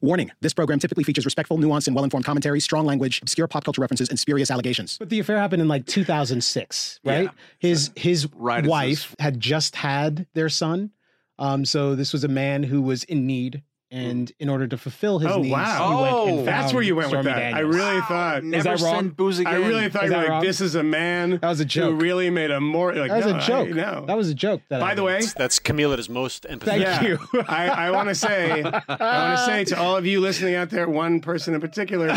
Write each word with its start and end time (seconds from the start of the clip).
Warning 0.00 0.30
this 0.40 0.52
program 0.52 0.78
typically 0.78 1.04
features 1.04 1.24
respectful, 1.24 1.58
nuanced, 1.58 1.86
and 1.86 1.94
well 1.96 2.04
informed 2.04 2.24
commentary, 2.24 2.60
strong 2.60 2.86
language, 2.86 3.20
obscure 3.22 3.48
pop 3.48 3.64
culture 3.64 3.80
references, 3.80 4.08
and 4.08 4.18
spurious 4.18 4.50
allegations. 4.50 4.98
But 4.98 5.08
the 5.08 5.18
affair 5.18 5.38
happened 5.38 5.62
in 5.62 5.68
like 5.68 5.86
2006, 5.86 7.00
right? 7.04 7.24
Yeah. 7.24 7.30
His 7.58 7.90
his 7.96 8.28
Right 8.34 8.66
wife 8.66 9.14
had 9.18 9.40
just 9.40 9.76
had 9.76 10.26
their 10.34 10.48
son, 10.48 10.90
um, 11.38 11.64
so 11.64 11.94
this 11.94 12.12
was 12.12 12.24
a 12.24 12.28
man 12.28 12.62
who 12.62 12.82
was 12.82 13.04
in 13.04 13.26
need, 13.26 13.62
Hmm. 13.90 13.96
and 13.96 14.32
in 14.38 14.50
order 14.50 14.66
to 14.66 14.76
fulfill 14.76 15.18
his 15.18 15.30
Oh, 15.32 15.38
needs, 15.40 15.50
wow. 15.52 15.88
he 15.88 16.02
went 16.02 16.14
Oh, 16.14 16.38
and 16.40 16.46
That's 16.48 16.74
where 16.74 16.82
you 16.82 16.94
went 16.94 17.10
with 17.10 17.22
Stormy 17.22 17.40
that. 17.40 17.54
I 17.54 17.60
really 17.60 18.00
thought. 18.02 18.44
Never 18.44 18.62
that 18.64 18.80
wrong? 18.80 18.94
send 18.96 19.16
booze 19.16 19.38
again. 19.38 19.54
I 19.54 19.56
really 19.56 19.88
thought 19.88 20.04
Is 20.04 20.10
you 20.10 20.16
were 20.16 20.22
like, 20.24 20.30
wrong? 20.30 20.44
this 20.44 20.60
is 20.60 20.74
a 20.74 20.82
man 20.82 21.38
That 21.40 21.48
was 21.48 21.60
a 21.60 21.62
who 21.62 21.68
joke. 21.68 22.02
really 22.02 22.28
made 22.28 22.50
a 22.50 22.60
more. 22.60 22.94
Like, 22.94 23.08
that 23.10 23.16
was 23.16 23.26
no, 23.26 23.32
a 23.32 23.34
I- 23.36 23.46
joke. 23.46 23.68
no. 23.70 24.04
That 24.06 24.16
was 24.18 24.28
a 24.28 24.34
joke. 24.34 24.60
That 24.68 24.80
By 24.80 24.90
I 24.90 24.94
the 24.94 25.02
made. 25.02 25.22
way, 25.22 25.26
That's 25.38 25.58
Camille 25.58 25.88
that 25.90 25.98
is 26.00 26.10
most 26.10 26.44
empathetic. 26.44 26.62
Thank 26.64 26.82
yeah, 26.82 27.02
you. 27.02 27.18
I, 27.48 27.68
I 27.68 27.90
want 27.90 28.10
to 28.10 28.14
say, 28.14 28.62
I 28.62 28.62
want 28.62 29.38
to 29.38 29.44
say 29.46 29.64
to 29.64 29.78
all 29.80 29.96
of 29.96 30.04
you 30.04 30.20
listening 30.20 30.54
out 30.54 30.68
there, 30.68 30.86
one 30.86 31.20
person 31.20 31.54
in 31.54 31.60
particular, 31.62 32.14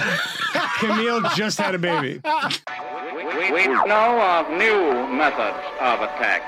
Camille 0.79 1.21
just 1.35 1.57
had 1.57 1.73
a 1.73 1.79
baby. 1.79 2.19
We 2.23 3.67
know 3.67 4.19
of 4.21 4.49
new 4.57 5.07
methods 5.15 5.57
of 5.79 6.01
attack. 6.01 6.43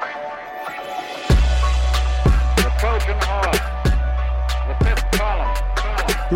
The 2.57 2.71
Trojan 2.79 3.17
horse, 3.21 3.59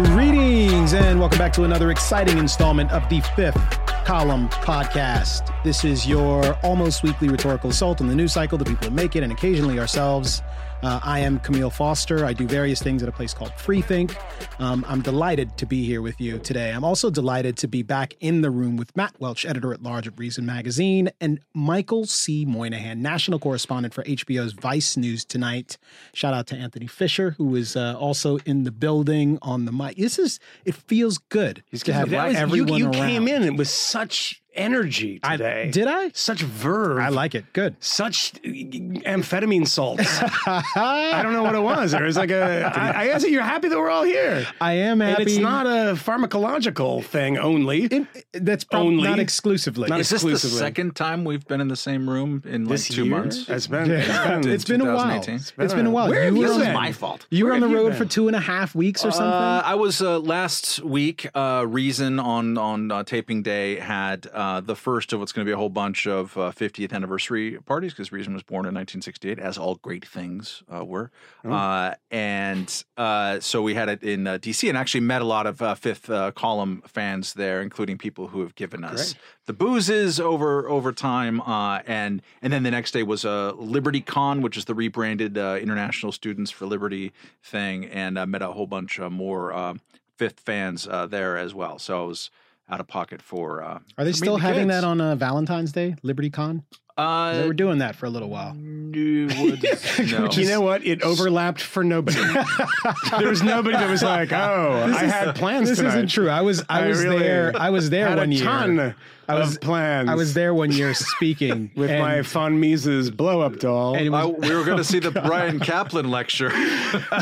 Greetings 0.04 0.94
and 0.94 1.20
welcome 1.20 1.40
back 1.40 1.52
to 1.54 1.64
another 1.64 1.90
exciting 1.90 2.38
installment 2.38 2.92
of 2.92 3.10
the 3.10 3.20
Fifth 3.36 3.58
Column 4.06 4.48
Podcast. 4.50 5.52
This 5.64 5.84
is 5.84 6.08
your 6.08 6.54
almost 6.64 7.02
weekly 7.02 7.30
rhetorical 7.30 7.72
assault 7.72 8.00
on 8.00 8.06
the 8.06 8.14
news 8.14 8.34
cycle, 8.34 8.60
the 8.60 8.66
people 8.66 8.90
that 8.90 8.94
make 8.94 9.16
it, 9.16 9.24
and 9.24 9.32
occasionally 9.32 9.80
ourselves. 9.80 10.44
Uh, 10.84 11.00
I 11.04 11.20
am 11.22 11.40
Camille 11.40 11.72
Foster. 11.72 12.24
I 12.24 12.34
do 12.34 12.48
various 12.48 12.82
things 12.82 13.02
at 13.02 13.10
a 13.10 13.12
place 13.12 13.34
called 13.34 13.50
Freethink. 13.54 14.16
Um, 14.62 14.86
I'm 14.88 15.02
delighted 15.02 15.58
to 15.58 15.66
be 15.66 15.84
here 15.84 16.04
with 16.04 16.22
you 16.22 16.38
today. 16.38 16.70
I'm 16.72 16.84
also 16.84 17.10
delighted 17.10 17.58
to 17.58 17.68
be 17.68 17.82
back 17.82 18.14
in 18.20 18.42
the 18.42 18.52
room 18.52 18.78
with 18.78 18.96
Matt 18.96 19.20
Welch, 19.20 19.44
editor 19.44 19.74
at 19.74 19.82
large 19.82 20.06
of 20.06 20.20
Reason 20.20 20.46
Magazine, 20.46 21.10
and 21.20 21.40
Michael 21.56 22.06
C. 22.06 22.46
Moynihan, 22.46 23.02
national 23.02 23.40
correspondent 23.40 23.94
for 23.96 24.04
HBO's 24.04 24.54
Vice 24.54 24.96
News 24.96 25.26
Tonight. 25.26 25.80
Shout 26.14 26.36
out 26.36 26.46
to 26.48 26.56
Anthony 26.56 26.86
Fisher, 26.88 27.32
who 27.32 27.56
is 27.56 27.76
uh, 27.76 27.96
also 27.98 28.38
in 28.46 28.64
the 28.64 28.72
building 28.72 29.40
on 29.42 29.66
the 29.66 29.72
mic. 29.72 29.98
This 29.98 30.20
is, 30.20 30.40
it 30.64 30.76
feels 30.76 31.18
good 31.18 31.64
to 31.86 31.92
have 31.94 32.12
was- 32.12 32.34
you- 32.34 32.38
everyone 32.40 32.78
you, 32.80 32.86
around. 32.86 32.94
came 32.94 33.28
in 33.28 33.56
with 33.58 33.68
such 33.68 34.44
energy 34.58 35.20
I- 35.24 35.38
today. 35.38 35.70
did 35.72 35.88
I? 35.88 36.10
Such 36.14 36.42
verve. 36.42 37.00
I 37.00 37.10
like 37.10 37.36
it. 37.36 37.46
Good. 37.54 37.76
such 37.80 38.34
amphetamine 38.44 39.68
salts. 39.68 40.04
I 40.48 41.20
don't 41.24 41.34
know 41.34 41.44
what 41.44 41.56
it 41.56 41.62
was. 41.62 41.92
There 41.92 42.04
was 42.04 42.18
like 42.18 42.32
a. 42.32 42.72
I, 42.76 43.02
I 43.02 43.06
guess 43.08 43.24
you're 43.24 43.42
happy 43.44 43.70
that 43.70 43.78
we're 43.78 43.90
all 43.90 44.04
here. 44.04 44.46
I 44.62 44.74
am 44.74 45.00
happy. 45.00 45.22
And 45.24 45.30
it's 45.30 45.38
not 45.40 45.66
a 45.66 45.94
pharmacological 45.96 47.04
thing 47.04 47.38
only. 47.38 47.84
It- 47.86 48.08
that's 48.34 48.64
probably 48.64 48.96
Only- 48.98 49.10
not 49.10 49.20
exclusively. 49.20 49.90
not 49.90 50.00
Is 50.00 50.10
this 50.10 50.22
the 50.22 50.30
exclusively. 50.30 50.60
second 50.60 50.96
time 50.96 51.24
we've 51.26 51.46
been 51.48 51.62
in 51.62 51.68
the 51.68 51.76
same 51.76 52.10
room 52.10 52.44
in 52.46 52.64
like 52.66 52.72
this 52.72 52.88
two 52.88 53.06
year? 53.06 53.16
months? 53.18 53.48
It's 53.50 53.68
been. 53.68 53.90
Yeah. 53.90 53.98
It's 54.38 54.46
been, 54.46 54.54
it's 54.54 54.66
been 54.66 54.82
a 54.82 54.86
while. 54.86 55.22
2018. 55.22 55.36
It's 55.66 55.74
been 55.74 55.86
a 55.86 55.92
while. 55.92 56.10
Where 56.10 56.24
have 56.24 56.36
you 56.36 56.42
you 56.44 56.48
were 56.50 56.54
been? 56.60 56.68
It's 56.68 56.74
my 56.74 56.92
fault. 56.92 57.26
You 57.30 57.46
were 57.46 57.52
Where 57.52 57.64
on 57.64 57.70
the 57.70 57.76
road 57.76 57.90
been? 57.90 57.98
for 57.98 58.06
two 58.06 58.28
and 58.28 58.36
a 58.36 58.40
half 58.40 58.76
weeks 58.76 59.04
or 59.04 59.12
something. 59.12 59.28
Uh, 59.28 59.62
I 59.66 59.76
was 59.76 60.02
uh, 60.02 60.20
last 60.20 60.80
week. 60.84 61.28
Uh, 61.34 61.66
Reason 61.68 62.20
on 62.20 62.58
on 62.58 62.92
uh, 62.92 63.04
taping 63.04 63.42
day 63.44 63.76
had 63.80 64.28
uh, 64.48 64.62
the 64.62 64.76
first 64.76 65.14
of 65.14 65.20
what's 65.20 65.32
going 65.32 65.46
to 65.46 65.50
be 65.50 65.54
a 65.54 65.58
whole 65.58 65.70
bunch 65.70 66.08
of 66.08 66.38
uh, 66.38 66.52
50th 66.52 66.94
anniversary 66.94 67.58
parties 67.66 67.94
because 67.94 68.12
Reason 68.12 68.34
was 68.34 68.44
born 68.44 68.66
in 68.66 68.74
1968, 68.74 69.40
as 69.40 69.58
all 69.58 69.76
great 69.76 70.06
things 70.06 70.64
uh, 70.74 70.86
were. 70.86 71.12
Oh. 71.44 71.52
Uh, 71.52 71.96
and 72.12 72.84
uh, 72.98 73.40
so 73.40 73.62
we 73.62 73.74
had 73.74 73.90
it 73.90 74.04
in 74.04 74.28
uh, 74.28 74.38
DC, 74.38 74.68
and 74.70 74.78
actually 74.78 75.02
met 75.02 75.22
a 75.22 75.26
lot 75.26 75.48
of 75.48 75.62
uh, 75.62 75.76
Fifth 75.76 76.10
uh, 76.10 76.32
Column 76.32 76.82
fans 76.88 77.34
there, 77.34 77.62
including 77.62 77.98
people 77.98 78.28
who 78.28 78.42
have 78.42 78.56
given 78.56 78.84
us 78.84 79.16
the 79.48 79.54
boozes 79.54 80.20
over 80.20 80.70
over 80.70 80.92
time. 80.92 81.42
Uh, 81.42 81.80
and 81.88 82.22
and 82.42 82.54
then 82.54 82.64
the 82.64 82.72
next 82.72 82.92
day 82.92 83.04
was 83.04 83.26
a 83.26 83.30
uh, 83.30 83.52
Liberty 83.54 84.02
Con, 84.02 84.42
which 84.42 84.58
is 84.58 84.66
the 84.66 84.76
rebranded 84.76 85.38
uh, 85.38 85.58
International 85.60 86.12
Students 86.12 86.52
for 86.52 86.66
Liberty 86.66 87.12
thing, 87.44 87.86
and 87.86 88.18
uh, 88.18 88.26
met 88.26 88.42
a 88.42 88.52
whole 88.52 88.68
bunch 88.68 89.00
uh, 89.00 89.10
more 89.10 89.78
Fifth 90.18 90.40
fans 90.40 90.88
uh, 90.88 91.06
there 91.06 91.38
as 91.38 91.54
well. 91.54 91.78
So 91.78 92.04
I 92.04 92.08
was 92.08 92.32
out 92.70 92.80
of 92.80 92.88
pocket 92.88 93.22
for. 93.22 93.64
Uh, 93.64 93.80
Are 93.98 94.04
they 94.06 94.12
for 94.12 94.18
still 94.18 94.34
meeting 94.38 94.42
the 94.42 94.54
having 94.54 94.70
kids. 94.70 94.82
that 94.82 94.88
on 94.88 95.02
uh, 95.02 95.16
Valentine's 95.16 95.72
Day, 95.72 95.96
Liberty 96.04 96.30
Con? 96.30 96.64
Uh, 96.98 97.34
They 97.42 97.48
were 97.48 97.54
doing 97.54 97.78
that 97.78 97.96
for 97.96 98.08
a 98.08 98.10
little 98.10 98.30
while. 98.30 98.54
no, 98.56 99.28
no. 99.28 100.30
You 100.32 100.48
know 100.48 100.62
what? 100.62 100.84
It 100.84 101.04
overlapped 101.04 101.62
for 101.62 101.84
nobody. 101.84 102.20
there 103.20 103.30
was 103.30 103.44
nobody 103.44 103.76
that 103.78 103.88
was 103.90 104.02
like, 104.02 104.32
"Oh, 104.34 104.92
I 104.96 105.04
had 105.04 105.36
plans 105.36 105.70
This 105.70 105.78
tonight." 105.78 105.90
isn't 105.90 106.08
true. 106.08 106.30
I 106.30 106.42
was 106.42 106.64
I 106.68 106.86
I 106.86 106.88
was 106.88 107.04
really 107.04 107.20
there. 107.20 107.54
I 107.56 107.70
was 107.70 107.92
there 107.92 108.08
Had 108.10 108.18
one 108.18 108.32
a 108.32 108.36
year. 108.36 108.44
ton 108.44 108.96
I 109.30 109.36
was 109.36 109.56
of 109.58 109.62
plans. 109.62 110.10
I 110.10 110.16
was 110.16 110.34
there 110.34 110.54
one 110.56 110.72
year 110.72 110.94
speaking 110.96 111.70
with 111.76 111.92
and- 111.92 112.00
my 112.02 112.22
von 112.22 112.60
Mises 112.60 113.12
blow 113.12 113.42
up 113.42 113.60
doll. 113.60 113.96
and 113.96 114.10
was, 114.10 114.26
I- 114.26 114.48
we 114.48 114.56
were 114.56 114.64
going 114.64 114.78
to 114.78 114.84
see 114.84 115.00
the 115.00 115.12
Bryan 115.12 115.60
Caplan 115.60 116.10
lecture. 116.10 116.50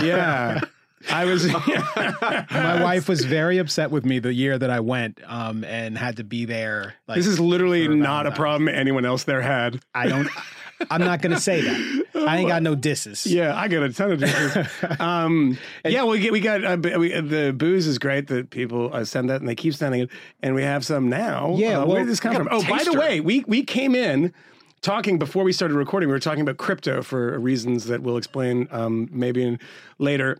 yeah. 0.01 0.61
I 1.11 1.25
was. 1.25 1.47
my 1.51 2.81
wife 2.81 3.07
was 3.07 3.23
very 3.25 3.57
upset 3.57 3.91
with 3.91 4.05
me 4.05 4.19
the 4.19 4.33
year 4.33 4.57
that 4.57 4.69
I 4.69 4.79
went, 4.79 5.19
um, 5.25 5.63
and 5.63 5.97
had 5.97 6.17
to 6.17 6.23
be 6.23 6.45
there. 6.45 6.95
Like, 7.07 7.17
this 7.17 7.27
is 7.27 7.39
literally 7.39 7.87
not 7.87 8.27
a 8.27 8.31
problem 8.31 8.67
anyone 8.67 9.05
else 9.05 9.23
there 9.23 9.41
had. 9.41 9.81
I 9.93 10.07
don't. 10.07 10.29
I'm 10.89 11.01
not 11.01 11.21
gonna 11.21 11.39
say 11.39 11.61
that. 11.61 12.05
I 12.27 12.37
ain't 12.37 12.49
got 12.49 12.61
no 12.61 12.75
disses. 12.75 13.25
Yeah, 13.25 13.55
I 13.55 13.67
got 13.67 13.83
a 13.83 13.93
ton 13.93 14.11
of 14.11 14.19
dishes. 14.19 14.67
um, 14.99 15.57
yeah, 15.85 16.03
we 16.03 16.19
get 16.19 16.31
we 16.31 16.39
got 16.39 16.63
uh, 16.63 16.77
we, 16.99 17.13
uh, 17.13 17.21
the 17.21 17.53
booze 17.53 17.87
is 17.87 17.97
great 17.97 18.27
that 18.27 18.49
people 18.49 18.93
uh, 18.93 19.05
send 19.05 19.29
that 19.29 19.39
and 19.39 19.47
they 19.47 19.55
keep 19.55 19.73
sending 19.73 20.01
it, 20.01 20.09
and 20.41 20.55
we 20.55 20.63
have 20.63 20.85
some 20.85 21.09
now. 21.09 21.55
Yeah, 21.55 21.77
uh, 21.77 21.79
well, 21.79 21.87
where 21.87 21.99
did 21.99 22.09
this 22.09 22.19
come 22.19 22.35
from? 22.35 22.49
Oh, 22.51 22.67
by 22.67 22.83
the 22.83 22.93
way, 22.93 23.21
we 23.21 23.43
we 23.47 23.63
came 23.63 23.95
in 23.95 24.33
talking 24.81 25.17
before 25.17 25.43
we 25.43 25.53
started 25.53 25.75
recording. 25.75 26.09
We 26.09 26.13
were 26.13 26.19
talking 26.19 26.41
about 26.41 26.57
crypto 26.57 27.01
for 27.01 27.39
reasons 27.39 27.85
that 27.85 28.01
we'll 28.01 28.17
explain 28.17 28.67
um, 28.71 29.09
maybe 29.11 29.43
in, 29.43 29.59
later. 29.97 30.37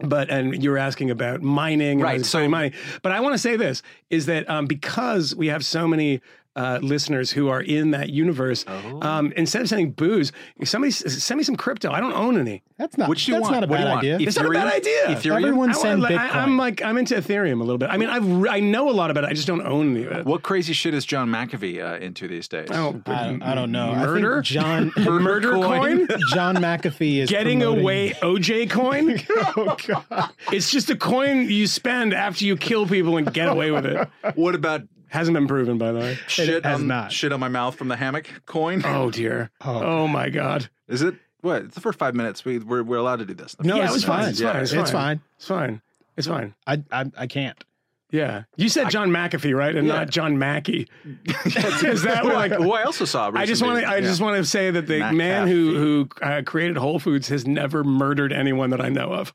But 0.00 0.28
and 0.28 0.60
you 0.62 0.70
were 0.70 0.78
asking 0.78 1.10
about 1.10 1.40
mining, 1.40 1.92
and 1.92 2.02
Right, 2.02 2.26
so- 2.26 2.48
mining. 2.48 2.72
But 3.02 3.12
I 3.12 3.20
want 3.20 3.34
to 3.34 3.38
say 3.38 3.56
this 3.56 3.82
is 4.10 4.26
that 4.26 4.48
um, 4.50 4.66
because 4.66 5.34
we 5.36 5.46
have 5.48 5.64
so 5.64 5.86
many 5.86 6.20
uh, 6.56 6.78
listeners 6.82 7.30
who 7.32 7.48
are 7.48 7.60
in 7.60 7.90
that 7.92 8.10
universe, 8.10 8.64
Oh. 8.68 9.00
um, 9.02 9.32
instead 9.36 9.62
of 9.62 9.68
sending 9.68 9.90
booze, 9.90 10.30
somebody 10.64 10.90
s- 10.90 11.22
send 11.22 11.38
me 11.38 11.44
some 11.44 11.56
crypto. 11.56 11.90
I 11.90 12.00
don't 12.00 12.12
own 12.12 12.38
any. 12.38 12.62
That's 12.78 12.96
not. 12.98 13.08
Which 13.08 13.26
do 13.26 13.32
you 13.32 13.38
that's 13.38 13.50
want? 13.50 13.54
not 13.60 13.64
a 13.64 13.66
What 13.68 13.76
do 13.78 13.82
bad 13.82 13.84
you 13.84 13.90
want? 13.94 13.98
idea. 14.04 14.28
It's 14.28 14.36
not 14.36 14.46
a 14.46 14.50
bad 14.50 14.72
idea. 14.72 15.04
Ethereum? 15.06 15.36
Everyone 15.42 15.70
I, 15.70 15.72
send 15.72 16.02
like, 16.02 16.14
Bitcoin. 16.16 16.34
I, 16.34 16.42
am 16.42 16.56
like 16.56 16.82
I'm 16.82 16.96
into 16.98 17.14
Ethereum 17.16 17.60
a 17.60 17.64
little 17.64 17.78
bit. 17.78 17.88
I 17.90 17.96
mean, 17.96 18.08
I've 18.08 18.26
re- 18.26 18.50
I 18.50 18.60
know 18.60 18.88
a 18.90 18.92
lot 18.92 19.10
about 19.10 19.24
it. 19.24 19.30
I 19.30 19.32
just 19.32 19.46
don't 19.46 19.64
own 19.66 19.96
any 19.96 20.06
of 20.06 20.12
it. 20.12 20.26
What 20.26 20.42
crazy 20.42 20.72
shit 20.72 20.92
is 20.94 21.04
John 21.04 21.28
McAfee 21.28 21.82
uh, 21.84 21.98
into 22.04 22.26
these 22.28 22.48
days? 22.48 22.68
Oh, 22.72 23.00
I, 23.06 23.38
I 23.42 23.54
don't 23.54 23.70
know. 23.72 23.90
I 23.92 23.94
think 24.04 24.06
Murder? 24.08 24.42
John 24.42 24.92
Murder 24.96 25.52
coin? 25.52 26.08
John 26.32 26.56
McAfee 26.56 27.18
is 27.18 27.30
Getting 27.30 27.60
promoting- 27.60 27.82
away 27.84 28.10
OJ 28.22 28.70
coin? 28.70 29.20
Oh 29.56 29.76
God! 29.86 30.30
it's 30.52 30.70
just 30.70 30.90
a 30.90 30.96
coin 30.96 31.48
you 31.48 31.66
spend 31.66 32.12
after 32.12 32.44
you 32.44 32.56
kill 32.56 32.86
people 32.86 33.16
and 33.18 33.32
get 33.32 33.48
away 33.48 33.70
with 33.70 33.86
it. 33.86 34.08
What 34.34 34.54
about 34.54 34.82
Hasn't 35.08 35.34
been 35.34 35.46
proven, 35.46 35.78
by 35.78 35.92
the 35.92 35.98
way. 36.00 36.18
shit 36.26 36.64
has 36.64 36.80
on 36.80 36.86
not. 36.88 37.12
shit 37.12 37.32
on 37.32 37.40
my 37.40 37.48
mouth 37.48 37.76
from 37.76 37.88
the 37.88 37.96
hammock 37.96 38.28
coin? 38.46 38.82
Oh 38.84 39.10
dear. 39.10 39.50
Oh, 39.60 40.08
my 40.08 40.28
god. 40.30 40.68
Is 40.88 41.02
it? 41.02 41.14
What? 41.40 41.62
It's 41.62 41.74
the 41.74 41.80
first 41.80 41.98
five 41.98 42.14
minutes. 42.14 42.44
We 42.44 42.58
we're, 42.58 42.82
we're 42.82 42.96
allowed 42.96 43.20
to 43.20 43.26
do 43.26 43.34
this. 43.34 43.54
No, 43.60 43.76
yeah, 43.76 43.82
it's 43.84 43.92
it 43.92 43.94
was 43.94 44.04
fine. 44.04 44.20
fine. 44.22 44.28
It's 44.30 44.40
Yeah, 44.40 44.52
fine. 44.52 44.62
It's 44.62 44.72
it's 44.72 44.90
fine. 44.90 45.18
fine. 45.18 45.20
It's 45.36 45.46
fine. 45.46 45.82
It's 46.16 46.26
fine. 46.26 46.54
I, 46.66 46.82
I 46.90 47.10
I 47.18 47.26
can't. 47.26 47.62
Yeah. 48.10 48.44
You 48.56 48.68
said 48.68 48.90
John 48.90 49.10
McAfee, 49.10 49.56
right? 49.56 49.74
And 49.74 49.86
Yeah. 49.88 49.94
not 49.94 50.10
John 50.10 50.38
Mackey. 50.38 50.88
Is 51.44 52.02
that 52.04 52.20
Who 52.22 52.30
I, 52.30 52.34
like 52.34 52.52
who 52.52 52.72
I 52.72 52.84
also 52.84 53.04
saw. 53.04 53.30
I 53.34 53.44
just 53.44 53.62
want 53.62 53.80
to. 53.80 53.86
I 53.88 53.96
Yeah. 53.96 54.00
just 54.02 54.20
want 54.20 54.36
to 54.36 54.44
say 54.44 54.70
that 54.70 54.86
the 54.86 55.00
Matt 55.00 55.14
man 55.14 55.48
who 55.48 55.76
who 55.76 56.08
uh, 56.22 56.42
created 56.46 56.76
Whole 56.76 56.98
Foods 56.98 57.28
has 57.28 57.46
never 57.46 57.82
murdered 57.84 58.32
anyone 58.32 58.70
that 58.70 58.80
I 58.80 58.88
know 58.88 59.12
of. 59.12 59.32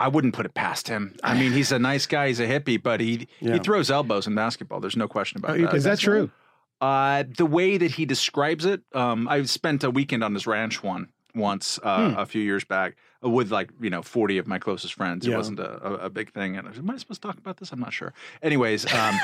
I 0.00 0.08
wouldn't 0.08 0.34
put 0.34 0.46
it 0.46 0.54
past 0.54 0.88
him. 0.88 1.14
I 1.22 1.38
mean, 1.38 1.52
he's 1.52 1.70
a 1.72 1.78
nice 1.78 2.06
guy. 2.06 2.28
He's 2.28 2.40
a 2.40 2.46
hippie, 2.46 2.82
but 2.82 3.00
he 3.00 3.28
Yeah. 3.40 3.52
he 3.54 3.58
throws 3.60 3.90
elbows 3.90 4.26
in 4.26 4.34
basketball. 4.34 4.80
There's 4.80 4.96
no 4.96 5.06
question 5.06 5.38
about 5.38 5.58
you 5.58 5.66
that. 5.66 5.74
Is 5.74 5.84
that 5.84 5.98
true? 6.00 6.30
Uh, 6.80 7.24
the 7.36 7.44
way 7.46 7.76
that 7.76 7.90
he 7.92 8.06
describes 8.06 8.64
it, 8.64 8.80
um, 8.94 9.28
I 9.28 9.42
spent 9.44 9.84
a 9.84 9.90
weekend 9.90 10.24
on 10.24 10.32
his 10.32 10.46
ranch 10.46 10.82
one 10.82 11.08
once 11.34 11.78
uh, 11.84 12.14
a 12.16 12.24
few 12.26 12.40
years 12.42 12.64
back 12.64 12.96
with 13.22 13.52
like 13.52 13.70
you 13.80 13.90
know 13.90 14.02
forty 14.02 14.38
of 14.38 14.46
my 14.46 14.58
closest 14.58 14.94
friends. 14.94 15.26
It 15.26 15.36
wasn't 15.36 15.60
a, 15.60 15.86
a, 15.86 15.94
a 16.06 16.10
big 16.10 16.32
thing. 16.32 16.56
And 16.56 16.66
I 16.66 16.70
was, 16.70 16.78
am 16.78 16.90
I 16.90 16.96
supposed 16.96 17.22
to 17.22 17.28
talk 17.28 17.38
about 17.38 17.58
this? 17.58 17.72
I'm 17.72 17.80
not 17.80 17.92
sure. 17.92 18.12
Anyways, 18.42 18.92
um, 18.92 19.18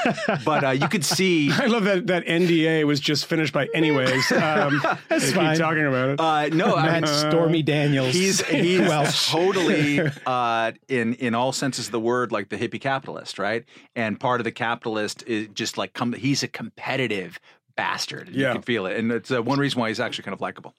but 0.45 0.65
uh, 0.65 0.71
you 0.71 0.89
could 0.89 1.05
see. 1.17 1.51
I 1.53 1.67
love 1.67 1.85
that 1.85 2.07
that 2.09 2.27
NDA 2.27 2.85
was 2.85 3.01
just 3.01 3.27
finished 3.27 3.53
by 3.53 3.69
anyways. 3.75 4.31
Um, 4.33 4.83
they 5.09 5.21
keep 5.21 5.35
fine. 5.35 5.57
talking 5.59 5.87
about 5.87 6.09
it. 6.11 6.21
Uh, 6.21 6.49
no, 6.49 6.75
I 6.75 6.87
Matt 6.87 7.03
mean, 7.05 7.31
Stormy 7.31 7.63
Daniels. 7.63 8.13
He's 8.13 8.45
he's 8.47 8.81
Welch. 8.81 9.29
totally 9.29 10.01
uh, 10.27 10.73
in 10.89 11.15
in 11.15 11.35
all 11.35 11.53
senses 11.53 11.87
of 11.87 11.93
the 11.93 12.01
word 12.01 12.33
like 12.33 12.49
the 12.51 12.57
hippie 12.57 12.81
capitalist, 12.81 13.39
right? 13.39 13.65
And 13.95 14.21
part 14.21 14.41
of 14.41 14.45
the 14.45 14.53
capitalist 14.53 15.23
is 15.27 15.49
just 15.55 15.79
like 15.79 15.95
come. 15.95 16.13
He's 16.13 16.43
a 16.43 16.49
competitive 16.49 17.41
bastard. 17.77 18.29
Yeah. 18.31 18.49
You 18.49 18.53
can 18.55 18.63
feel 18.63 18.87
it, 18.87 18.97
and 18.97 19.13
it's 19.13 19.31
uh, 19.31 19.43
one 19.43 19.59
reason 19.59 19.81
why 19.81 19.89
he's 19.89 20.01
actually 20.01 20.25
kind 20.25 20.33
of 20.35 20.41
likable. 20.41 20.75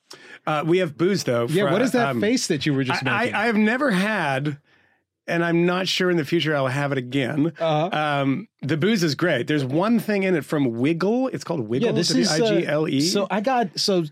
Uh, 0.45 0.63
we 0.65 0.79
have 0.79 0.97
booze 0.97 1.23
though. 1.23 1.45
yeah. 1.47 1.65
for, 1.67 1.71
What 1.71 1.81
is 1.81 1.91
that 1.91 2.09
um, 2.09 2.21
face 2.21 2.47
that 2.47 2.65
you 2.65 2.73
were 2.73 2.83
just 2.83 3.05
I, 3.05 3.19
making? 3.21 3.35
I, 3.35 3.43
I 3.43 3.45
have 3.47 3.55
never 3.57 3.91
had 3.91 4.57
and 5.29 5.43
I'm 5.43 5.65
not 5.65 5.89
sure 5.89 6.09
in 6.09 6.15
the 6.15 6.23
future 6.23 6.55
I'll 6.55 6.67
have 6.67 6.93
it 6.93 6.97
again. 6.97 7.51
Uh, 7.59 7.89
Um, 7.91 8.47
the 8.61 8.77
booze 8.77 9.03
is 9.03 9.13
great. 9.13 9.45
There's 9.47 9.65
one 9.65 9.99
thing 9.99 10.23
in 10.23 10.35
it 10.35 10.45
from 10.45 10.71
Wigle. 10.77 11.27
It's 11.27 11.43
called 11.43 11.67
Wigle. 11.67 11.87
yeah, 11.87 11.91
this 11.91 12.11
is 12.11 12.31
uh, 12.31 12.37
W-I-G-L-E. 12.37 13.01
So 13.01 13.27
I 13.29 13.41
got 13.41 13.77
so 13.77 14.05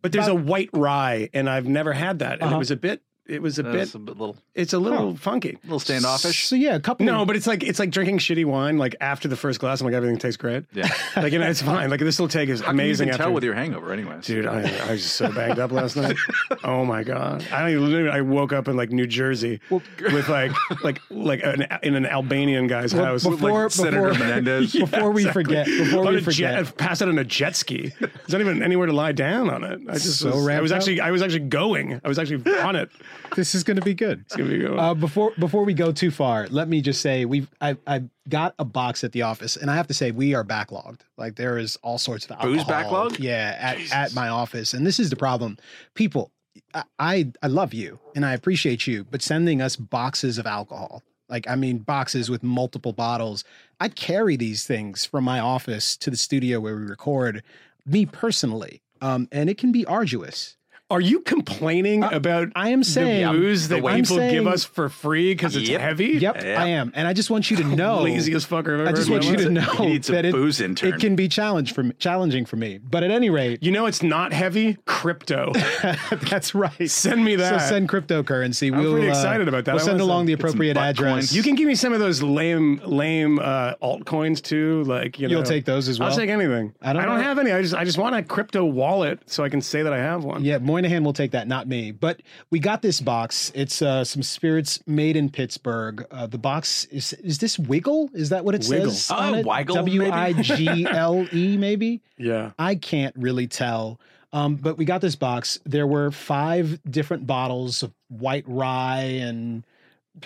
but 0.00 0.12
there's 0.12 0.28
a 0.28 0.34
white 0.34 0.70
rye, 0.72 1.28
and 1.34 1.48
I've 1.48 1.66
never 1.68 1.92
had 1.92 2.20
that, 2.20 2.34
and 2.34 2.42
Uh-huh. 2.44 2.54
it 2.56 2.58
was 2.58 2.70
a 2.70 2.76
bit. 2.76 3.02
It 3.24 3.40
was 3.40 3.58
a 3.58 3.62
bit. 3.62 3.72
That's 3.74 3.94
a 3.94 4.00
bit 4.00 4.18
little, 4.18 4.36
It's 4.54 4.72
a 4.72 4.78
little 4.80 5.16
funky. 5.16 5.50
A 5.62 5.66
little 5.66 5.78
standoffish. 5.78 6.48
So 6.48 6.56
yeah, 6.56 6.74
a 6.74 6.80
couple. 6.80 7.06
No, 7.06 7.22
of, 7.22 7.26
but 7.28 7.36
it's 7.36 7.46
like 7.46 7.62
it's 7.62 7.78
like 7.78 7.90
drinking 7.90 8.18
shitty 8.18 8.44
wine. 8.44 8.78
Like 8.78 8.96
after 9.00 9.28
the 9.28 9.36
first 9.36 9.60
glass, 9.60 9.80
I'm 9.80 9.84
like 9.86 9.94
everything 9.94 10.18
tastes 10.18 10.36
great. 10.36 10.64
Yeah. 10.72 10.88
Like 11.16 11.32
you 11.32 11.38
know, 11.38 11.48
it's 11.48 11.62
fine. 11.62 11.88
Like 11.90 12.00
this 12.00 12.18
will 12.18 12.26
take 12.26 12.48
is 12.48 12.60
How 12.60 12.68
can 12.68 12.76
you 12.78 12.82
amazing. 12.84 13.10
after 13.10 13.24
tell 13.24 13.32
with 13.32 13.44
your 13.44 13.54
hangover, 13.54 13.92
anyways? 13.92 14.26
Dude, 14.26 14.46
I, 14.46 14.62
I 14.88 14.92
was 14.92 15.04
so 15.04 15.30
banged 15.30 15.58
up 15.58 15.70
last 15.72 15.96
night. 15.96 16.16
Oh 16.64 16.84
my 16.84 17.02
god! 17.02 17.44
I 17.52 17.60
don't 17.70 17.70
even. 17.92 18.08
I 18.08 18.20
woke 18.20 18.52
up 18.52 18.68
in 18.68 18.76
like 18.76 18.90
New 18.90 19.06
Jersey 19.06 19.60
with 19.70 20.28
like 20.28 20.52
like 20.84 21.00
like 21.10 21.40
an, 21.44 21.66
in 21.82 21.94
an 21.96 22.06
Albanian 22.06 22.66
guy's 22.68 22.94
Well, 22.94 23.04
house. 23.04 23.24
before- 23.24 23.62
like, 23.64 23.70
Senator 23.72 24.08
before- 24.10 24.26
Menendez. 24.26 24.72
before 24.78 25.10
we 25.10 25.24
forget, 25.24 25.66
before 25.66 26.06
on 26.06 26.14
we 26.14 26.20
forget, 26.20 26.64
jet, 26.64 26.76
pass 26.76 27.00
it 27.02 27.08
on 27.08 27.18
a 27.18 27.24
jet 27.24 27.56
ski. 27.56 27.92
There's 28.00 28.28
not 28.30 28.40
even 28.40 28.62
anywhere 28.62 28.86
to 28.86 28.92
lie 28.92 29.12
down 29.12 29.50
on 29.50 29.64
it. 29.64 29.80
I 29.88 29.94
just 29.94 30.18
So 30.20 30.28
was, 30.36 30.48
I 30.48 30.60
was 30.60 30.72
up? 30.72 30.76
actually 30.78 31.00
I 31.00 31.10
was 31.10 31.20
actually 31.22 31.40
going. 31.40 32.00
I 32.04 32.08
was 32.08 32.18
actually 32.18 32.42
on 32.60 32.76
it. 32.76 32.90
This 33.34 33.54
is 33.54 33.64
going 33.64 33.76
to 33.76 33.82
be 33.82 33.94
good. 33.94 34.20
It's 34.20 34.36
gonna 34.36 34.50
be 34.50 34.58
going. 34.58 34.78
Uh, 34.78 34.94
before 34.94 35.32
before 35.38 35.64
we 35.64 35.74
go 35.74 35.92
too 35.92 36.10
far, 36.10 36.46
let 36.48 36.68
me 36.68 36.80
just 36.80 37.00
say 37.00 37.24
we've 37.24 37.48
I 37.60 37.76
I 37.86 38.04
got 38.28 38.54
a 38.58 38.64
box 38.64 39.04
at 39.04 39.12
the 39.12 39.22
office, 39.22 39.56
and 39.56 39.70
I 39.70 39.76
have 39.76 39.86
to 39.88 39.94
say 39.94 40.10
we 40.10 40.34
are 40.34 40.44
backlogged. 40.44 41.00
Like 41.16 41.36
there 41.36 41.58
is 41.58 41.76
all 41.82 41.98
sorts 41.98 42.24
of 42.24 42.32
alcohol, 42.32 42.52
Booze 42.54 42.64
backlog? 42.64 43.18
Yeah, 43.18 43.56
at, 43.58 43.92
at 43.92 44.14
my 44.14 44.28
office, 44.28 44.74
and 44.74 44.86
this 44.86 44.98
is 44.98 45.10
the 45.10 45.16
problem. 45.16 45.58
People, 45.94 46.30
I, 46.74 46.84
I 46.98 47.32
I 47.42 47.46
love 47.48 47.74
you 47.74 47.98
and 48.14 48.24
I 48.24 48.32
appreciate 48.32 48.86
you, 48.86 49.04
but 49.04 49.22
sending 49.22 49.60
us 49.62 49.76
boxes 49.76 50.38
of 50.38 50.46
alcohol, 50.46 51.02
like 51.28 51.48
I 51.48 51.54
mean 51.54 51.78
boxes 51.78 52.30
with 52.30 52.42
multiple 52.42 52.92
bottles. 52.92 53.44
I 53.80 53.88
carry 53.88 54.36
these 54.36 54.66
things 54.66 55.04
from 55.04 55.24
my 55.24 55.40
office 55.40 55.96
to 55.98 56.10
the 56.10 56.16
studio 56.16 56.60
where 56.60 56.76
we 56.76 56.82
record. 56.82 57.42
Me 57.84 58.06
personally, 58.06 58.80
um, 59.00 59.26
and 59.32 59.50
it 59.50 59.58
can 59.58 59.72
be 59.72 59.84
arduous. 59.86 60.56
Are 60.92 61.00
you 61.00 61.20
complaining 61.20 62.04
about 62.04 62.48
I 62.54 62.68
am 62.68 62.84
saying 62.84 63.26
the 63.26 63.32
booze 63.32 63.68
that 63.68 63.82
I'm 63.82 64.02
people 64.02 64.18
give 64.18 64.46
us 64.46 64.62
for 64.62 64.90
free 64.90 65.32
because 65.32 65.56
it's 65.56 65.66
Yep. 65.70 65.80
heavy? 65.80 66.06
Yep, 66.20 66.42
Yeah. 66.44 66.62
I 66.62 66.66
am, 66.68 66.92
and 66.94 67.08
I 67.08 67.14
just 67.14 67.30
want 67.30 67.50
you 67.50 67.56
to 67.56 67.64
know. 67.76 68.02
Laziest 68.02 68.46
fucker 68.50 68.74
I've 68.74 68.80
ever 68.80 68.88
I 68.88 68.92
just 68.92 69.08
want 69.08 69.24
you 69.24 69.36
to 69.38 69.48
know 69.48 69.62
He 69.62 69.86
needs 69.86 70.10
a 70.10 70.12
that 70.12 70.26
it, 70.26 70.32
booze 70.32 70.60
intern. 70.60 70.92
it 70.92 71.00
can 71.00 71.16
be 71.16 71.28
challenged 71.28 71.74
for 71.74 71.82
me, 71.82 71.94
challenging 71.98 72.44
for 72.44 72.56
me. 72.56 72.78
But 72.78 73.04
at 73.04 73.10
any 73.10 73.30
rate, 73.30 73.62
You 73.62 73.72
know 73.72 73.86
it's 73.86 74.02
not 74.02 74.34
heavy? 74.34 74.76
Crypto. 74.84 75.52
that's 76.30 76.54
right. 76.54 76.90
Send 76.90 77.24
me 77.24 77.36
that. 77.36 77.62
So 77.62 77.68
send 77.70 77.88
cryptocurrency. 77.88 78.70
I'm 78.70 78.78
we'll, 78.78 78.92
pretty 78.92 79.08
uh, 79.08 79.12
excited 79.12 79.48
about 79.48 79.64
that. 79.64 79.74
We'll 79.76 79.84
send 79.84 80.02
along 80.02 80.26
the 80.26 80.34
appropriate 80.34 80.76
address. 80.76 81.10
coins. 81.10 81.36
You 81.36 81.42
can 81.42 81.54
give 81.54 81.66
me 81.66 81.74
some 81.74 81.94
of 81.94 82.00
those 82.00 82.22
lame, 82.22 82.82
lame 82.84 83.38
uh, 83.38 83.76
altcoins 83.82 84.42
too. 84.42 84.84
Like 84.84 85.18
you 85.18 85.28
know, 85.28 85.36
You'll 85.36 85.42
take 85.42 85.64
those 85.64 85.88
as 85.88 85.98
well? 85.98 86.10
I'll 86.10 86.16
take 86.16 86.28
anything. 86.28 86.74
I 86.82 86.92
don't 86.92 87.02
I 87.02 87.06
don't 87.06 87.20
have 87.22 87.38
any. 87.38 87.50
I 87.50 87.62
just, 87.62 87.74
I 87.74 87.84
just 87.84 87.96
want 87.96 88.14
a 88.14 88.22
crypto 88.22 88.64
wallet 88.64 89.20
so 89.26 89.42
I 89.42 89.48
can 89.48 89.62
say 89.62 89.82
that 89.82 89.92
I 89.94 89.98
have 89.98 90.22
one. 90.24 90.44
Yeah, 90.44 90.58
Moynihan 90.82 91.04
will 91.04 91.12
take 91.12 91.30
that, 91.30 91.46
not 91.46 91.68
me. 91.68 91.92
But 91.92 92.22
we 92.50 92.58
got 92.58 92.82
this 92.82 93.00
box. 93.00 93.52
It's 93.54 93.80
uh, 93.82 94.04
some 94.04 94.22
spirits 94.22 94.80
made 94.86 95.16
in 95.16 95.30
Pittsburgh. 95.30 96.04
Uh, 96.10 96.26
the 96.26 96.38
box 96.38 96.84
is 96.86 97.12
is 97.14 97.38
this 97.38 97.58
Wigle? 97.58 98.10
Is 98.12 98.30
that 98.30 98.44
what 98.44 98.54
it 98.56 98.66
Wigle. 98.68 98.90
says? 98.90 99.10
Uh, 99.10 99.34
it? 99.36 99.46
Weigel, 99.46 99.74
W 99.74 100.10
I 100.10 100.32
G 100.32 100.86
L 100.86 101.26
E, 101.32 101.56
maybe. 101.58 102.00
Yeah. 102.18 102.50
I 102.58 102.74
can't 102.74 103.14
really 103.16 103.46
tell. 103.46 104.00
Um, 104.32 104.56
but 104.56 104.76
we 104.76 104.84
got 104.84 105.00
this 105.00 105.14
box. 105.14 105.60
There 105.64 105.86
were 105.86 106.10
five 106.10 106.80
different 106.90 107.26
bottles 107.26 107.82
of 107.82 107.92
white 108.08 108.44
rye 108.46 109.20
and 109.20 109.64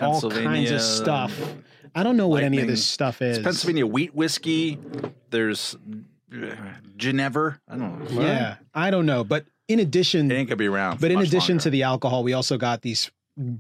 all 0.01 0.21
kinds 0.31 0.71
of 0.71 0.81
stuff. 0.81 1.39
I 1.95 2.03
don't 2.03 2.17
know 2.17 2.29
what 2.29 2.45
any 2.45 2.61
of 2.61 2.67
this 2.67 2.85
stuff 2.85 3.21
is. 3.21 3.39
Pennsylvania 3.41 3.87
wheat 3.87 4.15
whiskey. 4.15 4.79
There's 5.31 5.77
uh, 6.33 6.55
Genever. 6.97 7.59
I 7.69 7.77
don't 7.77 8.11
know. 8.15 8.23
Yeah, 8.23 8.57
I 8.75 8.91
don't 8.91 9.07
know. 9.07 9.25
But 9.25 9.47
in 9.69 9.81
addition, 9.81 10.31
It 10.31 10.35
ain't 10.35 10.49
gonna 10.49 10.57
be 10.57 10.67
around. 10.69 11.01
but 11.01 11.11
in 11.11 11.19
much 11.19 11.29
addition 11.29 11.55
longer. 11.57 11.63
to 11.65 11.71
the 11.71 11.83
alcohol, 11.83 12.23
we 12.23 12.33
also 12.33 12.57
got 12.59 12.83
these 12.83 13.11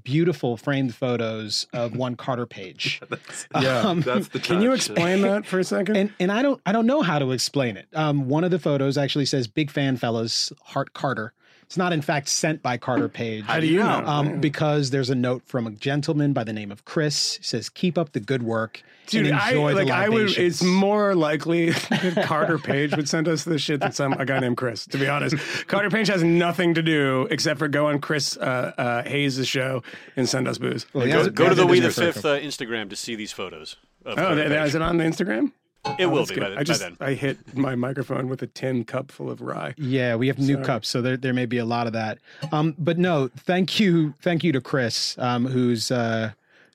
beautiful 0.02 0.56
framed 0.56 0.94
photos 0.94 1.66
of 1.74 1.94
one 1.96 2.16
Carter 2.16 2.46
Page. 2.46 3.00
Yeah. 3.60 3.80
Um, 3.80 4.00
that's 4.00 4.28
the. 4.28 4.38
Can 4.40 4.60
you 4.62 4.72
explain 4.72 5.20
that 5.22 5.46
for 5.46 5.58
a 5.58 5.64
second? 5.64 5.96
and 5.96 6.12
and 6.20 6.30
I 6.32 6.42
don't 6.42 6.60
I 6.66 6.72
don't 6.72 6.86
know 6.86 7.02
how 7.02 7.18
to 7.18 7.30
explain 7.32 7.76
it. 7.76 7.86
Um, 7.94 8.28
one 8.28 8.44
of 8.44 8.50
the 8.50 8.58
photos 8.58 8.96
actually 8.98 9.26
says 9.26 9.46
"Big 9.46 9.70
fan, 9.70 9.96
fellas, 9.96 10.52
Heart 10.62 10.92
Carter." 10.92 11.32
It's 11.66 11.76
not 11.76 11.92
in 11.92 12.00
fact 12.00 12.28
sent 12.28 12.62
by 12.62 12.76
Carter 12.76 13.08
Page. 13.08 13.44
How 13.44 13.58
do 13.60 13.66
you 13.66 13.80
know? 13.80 14.04
Um, 14.06 14.40
because 14.40 14.90
there's 14.90 15.10
a 15.10 15.14
note 15.16 15.42
from 15.46 15.66
a 15.66 15.72
gentleman 15.72 16.32
by 16.32 16.44
the 16.44 16.52
name 16.52 16.70
of 16.70 16.84
Chris. 16.84 17.38
It 17.38 17.44
says, 17.44 17.68
"Keep 17.68 17.98
up 17.98 18.12
the 18.12 18.20
good 18.20 18.42
work 18.44 18.82
Dude, 19.06 19.26
and 19.26 19.36
I 19.36 19.50
enjoy 19.50 19.74
like 19.74 19.86
the 19.86 19.94
I 19.94 20.08
would. 20.08 20.36
It's 20.36 20.62
more 20.62 21.14
likely 21.14 21.70
that 21.70 22.24
Carter 22.24 22.58
Page 22.58 22.96
would 22.96 23.08
send 23.08 23.28
us 23.28 23.44
this 23.44 23.62
shit 23.62 23.80
than 23.80 23.92
some 23.92 24.12
a 24.14 24.24
guy 24.24 24.40
named 24.40 24.56
Chris. 24.56 24.86
To 24.86 24.98
be 24.98 25.08
honest, 25.08 25.36
Carter 25.68 25.90
Page 25.90 26.08
has 26.08 26.22
nothing 26.22 26.74
to 26.74 26.82
do 26.82 27.26
except 27.30 27.58
for 27.58 27.68
go 27.68 27.86
on 27.86 28.00
Chris 28.00 28.36
uh, 28.36 28.72
uh, 28.76 29.02
Hayes' 29.08 29.46
show 29.46 29.82
and 30.16 30.28
send 30.28 30.48
us 30.48 30.58
booze. 30.58 30.86
Well, 30.92 31.06
Go, 31.06 31.18
has- 31.18 31.28
go 31.28 31.44
he 31.44 31.48
to 31.50 31.54
the 31.54 31.66
We 31.66 31.80
the 31.80 31.90
Fifth 31.90 32.24
uh, 32.24 32.38
Instagram 32.38 32.90
to 32.90 32.96
see 32.96 33.14
these 33.14 33.32
photos. 33.32 33.76
Oh, 34.04 34.14
Carter 34.14 34.36
that, 34.36 34.48
Page. 34.48 34.68
is 34.68 34.74
it 34.74 34.82
on 34.82 34.98
the 34.98 35.04
Instagram? 35.04 35.52
It 35.98 36.06
Oh, 36.06 36.08
will 36.10 36.26
be 36.26 36.34
good. 36.34 36.40
by, 36.42 36.50
the, 36.50 36.58
I 36.58 36.62
just 36.64 36.80
then. 36.80 36.96
I 37.00 37.14
hit 37.14 37.56
my 37.56 37.74
microphone 37.74 38.28
with 38.28 38.42
a 38.42 38.46
tin 38.46 38.84
cup 38.84 39.10
full 39.10 39.30
of 39.30 39.40
rye. 39.40 39.74
Yeah, 39.76 40.16
we 40.16 40.26
have 40.28 40.38
new 40.38 40.58
cups, 40.58 40.88
so 40.88 41.00
there 41.02 41.16
there 41.16 41.32
may 41.32 41.46
be 41.46 41.58
a 41.58 41.64
lot 41.64 41.86
of 41.86 41.92
that. 41.94 42.18
Um, 42.52 42.74
but 42.78 42.98
no, 42.98 43.28
thank 43.36 43.78
you, 43.80 44.14
thank 44.20 44.44
you 44.44 44.52
to 44.52 44.60
Chris, 44.60 45.16
um, 45.18 45.46
whose 45.46 45.90
uh, 45.90 46.32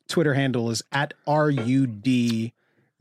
Twitter 0.07 0.33
handle 0.33 0.69
is 0.71 0.81
at 0.91 1.13
R 1.27 1.49
U 1.49 1.85
D 1.87 2.53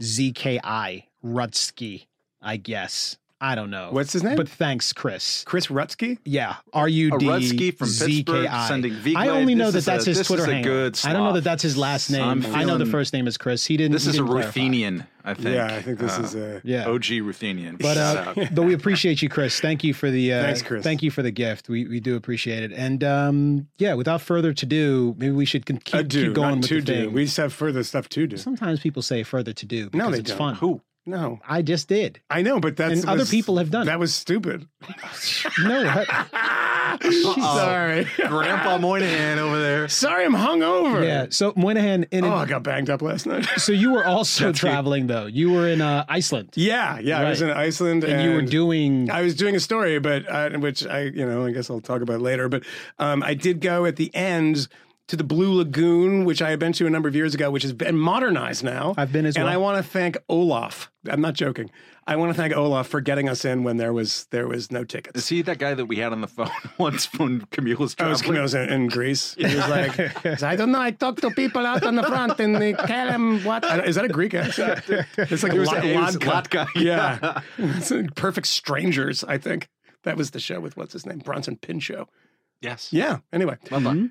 Z 0.03 0.33
K 0.33 0.61
I 0.63 1.05
Rudzki. 1.25 2.07
I 2.43 2.57
guess 2.57 3.17
I 3.43 3.55
don't 3.55 3.71
know. 3.71 3.89
What's 3.91 4.13
his 4.13 4.23
name? 4.23 4.37
But 4.37 4.49
thanks, 4.51 4.93
Chris. 4.93 5.45
Chris 5.45 5.69
Rudzki. 5.69 6.19
Yeah, 6.27 6.57
R 6.75 6.87
U 6.89 7.15
A 7.15 7.19
D 7.19 7.25
Rutsky 7.27 7.77
from 7.77 7.87
Z 7.89 8.05
K 8.05 8.17
Pittsburgh 8.23 8.47
I. 8.47 8.69
sending 8.69 8.93
Viglade. 8.93 9.29
Only 9.29 9.55
know 9.55 9.71
This 9.71 9.87
that 9.87 10.01
is 10.01 10.05
that's 10.05 10.07
a- 10.07 10.11
his 10.11 10.19
this 10.19 10.27
Twitter 10.27 10.43
is 10.43 10.49
a 10.49 10.55
handle. 10.57 10.73
good 10.73 11.01
I 11.05 11.13
don't 11.15 11.25
know 11.25 11.33
that 11.33 11.45
that's 11.45 11.63
his 11.63 11.77
last 11.77 12.11
name. 12.11 12.23
I'm 12.23 12.55
I 12.55 12.65
know 12.65 12.77
the 12.77 12.85
first 12.87 13.13
name 13.15 13.27
is 13.27 13.39
Chris. 13.39 13.65
He 13.65 13.77
didn't. 13.79 13.93
This 13.93 14.03
is 14.07 14.17
a 14.17 14.19
didn't 14.19 14.29
clarify. 14.29 14.47
Ruthenian, 14.49 15.07
I 15.25 15.33
think. 15.35 15.55
Yeah, 15.55 15.67
I 15.75 15.81
think 15.81 15.99
this 15.99 16.19
Uh, 16.19 16.23
is 16.23 16.35
a. 16.35 16.61
Yeah. 16.65 16.87
OG 16.89 17.21
Ruthenian. 17.23 17.77
But 17.77 17.97
uh, 17.97 18.35
but 18.53 18.63
we 18.65 18.75
appreciate 18.75 19.23
you, 19.23 19.31
Chris. 19.31 19.59
Thank 19.59 19.85
you 19.85 19.95
for 19.95 20.11
the 20.11 20.35
uh, 20.35 20.43
Thanks, 20.43 20.61
Chris. 20.63 20.85
Thank 20.85 21.03
you 21.03 21.11
for 21.11 21.23
the 21.23 21.31
gift. 21.31 21.71
We 21.71 21.87
we 21.89 21.99
do 22.01 22.17
appreciate 22.17 22.63
it. 22.63 22.73
And 22.73 23.03
um, 23.03 23.69
yeah, 23.79 23.95
without 23.95 24.21
further 24.21 24.53
to 24.53 24.67
do, 24.67 25.15
maybe 25.17 25.33
we 25.33 25.47
should 25.47 25.65
con- 25.65 25.79
keep, 25.79 26.01
a 26.01 26.03
do, 26.03 26.27
keep 26.27 26.35
going 26.35 26.49
not 26.57 26.59
with 26.59 26.69
to 26.69 26.75
the 26.75 26.81
do. 26.83 26.93
thing. 27.07 27.13
We 27.15 27.25
just 27.25 27.39
have 27.39 27.55
further 27.55 27.83
stuff 27.85 28.11
to 28.11 28.27
do. 28.27 28.37
Sometimes 28.37 28.81
people 28.81 29.01
say 29.01 29.23
further 29.23 29.55
to 29.55 29.65
do 29.65 29.87
because 29.89 29.99
No, 30.07 30.11
they 30.13 30.19
it's 30.19 30.29
don't. 30.29 30.39
fun. 30.39 30.55
Who? 30.57 30.83
No, 31.11 31.41
I 31.49 31.63
just 31.63 31.89
did. 31.89 32.21
I 32.31 32.43
know, 32.43 32.61
but 32.61 32.77
that's 32.77 33.01
And 33.01 33.09
other 33.09 33.21
was- 33.21 33.31
people 33.31 33.59
have 33.59 33.71
done 33.71 33.83
it. 33.83 33.87
That 33.87 33.99
was 33.99 34.15
stupid. 34.15 34.67
No, 35.63 35.85
I- 35.87 36.97
Sorry, 37.01 38.05
Grandpa 38.17 38.79
Moynihan 38.81 39.39
over 39.39 39.61
there. 39.61 39.89
sorry, 39.89 40.25
I'm 40.25 40.33
hungover. 40.35 41.05
yeah. 41.05 41.27
So 41.31 41.53
Moynihan, 41.57 42.05
in 42.11 42.25
Oh, 42.25 42.35
I 42.35 42.47
got 42.47 42.63
banged 42.63 42.91
up 42.91 43.01
last 43.03 43.27
night. 43.27 43.47
so 43.59 43.73
you 43.73 43.93
were 43.93 44.05
also 44.05 44.53
traveling 44.53 45.07
though. 45.07 45.27
You 45.27 45.53
were 45.53 45.69
in 45.69 45.81
uh, 45.81 46.05
Iceland, 46.09 46.51
yeah, 46.55 46.99
yeah. 46.99 47.21
I 47.21 47.29
was 47.29 47.43
in 47.43 47.49
Right. 47.49 47.57
Iceland, 47.59 48.05
and 48.05 48.23
you 48.23 48.35
were 48.35 48.43
doing. 48.43 49.11
I 49.11 49.23
was 49.23 49.35
doing 49.35 49.55
a 49.57 49.61
story, 49.61 49.99
but 50.01 50.29
uh, 50.29 50.51
which 50.59 50.85
I, 50.87 51.03
you 51.03 51.27
know, 51.27 51.47
I 51.47 51.53
guess 51.53 51.71
I'll 51.71 51.81
talk 51.81 52.03
about 52.03 52.21
later. 52.21 52.49
But 52.49 52.65
um, 52.99 53.23
I 53.23 53.35
did 53.35 53.61
go 53.61 53.85
at 53.87 53.97
the 53.97 54.15
end 54.15 54.69
to 55.11 55.17
the 55.17 55.25
Blue 55.25 55.55
Lagoon, 55.55 56.25
which 56.25 56.41
I 56.41 56.51
had 56.51 56.61
been 56.61 56.73
to 56.75 56.87
a 56.87 56.91
number 56.91 57.09
of 57.09 57.17
years 57.17 57.35
ago, 57.35 57.51
which 57.51 57.65
has 57.65 57.73
been 57.73 57.99
modernized 57.99 58.63
now. 58.63 58.95
I've 58.97 59.13
been 59.13 59.27
as 59.27 59.35
and 59.35 59.45
well. 59.45 59.53
I 59.53 59.57
want 59.57 59.77
to 59.77 59.83
thank 59.83 60.17
Olaf. 60.29 60.89
I'm 61.11 61.21
not 61.21 61.35
joking. 61.35 61.69
I 62.07 62.15
want 62.15 62.31
to 62.31 62.35
thank 62.41 62.55
Olaf 62.55 62.87
for 62.87 63.01
getting 63.01 63.29
us 63.29 63.45
in 63.45 63.65
when 63.65 63.77
there 63.77 63.93
was 63.93 64.27
there 64.31 64.47
was 64.47 64.71
no 64.71 64.85
tickets. 64.85 65.19
Is 65.19 65.29
he 65.29 65.43
that 65.43 65.59
guy 65.59 65.75
that 65.75 65.87
we 65.87 65.97
had 65.97 66.13
on 66.13 66.21
the 66.21 66.29
phone 66.29 66.49
once 66.79 67.13
when 67.19 67.41
Camille 67.51 67.79
was 67.79 67.97
oh, 67.99 68.05
I 68.05 68.09
was, 68.09 68.21
traveling? 68.21 68.39
I 68.39 68.43
was 68.43 68.55
in, 68.55 68.69
in 68.69 68.87
Greece. 68.87 69.35
He 69.39 69.45
was 69.45 69.69
like, 69.69 70.43
I 70.45 70.55
don't 70.55 70.71
know. 70.71 70.81
I 70.81 70.93
talked 70.93 71.23
to 71.23 71.31
people 71.33 71.67
out 71.67 71.83
on 71.83 71.97
the 71.97 72.05
front 72.05 72.39
and 72.39 72.55
they 72.55 72.75
tell 72.75 73.09
them 73.09 73.43
what. 73.43 73.65
I 73.65 73.79
don't- 73.79 73.89
Is 73.89 73.97
that 73.97 74.05
a 74.05 74.09
Greek 74.09 74.35
accent? 74.35 74.85
It's 75.19 75.43
like 75.43 75.55
It 75.55 75.59
was- 75.59 75.69
Lat- 75.73 75.85
it 75.85 75.97
was 75.97 76.17
Latka. 76.19 76.67
Latka, 76.67 77.43
Yeah. 77.57 78.07
Perfect 78.15 78.47
Strangers, 78.47 79.25
I 79.25 79.39
think. 79.39 79.69
That 80.05 80.17
was 80.17 80.31
the 80.31 80.41
show 80.41 80.61
with 80.61 80.77
what's 80.77 80.93
his 80.93 81.05
name? 81.05 81.19
Bronson 81.19 81.57
Pinchot. 81.57 82.09
Yes. 82.61 82.93
Yeah. 82.93 83.19
Anyway. 83.33 83.57
Well 83.71 83.81
done. 83.81 83.97
Mm-hmm. 83.97 84.07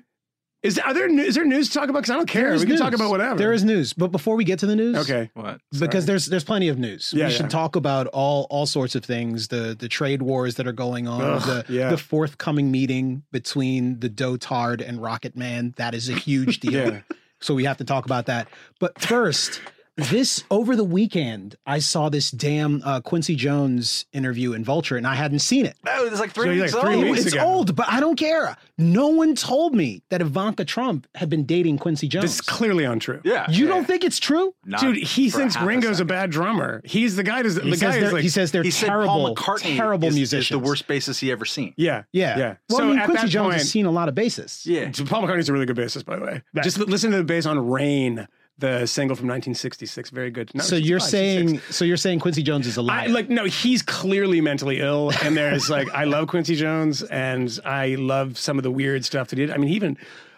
Is 0.62 0.78
are 0.78 0.92
there 0.92 1.08
is 1.08 1.34
there 1.36 1.44
news 1.46 1.68
to 1.70 1.78
talk 1.78 1.88
about? 1.88 2.00
Because 2.00 2.10
I 2.10 2.16
don't 2.16 2.28
care. 2.28 2.44
There 2.48 2.54
is 2.54 2.64
We 2.64 2.68
can 2.68 2.76
talk 2.78 2.92
about 2.92 3.08
whatever. 3.08 3.36
There 3.36 3.52
is 3.52 3.64
news, 3.64 3.94
but 3.94 4.08
before 4.08 4.36
we 4.36 4.44
get 4.44 4.58
to 4.58 4.66
the 4.66 4.76
news, 4.76 4.96
Okay. 4.96 5.30
What? 5.32 5.60
because 5.78 6.04
there's 6.04 6.26
there's 6.26 6.44
plenty 6.44 6.68
of 6.68 6.78
news. 6.78 7.14
Yeah, 7.16 7.28
we 7.28 7.32
should 7.32 7.48
talk 7.48 7.76
about 7.76 8.08
all 8.08 8.46
all 8.50 8.66
sorts 8.66 8.94
of 8.94 9.02
things. 9.02 9.48
The 9.48 9.74
the 9.78 9.88
trade 9.88 10.20
wars 10.20 10.56
that 10.56 10.66
are 10.66 10.72
going 10.72 11.08
on. 11.08 11.22
Ugh, 11.22 11.42
the 11.42 11.72
yeah. 11.72 11.88
the 11.88 11.96
forthcoming 11.96 12.70
meeting 12.70 13.22
between 13.32 14.00
the 14.00 14.10
Dotard 14.10 14.86
and 14.86 15.00
Rocket 15.00 15.34
Man. 15.34 15.72
That 15.78 15.94
is 15.94 16.10
a 16.10 16.14
huge 16.14 16.60
deal. 16.60 16.92
Yeah. 16.92 17.00
So 17.40 17.54
we 17.54 17.64
have 17.64 17.78
to 17.78 17.84
talk 17.84 18.04
about 18.04 18.26
that. 18.26 18.48
But 18.80 19.00
first, 19.00 19.62
this 19.96 20.44
over 20.50 20.76
the 20.76 20.84
weekend, 20.84 21.56
I 21.66 21.78
saw 21.78 22.08
this 22.08 22.30
damn 22.30 22.82
uh, 22.84 23.00
Quincy 23.00 23.34
Jones 23.36 24.06
interview 24.12 24.52
in 24.54 24.64
Vulture, 24.64 24.96
and 24.96 25.06
I 25.06 25.14
hadn't 25.14 25.40
seen 25.40 25.66
it. 25.66 25.76
Oh, 25.86 26.06
it's 26.06 26.20
like 26.20 26.32
three 26.32 26.44
So 26.44 26.50
you're 26.52 26.62
weeks 26.64 26.74
like 26.74 26.84
three 26.84 26.94
old. 26.96 27.04
weeks 27.04 27.26
it's 27.26 27.34
ago. 27.34 27.44
old, 27.44 27.76
but 27.76 27.86
I 27.88 28.00
don't 28.00 28.16
care. 28.16 28.56
No 28.78 29.08
one 29.08 29.34
told 29.34 29.74
me 29.74 30.02
that 30.08 30.20
Ivanka 30.22 30.64
Trump 30.64 31.06
had 31.14 31.28
been 31.28 31.44
dating 31.44 31.78
Quincy 31.78 32.08
Jones. 32.08 32.22
This 32.24 32.34
is 32.36 32.40
clearly 32.40 32.84
untrue. 32.84 33.20
Yeah. 33.24 33.50
you 33.50 33.66
yeah. 33.66 33.74
don't 33.74 33.84
think 33.84 34.04
it's 34.04 34.18
true? 34.18 34.54
Not 34.64 34.80
Dude, 34.80 34.96
he 34.96 35.28
thinks 35.28 35.54
half 35.54 35.64
a 35.64 35.66
Ringo's 35.66 35.90
a, 35.90 35.94
second. 35.96 36.06
bad 36.06 36.30
drummer. 36.30 36.80
He's 36.84 37.16
the 37.16 37.22
guy. 37.22 37.42
Does, 37.42 37.56
the 37.56 37.62
says, 37.72 37.80
guy 37.80 37.96
is 37.96 38.02
they're, 38.02 38.12
like 38.12 38.22
he 38.22 38.28
says 38.30 38.52
they're 38.52 38.62
He 38.62 38.70
said 38.70 38.86
terrible, 38.86 39.06
Paul 39.08 39.34
McCartney 39.34 39.76
terrible 39.76 40.08
is, 40.08 40.32
is 40.32 40.48
the 40.48 40.58
worst 40.58 40.86
bassist 40.88 41.18
he 41.20 41.30
ever 41.30 41.44
seen. 41.44 41.74
yeah, 41.76 42.04
Yeah, 42.12 42.38
yeah. 42.38 42.56
Well, 42.70 42.78
so 42.78 42.84
I 42.84 42.88
mean, 42.88 42.98
at 42.98 43.04
Quincy 43.06 43.26
that 43.26 43.30
Jones 43.30 43.44
point, 43.46 43.58
has 43.58 43.70
seen 43.70 43.86
a 43.86 43.90
lot 43.90 44.08
of 44.08 44.14
bassists. 44.14 44.64
Yeah. 44.64 44.90
So 44.92 45.04
Paul 45.04 45.22
McCartney's 45.22 45.48
a 45.48 45.52
really 45.52 45.66
good 45.66 45.76
bassist, 45.76 46.04
by 46.06 46.16
the 46.16 46.24
way. 46.24 46.42
Just 46.62 46.78
listen 46.78 47.10
to 47.10 47.18
the 47.18 47.24
bass 47.24 47.44
on 47.44 47.68
"Rain," 47.68 48.26
the 48.60 48.86
single 48.86 49.16
from 49.16 49.26
1966. 49.26 50.10
Very 50.10 50.30
good. 50.30 50.54
No, 50.54 50.62
So 50.62 50.76
you're 50.76 51.00
saying, 51.00 51.58
so 51.70 51.84
you're 51.84 51.96
saying 51.96 52.20
Quincy 52.20 52.42
Jones 52.42 52.66
is 52.66 52.76
a 52.76 52.82
liar? 52.82 53.00
I, 53.04 53.06
like 53.06 53.28
no, 53.28 53.44
he's 53.44 53.82
clearly 53.82 54.40
mentally 54.40 54.80
ill, 54.80 55.12
and 55.22 55.36
there's 55.36 55.68
like 55.68 55.88
I 55.92 56.04
love 56.04 56.28
Quincy 56.28 56.54
Jones, 56.54 57.02
and 57.02 57.58
I 57.64 57.96
love 57.96 58.38
some 58.38 58.58
of 58.58 58.62
the 58.62 58.70
weird 58.70 59.04
stuff 59.04 59.28
that 59.28 59.38
he 59.38 59.46
did. 59.46 59.54
I 59.54 59.58
mean, 59.58 59.68
he 59.68 59.74
even 59.74 59.96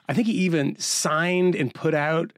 I 0.09 0.15
think 0.15 0.27
he 0.27 0.35
even 0.35 0.79
signed 0.79 1.55
and 1.55 1.73
put 1.75 1.95
out. 1.95 2.33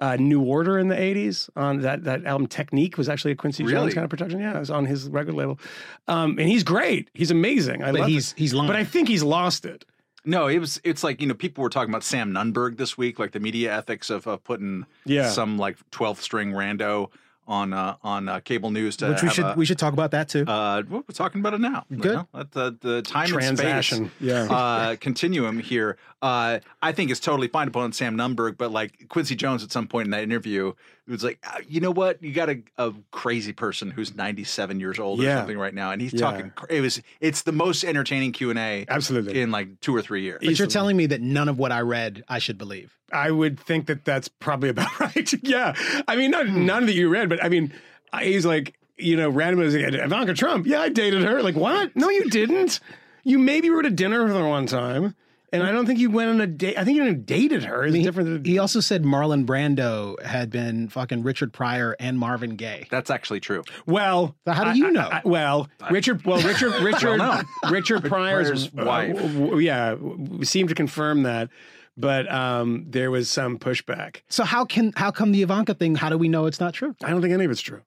Uh, 0.00 0.14
New 0.14 0.40
Order 0.42 0.78
in 0.78 0.86
the 0.86 0.94
'80s 0.94 1.50
on 1.56 1.80
that 1.80 2.04
that 2.04 2.24
album. 2.24 2.46
Technique 2.46 2.96
was 2.96 3.08
actually 3.08 3.32
a 3.32 3.34
Quincy 3.34 3.64
Really? 3.64 3.74
Jones 3.86 3.94
kind 3.94 4.04
of 4.04 4.10
production. 4.10 4.38
Yeah, 4.38 4.54
it 4.56 4.60
was 4.60 4.70
on 4.70 4.86
his 4.86 5.08
record 5.08 5.34
label, 5.34 5.58
um, 6.06 6.38
and 6.38 6.48
he's 6.48 6.62
great. 6.62 7.10
He's 7.14 7.32
amazing. 7.32 7.82
I 7.82 7.90
But 7.90 8.02
love 8.02 8.08
he's- 8.08 8.30
it. 8.30 8.38
he's 8.38 8.54
lying. 8.54 8.68
But 8.68 8.76
I 8.76 8.84
think 8.84 9.08
he's 9.08 9.24
lost 9.24 9.66
it. 9.66 9.84
No, 10.24 10.46
it 10.48 10.58
was. 10.58 10.80
It's 10.84 11.02
like 11.04 11.20
you 11.20 11.26
know, 11.26 11.34
people 11.34 11.62
were 11.62 11.70
talking 11.70 11.90
about 11.90 12.04
Sam 12.04 12.32
Nunberg 12.32 12.76
this 12.76 12.98
week, 12.98 13.18
like 13.18 13.32
the 13.32 13.40
media 13.40 13.74
ethics 13.76 14.10
of 14.10 14.26
uh, 14.26 14.36
putting 14.36 14.84
Yeah. 15.04 15.30
some 15.30 15.58
like 15.58 15.76
12th 15.90 16.18
string 16.18 16.52
rando 16.52 17.10
on 17.46 17.72
uh, 17.72 17.96
on 18.02 18.28
uh, 18.28 18.40
cable 18.40 18.70
news 18.70 18.94
to 18.98 19.08
which 19.08 19.22
we 19.22 19.30
should 19.30 19.44
a- 19.46 19.54
we 19.56 19.64
should 19.64 19.78
talk 19.78 19.94
about 19.94 20.10
that 20.10 20.28
too. 20.28 20.42
Uh, 20.42 20.82
well, 20.88 21.02
we're 21.08 21.14
talking 21.14 21.40
about 21.40 21.54
it 21.54 21.60
now. 21.60 21.84
you 21.88 21.96
Good. 21.96 22.14
know? 22.16 22.28
The 22.52 22.76
the 22.80 23.00
time 23.02 23.26
Transaction, 23.28 23.98
and 23.98 24.10
space 24.10 24.20
yeah. 24.28 24.42
uh, 24.54 24.96
continuum 25.00 25.58
here. 25.60 25.96
Uh, 26.20 26.58
I 26.82 26.92
think 26.92 27.10
it's 27.10 27.20
totally 27.20 27.48
fine 27.48 27.66
to 27.68 27.70
put 27.70 27.80
on 27.84 27.92
Sam 27.92 28.16
Nunberg, 28.16 28.58
but 28.58 28.70
like 28.70 29.08
Quincy 29.08 29.34
Jones 29.34 29.62
at 29.64 29.72
some 29.72 29.86
point 29.88 30.06
in 30.06 30.10
that 30.10 30.22
interview, 30.24 30.74
it 31.08 31.12
was 31.12 31.24
like, 31.24 31.38
uh, 31.42 31.58
you 31.66 31.80
know 31.80 31.90
what? 31.90 32.22
You 32.22 32.32
got 32.32 32.50
a, 32.50 32.62
a 32.76 32.92
crazy 33.10 33.52
person 33.54 33.90
who's 33.90 34.14
97 34.14 34.78
years 34.78 34.98
old 34.98 35.20
or 35.20 35.24
something 35.24 35.56
right 35.58 35.72
now, 35.72 35.90
and 35.90 36.02
he's 36.02 36.12
Yeah. 36.12 36.20
talking. 36.20 36.52
It 36.68 36.82
was 36.82 37.00
it's 37.20 37.42
the 37.42 37.52
most 37.52 37.82
entertaining 37.82 38.32
Q 38.32 38.50
and 38.50 38.58
A 38.58 38.84
Absolutely. 38.88 39.40
in 39.40 39.50
like 39.50 39.80
two 39.80 39.96
or 39.96 40.02
three 40.02 40.22
years. 40.22 40.40
but 40.44 40.58
you're 40.58 40.68
telling 40.68 40.96
me 40.96 41.06
that 41.06 41.20
none 41.22 41.48
of 41.48 41.58
what 41.58 41.72
I 41.72 41.80
read 41.80 42.24
I 42.28 42.38
should 42.38 42.58
believe. 42.58 42.94
I 43.12 43.30
would 43.30 43.58
think 43.58 43.86
that 43.86 44.04
that's 44.04 44.28
probably 44.28 44.68
about 44.68 45.00
right. 45.00 45.32
yeah. 45.42 45.74
I 46.06 46.14
mean, 46.16 46.30
not, 46.30 46.46
none 46.48 46.84
that 46.86 46.94
you 46.94 47.08
read, 47.08 47.30
but 47.30 47.42
I 47.42 47.48
mean, 47.48 47.72
I- 48.12 48.24
he's 48.24 48.44
like, 48.44 48.74
you 48.98 49.16
know, 49.16 49.30
randomly 49.30 49.82
like, 49.82 49.94
Ivanka 49.94 50.34
Trump. 50.34 50.66
Yeah, 50.66 50.80
I 50.82 50.88
dated 50.90 51.22
her. 51.22 51.42
Like, 51.42 51.54
what? 51.56 51.96
No, 51.96 52.10
you 52.10 52.28
didn't. 52.28 52.80
You 53.24 53.38
maybe 53.38 53.70
were 53.70 53.80
at 53.80 53.86
a 53.86 53.90
dinner 53.90 54.24
with 54.24 54.34
her 54.34 54.46
one 54.46 54.66
time. 54.66 55.14
And 55.52 55.62
I 55.62 55.72
don't 55.72 55.86
think 55.86 55.98
you 55.98 56.10
went 56.10 56.28
on 56.28 56.40
a 56.42 56.46
date. 56.46 56.76
I 56.76 56.84
think 56.84 56.96
you 56.96 57.02
even 57.04 57.22
dated 57.22 57.64
her. 57.64 57.84
It's 57.84 57.96
He, 57.96 58.02
different 58.02 58.28
than 58.28 58.44
he 58.44 58.58
also 58.58 58.80
said 58.80 59.02
Marlon 59.04 59.46
Brando 59.46 60.20
had 60.22 60.50
been 60.50 60.88
fucking 60.88 61.22
Richard 61.22 61.54
Pryor 61.54 61.96
and 61.98 62.18
Marvin 62.18 62.56
Gaye. 62.56 62.86
That's 62.90 63.08
actually 63.08 63.40
true. 63.40 63.62
Well, 63.86 64.36
So 64.44 64.52
how 64.52 64.64
do 64.64 64.70
I- 64.70 64.74
you 64.74 64.88
I- 64.88 64.90
know? 64.90 65.08
I- 65.10 65.22
well, 65.24 65.68
Richard. 65.90 66.24
Well, 66.26 66.42
Richard. 66.42 66.74
Richard. 66.82 67.16
known. 67.16 67.44
Richard 67.70 68.04
Pryor's 68.04 68.68
Pryor's 68.68 68.72
wife. 68.74 69.16
uh, 69.16 69.22
w- 69.22 69.44
w- 69.46 69.58
yeah, 69.66 69.90
w- 69.94 70.44
seemed 70.44 70.68
to 70.68 70.74
confirm 70.74 71.22
that, 71.22 71.48
but 71.96 72.30
um, 72.30 72.84
there 72.88 73.10
was 73.10 73.30
some 73.30 73.58
pushback. 73.58 74.16
So 74.28 74.44
how 74.44 74.66
can 74.66 74.92
how 74.96 75.10
come 75.10 75.32
the 75.32 75.42
Ivanka 75.42 75.72
thing? 75.74 75.94
How 75.94 76.10
do 76.10 76.18
we 76.18 76.28
know 76.28 76.44
it's 76.44 76.60
not 76.60 76.74
true? 76.74 76.94
I 77.02 77.08
don't 77.10 77.22
think 77.22 77.32
any 77.32 77.46
of 77.46 77.50
it's 77.50 77.62
true. 77.62 77.80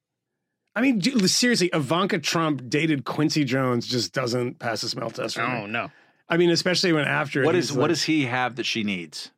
I 0.76 0.82
mean, 0.82 1.00
d- 1.00 1.28
seriously, 1.28 1.70
Ivanka 1.74 2.18
Trump 2.20 2.70
dated 2.70 3.04
Quincy 3.04 3.44
Jones 3.44 3.86
just 3.86 4.14
doesn't 4.14 4.58
pass 4.58 4.82
the 4.82 4.90
smell 4.90 5.12
test 5.12 5.36
for 5.36 5.46
me. 5.46 5.68
no. 5.68 5.92
I 6.32 6.38
mean, 6.38 6.50
especially 6.50 6.94
when 6.94 7.06
after 7.06 7.44
What 7.44 7.56
is 7.56 7.72
is 7.72 7.78
what 7.78 7.88
does 7.88 8.04
he 8.04 8.26
have 8.26 8.56
that 8.56 8.66
she 8.66 8.84
needs? 8.84 9.32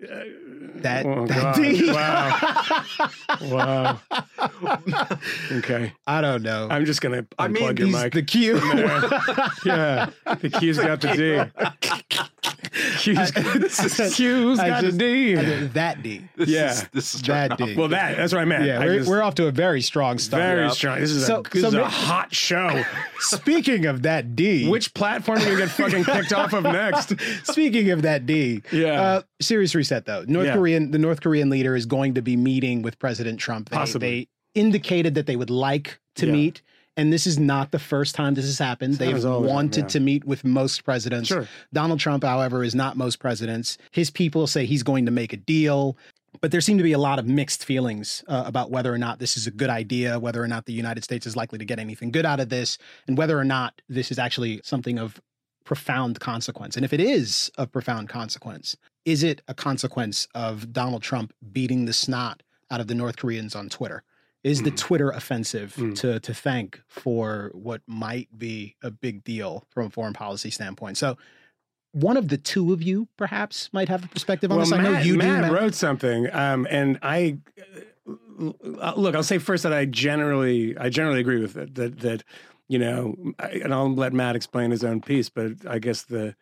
That, 0.00 1.06
Oh, 1.06 1.26
that 1.26 1.56
God. 1.56 3.38
Wow. 3.50 3.98
wow. 4.62 5.08
Okay, 5.52 5.92
I 6.06 6.20
don't 6.20 6.42
know. 6.42 6.68
I'm 6.70 6.84
just 6.84 7.00
gonna 7.00 7.22
unplug 7.24 7.34
I 7.38 7.48
mean, 7.48 7.76
your 7.76 7.88
mic. 7.88 8.12
the 8.12 8.22
Q. 8.22 8.56
yeah, 9.64 10.10
the 10.40 10.50
Q's 10.50 10.78
got 10.78 11.00
the 11.00 11.50
D. 11.52 11.68
Q's, 12.98 13.30
Q's 13.32 14.58
I 14.58 14.68
got 14.68 14.82
just- 14.84 14.98
the 14.98 15.36
I 15.36 15.40
D. 15.40 15.44
did 15.44 15.74
that 15.74 16.02
D. 16.02 16.22
This 16.36 16.48
Yeah. 16.48 16.70
is, 16.70 16.88
this 16.92 17.14
is 17.14 17.22
That. 17.22 17.56
D. 17.58 17.74
Well, 17.74 17.88
that 17.88 18.16
that's 18.16 18.32
what 18.32 18.40
I 18.40 18.44
meant. 18.44 18.64
Yeah, 18.64 18.80
I 18.80 18.84
we're, 18.86 18.98
just- 18.98 19.10
we're 19.10 19.22
off 19.22 19.34
to 19.36 19.46
a 19.46 19.50
very 19.50 19.80
strong 19.80 20.18
start. 20.18 20.42
very 20.42 20.62
Yeah. 20.62 20.68
strong. 20.70 21.00
This 21.00 21.10
is 21.10 21.26
So- 21.26 21.40
a, 21.40 21.42
this 21.50 21.62
so 21.62 21.68
is 21.68 21.74
a 21.74 21.84
hot 21.88 22.32
show. 22.34 22.84
Speaking 23.18 23.86
of 23.86 24.02
that 24.02 24.36
D, 24.36 24.68
Which 24.68 24.94
platform 24.94 25.38
are 25.38 25.40
you 25.42 25.46
gonna 25.46 25.60
get 25.66 25.70
fucking 25.70 26.04
kicked 26.04 26.32
off 26.32 26.52
of 26.52 26.62
next? 26.64 27.14
Speaking 27.44 27.90
of 27.90 28.02
that 28.02 28.26
D, 28.26 28.62
Yeah. 28.70 29.00
Uh, 29.02 29.22
serious 29.40 29.74
reset 29.74 30.04
though. 30.06 30.24
North 30.26 30.46
Yeah. 30.46 30.54
Korean, 30.54 30.90
the 30.90 30.98
North 30.98 31.20
Korean 31.20 31.50
leader 31.50 31.76
is 31.76 31.86
going 31.86 32.14
to 32.14 32.22
be 32.22 32.36
meeting 32.36 32.82
with 32.82 32.98
President 32.98 33.38
Trump. 33.38 33.70
They, 33.70 33.76
Possibly. 33.76 34.08
they 34.54 34.60
indicated 34.60 35.14
that 35.14 35.26
they 35.26 35.36
would 35.36 35.50
like 35.50 36.00
to 36.16 36.26
Yeah. 36.26 36.32
meet, 36.32 36.62
and 36.96 37.12
this 37.12 37.26
is 37.26 37.38
not 37.38 37.70
the 37.70 37.78
first 37.78 38.14
time 38.14 38.34
this 38.34 38.44
has 38.46 38.58
happened. 38.58 38.94
They've 38.94 39.08
happens 39.08 39.24
all 39.24 39.40
the 39.42 39.46
time, 39.48 39.54
wanted 39.54 39.82
yeah. 39.82 39.88
to 39.88 40.00
meet 40.00 40.24
with 40.24 40.44
most 40.44 40.84
presidents. 40.84 41.28
Sure. 41.28 41.46
Donald 41.72 42.00
Trump, 42.00 42.24
however, 42.24 42.64
is 42.64 42.74
not 42.74 42.96
most 42.96 43.20
presidents. 43.20 43.78
His 43.92 44.10
people 44.10 44.46
say 44.46 44.66
he's 44.66 44.82
going 44.82 45.06
to 45.06 45.12
make 45.12 45.32
a 45.32 45.36
deal. 45.36 45.96
But 46.42 46.50
there 46.52 46.60
seem 46.60 46.76
to 46.76 46.84
be 46.84 46.92
a 46.92 46.98
lot 46.98 47.18
of 47.18 47.26
mixed 47.26 47.64
feelings 47.64 48.22
uh, 48.28 48.44
about 48.46 48.70
whether 48.70 48.92
or 48.92 48.98
not 48.98 49.18
this 49.18 49.36
is 49.36 49.46
a 49.46 49.50
good 49.50 49.70
idea, 49.70 50.20
whether 50.20 50.42
or 50.42 50.46
not 50.46 50.66
the 50.66 50.72
United 50.74 51.02
States 51.02 51.26
is 51.26 51.34
likely 51.34 51.58
to 51.58 51.64
get 51.64 51.78
anything 51.78 52.12
good 52.12 52.26
out 52.26 52.38
of 52.38 52.48
this, 52.50 52.78
and 53.08 53.16
whether 53.16 53.36
or 53.36 53.44
not 53.44 53.80
this 53.88 54.10
is 54.12 54.18
actually 54.18 54.60
something 54.62 54.98
of 54.98 55.20
profound 55.68 56.18
consequence. 56.18 56.76
And 56.76 56.84
if 56.84 56.92
it 56.94 57.00
is 57.00 57.50
of 57.58 57.70
profound 57.70 58.08
consequence, 58.08 58.74
is 59.04 59.22
it 59.22 59.42
a 59.48 59.54
consequence 59.54 60.26
of 60.34 60.72
Donald 60.72 61.02
Trump 61.02 61.34
beating 61.52 61.84
the 61.84 61.92
snot 61.92 62.42
out 62.70 62.80
of 62.80 62.86
the 62.86 62.94
North 62.94 63.18
Koreans 63.18 63.54
on 63.54 63.68
Twitter? 63.68 64.02
Is 64.42 64.62
the 64.62 64.70
Mm. 64.70 64.78
Twitter 64.78 65.10
offensive 65.10 65.74
Mm. 65.76 65.94
to 66.00 66.20
to 66.20 66.32
thank 66.32 66.80
for 66.88 67.50
what 67.52 67.82
might 67.86 68.28
be 68.38 68.76
a 68.82 68.90
big 68.90 69.24
deal 69.24 69.66
from 69.68 69.86
a 69.88 69.90
foreign 69.90 70.14
policy 70.14 70.50
standpoint? 70.50 70.96
So 70.96 71.18
one 71.92 72.16
of 72.16 72.28
the 72.28 72.38
two 72.38 72.72
of 72.72 72.80
you 72.82 73.08
perhaps 73.18 73.68
might 73.72 73.88
have 73.90 74.02
a 74.04 74.08
perspective 74.08 74.50
on 74.50 74.56
well, 74.56 74.64
this. 74.66 74.72
I 74.72 74.80
Matt, 74.80 74.92
know 74.92 74.98
you 75.00 75.16
Matt 75.16 75.44
do. 75.44 75.50
Matt. 75.52 75.60
wrote 75.60 75.74
something, 75.74 76.34
um, 76.34 76.66
and 76.70 76.98
I 77.02 77.36
uh, 78.80 78.94
look. 78.96 79.14
I'll 79.14 79.22
say 79.22 79.36
first 79.38 79.64
that 79.64 79.72
I 79.74 79.84
generally, 79.84 80.76
I 80.78 80.88
generally 80.88 81.20
agree 81.20 81.40
with 81.40 81.56
it. 81.58 81.74
That 81.74 81.98
that 82.00 82.24
you 82.68 82.78
know, 82.78 83.16
and 83.38 83.72
I'll 83.72 83.92
let 83.92 84.12
Matt 84.12 84.36
explain 84.36 84.70
his 84.70 84.84
own 84.84 85.00
piece. 85.00 85.28
But 85.28 85.52
I 85.66 85.78
guess 85.78 86.02
the 86.02 86.34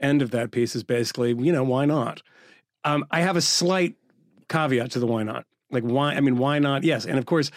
end 0.00 0.22
of 0.22 0.30
that 0.32 0.50
piece 0.50 0.74
is 0.74 0.82
basically, 0.82 1.30
you 1.30 1.52
know, 1.52 1.64
why 1.64 1.84
not? 1.84 2.22
Um, 2.84 3.04
I 3.10 3.20
have 3.20 3.36
a 3.36 3.40
slight 3.40 3.94
caveat 4.48 4.90
to 4.92 4.98
the 4.98 5.06
why 5.06 5.22
not. 5.22 5.46
Like 5.70 5.84
why? 5.84 6.14
I 6.14 6.20
mean, 6.20 6.38
why 6.38 6.58
not? 6.58 6.84
Yes, 6.84 7.04
and 7.06 7.18
of 7.18 7.26
course. 7.26 7.50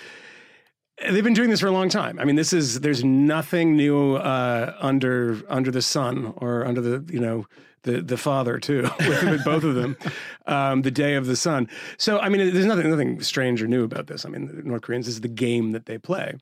They've 1.11 1.23
been 1.23 1.35
doing 1.35 1.51
this 1.51 1.59
for 1.59 1.67
a 1.67 1.71
long 1.71 1.89
time. 1.89 2.17
I 2.17 2.25
mean, 2.25 2.37
this 2.37 2.53
is 2.53 2.79
there's 2.79 3.03
nothing 3.03 3.75
new 3.75 4.15
uh, 4.15 4.75
under 4.79 5.43
under 5.47 5.69
the 5.69 5.83
sun 5.83 6.33
or 6.37 6.65
under 6.65 6.81
the 6.81 7.13
you 7.13 7.19
know 7.19 7.45
the 7.83 8.01
the 8.01 8.17
father 8.17 8.59
too 8.59 8.81
with, 8.99 9.23
with 9.23 9.43
both 9.43 9.63
of 9.63 9.75
them. 9.75 9.97
Um, 10.47 10.81
the 10.81 10.91
day 10.91 11.15
of 11.15 11.25
the 11.25 11.35
sun. 11.35 11.67
So 11.97 12.19
I 12.19 12.29
mean, 12.29 12.53
there's 12.53 12.65
nothing 12.65 12.89
nothing 12.89 13.21
strange 13.21 13.61
or 13.61 13.67
new 13.67 13.83
about 13.83 14.07
this. 14.07 14.25
I 14.25 14.29
mean, 14.29 14.47
the 14.47 14.63
North 14.63 14.81
Koreans 14.81 15.07
this 15.07 15.15
is 15.15 15.19
the 15.19 15.27
game 15.27 15.73
that 15.73 15.87
they 15.87 15.97
play, 15.97 16.33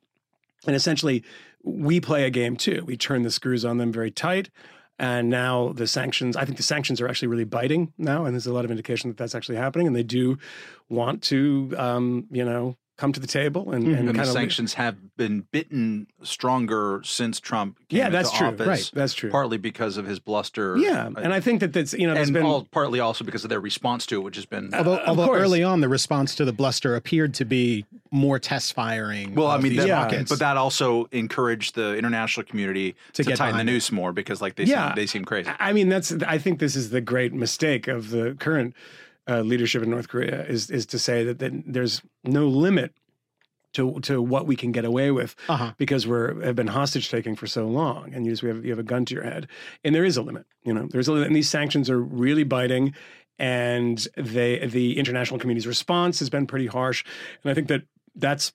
and 0.64 0.76
essentially 0.76 1.24
we 1.66 2.00
play 2.00 2.24
a 2.24 2.30
game 2.30 2.56
too. 2.56 2.84
We 2.86 2.96
turn 2.96 3.22
the 3.22 3.30
screws 3.30 3.64
on 3.64 3.78
them 3.78 3.92
very 3.92 4.10
tight. 4.10 4.50
And 4.98 5.28
now 5.28 5.72
the 5.74 5.86
sanctions, 5.86 6.36
I 6.36 6.46
think 6.46 6.56
the 6.56 6.62
sanctions 6.62 7.00
are 7.02 7.08
actually 7.08 7.28
really 7.28 7.44
biting 7.44 7.92
now. 7.98 8.24
And 8.24 8.34
there's 8.34 8.46
a 8.46 8.52
lot 8.52 8.64
of 8.64 8.70
indication 8.70 9.10
that 9.10 9.18
that's 9.18 9.34
actually 9.34 9.56
happening. 9.56 9.86
And 9.86 9.94
they 9.94 10.02
do 10.02 10.38
want 10.88 11.22
to, 11.24 11.74
um, 11.76 12.26
you 12.30 12.44
know, 12.44 12.78
come 12.96 13.12
to 13.12 13.20
the 13.20 13.26
table 13.26 13.72
and, 13.72 13.84
and 13.86 13.94
And 13.96 14.08
the 14.08 14.12
kind 14.14 14.26
of 14.26 14.32
sanctions 14.32 14.74
have 14.74 14.96
been 15.18 15.40
bitten 15.52 16.06
stronger 16.22 17.02
since 17.04 17.40
Trump 17.40 17.78
came 17.88 17.98
Yeah, 17.98 18.08
that's 18.08 18.28
into 18.30 18.38
true. 18.38 18.46
office. 18.48 18.66
Right, 18.66 18.90
that's 18.94 19.12
true. 19.14 19.30
Partly 19.30 19.58
because 19.58 19.96
of 19.98 20.06
his 20.06 20.18
bluster. 20.18 20.76
Yeah, 20.78 21.08
uh, 21.08 21.20
and 21.20 21.32
I 21.34 21.40
think 21.40 21.60
that 21.60 21.72
that's 21.74 21.92
you 21.92 22.06
know 22.06 22.14
there's 22.14 22.28
and 22.28 22.34
been 22.34 22.46
all, 22.46 22.64
partly 22.70 23.00
also 23.00 23.22
because 23.24 23.44
of 23.44 23.50
their 23.50 23.60
response 23.60 24.06
to 24.06 24.16
it, 24.16 24.24
which 24.24 24.36
has 24.36 24.46
been. 24.46 24.72
Although, 24.74 24.96
of 24.98 25.08
although 25.18 25.34
early 25.34 25.62
on 25.62 25.80
the 25.82 25.88
response 25.88 26.34
to 26.36 26.44
the 26.44 26.52
bluster 26.52 26.94
appeared 26.96 27.34
to 27.34 27.44
be 27.44 27.84
more 28.10 28.38
test 28.38 28.72
firing. 28.72 29.34
well, 29.34 29.48
I 29.48 29.58
mean, 29.58 29.72
these 29.76 29.84
that, 29.84 29.90
rockets. 29.90 30.30
but 30.30 30.38
that 30.38 30.56
also 30.56 31.04
encouraged 31.12 31.74
the 31.74 31.96
international 31.96 32.46
community 32.46 32.94
To 33.14 33.22
to, 33.24 33.28
get 33.30 33.36
tighten 33.36 33.52
the 33.58 33.64
behind 33.64 33.68
it. 33.68 33.72
noose 33.72 33.92
more 33.92 34.12
because, 34.12 34.40
like, 34.40 34.54
they 34.56 34.64
Yeah. 34.64 34.88
seem, 34.88 34.96
they 34.96 35.06
seem 35.06 35.24
crazy. 35.24 35.50
I 35.58 35.72
mean, 35.72 35.88
that's. 35.90 36.12
I 36.26 36.38
think 36.38 36.58
this 36.60 36.76
is 36.76 36.90
the 36.90 37.00
great 37.02 37.34
mistake 37.34 37.88
of 37.88 38.10
the 38.10 38.34
current 38.38 38.74
uh, 39.28 39.40
leadership 39.40 39.82
in 39.82 39.90
North 39.90 40.08
Korea 40.08 40.44
is 40.46 40.70
is 40.70 40.86
to 40.86 40.98
say 40.98 41.24
that, 41.24 41.38
that 41.38 41.52
there's 41.66 42.02
no 42.24 42.46
limit 42.46 42.92
to 43.72 43.98
to 44.00 44.22
what 44.22 44.46
we 44.46 44.56
can 44.56 44.72
get 44.72 44.84
away 44.84 45.10
with 45.10 45.34
Uh-huh. 45.48 45.72
because 45.76 46.06
we're 46.06 46.40
have 46.44 46.56
been 46.56 46.68
hostage 46.68 47.10
taking 47.10 47.36
for 47.36 47.46
so 47.46 47.66
long, 47.66 48.14
and 48.14 48.24
you 48.24 48.32
just 48.32 48.42
we 48.42 48.48
have 48.48 48.64
you 48.64 48.70
have 48.70 48.78
a 48.78 48.82
gun 48.84 49.04
to 49.06 49.14
your 49.14 49.24
head, 49.24 49.48
and 49.84 49.94
there 49.94 50.04
is 50.04 50.16
a 50.16 50.22
limit. 50.22 50.46
You 50.64 50.72
know, 50.74 50.86
there's 50.90 51.08
a 51.08 51.12
limit, 51.12 51.26
and 51.28 51.36
these 51.36 51.50
sanctions 51.50 51.90
are 51.90 52.00
really 52.00 52.44
biting. 52.44 52.94
and 53.38 54.08
they 54.16 54.66
the 54.66 54.96
international 54.98 55.38
community's 55.38 55.66
response 55.66 56.20
has 56.20 56.30
been 56.30 56.46
pretty 56.46 56.66
harsh. 56.66 57.04
And 57.42 57.50
I 57.50 57.54
think 57.54 57.68
that 57.68 57.82
that's 58.14 58.52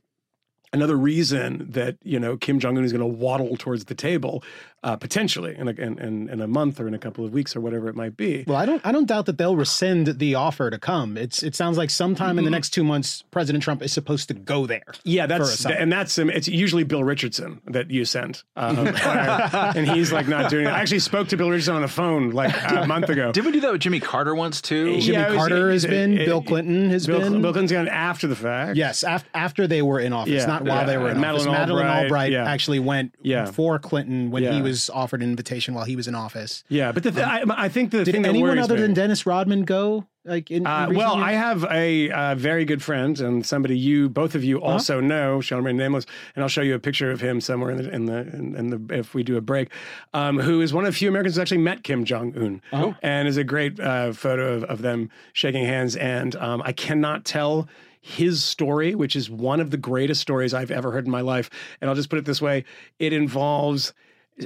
another 0.73 0.95
reason 0.97 1.67
that 1.71 1.97
you 2.03 2.19
know 2.19 2.35
Kim 2.37 2.59
Jong 2.59 2.77
Un 2.77 2.83
is 2.83 2.91
going 2.91 3.01
to 3.01 3.05
waddle 3.25 3.57
towards 3.57 3.85
the 3.85 3.93
table 3.95 4.43
uh, 4.83 4.95
potentially 4.95 5.55
in 5.57 5.67
a, 5.67 5.71
in, 5.71 6.00
in, 6.00 6.29
in 6.29 6.41
a 6.41 6.47
month 6.47 6.79
or 6.79 6.88
in 6.88 6.93
a 6.93 7.00
couple 7.00 7.23
of 7.23 7.31
weeks 7.33 7.55
or 7.55 7.61
whatever 7.61 7.88
it 7.88 7.95
might 7.95 8.17
be. 8.17 8.43
Well, 8.47 8.57
I 8.57 8.65
don't 8.65 8.83
I 8.85 8.91
don't 8.91 9.05
doubt 9.07 9.27
that 9.27 9.38
they'll 9.38 9.55
rescind 9.55 10.07
the 10.07 10.35
offer 10.35 10.69
to 10.69 10.79
come. 10.79 11.17
It's 11.17 11.43
it 11.43 11.55
sounds 11.55 11.77
like 11.77 11.89
sometime 11.89 12.39
in 12.39 12.45
the 12.45 12.51
next 12.51 12.69
two 12.71 12.83
months, 12.83 13.23
President 13.31 13.63
Trump 13.63 13.81
is 13.83 13.93
supposed 13.93 14.27
to 14.29 14.33
go 14.33 14.65
there. 14.65 14.83
Yeah, 15.03 15.25
that's 15.27 15.65
and 15.65 15.91
that's 15.91 16.17
um, 16.17 16.29
it's 16.29 16.47
usually 16.47 16.83
Bill 16.83 17.03
Richardson 17.03 17.61
that 17.65 17.91
you 17.91 18.05
sent, 18.05 18.43
um, 18.55 18.88
and 19.05 19.88
he's 19.88 20.11
like 20.11 20.27
not 20.27 20.50
doing 20.50 20.65
it. 20.65 20.69
I 20.69 20.79
actually 20.79 21.00
spoke 21.00 21.27
to 21.29 21.38
Bill 21.38 21.50
Richardson 21.50 21.75
on 21.75 21.81
the 21.81 21.88
phone 21.88 22.31
like 22.31 22.53
a 22.71 22.85
month 22.88 23.09
ago. 23.09 23.31
Did 23.31 23.45
we 23.45 23.51
do 23.51 23.59
that 23.61 23.71
with 23.71 23.81
Jimmy 23.81 24.00
Carter 24.00 24.33
once 24.35 24.61
too? 24.61 25.00
Jimmy 25.00 25.13
Yeah, 25.17 25.27
it 25.27 25.29
was- 25.31 25.38
Carter 25.38 25.71
has 25.71 25.83
it- 25.85 25.89
been. 25.89 26.17
it- 26.17 26.25
Bill 26.25 26.41
Clinton 26.41 26.89
has 26.89 27.05
Bill, 27.07 27.19
been. 27.19 27.41
Bill 27.41 27.51
Clinton's 27.53 27.71
gone 27.71 27.88
after 27.88 28.27
the 28.27 28.35
fact. 28.35 28.77
Yes, 28.77 29.03
af- 29.03 29.25
after 29.33 29.67
they 29.67 29.81
were 29.81 30.00
in 30.00 30.13
office, 30.13 30.31
Yeah, 30.33 30.45
not 30.45 30.63
while 30.63 30.77
yeah. 30.81 30.83
they 30.85 30.97
were 30.97 31.09
in 31.09 31.19
Madeleine 31.19 31.47
office. 31.50 31.59
Madeleine 31.59 31.85
Albright, 31.88 32.03
Albright 32.05 32.31
yeah. 32.31 32.45
actually 32.51 32.79
went 32.79 33.13
Yeah. 33.21 33.45
for 33.45 33.77
Clinton 33.79 34.31
when 34.31 34.43
he 34.43 34.50
Yeah. 34.50 34.61
Was 34.71 34.89
offered 34.89 35.21
an 35.21 35.29
invitation 35.29 35.73
while 35.73 35.85
he 35.85 35.95
was 35.95 36.07
in 36.07 36.15
office. 36.15 36.63
yeah, 36.69 36.91
but 36.91 37.03
the 37.03 37.11
th- 37.11 37.25
I, 37.25 37.43
I 37.65 37.69
think 37.69 37.91
the 37.91 38.03
Did 38.03 38.11
thing 38.13 38.21
that 38.23 38.29
anyone 38.29 38.57
other 38.57 38.75
me- 38.75 38.81
than 38.81 38.93
Dennis 38.93 39.25
Rodman 39.25 39.63
go? 39.63 40.05
Like 40.23 40.51
in, 40.51 40.57
in 40.57 40.67
Uh, 40.67 40.89
well, 40.93 41.15
years? 41.15 41.25
I 41.25 41.31
have 41.33 41.65
a 41.71 42.11
uh, 42.11 42.35
very 42.35 42.63
good 42.63 42.83
friend 42.83 43.19
and 43.19 43.43
somebody 43.45 43.75
you 43.77 44.07
both 44.07 44.35
of 44.35 44.43
you 44.43 44.57
Uh-huh. 44.61 44.73
also 44.73 44.99
know, 44.99 45.41
shall 45.41 45.57
remain 45.57 45.77
nameless, 45.77 46.05
and 46.35 46.43
I'll 46.43 46.49
show 46.49 46.61
you 46.61 46.75
a 46.75 46.79
picture 46.79 47.09
of 47.11 47.21
him 47.21 47.41
somewhere 47.41 47.71
in 47.71 47.77
the 47.77 47.89
in 47.97 48.05
the 48.05 48.19
in, 48.37 48.55
in 48.55 48.65
the 48.87 48.99
if 48.99 49.13
we 49.15 49.23
do 49.23 49.35
a 49.37 49.41
break, 49.41 49.69
um, 50.13 50.39
who 50.39 50.61
is 50.61 50.73
one 50.73 50.85
of 50.85 50.93
the 50.93 50.97
few 50.97 51.09
Americans 51.09 51.35
who 51.35 51.41
actually 51.41 51.57
met 51.69 51.83
Kim 51.83 52.05
Jong 52.05 52.33
Un, 52.37 52.61
Oh. 52.71 52.95
and 53.01 53.27
is 53.27 53.37
a 53.37 53.43
great 53.43 53.79
uh, 53.79 54.13
photo 54.13 54.53
of, 54.57 54.63
of 54.65 54.81
them 54.83 55.09
shaking 55.33 55.65
hands. 55.65 55.95
And 55.95 56.35
um, 56.35 56.61
I 56.63 56.71
cannot 56.71 57.25
tell 57.25 57.67
his 58.03 58.43
story, 58.43 58.93
which 58.95 59.15
is 59.15 59.27
one 59.29 59.59
of 59.59 59.69
the 59.71 59.77
greatest 59.77 60.21
stories 60.21 60.53
I've 60.53 60.71
ever 60.71 60.91
heard 60.91 61.05
in 61.05 61.11
my 61.11 61.21
life. 61.21 61.49
And 61.79 61.89
I'll 61.89 61.95
just 61.95 62.09
put 62.11 62.19
it 62.19 62.25
this 62.25 62.41
way: 62.41 62.63
it 62.99 63.11
involves 63.13 63.91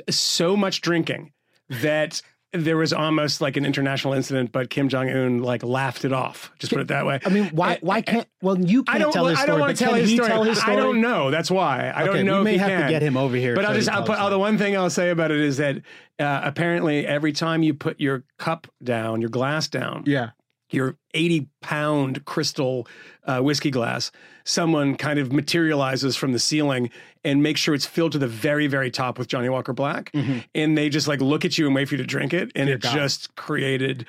so 0.09 0.55
much 0.55 0.81
drinking 0.81 1.31
that 1.69 2.21
there 2.53 2.77
was 2.77 2.93
almost 2.93 3.41
like 3.41 3.57
an 3.57 3.65
international 3.65 4.13
incident, 4.13 4.53
but 4.53 4.69
Kim 4.69 4.87
Jong 4.87 5.09
Un 5.09 5.39
like 5.43 5.61
laughed 5.61 6.05
it 6.05 6.13
off. 6.13 6.53
Just 6.57 6.71
put 6.71 6.79
it 6.81 6.87
that 6.87 7.05
way. 7.05 7.19
I 7.25 7.29
mean, 7.29 7.49
why? 7.49 7.79
Why 7.81 8.01
can't? 8.01 8.27
Well, 8.41 8.57
you 8.57 8.83
can't 8.83 8.95
I 8.95 8.99
don't. 8.99 9.11
tell 9.11 9.25
his 9.25 9.37
I 9.37 9.45
don't 9.45 9.59
want 9.59 9.75
to 9.77 9.83
tell 9.83 9.93
his 9.93 10.09
story. 10.13 10.29
tell 10.29 10.43
his 10.43 10.59
story? 10.61 10.73
I 10.77 10.79
don't 10.79 11.01
know. 11.01 11.31
That's 11.31 11.51
why 11.51 11.89
I 11.89 12.03
Okay, 12.03 12.17
don't 12.19 12.25
know. 12.27 12.37
we 12.39 12.43
may 12.45 12.57
have 12.57 12.83
to 12.83 12.89
get 12.89 13.01
him 13.01 13.17
over 13.17 13.35
here 13.35 13.55
But 13.55 13.65
I'll 13.65 13.73
just. 13.73 13.89
I'll 13.89 14.03
put. 14.03 14.17
Oh, 14.21 14.29
the 14.29 14.39
one 14.39 14.57
thing 14.57 14.77
I'll 14.77 14.89
say 14.89 15.09
about 15.09 15.31
it 15.31 15.39
is 15.41 15.57
that 15.57 15.77
uh, 16.17 16.41
apparently 16.45 17.05
every 17.05 17.33
time 17.33 17.61
you 17.61 17.73
put 17.73 17.99
your 17.99 18.23
cup 18.39 18.67
down, 18.81 19.19
your 19.19 19.29
glass 19.31 19.67
down, 19.67 20.03
Yeah. 20.05 20.29
Your 20.71 20.97
80 21.13 21.47
pound 21.61 22.25
crystal 22.25 22.87
uh, 23.25 23.39
whiskey 23.39 23.71
glass, 23.71 24.11
someone 24.43 24.95
kind 24.95 25.19
of 25.19 25.31
materializes 25.31 26.15
from 26.15 26.31
the 26.31 26.39
ceiling 26.39 26.89
and 27.23 27.41
makes 27.41 27.59
sure 27.59 27.73
it's 27.73 27.85
filled 27.85 28.11
to 28.13 28.17
the 28.17 28.27
very, 28.27 28.67
very 28.67 28.91
top 28.91 29.17
with 29.17 29.27
Johnnie 29.27 29.49
Walker 29.49 29.73
Black. 29.73 30.11
And 30.53 30.77
they 30.77 30.89
just 30.89 31.07
like 31.07 31.21
look 31.21 31.45
at 31.45 31.57
you 31.57 31.65
and 31.65 31.75
wait 31.75 31.87
for 31.87 31.95
you 31.95 31.97
to 31.99 32.07
drink 32.07 32.33
it. 32.33 32.51
And 32.55 32.69
it 32.69 32.81
God. 32.81 32.93
just 32.93 33.35
created 33.35 34.05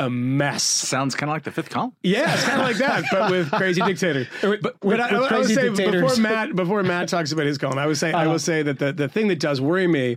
a 0.00 0.08
mess. 0.08 0.62
Sounds 0.62 1.14
kind 1.14 1.30
of 1.30 1.34
like 1.34 1.44
the 1.44 1.50
fifth 1.50 1.68
column. 1.68 1.92
Yeah, 2.02 2.32
it's 2.32 2.44
kind 2.44 2.60
of 2.62 2.66
like 2.66 2.78
that, 2.78 3.04
but 3.12 3.30
with 3.30 3.50
crazy 3.52 3.82
dictators. 3.82 4.26
But, 4.40 4.62
but 4.62 4.82
with 4.82 4.98
I, 4.98 5.08
I 5.10 5.38
would 5.38 5.46
say 5.46 5.68
dictators. 5.68 6.02
before 6.02 6.22
Matt 6.22 6.56
before 6.56 6.82
Matt 6.82 7.08
talks 7.08 7.32
about 7.32 7.46
his 7.46 7.58
column, 7.58 7.78
I 7.78 7.86
would 7.86 7.98
say 7.98 8.12
I 8.12 8.26
will 8.26 8.38
say 8.38 8.62
that 8.62 8.78
the, 8.78 8.92
the 8.92 9.08
thing 9.08 9.28
that 9.28 9.38
does 9.38 9.60
worry 9.60 9.86
me 9.86 10.16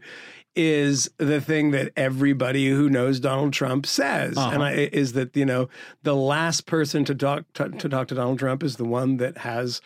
is 0.56 1.10
the 1.18 1.42
thing 1.42 1.72
that 1.72 1.92
everybody 1.96 2.70
who 2.70 2.90
knows 2.90 3.20
Donald 3.20 3.54
Trump 3.54 3.86
says, 3.86 4.38
and 4.38 4.64
I, 4.64 4.72
is 4.74 5.14
that 5.14 5.36
you 5.36 5.46
know 5.46 5.70
the 6.04 6.16
last 6.16 6.66
person 6.66 7.06
to 7.06 7.16
talk 7.16 7.46
to, 7.54 7.70
to 7.70 7.90
talk 7.90 8.08
to 8.10 8.16
Donald 8.16 8.40
Trump 8.40 8.64
is 8.64 8.78
the 8.78 8.86
one 8.86 9.18
that 9.18 9.40
has. 9.40 9.82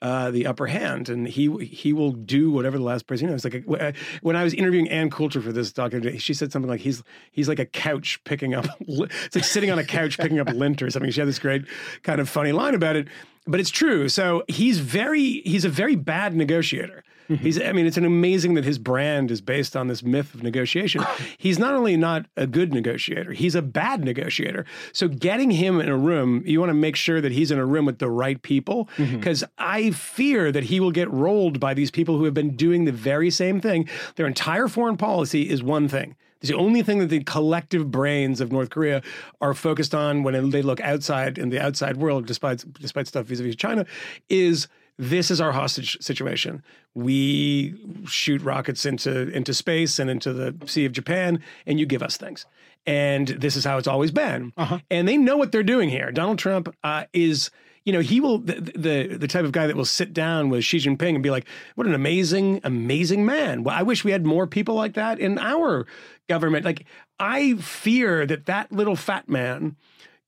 Uh, 0.00 0.32
the 0.32 0.48
upper 0.48 0.66
hand, 0.66 1.08
and 1.08 1.28
he 1.28 1.48
he 1.64 1.92
will 1.92 2.10
do 2.10 2.50
whatever 2.50 2.76
the 2.76 2.82
last 2.82 3.06
person. 3.06 3.26
You 3.26 3.30
know, 3.30 3.36
it's 3.36 3.44
like 3.44 3.54
a, 3.54 3.92
when 4.20 4.34
I 4.34 4.42
was 4.42 4.52
interviewing 4.52 4.88
Ann 4.88 5.10
Coulter 5.10 5.40
for 5.40 5.52
this 5.52 5.72
documentary, 5.72 6.18
she 6.18 6.34
said 6.34 6.50
something 6.50 6.68
like 6.68 6.80
he's 6.80 7.04
he's 7.30 7.48
like 7.48 7.60
a 7.60 7.66
couch 7.66 8.18
picking 8.24 8.52
up. 8.52 8.66
It's 8.80 9.36
like 9.36 9.44
sitting 9.44 9.70
on 9.70 9.78
a 9.78 9.84
couch 9.84 10.18
picking 10.18 10.40
up 10.40 10.48
lint 10.48 10.82
or 10.82 10.90
something. 10.90 11.08
She 11.12 11.20
had 11.20 11.28
this 11.28 11.38
great 11.38 11.66
kind 12.02 12.20
of 12.20 12.28
funny 12.28 12.50
line 12.50 12.74
about 12.74 12.96
it, 12.96 13.06
but 13.46 13.60
it's 13.60 13.70
true. 13.70 14.08
So 14.08 14.42
he's 14.48 14.80
very 14.80 15.40
he's 15.44 15.64
a 15.64 15.68
very 15.68 15.94
bad 15.94 16.34
negotiator. 16.34 17.04
Mm-hmm. 17.28 17.42
He's 17.42 17.60
I 17.60 17.72
mean 17.72 17.86
it's 17.86 17.96
an 17.96 18.04
amazing 18.04 18.54
that 18.54 18.64
his 18.64 18.78
brand 18.78 19.30
is 19.30 19.40
based 19.40 19.76
on 19.76 19.88
this 19.88 20.02
myth 20.02 20.34
of 20.34 20.42
negotiation. 20.42 21.04
He's 21.38 21.58
not 21.58 21.74
only 21.74 21.96
not 21.96 22.26
a 22.36 22.46
good 22.46 22.72
negotiator, 22.72 23.32
he's 23.32 23.54
a 23.54 23.62
bad 23.62 24.04
negotiator. 24.04 24.64
So 24.92 25.08
getting 25.08 25.50
him 25.50 25.80
in 25.80 25.88
a 25.88 25.96
room, 25.96 26.42
you 26.46 26.60
want 26.60 26.70
to 26.70 26.74
make 26.74 26.96
sure 26.96 27.20
that 27.20 27.32
he's 27.32 27.50
in 27.50 27.58
a 27.58 27.66
room 27.66 27.84
with 27.84 27.98
the 27.98 28.10
right 28.10 28.40
people 28.40 28.88
mm-hmm. 28.96 29.16
because 29.16 29.42
I 29.58 29.90
fear 29.90 30.52
that 30.52 30.64
he 30.64 30.78
will 30.80 30.92
get 30.92 31.10
rolled 31.10 31.58
by 31.58 31.74
these 31.74 31.90
people 31.90 32.16
who 32.16 32.24
have 32.24 32.34
been 32.34 32.56
doing 32.56 32.84
the 32.84 32.92
very 32.92 33.30
same 33.30 33.60
thing. 33.60 33.88
Their 34.16 34.26
entire 34.26 34.68
foreign 34.68 34.96
policy 34.96 35.48
is 35.48 35.62
one 35.62 35.88
thing. 35.88 36.16
It's 36.42 36.50
the 36.50 36.56
only 36.56 36.82
thing 36.82 36.98
that 36.98 37.06
the 37.06 37.22
collective 37.22 37.90
brains 37.90 38.40
of 38.40 38.50
North 38.50 38.70
Korea 38.70 39.00
are 39.40 39.54
focused 39.54 39.94
on 39.94 40.24
when 40.24 40.50
they 40.50 40.60
look 40.60 40.80
outside 40.80 41.38
in 41.38 41.50
the 41.50 41.60
outside 41.60 41.98
world, 41.98 42.26
despite 42.26 42.64
despite 42.80 43.06
stuff 43.06 43.26
vis-a-vis 43.26 43.54
China, 43.54 43.86
is 44.28 44.66
this 45.02 45.32
is 45.32 45.40
our 45.40 45.50
hostage 45.50 45.98
situation. 46.00 46.62
We 46.94 47.74
shoot 48.06 48.40
rockets 48.40 48.86
into 48.86 49.28
into 49.30 49.52
space 49.52 49.98
and 49.98 50.08
into 50.08 50.32
the 50.32 50.54
Sea 50.66 50.84
of 50.84 50.92
Japan, 50.92 51.42
and 51.66 51.80
you 51.80 51.86
give 51.86 52.04
us 52.04 52.16
things. 52.16 52.46
And 52.86 53.26
this 53.26 53.56
is 53.56 53.64
how 53.64 53.78
it's 53.78 53.88
always 53.88 54.12
been. 54.12 54.52
And 54.90 55.08
they 55.08 55.16
know 55.16 55.36
what 55.36 55.50
they're 55.50 55.64
doing 55.64 55.88
here. 55.88 56.12
Donald 56.12 56.38
Trump 56.38 56.72
uh, 56.84 57.04
is 57.12 57.50
you 57.84 57.92
know, 57.92 57.98
he 57.98 58.20
will 58.20 58.38
the, 58.38 58.60
the 58.60 59.16
the 59.16 59.26
type 59.26 59.44
of 59.44 59.50
guy 59.50 59.66
that 59.66 59.74
will 59.74 59.84
sit 59.84 60.12
down 60.12 60.50
with 60.50 60.62
Xi 60.62 60.78
Jinping 60.78 61.14
and 61.14 61.22
be 61.22 61.30
like, 61.30 61.48
"What 61.74 61.88
an 61.88 61.94
amazing, 61.94 62.60
amazing 62.62 63.26
man." 63.26 63.64
Well, 63.64 63.74
I 63.76 63.82
wish 63.82 64.04
we 64.04 64.12
had 64.12 64.24
more 64.24 64.46
people 64.46 64.76
like 64.76 64.94
that 64.94 65.18
in 65.18 65.36
our 65.36 65.84
government. 66.28 66.64
Like, 66.64 66.84
I 67.18 67.54
fear 67.56 68.24
that 68.26 68.46
that 68.46 68.70
little 68.70 68.94
fat 68.94 69.28
man 69.28 69.74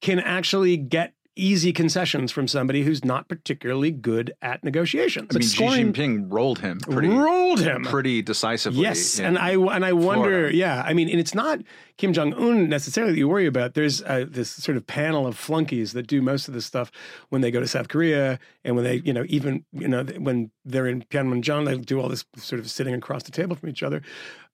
can 0.01 0.19
actually 0.19 0.77
get 0.77 1.15
easy 1.37 1.73
concessions 1.73 2.31
from 2.31 2.47
somebody 2.47 2.83
who's 2.83 3.05
not 3.05 3.29
particularly 3.29 3.91
good 3.91 4.33
at 4.41 4.63
negotiations. 4.63 5.29
I 5.35 5.39
mean, 5.39 5.49
scoring- 5.49 5.93
Xi 5.95 6.01
Jinping 6.03 6.27
rolled 6.33 6.61
him 6.61 6.79
pretty, 6.81 7.09
rolled 7.09 7.61
him. 7.61 7.83
pretty 7.83 8.23
decisively. 8.23 8.83
Yes, 8.83 9.19
and 9.19 9.37
I 9.39 9.53
and 9.53 9.85
I 9.85 9.93
wonder, 9.93 10.31
Florida. 10.31 10.57
yeah, 10.57 10.83
I 10.87 10.93
mean, 10.95 11.09
and 11.09 11.19
it's 11.19 11.35
not 11.35 11.61
Kim 11.97 12.13
Jong 12.13 12.35
Un 12.35 12.69
necessarily 12.69 13.13
that 13.13 13.19
you 13.19 13.29
worry 13.29 13.47
about. 13.47 13.75
There's 13.75 14.03
uh, 14.03 14.27
this 14.29 14.51
sort 14.51 14.77
of 14.77 14.87
panel 14.87 15.27
of 15.27 15.37
flunkies 15.37 15.93
that 15.93 16.07
do 16.07 16.23
most 16.23 16.47
of 16.49 16.55
this 16.55 16.67
stuff 16.67 16.93
when 17.31 17.41
they 17.41 17.51
go 17.51 17.61
to 17.61 17.67
South 17.67 17.89
Korea, 17.89 18.39
and 18.65 18.77
when 18.77 18.85
they, 18.85 18.97
you 19.05 19.13
know, 19.13 19.25
even 19.29 19.65
you 19.73 19.89
know 19.89 20.05
when 20.05 20.51
they're 20.65 20.87
in 20.87 21.03
Panmunjom, 21.03 21.67
they 21.67 21.77
do 21.79 22.01
all 22.01 22.09
this 22.09 22.25
sort 22.37 22.61
of 22.61 22.71
sitting 22.71 22.95
across 22.95 23.25
the 23.25 23.33
table 23.33 23.57
from 23.57 23.69
each 23.69 23.83
other. 23.83 24.03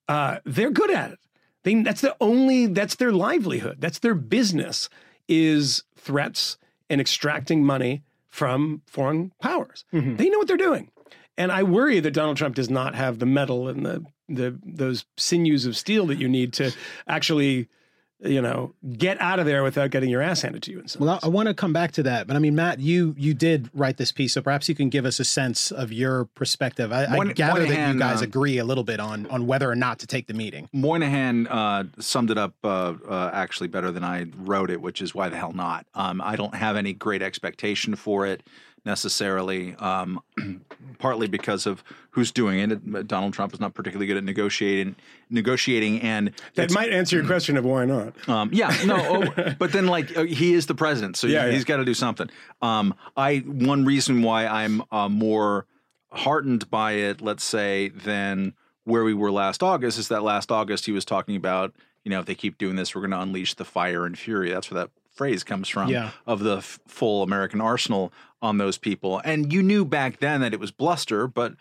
Uh, 0.09 0.39
they're 0.45 0.71
good 0.71 0.91
at 0.91 1.13
it. 1.13 1.19
They, 1.63 1.83
that's 1.83 2.01
the 2.01 2.17
only 2.21 2.67
that's 2.67 2.97
their 2.97 3.13
livelihood. 3.13 3.77
That's 3.81 3.99
their 3.99 4.15
business 4.15 4.89
is 5.29 5.85
threats 5.95 6.57
and 6.91 7.01
extracting 7.01 7.65
money 7.65 8.03
from 8.29 8.83
foreign 8.87 9.33
powers. 9.41 9.85
Mm-hmm. 9.93 10.17
They 10.17 10.29
know 10.29 10.39
what 10.39 10.49
they're 10.49 10.57
doing. 10.57 10.91
And 11.39 11.51
I 11.51 11.63
worry 11.63 12.01
that 12.01 12.11
Donald 12.11 12.37
Trump 12.37 12.57
does 12.57 12.69
not 12.69 12.95
have 12.95 13.19
the 13.19 13.27
metal 13.27 13.69
and 13.69 13.87
the 13.87 14.05
the 14.29 14.59
those 14.63 15.07
sinews 15.17 15.65
of 15.67 15.77
steel 15.77 16.07
that 16.07 16.19
you 16.19 16.29
need 16.29 16.53
to 16.55 16.73
actually, 17.09 17.69
you 18.23 18.43
know, 18.43 18.75
get 18.99 19.21
out 19.21 19.39
of 19.39 19.47
there 19.47 19.63
without 19.63 19.91
getting 19.91 20.11
your 20.11 20.21
ass 20.23 20.43
handed 20.43 20.63
to 20.65 20.71
you. 20.71 20.81
In 20.81 20.89
some 20.89 21.03
Well, 21.05 21.15
ways. 21.15 21.21
I, 21.23 21.27
I 21.27 21.31
want 21.31 21.49
to 21.49 21.55
come 21.55 21.73
back 21.73 21.93
to 21.93 22.03
that, 22.05 22.27
but 22.27 22.37
I 22.37 22.39
mean, 22.39 22.55
Matt, 22.55 22.79
you 22.81 23.15
you 23.19 23.33
did 23.35 23.71
write 23.75 23.97
this 23.97 24.13
piece, 24.13 24.35
so 24.35 24.43
perhaps 24.43 24.69
you 24.69 24.75
can 24.75 24.89
give 24.91 25.05
us 25.07 25.21
a 25.21 25.25
sense 25.25 25.71
of 25.71 25.93
your 25.93 26.27
perspective. 26.27 26.93
I, 26.93 27.05
I 27.05 27.17
One- 27.17 27.29
gather 27.31 27.65
that 27.65 27.93
you 27.95 27.99
guys 27.99 28.21
uh, 28.21 28.25
agree 28.25 28.59
a 28.59 28.65
little 28.65 28.85
bit 28.85 29.01
on 29.01 29.27
on 29.29 29.47
whether 29.47 29.71
or 29.71 29.75
not 29.77 29.99
to 30.01 30.07
take 30.07 30.27
the 30.27 30.35
meeting. 30.35 30.69
Moynihan 30.73 31.47
uh, 31.47 31.85
summed 31.99 32.31
it 32.31 32.39
up 32.39 32.55
uh, 32.65 32.95
uh, 33.09 33.31
actually 33.33 33.69
better 33.69 33.91
than 33.91 34.05
I 34.05 34.27
wrote 34.37 34.71
it, 34.71 34.81
which 34.81 35.01
is 35.01 35.15
why 35.15 35.29
the 35.29 35.37
hell 35.37 35.53
not? 35.53 35.87
Um, 35.95 36.21
I 36.21 36.37
don't 36.37 36.55
have 36.55 36.77
any 36.77 36.93
great 36.93 37.23
expectation 37.23 37.95
for 37.97 38.27
it 38.27 38.43
necessarily, 38.85 39.75
um, 39.77 40.23
partly 40.99 41.27
because 41.27 41.67
of 41.67 41.83
who's 42.11 42.33
doing 42.33 42.59
it. 42.59 43.07
Donald 43.07 43.33
Trump 43.33 43.53
is 43.55 43.61
not 43.61 43.75
particularly 43.75 44.07
good 44.07 44.17
at 44.17 44.25
negotiating, 44.25 44.97
negotiating, 45.29 46.01
and 46.03 46.33
that 46.55 46.73
might 46.73 46.93
answer 46.93 47.17
your 47.17 47.27
question 47.27 47.57
of 47.57 47.65
why 47.65 47.85
not. 47.85 48.29
um, 48.29 48.51
yeah, 48.53 48.75
no, 48.87 48.97
oh, 49.37 49.55
but 49.59 49.73
then 49.73 49.87
like 49.87 50.17
uh, 50.17 50.25
he 50.25 50.55
is 50.55 50.67
the 50.67 50.75
president, 50.75 51.17
so 51.17 51.27
Yeah, 51.27 51.45
he, 51.45 51.51
yeah. 51.51 51.55
has 51.55 51.65
got 51.65 51.77
to 51.79 51.85
do 51.85 51.95
something. 51.95 52.31
Um, 52.63 52.95
I 53.17 53.39
one 53.39 53.85
reason 53.85 54.23
why 54.23 54.47
I'm 54.47 54.83
uh, 54.91 55.09
more 55.09 55.67
heartened 56.13 56.71
by 56.71 56.93
it, 56.93 57.21
let's 57.21 57.45
say, 57.45 57.89
than 57.89 58.55
where 58.85 59.05
we 59.05 59.15
were 59.15 59.31
last 59.31 59.63
August 59.63 59.99
is 59.99 60.09
that 60.09 60.23
last 60.23 60.51
August 60.51 60.87
he 60.87 60.93
was 60.93 61.05
talking 61.05 61.37
about, 61.37 61.75
you 62.05 62.11
know, 62.11 62.21
if 62.21 62.27
they 62.27 62.35
keep 62.35 62.59
doing 62.59 62.77
this, 62.77 62.95
we're 62.95 63.03
going 63.03 63.11
to 63.13 63.21
unleash 63.21 63.55
the 63.55 63.65
fire 63.65 64.05
and 64.05 64.19
fury. 64.19 64.51
That's 64.51 64.71
where 64.71 64.83
that 64.83 64.91
phrase 65.21 65.45
comes 65.45 65.69
from. 65.69 65.91
Yeah. 65.91 66.13
of 66.27 66.41
the 66.41 66.57
f- 66.57 66.81
full 66.89 67.23
American 67.23 67.61
arsenal 67.61 68.11
on 68.41 68.57
those 68.57 68.79
people, 68.79 69.21
and 69.23 69.53
you 69.53 69.63
knew 69.63 69.85
back 69.85 70.19
then 70.19 70.41
that 70.41 70.55
it 70.55 70.61
was 70.61 70.71
bluster, 70.71 71.27
but 71.27 71.53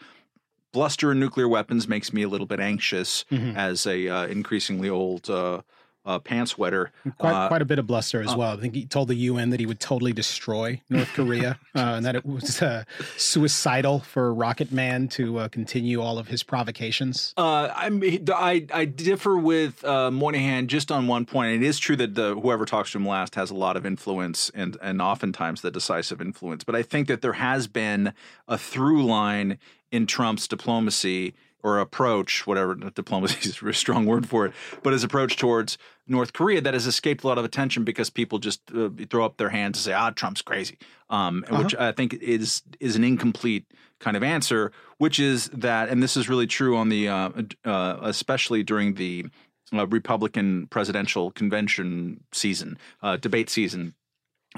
bluster 0.72 1.12
and 1.12 1.20
nuclear 1.20 1.46
weapons 1.48 1.86
makes 1.86 2.14
me 2.14 2.22
a 2.22 2.30
little 2.30 2.48
bit 2.48 2.62
anxious 2.62 3.26
as 3.56 3.86
a 3.86 4.08
uh, 4.08 4.28
increasingly 4.28 4.90
old 4.90 5.30
uh, 5.30 5.60
uh, 6.06 6.18
pants 6.20 6.52
sweater. 6.52 6.92
Quite, 7.18 7.34
Uh, 7.34 7.48
quite 7.48 7.62
a 7.62 7.66
bit 7.66 7.78
of 7.80 7.86
bluster 7.88 8.22
as 8.22 8.36
well. 8.36 8.58
I 8.58 8.62
think 8.62 8.74
he 8.76 8.86
told 8.86 9.10
the 9.10 9.16
UN 9.16 9.50
that 9.52 9.60
he 9.60 9.66
would 9.66 9.80
totally 9.80 10.14
destroy 10.14 10.82
North 10.90 11.10
Korea 11.14 11.60
uh, 11.76 11.80
and 11.80 12.06
that 12.06 12.16
it 12.16 12.26
was 12.26 12.62
uh, 12.62 12.84
suicidal 13.18 14.00
for 14.00 14.34
Rocket 14.34 14.72
Man 14.72 15.08
to 15.10 15.40
uh, 15.40 15.48
continue 15.50 16.02
all 16.02 16.18
of 16.18 16.28
his 16.28 16.42
provocations. 16.44 17.34
Uh, 17.38 17.72
I'm, 17.76 18.02
I 18.34 18.66
I 18.74 18.86
differ 18.86 19.38
with 19.38 19.84
uh, 19.84 20.10
Moynihan 20.10 20.68
just 20.68 20.92
on 20.92 21.08
one 21.08 21.26
point. 21.26 21.62
It 21.62 21.66
is 21.66 21.78
true 21.80 21.96
that 21.98 22.16
the 22.16 22.36
whoever 22.36 22.66
talks 22.66 22.92
to 22.94 22.98
him 22.98 23.08
last 23.08 23.36
has 23.36 23.52
a 23.52 23.56
lot 23.56 23.78
of 23.78 23.86
influence 23.86 24.50
and 24.56 24.78
and 24.82 25.02
oftentimes 25.02 25.62
the 25.62 25.72
decisive 25.72 26.22
influence. 26.22 26.64
But 26.64 26.76
I 26.76 26.82
think 26.84 27.08
that 27.08 27.22
there 27.22 27.34
has 27.34 27.68
been 27.68 28.14
a 28.48 28.58
through 28.58 29.06
line 29.06 29.58
in 29.92 30.08
Trump's 30.08 30.48
diplomacy 30.48 31.34
or 31.64 31.80
approach, 31.80 32.48
whatever 32.48 32.76
diplomacy 32.96 33.50
is 33.50 33.62
a 33.62 33.74
strong 33.74 34.06
word 34.06 34.28
for 34.28 34.46
it, 34.46 34.54
but 34.84 34.94
his 34.94 35.04
approach 35.04 35.38
towards 35.38 35.78
North 36.08 36.34
Korea 36.34 36.62
that 36.62 36.74
has 36.74 36.88
escaped 36.88 37.24
a 37.24 37.28
lot 37.28 37.38
of 37.38 37.46
attention 37.46 37.84
because 37.84 38.10
people 38.10 38.40
just 38.40 38.62
uh, 38.76 38.90
throw 39.10 39.26
up 39.26 39.38
their 39.38 39.50
hands 39.50 39.78
and 39.78 39.84
say, 39.84 39.94
"Ah, 39.94 40.10
Trump's 40.10 40.42
crazy," 40.42 40.78
um, 41.10 41.46
which 41.52 41.76
I 41.76 41.92
think 41.92 42.14
is 42.16 42.64
is 42.80 42.96
an 42.96 43.04
incomplete 43.04 43.66
kind 44.00 44.18
of 44.18 44.24
answer. 44.24 44.72
Which 44.98 45.20
is 45.20 45.50
that, 45.54 45.90
and 45.90 46.04
this 46.04 46.18
is 46.18 46.28
really 46.28 46.48
true 46.48 46.76
on 46.76 46.90
the, 46.90 47.08
uh, 47.08 47.30
uh, 47.64 48.00
especially 48.02 48.64
during 48.64 48.96
the 48.96 49.28
uh, 49.72 49.88
Republican 49.88 50.68
presidential 50.68 51.32
convention 51.32 52.24
season, 52.32 52.78
uh, 53.02 53.18
debate 53.18 53.50
season. 53.50 53.94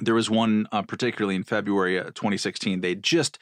There 0.02 0.16
was 0.16 0.30
one 0.30 0.68
uh, 0.72 0.84
particularly 0.84 1.36
in 1.36 1.44
February 1.44 2.00
uh, 2.00 2.06
2016. 2.06 2.82
They 2.82 2.96
just 2.96 3.38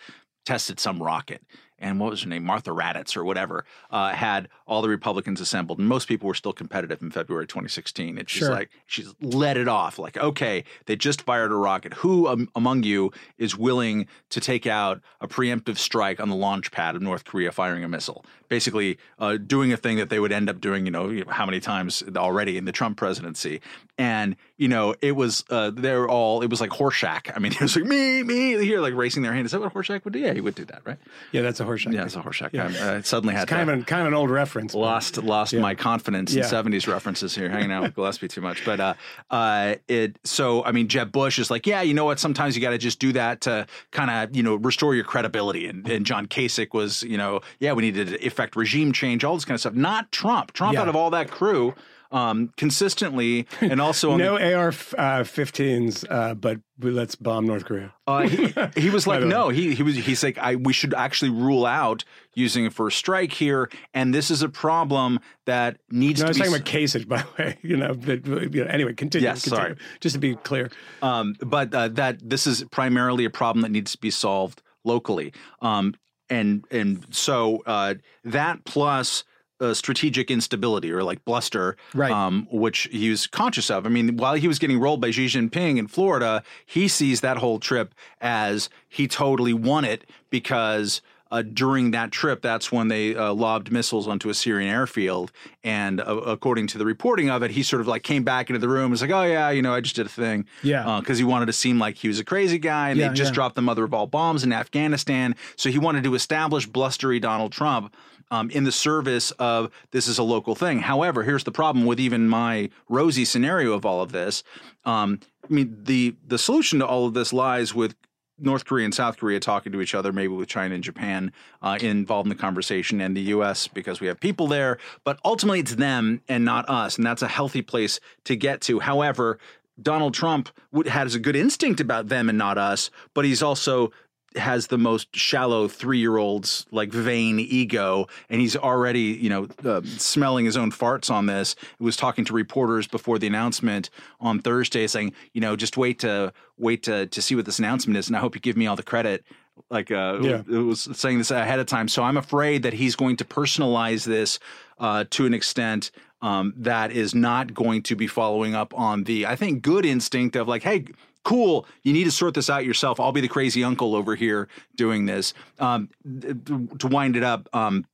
tested 0.46 0.80
some 0.80 1.02
rocket 1.02 1.44
and 1.82 2.00
what 2.00 2.12
was 2.12 2.24
her 2.24 2.30
name, 2.30 2.44
Martha 2.44 2.72
Raddatz 2.72 3.16
or 3.18 3.24
whatever, 3.24 3.66
uh, 3.92 4.10
had 4.10 4.48
all 4.68 4.82
the 4.82 4.90
Republicans 4.90 5.42
assembled, 5.42 5.80
and 5.80 5.88
most 5.88 6.08
people 6.08 6.28
were 6.28 6.34
still 6.34 6.54
competitive 6.54 7.02
in 7.02 7.12
February 7.12 7.48
2016. 7.48 8.18
And 8.18 8.30
she's 8.30 8.40
Sure. 8.40 8.52
like, 8.52 8.70
she's 8.86 9.14
let 9.22 9.58
it 9.58 9.68
off, 9.68 9.98
like, 10.00 10.18
okay, 10.18 10.64
they 10.86 10.96
just 10.96 11.22
fired 11.22 11.52
a 11.52 11.56
rocket. 11.56 11.94
Who 11.96 12.28
um, 12.28 12.50
among 12.56 12.84
you 12.84 13.12
is 13.38 13.58
willing 13.58 14.08
to 14.30 14.40
take 14.40 14.68
out 14.68 15.02
a 15.22 15.28
preemptive 15.28 15.78
strike 15.78 16.20
on 16.20 16.30
the 16.30 16.36
launch 16.36 16.72
pad 16.72 16.96
of 16.96 17.02
North 17.02 17.26
Korea, 17.26 17.52
firing 17.52 17.84
a 17.84 17.88
missile? 17.88 18.26
Basically, 18.48 18.98
uh, 19.20 19.38
doing 19.38 19.72
a 19.72 19.78
thing 19.78 19.98
that 19.98 20.10
they 20.10 20.20
would 20.20 20.32
end 20.32 20.50
up 20.50 20.60
doing, 20.60 20.86
you 20.86 20.92
know, 20.92 21.10
you 21.10 21.24
know, 21.24 21.32
how 21.32 21.46
many 21.46 21.60
times 21.60 22.04
already 22.16 22.58
in 22.58 22.66
the 22.66 22.72
Trump 22.72 22.98
presidency. 22.98 23.62
And 24.00 24.38
you 24.58 24.70
know, 24.70 24.96
it 25.02 25.12
was 25.12 25.44
uh, 25.50 25.72
they're 25.74 26.08
all 26.08 26.42
it 26.42 26.50
was 26.50 26.62
like 26.62 26.70
Horshack. 26.72 27.32
I 27.36 27.40
mean, 27.40 27.52
it 27.60 27.60
was 27.62 27.76
like 27.76 27.84
me, 27.86 28.24
me 28.24 28.58
here, 28.66 28.80
like 28.80 28.94
raising 28.96 29.22
their 29.24 29.34
hand. 29.34 29.46
Is 29.46 29.52
that 29.52 29.60
what 29.60 29.74
Horshack 29.74 30.06
would 30.06 30.14
do? 30.14 30.20
Yeah, 30.20 30.34
he 30.34 30.40
would 30.42 30.56
do 30.56 30.64
that, 30.66 30.82
right? 30.86 30.98
Yeah, 31.34 31.42
that's 31.42 31.60
a 31.60 31.66
horseshoe. 31.66 31.92
Yeah, 31.92 32.06
it's 32.06 32.16
a 32.16 32.22
Horshack. 32.22 32.58
I 32.58 32.96
uh, 32.98 33.02
suddenly 33.02 33.36
had 33.36 33.48
kind 33.50 33.68
to, 33.68 33.74
of, 33.74 33.80
an, 33.80 33.86
kind 33.86 34.02
of 34.04 34.08
an 34.08 34.14
old 34.14 34.30
reference. 34.30 34.74
lost 34.74 35.18
lost 35.22 35.54
my 35.54 35.76
confidence 35.76 36.34
Yeah. 36.34 36.44
in 36.44 36.50
seventies 36.50 36.88
references 36.88 37.36
here, 37.36 37.50
hanging 37.50 37.72
out 37.74 37.84
with 37.84 37.96
Gillespie 37.98 38.30
too 38.30 38.42
much. 38.42 38.64
But 38.66 38.80
uh, 38.80 38.94
uh, 39.30 39.76
it 39.90 40.18
so 40.24 40.64
I 40.64 40.72
mean, 40.72 40.88
Jeb 40.88 41.12
Bush 41.12 41.38
is 41.38 41.52
like, 41.52 41.68
yeah, 41.68 41.82
you 41.82 41.94
know 41.94 42.06
what? 42.06 42.20
Sometimes 42.20 42.56
you 42.56 42.62
got 42.62 42.70
to 42.72 42.78
just 42.78 43.00
do 43.00 43.12
that 43.14 43.42
to 43.42 43.68
kind 43.92 44.10
of 44.10 44.34
you 44.36 44.44
know 44.44 44.56
restore 44.56 44.96
your 44.96 45.04
credibility. 45.04 45.68
And, 45.68 45.86
and 45.90 46.06
John 46.06 46.26
Kasich 46.26 46.74
was, 46.74 47.04
you 47.04 47.18
know, 47.18 47.42
yeah, 47.60 47.74
we 47.74 47.84
needed 47.84 48.08
to 48.08 48.26
effect 48.26 48.56
regime 48.56 48.94
change, 48.94 49.26
all 49.26 49.36
this 49.36 49.44
kind 49.44 49.56
of 49.56 49.60
stuff. 49.60 49.74
Not 49.74 50.10
Trump. 50.14 50.54
Trump 50.54 50.74
Yeah. 50.76 50.84
out 50.84 50.88
of 50.90 50.96
all 50.96 51.10
that 51.10 51.30
crew. 51.30 51.76
Um, 52.12 52.52
consistently 52.58 53.46
and 53.62 53.80
also 53.80 54.10
on 54.10 54.18
the, 54.20 54.24
No 54.24 54.34
AR-15s, 54.36 56.06
uh, 56.10 56.34
but 56.34 56.60
let's 56.82 57.16
bomb 57.16 57.46
North 57.46 57.66
Korea. 57.66 57.94
Uh, 58.08 58.28
he, 58.28 58.54
he 58.76 58.90
was 58.90 59.06
like, 59.12 59.24
no, 59.24 59.50
he 59.50 59.76
he 59.76 59.84
was 59.84 59.96
he's 59.96 60.24
like, 60.24 60.38
I 60.40 60.56
we 60.56 60.74
should 60.74 60.94
actually 60.96 61.30
rule 61.32 61.66
out 61.66 62.04
using 62.34 62.66
a 62.66 62.92
strike 62.92 63.32
here, 63.34 63.70
and 63.94 64.14
this 64.14 64.32
is 64.32 64.42
a 64.42 64.50
problem 64.50 65.20
that 65.46 65.78
needs 65.92 66.22
No, 66.22 66.26
I 66.26 66.28
to 66.28 66.30
was 66.30 66.38
be. 66.38 66.44
talking 66.46 66.56
about 66.56 66.68
Kasich, 66.68 67.08
by 67.08 67.22
the 67.22 67.28
way. 67.44 67.58
You 67.62 67.78
know, 67.78 67.94
but, 67.94 68.26
you 68.26 68.64
know 68.64 68.70
anyway, 68.72 68.94
continue. 68.94 69.28
Yes, 69.28 69.44
continue. 69.44 69.64
sorry. 69.64 69.76
Just 70.00 70.14
to 70.16 70.20
be 70.20 70.36
clear. 70.36 70.72
um, 71.02 71.36
but 71.42 71.74
uh, 71.74 71.90
that 71.90 72.28
this 72.28 72.48
is 72.48 72.64
primarily 72.72 73.26
a 73.26 73.30
problem 73.30 73.62
that 73.62 73.70
needs 73.72 73.92
to 73.92 73.98
be 74.00 74.10
solved 74.10 74.62
locally. 74.84 75.34
Um, 75.62 75.94
and 76.30 76.64
and 76.72 77.06
so 77.12 77.62
uh, 77.66 77.96
that 78.24 78.64
plus 78.66 79.24
uh, 79.60 79.74
strategic 79.74 80.32
instability 80.32 80.92
or 80.92 81.04
like 81.04 81.24
bluster, 81.26 81.76
Right. 81.94 82.12
um, 82.12 82.48
which 82.52 82.88
he 82.92 83.10
was 83.10 83.28
conscious 83.28 83.70
of. 83.70 83.86
I 83.86 83.90
mean, 83.90 84.18
while 84.18 84.36
he 84.36 84.48
was 84.48 84.60
getting 84.60 84.80
rolled 84.80 85.02
by 85.02 85.12
Xi 85.12 85.26
Jinping 85.28 85.78
in 85.78 85.88
Florida, 85.88 86.44
he 86.66 86.88
sees 86.88 87.22
that 87.22 87.38
whole 87.38 87.60
trip 87.60 87.94
as 88.22 88.70
he 88.88 89.08
totally 89.08 89.54
won 89.54 89.86
it 89.86 90.10
because. 90.30 91.02
Uh, 91.32 91.44
during 91.44 91.92
that 91.92 92.12
trip, 92.12 92.42
that's 92.42 92.72
when 92.72 92.88
they 92.88 93.16
uh, 93.16 93.32
lobbed 93.34 93.72
missiles 93.72 94.08
onto 94.08 94.30
a 94.30 94.34
Syrian 94.34 94.70
airfield, 94.74 95.32
and 95.64 96.02
uh, 96.02 96.06
according 96.26 96.66
to 96.68 96.78
the 96.80 96.86
reporting 96.86 97.30
of 97.30 97.44
it, 97.44 97.52
he 97.52 97.62
sort 97.62 97.82
of 97.82 97.88
like 97.88 98.02
came 98.02 98.24
back 98.24 98.50
into 98.50 98.60
the 98.60 98.68
room, 98.68 98.86
and 98.86 98.92
was 98.92 99.02
like, 99.02 99.12
"Oh 99.12 99.24
yeah, 99.24 99.50
you 99.52 99.62
know, 99.62 99.74
I 99.74 99.82
just 99.82 99.96
did 99.96 100.08
a 100.08 100.10
thing." 100.10 100.46
Yeah. 100.64 101.00
because 101.00 101.18
he 101.20 101.24
wanted 101.24 101.46
to 101.46 101.54
seem 101.54 101.78
like 101.78 101.98
he 101.98 102.08
was 102.08 102.20
a 102.20 102.24
crazy 102.26 102.58
guy, 102.58 102.90
and 102.90 103.00
Yeah, 103.00 103.10
they 103.10 103.14
just 103.14 103.30
yeah. 103.32 103.36
dropped 103.36 103.56
the 103.56 103.62
mother 103.62 103.84
of 103.84 103.94
all 103.94 104.08
bombs 104.08 104.44
in 104.44 104.52
Afghanistan. 104.52 105.36
So 105.56 105.70
he 105.70 105.78
wanted 105.78 106.04
to 106.06 106.16
establish 106.16 106.66
blustery 106.66 107.20
Donald 107.20 107.52
Trump 107.52 107.94
um, 108.32 108.50
in 108.50 108.64
the 108.64 108.72
service 108.72 109.32
of 109.32 109.72
this 109.92 110.08
is 110.08 110.18
a 110.18 110.24
local 110.24 110.56
thing. 110.56 110.80
However, 110.80 111.24
here's 111.24 111.44
the 111.44 111.52
problem 111.52 111.86
with 111.86 112.00
even 112.00 112.28
my 112.28 112.70
rosy 112.88 113.26
scenario 113.26 113.74
of 113.74 113.86
all 113.86 114.02
of 114.02 114.12
this. 114.12 114.44
Um, 114.86 115.20
I 115.50 115.54
mean, 115.54 115.78
the 115.84 116.16
the 116.28 116.38
solution 116.38 116.80
to 116.80 116.88
all 116.88 117.06
of 117.06 117.14
this 117.14 117.34
lies 117.34 117.74
with 117.76 117.96
North 118.40 118.66
Korea 118.66 118.86
and 118.86 118.94
South 118.94 119.18
Korea 119.18 119.40
talking 119.40 119.72
to 119.72 119.82
each 119.82 119.96
other, 119.96 120.12
maybe 120.12 120.34
with 120.34 120.48
China 120.50 120.76
and 120.76 120.84
Japan 120.84 121.32
uh, 121.62 121.78
involved 121.82 122.26
in 122.26 122.30
the 122.30 122.42
conversation, 122.42 123.02
and 123.02 123.16
the 123.16 123.22
U.S. 123.22 123.68
because 123.68 124.00
we 124.00 124.08
have 124.08 124.20
people 124.20 124.48
there. 124.48 124.78
But 125.04 125.20
ultimately, 125.24 125.60
it's 125.60 125.76
them 125.76 126.22
and 126.28 126.46
not 126.46 126.70
us, 126.70 126.98
and 126.98 127.06
that's 127.06 127.22
a 127.22 127.28
healthy 127.28 127.62
place 127.62 128.00
to 128.26 128.36
get 128.36 128.62
to. 128.62 128.80
However, 128.80 129.40
Donald 129.82 130.14
Trump 130.14 130.50
would, 130.72 130.88
has 130.88 131.16
a 131.16 131.20
good 131.20 131.36
instinct 131.36 131.80
about 131.80 132.08
them 132.08 132.30
and 132.30 132.38
not 132.38 132.58
us, 132.58 132.90
but 133.14 133.26
he's 133.26 133.42
also 133.42 133.92
has 134.36 134.68
the 134.68 134.78
most 134.78 135.16
shallow 135.16 135.68
three-year-old's 135.68 136.66
like 136.72 136.92
vain 136.92 137.40
ego, 137.40 138.08
and 138.30 138.42
he's 138.42 138.56
already 138.56 139.02
you 139.22 139.30
know 139.30 139.48
uh, 139.64 139.82
smelling 139.84 140.46
his 140.46 140.58
own 140.58 140.72
farts 140.72 141.10
on 141.12 141.26
this. 141.26 141.56
He 141.78 141.84
was 141.84 141.96
talking 141.98 142.26
to 142.26 142.34
reporters 142.34 142.88
before 142.88 143.20
the 143.20 143.28
announcement 143.28 143.90
on 144.20 144.40
Thursday, 144.40 144.88
saying, 144.88 145.14
you 145.34 145.42
know, 145.42 145.56
just 145.56 145.78
wait 145.78 146.00
to 146.00 146.34
wait 146.58 146.84
to 146.84 147.08
to 147.08 147.22
see 147.22 147.36
what 147.36 147.46
this 147.46 147.60
announcement 147.60 147.98
is, 147.98 148.08
and 148.08 148.16
I 148.16 148.20
hope 148.20 148.36
you 148.36 148.42
give 148.42 148.58
me 148.58 148.68
all 148.68 148.76
the 148.76 148.84
credit. 148.84 149.24
Like 149.70 149.92
uh, 149.92 150.20
Yeah. 150.22 150.42
it 150.50 150.64
was 150.64 150.88
saying 150.94 151.18
this 151.18 151.32
ahead 151.32 151.60
of 151.60 151.66
time, 151.66 151.88
so 151.90 152.04
I'm 152.04 152.18
afraid 152.18 152.64
that 152.64 152.74
he's 152.74 152.96
going 152.96 153.18
to 153.18 153.26
personalize 153.26 154.06
this 154.06 154.40
uh, 154.80 155.04
to 155.10 155.26
an 155.26 155.34
extent 155.34 155.92
um, 156.22 156.54
that 156.58 156.92
is 156.92 157.14
not 157.14 157.54
going 157.54 157.82
to 157.84 157.96
be 157.96 158.08
following 158.08 158.56
up 158.56 158.74
on 158.78 159.04
the, 159.04 159.26
I 159.26 159.36
think, 159.36 159.62
good 159.62 159.86
instinct 159.86 160.36
of 160.36 160.48
like, 160.48 160.64
hey, 160.64 160.86
cool, 161.24 161.66
you 161.84 161.94
need 161.94 162.06
to 162.06 162.12
sort 162.12 162.34
this 162.34 162.50
out 162.50 162.66
yourself. 162.66 163.00
I'll 163.00 163.12
be 163.12 163.22
the 163.22 163.28
crazy 163.28 163.64
uncle 163.64 163.96
over 163.96 164.16
here 164.16 164.48
doing 164.76 165.06
this. 165.06 165.34
Um, 165.60 165.90
to 166.22 166.88
wind 166.88 167.16
it 167.16 167.24
up, 167.24 167.48
um, 167.54 167.86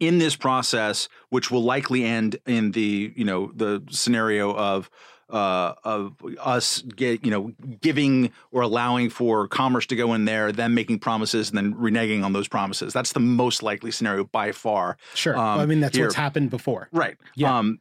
in 0.00 0.18
this 0.18 0.34
process, 0.34 1.08
which 1.28 1.50
will 1.50 1.62
likely 1.62 2.04
end 2.04 2.36
in 2.46 2.72
the 2.72 3.12
you 3.14 3.24
know 3.24 3.52
the 3.54 3.82
scenario 3.90 4.52
of 4.54 4.90
uh, 5.30 5.74
of 5.84 6.14
us 6.40 6.82
get 6.82 7.24
you 7.24 7.30
know 7.30 7.52
giving 7.80 8.30
or 8.50 8.62
allowing 8.62 9.10
for 9.10 9.46
commerce 9.48 9.86
to 9.86 9.96
go 9.96 10.12
in 10.14 10.24
there, 10.24 10.50
them 10.50 10.74
making 10.74 10.98
promises 10.98 11.50
and 11.50 11.56
then 11.56 11.74
reneging 11.74 12.24
on 12.24 12.32
those 12.32 12.48
promises. 12.48 12.92
That's 12.92 13.12
the 13.12 13.20
most 13.20 13.62
likely 13.62 13.90
scenario 13.92 14.24
by 14.24 14.52
far. 14.52 14.96
Sure. 15.14 15.36
Um, 15.36 15.44
Well, 15.44 15.60
I 15.60 15.66
mean, 15.66 15.80
that's 15.80 15.96
here. 15.96 16.06
what's 16.06 16.16
happened 16.16 16.50
before. 16.50 16.88
Right. 16.92 17.16
Yeah. 17.36 17.56
Um, 17.58 17.78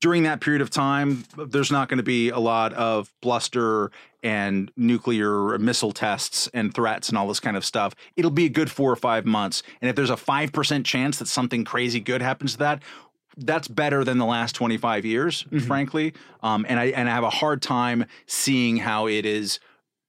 during 0.00 0.24
that 0.24 0.40
period 0.40 0.62
of 0.62 0.70
time, 0.70 1.24
there's 1.36 1.70
not 1.70 1.88
going 1.88 1.98
to 1.98 2.04
be 2.04 2.30
a 2.30 2.38
lot 2.38 2.72
of 2.74 3.12
bluster 3.20 3.90
and 4.22 4.72
nuclear 4.76 5.58
missile 5.58 5.92
tests 5.92 6.48
and 6.52 6.74
threats 6.74 7.08
and 7.08 7.16
all 7.16 7.28
this 7.28 7.40
kind 7.40 7.56
of 7.56 7.64
stuff. 7.64 7.94
It'll 8.16 8.30
be 8.30 8.46
a 8.46 8.50
good 8.50 8.70
four 8.70 8.90
or 8.90 8.96
five 8.96 9.24
months. 9.24 9.62
And 9.80 9.88
if 9.88 9.96
there's 9.96 10.10
a 10.10 10.16
5% 10.16 10.84
chance 10.84 11.18
that 11.18 11.28
something 11.28 11.64
crazy 11.64 12.00
good 12.00 12.22
happens 12.22 12.52
to 12.52 12.58
that, 12.58 12.82
that's 13.36 13.68
better 13.68 14.02
than 14.02 14.18
the 14.18 14.24
last 14.24 14.54
25 14.54 15.04
years, 15.04 15.44
frankly. 15.66 16.14
Um, 16.42 16.64
and 16.68 16.80
I 16.80 16.86
and 16.86 17.08
I 17.08 17.12
have 17.12 17.24
a 17.24 17.30
hard 17.30 17.60
time 17.60 18.06
seeing 18.26 18.78
how 18.78 19.06
it 19.06 19.26
is 19.26 19.60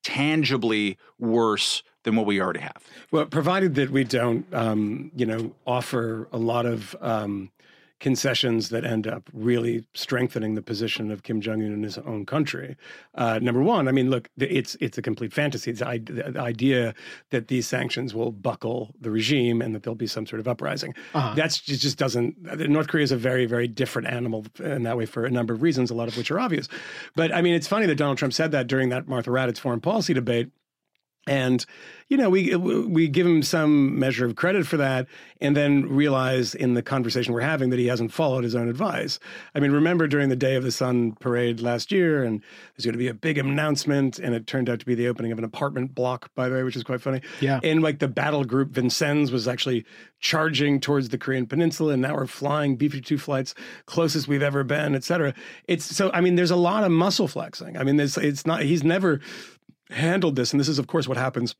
tangibly 0.04 0.98
worse 1.20 1.84
than 2.04 2.16
what 2.16 2.26
we 2.26 2.40
already 2.40 2.62
have. 2.62 2.82
Well, 3.12 3.26
provided 3.26 3.76
that 3.76 3.90
we 3.90 4.06
don't, 4.06 4.46
um, 4.54 5.12
you 5.14 5.26
know, 5.26 5.54
offer 5.66 6.30
a 6.32 6.38
lot 6.38 6.66
of 6.66 6.96
um, 7.02 7.52
concessions 8.00 8.70
that 8.70 8.86
end 8.86 9.08
up 9.08 9.30
really 9.34 9.86
strengthening 9.94 10.54
the 10.56 10.62
position 10.62 11.10
of 11.10 11.24
Kim 11.24 11.42
Jong 11.42 11.64
Un 11.64 11.74
in 11.74 11.84
his 11.84 11.98
own 11.98 12.26
country. 12.26 12.76
Uh, 13.16 13.40
number 13.42 13.64
one, 13.64 13.88
I 13.88 13.92
mean, 13.92 14.10
look, 14.10 14.30
it's 14.38 14.76
it's 14.80 14.98
a 14.98 15.02
complete 15.02 15.34
fantasy. 15.34 15.72
It's 15.72 15.80
the, 15.80 16.32
the 16.34 16.40
idea 16.40 16.94
that 17.32 17.48
these 17.48 17.68
sanctions 17.68 18.14
will 18.14 18.32
buckle 18.32 18.94
the 19.02 19.10
regime 19.10 19.62
and 19.62 19.74
that 19.74 19.84
there'll 19.84 19.96
be 19.96 20.08
some 20.08 20.28
sort 20.28 20.40
of 20.40 20.48
uprising. 20.48 20.94
That's 21.36 21.60
just, 21.60 21.82
just 21.82 21.98
doesn't. 21.98 22.70
North 22.70 22.88
Korea 22.88 23.04
is 23.04 23.12
a 23.12 23.18
very 23.18 23.46
very 23.46 23.68
different 23.68 24.08
animal 24.08 24.46
in 24.60 24.84
that 24.84 24.98
way 24.98 25.06
for 25.06 25.26
a 25.26 25.32
number 25.32 25.54
of 25.54 25.62
reasons, 25.62 25.90
a 25.90 25.96
lot 25.96 26.08
of 26.08 26.18
which 26.18 26.30
are 26.30 26.40
obvious. 26.40 26.68
But 27.16 27.34
I 27.34 27.42
mean, 27.42 27.56
it's 27.56 27.68
funny 27.68 27.88
that 27.88 27.96
Donald 27.96 28.18
Trump 28.18 28.34
said 28.34 28.52
that 28.52 28.68
during 28.68 28.90
that 28.90 29.08
Martha 29.08 29.32
Raddatz 29.32 29.58
foreign 29.58 29.82
policy 29.82 30.14
debate 30.14 30.52
And 31.28 31.66
you 32.10 32.16
know, 32.16 32.30
we 32.30 32.56
we 32.56 33.10
give 33.10 33.28
him 33.28 33.44
some 33.44 34.00
measure 34.00 34.26
of 34.26 34.36
credit 34.36 34.66
for 34.66 34.78
that, 34.78 35.08
and 35.42 35.58
then 35.58 35.90
realize 35.90 36.56
in 36.56 36.74
the 36.74 36.82
conversation 36.82 37.34
we're 37.34 37.42
having 37.42 37.70
that 37.72 37.80
he 37.80 37.88
hasn't 37.88 38.14
followed 38.14 38.46
his 38.46 38.56
own 38.56 38.70
advice. 38.70 39.20
I 39.54 39.60
mean, 39.60 39.72
remember 39.72 40.08
during 40.08 40.30
the 40.30 40.38
Day 40.38 40.56
of 40.56 40.64
the 40.64 40.72
Sun 40.72 41.14
parade 41.14 41.60
last 41.60 41.92
year, 41.92 42.24
and 42.24 42.42
there's 42.76 42.86
going 42.86 42.94
to 42.94 43.00
be 43.00 43.10
a 43.10 43.14
big 43.14 43.38
announcement, 43.38 44.20
and 44.20 44.34
it 44.34 44.48
turned 44.48 44.70
out 44.70 44.80
to 44.80 44.86
be 44.86 44.96
the 44.96 45.10
opening 45.10 45.34
of 45.34 45.38
an 45.38 45.44
apartment 45.44 45.94
block, 45.94 46.34
by 46.34 46.48
the 46.48 46.56
way, 46.56 46.64
which 46.64 46.78
is 46.78 46.84
quite 46.84 47.02
funny. 47.02 47.22
Yeah. 47.42 47.60
And 47.62 47.84
like 47.84 48.00
the 48.00 48.08
battle 48.08 48.46
group 48.46 48.70
Vincennes 48.70 49.30
was 49.30 49.46
actually 49.46 49.86
charging 50.22 50.80
towards 50.80 51.10
the 51.10 51.18
Korean 51.18 51.46
Peninsula, 51.46 51.92
and 51.92 52.02
now 52.02 52.16
we're 52.16 52.26
flying 52.26 52.78
B 52.78 52.88
52 52.88 53.18
flights 53.18 53.54
closest 53.86 54.30
we've 54.30 54.42
ever 54.42 54.64
been, 54.64 54.96
et 54.96 55.04
cetera. 55.04 55.34
It's 55.68 55.84
so, 55.84 56.10
I 56.14 56.22
mean, 56.22 56.36
there's 56.36 56.52
a 56.52 56.56
lot 56.56 56.86
of 56.86 56.92
muscle 56.92 57.28
flexing. 57.28 57.76
I 57.76 57.84
mean, 57.84 57.98
there's, 57.98 58.18
it's 58.18 58.46
not, 58.46 58.62
he's 58.62 58.86
never 58.86 59.20
handled 59.90 60.36
this. 60.36 60.52
And 60.52 60.60
this 60.60 60.70
is, 60.70 60.80
of 60.80 60.88
course, 60.88 61.08
what 61.08 61.18
happens 61.18 61.56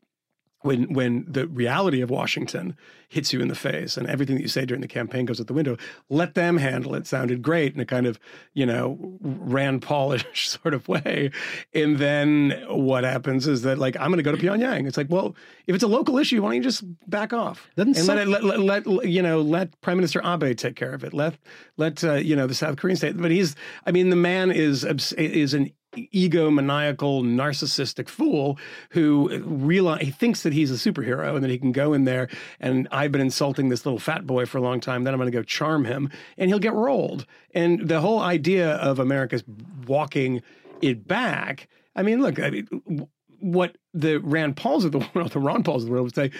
when 0.62 0.92
when 0.92 1.24
the 1.28 1.46
reality 1.46 2.00
of 2.00 2.10
Washington 2.10 2.76
hits 3.08 3.32
you 3.32 3.40
in 3.40 3.48
the 3.48 3.54
face 3.54 3.96
and 3.96 4.06
everything 4.08 4.36
that 4.36 4.42
you 4.42 4.48
say 4.48 4.64
during 4.66 4.80
the 4.80 4.88
campaign 4.88 5.24
goes 5.24 5.40
out 5.40 5.46
the 5.46 5.54
window, 5.54 5.76
let 6.10 6.34
them 6.34 6.56
handle 6.56 6.94
it. 6.94 7.06
Sounded 7.06 7.42
great 7.42 7.74
in 7.74 7.80
a 7.80 7.84
kind 7.84 8.06
of 8.06 8.18
you 8.54 8.66
know 8.66 8.98
Rand 9.20 9.82
Paulish 9.82 10.46
sort 10.48 10.74
of 10.74 10.88
way, 10.88 11.30
and 11.72 11.98
then 11.98 12.60
what 12.68 13.04
happens 13.04 13.46
is 13.46 13.62
that 13.62 13.78
like 13.78 13.96
I'm 13.96 14.08
going 14.10 14.18
to 14.18 14.22
go 14.22 14.32
to 14.32 14.38
Pyongyang. 14.38 14.86
It's 14.86 14.96
like, 14.96 15.10
well, 15.10 15.36
if 15.66 15.74
it's 15.74 15.84
a 15.84 15.88
local 15.88 16.18
issue, 16.18 16.42
why 16.42 16.48
don't 16.48 16.56
you 16.56 16.62
just 16.62 16.82
back 17.08 17.32
off 17.32 17.68
Doesn't 17.76 17.96
and 17.96 18.06
let, 18.06 18.18
it, 18.18 18.28
let, 18.28 18.60
let 18.60 18.86
let 18.86 19.08
you 19.08 19.22
know 19.22 19.40
let 19.40 19.80
Prime 19.80 19.96
Minister 19.96 20.20
Abe 20.24 20.56
take 20.56 20.74
care 20.74 20.92
of 20.92 21.04
it. 21.04 21.14
Let 21.14 21.38
let 21.76 22.02
uh, 22.02 22.14
you 22.14 22.34
know 22.34 22.46
the 22.46 22.54
South 22.54 22.76
Korean 22.76 22.96
state. 22.96 23.16
But 23.16 23.30
he's, 23.30 23.54
I 23.86 23.92
mean, 23.92 24.10
the 24.10 24.16
man 24.16 24.50
is 24.50 24.84
is 24.84 25.54
an 25.54 25.70
egomaniacal, 26.14 27.22
narcissistic 27.24 28.08
fool 28.08 28.58
who 28.90 29.38
realize 29.44 30.02
he 30.02 30.10
thinks 30.10 30.42
that 30.42 30.52
he's 30.52 30.70
a 30.70 30.74
superhero 30.74 31.34
and 31.34 31.42
that 31.42 31.50
he 31.50 31.58
can 31.58 31.72
go 31.72 31.92
in 31.92 32.04
there 32.04 32.28
and 32.60 32.88
I've 32.90 33.12
been 33.12 33.20
insulting 33.20 33.68
this 33.68 33.84
little 33.84 33.98
fat 33.98 34.26
boy 34.26 34.46
for 34.46 34.58
a 34.58 34.60
long 34.60 34.80
time. 34.80 35.04
Then 35.04 35.14
I'm 35.14 35.18
going 35.18 35.30
to 35.30 35.36
go 35.36 35.42
charm 35.42 35.84
him, 35.84 36.10
and 36.36 36.50
he'll 36.50 36.58
get 36.58 36.74
rolled. 36.74 37.26
And 37.54 37.88
the 37.88 38.00
whole 38.00 38.20
idea 38.20 38.74
of 38.76 38.98
America's 38.98 39.44
walking 39.86 40.42
it 40.80 41.06
back. 41.06 41.68
I 41.96 42.02
mean, 42.02 42.22
look, 42.22 42.38
I 42.38 42.50
mean, 42.50 43.08
what 43.40 43.76
the 43.94 44.18
Rand 44.18 44.56
Pauls 44.56 44.84
of 44.84 44.92
the 44.92 44.98
world, 45.14 45.32
the 45.32 45.40
Ron 45.40 45.62
Pauls 45.62 45.82
of 45.82 45.88
the 45.88 45.92
world 45.92 46.04
would 46.04 46.14
say. 46.14 46.30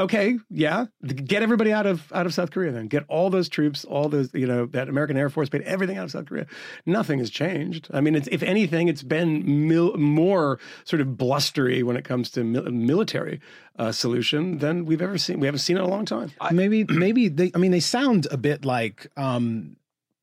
Okay, 0.00 0.38
yeah, 0.50 0.86
get 1.06 1.44
everybody 1.44 1.72
out 1.72 1.86
of 1.86 2.12
out 2.12 2.26
of 2.26 2.34
South 2.34 2.50
Korea. 2.50 2.72
Then 2.72 2.88
get 2.88 3.04
all 3.06 3.30
those 3.30 3.48
troops, 3.48 3.84
all 3.84 4.08
those 4.08 4.28
you 4.34 4.44
know 4.46 4.66
that 4.66 4.88
American 4.88 5.16
Air 5.16 5.30
Force, 5.30 5.48
paid 5.48 5.62
everything 5.62 5.98
out 5.98 6.04
of 6.04 6.10
South 6.10 6.26
Korea. 6.26 6.46
Nothing 6.84 7.20
has 7.20 7.30
changed. 7.30 7.88
I 7.94 8.00
mean, 8.00 8.16
it's, 8.16 8.26
if 8.32 8.42
anything, 8.42 8.88
it's 8.88 9.04
been 9.04 9.68
mil- 9.68 9.96
more 9.96 10.58
sort 10.84 11.00
of 11.00 11.16
blustery 11.16 11.84
when 11.84 11.96
it 11.96 12.04
comes 12.04 12.28
to 12.32 12.42
mil- 12.42 12.64
military 12.72 13.40
uh, 13.78 13.92
solution 13.92 14.58
than 14.58 14.84
we've 14.84 15.00
ever 15.02 15.16
seen. 15.16 15.38
We 15.38 15.46
haven't 15.46 15.60
seen 15.60 15.76
it 15.76 15.80
in 15.80 15.86
a 15.86 15.88
long 15.88 16.06
time. 16.06 16.32
maybe 16.50 16.82
maybe 16.88 17.28
they 17.28 17.52
i 17.54 17.58
mean 17.58 17.70
they 17.70 17.78
sound 17.80 18.26
a 18.32 18.36
bit 18.36 18.64
like 18.64 19.06
um 19.16 19.76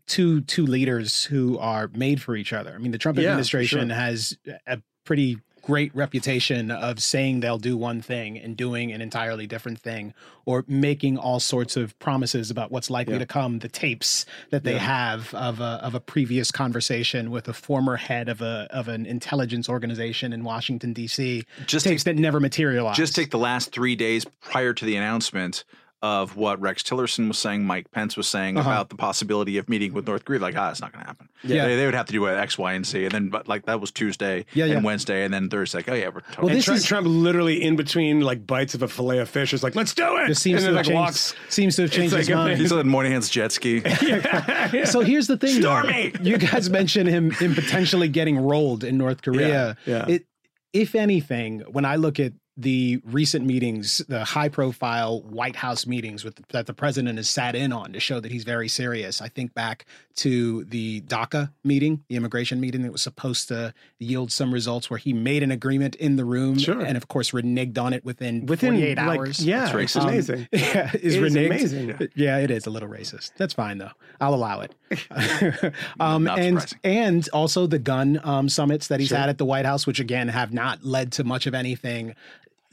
two 0.06 0.42
two 0.42 0.66
leaders 0.66 1.24
who 1.24 1.58
are 1.60 1.90
made 1.94 2.22
for 2.22 2.36
each 2.36 2.52
other 2.52 2.74
i 2.74 2.78
mean 2.78 2.92
the 2.92 2.98
trump 2.98 3.18
Yeah, 3.18 3.30
administration 3.30 3.88
sure. 3.88 3.96
has 3.96 4.38
a 4.68 4.82
pretty 5.06 5.38
great 5.62 5.94
reputation 5.96 6.72
of 6.72 7.02
saying 7.02 7.40
they'll 7.40 7.58
do 7.58 7.78
one 7.78 8.02
thing 8.02 8.38
and 8.38 8.58
doing 8.58 8.92
an 8.92 9.02
entirely 9.02 9.46
different 9.48 9.80
thing 9.80 10.14
or 10.46 10.66
making 10.68 11.18
all 11.18 11.40
sorts 11.40 11.78
of 11.78 11.98
promises 12.00 12.50
about 12.50 12.72
what's 12.72 12.90
likely 12.90 13.14
Yeah. 13.14 13.20
to 13.20 13.26
come 13.26 13.60
the 13.60 13.68
tapes 13.70 14.26
that 14.50 14.64
they 14.64 14.74
Yeah. 14.74 14.80
have 14.80 15.34
of 15.34 15.60
a 15.60 15.80
of 15.84 15.94
a 15.96 16.00
previous 16.00 16.52
conversation 16.52 17.30
with 17.32 17.48
a 17.48 17.54
former 17.54 17.98
head 17.98 18.28
of 18.30 18.42
a 18.42 18.68
of 18.72 18.88
an 18.88 19.06
intelligence 19.06 19.70
organization 19.70 20.34
in 20.34 20.44
Washington 20.44 20.94
DC 20.94 21.46
Just 21.68 21.86
tapes 21.86 22.04
that 22.04 22.16
never 22.16 22.40
materialized 22.40 22.98
Just 22.98 23.16
take 23.16 23.30
the 23.32 23.38
last 23.38 23.72
three 23.72 23.96
days 23.96 24.26
prior 24.42 24.74
to 24.74 24.86
the 24.86 24.96
announcement 24.96 25.64
of 26.02 26.36
what 26.36 26.60
Rex 26.60 26.82
Tillerson 26.82 27.28
was 27.28 27.38
saying, 27.38 27.64
Mike 27.64 27.92
Pence 27.92 28.18
was 28.18 28.28
saying 28.28 28.58
Uh-huh. 28.58 28.68
about 28.70 28.90
the 28.90 28.96
possibility 28.96 29.58
of 29.58 29.70
meeting 29.70 29.94
with 29.94 30.08
North 30.08 30.26
Korea. 30.26 30.40
Like, 30.40 30.56
ah, 30.58 30.72
it's 30.72 30.82
not 30.82 30.92
going 30.92 31.04
to 31.04 31.08
happen. 31.08 31.30
Yeah. 31.44 31.68
They, 31.68 31.76
they 31.76 31.86
would 31.86 31.94
have 31.94 32.08
to 32.08 32.12
do 32.14 32.26
it 32.26 32.36
X, 32.38 32.58
Y, 32.58 32.74
and 32.74 32.86
Z. 32.86 33.04
And 33.06 33.12
then, 33.12 33.30
but 33.30 33.48
like, 33.48 33.66
that 33.68 33.80
was 33.80 33.92
Tuesday 33.92 34.46
Yeah, 34.54 34.66
and 34.66 34.74
yeah. 34.74 34.80
Wednesday. 34.82 35.24
And 35.24 35.32
then 35.34 35.50
Thursday, 35.50 35.78
like, 35.80 35.90
oh, 35.90 35.94
yeah, 35.94 36.08
we're 36.10 36.22
totally. 36.22 36.48
Well, 36.48 36.56
this 36.56 36.66
Trump, 36.66 36.78
is- 36.80 36.86
Trump 36.86 37.08
literally 37.08 37.62
in 37.62 37.76
between 37.76 38.22
like 38.22 38.48
bites 38.48 38.74
of 38.74 38.82
a 38.82 38.88
fillet 38.88 39.20
of 39.20 39.30
fish 39.30 39.54
is 39.54 39.62
like, 39.62 39.76
let's 39.76 39.94
do 39.94 40.18
it. 40.18 40.28
Just 40.28 40.42
seems 40.42 40.64
and 40.64 40.70
to 40.70 40.74
then 40.74 40.78
have 40.78 40.88
like 40.88 41.14
changed, 41.14 41.34
walks. 41.34 41.36
seems 41.54 41.76
to 41.76 41.84
have 41.84 41.92
changed 41.92 42.14
like 42.14 42.20
his 42.22 42.30
a 42.30 42.36
mind. 42.36 42.58
He's 42.60 42.72
on 42.72 42.88
Moynihan's 42.88 43.30
jet 43.30 43.52
ski. 43.52 43.82
So 44.86 45.02
here's 45.02 45.28
the 45.28 45.38
thing, 45.38 45.62
though. 45.62 45.82
Stormy! 45.82 46.14
You 46.22 46.38
guys 46.38 46.70
mentioned 46.70 47.10
him 47.10 47.32
him 47.32 47.54
potentially 47.56 48.08
getting 48.08 48.38
rolled 48.38 48.84
in 48.84 48.98
North 48.98 49.22
Korea. 49.22 49.78
Yeah, 49.86 50.08
yeah. 50.08 50.16
It, 50.16 50.26
if 50.74 50.96
anything, 50.96 51.60
when 51.72 51.86
I 51.86 51.98
look 51.98 52.20
at 52.20 52.34
the 52.62 53.02
recent 53.06 53.46
meetings, 53.46 54.00
the 54.08 54.24
high 54.24 54.50
profile 54.50 55.22
White 55.24 55.56
House 55.56 55.86
meetings 55.88 56.24
with 56.24 56.36
that 56.50 56.66
the 56.68 56.74
president 56.74 57.18
has 57.18 57.30
sat 57.30 57.56
in 57.56 57.72
on 57.74 57.94
to 57.94 58.00
show 58.00 58.20
that 58.20 58.32
he's 58.32 58.44
very 58.44 58.68
serious. 58.68 59.22
I 59.22 59.28
think 59.28 59.54
back 59.54 59.86
to 60.16 60.66
the 60.66 61.02
DACA 61.02 61.52
meeting, 61.64 62.04
the 62.10 62.16
immigration 62.18 62.60
meeting 62.60 62.82
that 62.84 62.92
was 62.92 63.02
supposed 63.02 63.48
to 63.48 63.74
yield 64.00 64.32
some 64.32 64.54
results 64.54 64.90
where 64.90 64.98
he 65.00 65.14
made 65.14 65.42
an 65.42 65.52
agreement 65.52 65.96
in 65.96 66.18
the 66.18 66.26
room 66.26 66.58
Sure. 66.60 66.82
and 66.82 66.98
of 66.98 67.08
course 67.08 67.32
reneged 67.32 67.78
on 67.80 67.94
it 67.94 68.04
within, 68.06 68.46
Within 68.46 68.74
48 68.74 68.98
like, 68.98 69.20
hours. 69.20 69.46
yeah, 69.46 69.72
That's 69.72 69.74
it's 69.76 69.96
racist. 69.96 70.04
amazing. 70.04 70.48
Yeah, 70.52 70.92
is 70.94 71.16
It 71.16 71.24
is 71.24 71.34
reneged. 71.34 71.46
amazing. 71.46 72.10
Yeah, 72.16 72.38
it 72.40 72.52
is 72.52 72.66
a 72.66 72.70
little 72.70 72.90
racist. 72.90 73.32
That's 73.38 73.54
fine 73.54 73.78
though. 73.78 73.92
I'll 74.20 74.34
allow 74.36 74.62
it. 74.62 74.76
um, 76.00 76.28
and 76.28 76.62
surprising. 76.62 76.80
and 76.84 77.30
also 77.34 77.68
the 77.68 77.80
gun 77.80 78.20
um, 78.24 78.50
summits 78.50 78.88
that 78.88 79.00
he's 79.00 79.10
Sure. 79.10 79.18
had 79.18 79.30
at 79.30 79.38
the 79.38 79.46
White 79.46 79.66
House, 79.66 79.88
which 79.88 80.00
again 80.00 80.28
have 80.28 80.54
not 80.54 80.84
led 80.84 81.12
to 81.14 81.24
much 81.24 81.48
of 81.48 81.54
anything. 81.54 82.16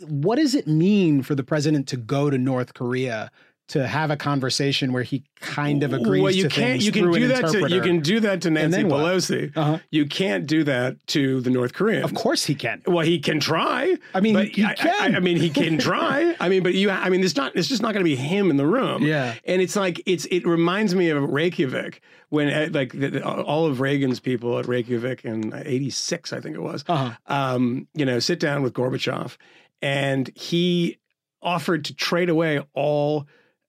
What 0.06 0.36
does 0.36 0.54
it 0.54 0.66
mean 0.66 1.22
for 1.22 1.34
the 1.34 1.42
president 1.42 1.88
to 1.88 1.96
go 1.96 2.30
to 2.30 2.38
North 2.38 2.74
Korea 2.74 3.30
to 3.68 3.86
have 3.86 4.10
a 4.10 4.16
conversation 4.16 4.94
where 4.94 5.02
he 5.02 5.22
kind 5.40 5.82
of 5.82 5.92
agrees 5.92 6.22
well, 6.22 6.32
you 6.32 6.44
to 6.44 6.48
can't. 6.48 6.80
You 6.80 6.90
can 6.90 7.12
do 7.12 7.28
that. 7.28 7.48
To, 7.48 7.68
you 7.68 7.82
can 7.82 8.00
do 8.00 8.18
that 8.20 8.40
to 8.42 8.50
Nancy? 8.50 8.82
Pelosi. 8.82 9.54
Uh-huh. 9.54 9.78
You 9.90 10.06
can't 10.06 10.46
do 10.46 10.64
that 10.64 11.06
to 11.08 11.42
the 11.42 11.50
North 11.50 11.74
Koreans. 11.74 12.04
Of 12.04 12.14
course 12.14 12.44
he 12.44 12.54
can. 12.54 12.82
Well, 12.86 13.04
he 13.04 13.18
can 13.18 13.40
try. 13.40 13.96
I 14.14 14.20
mean, 14.20 14.36
he 14.46 14.64
I, 14.64 14.74
can. 14.74 15.14
I, 15.14 15.16
I 15.18 15.20
mean, 15.20 15.36
he 15.36 15.50
can 15.50 15.76
try. 15.76 16.34
I 16.40 16.48
mean, 16.48 16.62
but 16.62 16.74
you. 16.74 16.90
I 16.90 17.10
mean, 17.10 17.22
it's 17.22 17.36
not. 17.36 17.54
It's 17.54 17.68
just 17.68 17.82
not 17.82 17.92
going 17.92 18.02
to 18.02 18.08
be 18.08 18.16
him 18.16 18.50
in 18.50 18.56
the 18.56 18.66
room. 18.66 19.02
Yeah. 19.02 19.34
And 19.44 19.60
it's 19.60 19.76
like 19.76 20.02
it's. 20.06 20.24
It 20.26 20.46
reminds 20.46 20.94
me 20.94 21.10
of 21.10 21.22
Reykjavik 21.22 22.00
when 22.30 22.48
uh, 22.48 22.68
like 22.72 22.92
the, 22.92 23.10
the- 23.10 23.24
all 23.24 23.66
of 23.66 23.80
Reagan's 23.80 24.18
people 24.18 24.58
at 24.58 24.66
Reykjavik 24.66 25.26
in 25.26 25.52
'86, 25.54 26.32
I 26.32 26.40
think 26.40 26.56
it 26.56 26.62
was. 26.62 26.86
Uh-huh. 26.88 27.12
Um, 27.26 27.86
you 27.92 28.06
know, 28.06 28.18
sit 28.18 28.40
down 28.40 28.62
with 28.62 28.72
Gorbachev, 28.72 29.36
and 29.82 30.30
he 30.34 30.98
offered 31.42 31.84
to 31.86 31.94
trade 31.94 32.28
away 32.28 32.60
all 32.74 33.26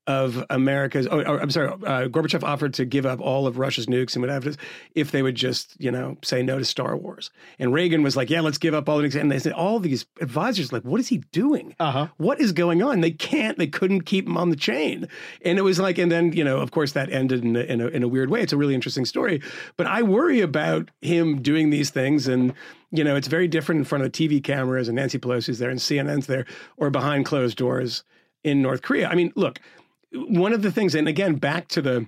of 0.09 0.43
America's. 0.49 1.07
Oh, 1.09 1.23
oh, 1.23 1.37
I'm 1.37 1.51
sorry. 1.51 1.67
Uh, 1.67 2.07
Gorbachev 2.07 2.43
offered 2.43 2.73
to 2.73 2.85
give 2.85 3.05
up 3.05 3.21
all 3.21 3.45
of 3.45 3.59
Russia's 3.59 3.85
nukes 3.85 4.15
and 4.15 4.23
whatever, 4.23 4.53
if 4.95 5.11
they 5.11 5.21
would 5.21 5.35
just, 5.35 5.79
you 5.79 5.91
know, 5.91 6.17
say 6.23 6.41
no 6.41 6.57
to 6.57 6.65
Star 6.65 6.97
Wars. 6.97 7.29
And 7.59 7.71
Reagan 7.71 8.01
was 8.01 8.17
like, 8.17 8.31
"Yeah, 8.31 8.41
let's 8.41 8.57
give 8.57 8.73
up 8.73 8.89
all 8.89 8.97
the 8.97 9.03
nukes." 9.03 9.13
And 9.13 9.31
they 9.31 9.37
said, 9.37 9.53
all 9.53 9.79
these 9.79 10.07
advisors, 10.19 10.73
like, 10.73 10.81
what 10.81 10.99
is 10.99 11.09
he 11.09 11.19
doing? 11.31 11.75
Uh-huh. 11.79 12.07
What 12.17 12.41
is 12.41 12.51
going 12.53 12.81
on? 12.81 13.01
They 13.01 13.11
can't. 13.11 13.59
They 13.59 13.67
couldn't 13.67 14.01
keep 14.01 14.25
him 14.25 14.35
on 14.35 14.49
the 14.49 14.55
chain. 14.55 15.07
And 15.45 15.59
it 15.59 15.61
was 15.61 15.79
like, 15.79 15.99
and 15.99 16.11
then 16.11 16.33
you 16.33 16.43
know, 16.43 16.57
of 16.57 16.71
course, 16.71 16.93
that 16.93 17.11
ended 17.11 17.45
in 17.45 17.55
a, 17.55 17.59
in 17.59 17.79
a, 17.79 17.87
in 17.89 18.01
a 18.01 18.07
weird 18.07 18.31
way. 18.31 18.41
It's 18.41 18.53
a 18.53 18.57
really 18.57 18.73
interesting 18.73 19.05
story, 19.05 19.43
but 19.77 19.85
I 19.85 20.01
worry 20.01 20.41
about 20.41 20.89
him 21.01 21.43
doing 21.43 21.69
these 21.69 21.91
things 21.91 22.27
and. 22.27 22.53
You 22.91 23.03
know, 23.03 23.15
it's 23.15 23.27
very 23.27 23.47
different 23.47 23.77
in 23.77 23.85
front 23.85 24.03
of 24.03 24.11
TV 24.11 24.43
cameras 24.43 24.87
and 24.87 24.95
Nancy 24.95 25.19
Pelosi's 25.19 25.59
there 25.59 25.69
and 25.69 25.79
CNN's 25.79 26.25
there 26.25 26.47
or 26.75 26.89
behind 26.89 27.23
closed 27.23 27.55
doors 27.55 28.03
in 28.43 28.61
North 28.61 28.81
Korea. 28.81 29.07
I 29.07 29.15
mean, 29.15 29.31
look, 29.35 29.59
one 30.11 30.53
of 30.53 30.61
the 30.61 30.71
things, 30.71 30.95
and 30.95 31.07
again, 31.07 31.35
back 31.35 31.67
to 31.69 31.81
the 31.81 32.07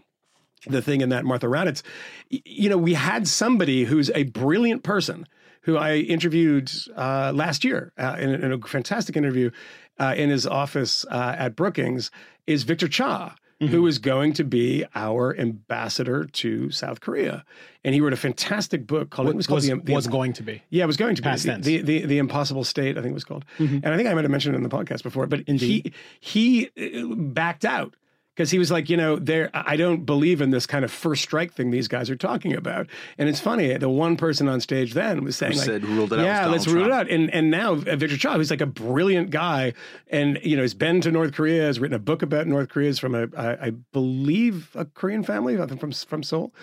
the 0.68 0.82
thing 0.82 1.02
in 1.02 1.10
that 1.10 1.26
Martha 1.26 1.48
Raddatz, 1.48 1.82
you 2.30 2.70
know, 2.70 2.78
we 2.78 2.94
had 2.94 3.28
somebody 3.28 3.86
who's 3.86 4.12
a 4.12 4.24
brilliant 4.24 4.84
person 4.84 5.28
who 5.64 5.78
I 5.78 5.96
interviewed 5.96 6.72
uh, 6.96 7.32
last 7.34 7.64
year 7.64 7.94
uh, 7.98 8.16
in, 8.20 8.30
in 8.30 8.52
a 8.52 8.60
fantastic 8.60 9.16
interview 9.16 9.52
uh, 10.00 10.14
in 10.16 10.30
his 10.30 10.46
office 10.46 11.06
uh, 11.10 11.36
at 11.38 11.56
Brookings 11.56 12.12
is 12.48 12.64
Victor 12.64 12.88
Cha. 12.88 13.36
Who 13.70 13.86
is 13.88 14.00
going 14.00 14.34
to 14.34 14.44
be 14.44 14.86
our 14.96 15.38
ambassador 15.38 16.26
to 16.26 16.72
South 16.72 17.00
Korea? 17.00 17.46
And 17.84 17.94
he 17.94 18.02
wrote 18.02 18.14
a 18.14 18.18
fantastic 18.18 18.88
book 18.88 19.10
called. 19.12 19.30
it 19.30 19.36
was 19.36 19.48
called 19.48 19.58
was, 19.58 19.68
the, 19.68 19.76
the 19.76 19.94
was 19.94 20.08
going 20.08 20.34
to 20.34 20.44
be. 20.44 20.64
yeah, 20.70 20.84
it 20.84 20.88
was 20.88 20.98
going 20.98 21.16
to 21.16 21.22
be 21.22 21.30
Past 21.30 21.44
the, 21.44 21.52
tense. 21.52 21.66
the, 21.66 21.82
the 21.82 22.06
the 22.06 22.18
Impossible 22.18 22.64
State. 22.64 22.98
I 22.98 23.02
think 23.02 23.12
it 23.12 23.14
was 23.14 23.24
called, 23.24 23.46
and 23.60 23.86
I 23.88 23.98
think 23.98 24.10
I 24.10 24.14
might 24.14 24.24
have 24.24 24.32
mentioned 24.32 24.56
it 24.56 24.58
in 24.58 24.64
the 24.64 24.70
podcast 24.70 25.04
before. 25.04 25.28
But 25.28 25.42
Indeed. 25.48 25.94
he 26.20 26.70
he 26.76 27.02
uh, 27.02 27.16
backed 27.16 27.66
out 27.66 27.96
because 28.36 28.50
he 28.50 28.58
was 28.58 28.72
like, 28.72 28.90
you 28.90 28.98
know, 28.98 29.18
there. 29.18 29.50
I 29.54 29.76
don't 29.76 30.06
believe 30.06 30.42
in 30.42 30.52
this 30.52 30.66
kind 30.66 30.86
of 30.86 30.92
first 30.92 31.24
strike 31.24 31.54
thing 31.54 31.72
these 31.72 31.88
guys 31.88 32.10
are 32.10 32.16
talking 32.16 32.54
about. 32.54 32.88
And 33.18 33.28
it's 33.28 33.40
funny, 33.40 33.76
the 33.78 33.90
one 33.90 34.16
person 34.16 34.48
on 34.48 34.62
stage 34.62 34.94
then 34.94 35.24
was 35.24 35.36
saying, 35.36 35.54
Who 35.54 35.58
like, 35.60 35.66
said 35.66 35.86
ruled 35.86 36.14
it 36.14 36.20
out 36.20 36.26
yeah, 36.26 36.48
let's 36.48 36.68
rule 36.68 36.86
it 36.86 36.92
out. 36.92 37.10
And 37.10 37.30
and 37.32 37.52
now 37.52 37.74
uh, 37.74 37.96
Victor 37.96 38.18
Cha, 38.18 38.36
who's 38.36 38.50
like 38.50 38.62
a 38.62 38.66
brilliant 38.66 39.32
guy, 39.32 39.74
and 40.10 40.40
you 40.44 40.56
know, 40.56 40.62
he's 40.62 40.74
been 40.74 41.02
to 41.02 41.12
North 41.12 41.34
Korea, 41.34 41.64
has 41.64 41.80
written 41.80 41.96
a 41.96 42.00
book 42.00 42.22
about 42.22 42.48
North 42.48 42.70
Korea, 42.70 42.90
is 42.90 43.00
from 43.00 43.16
a, 43.16 43.28
I, 43.38 43.68
I 43.68 43.70
believe, 43.92 44.72
a 44.76 44.86
Korean 44.86 45.24
family, 45.24 45.60
I 45.60 45.66
think 45.66 45.80
from 45.80 45.92
from 45.92 46.24
Seoul. 46.24 46.54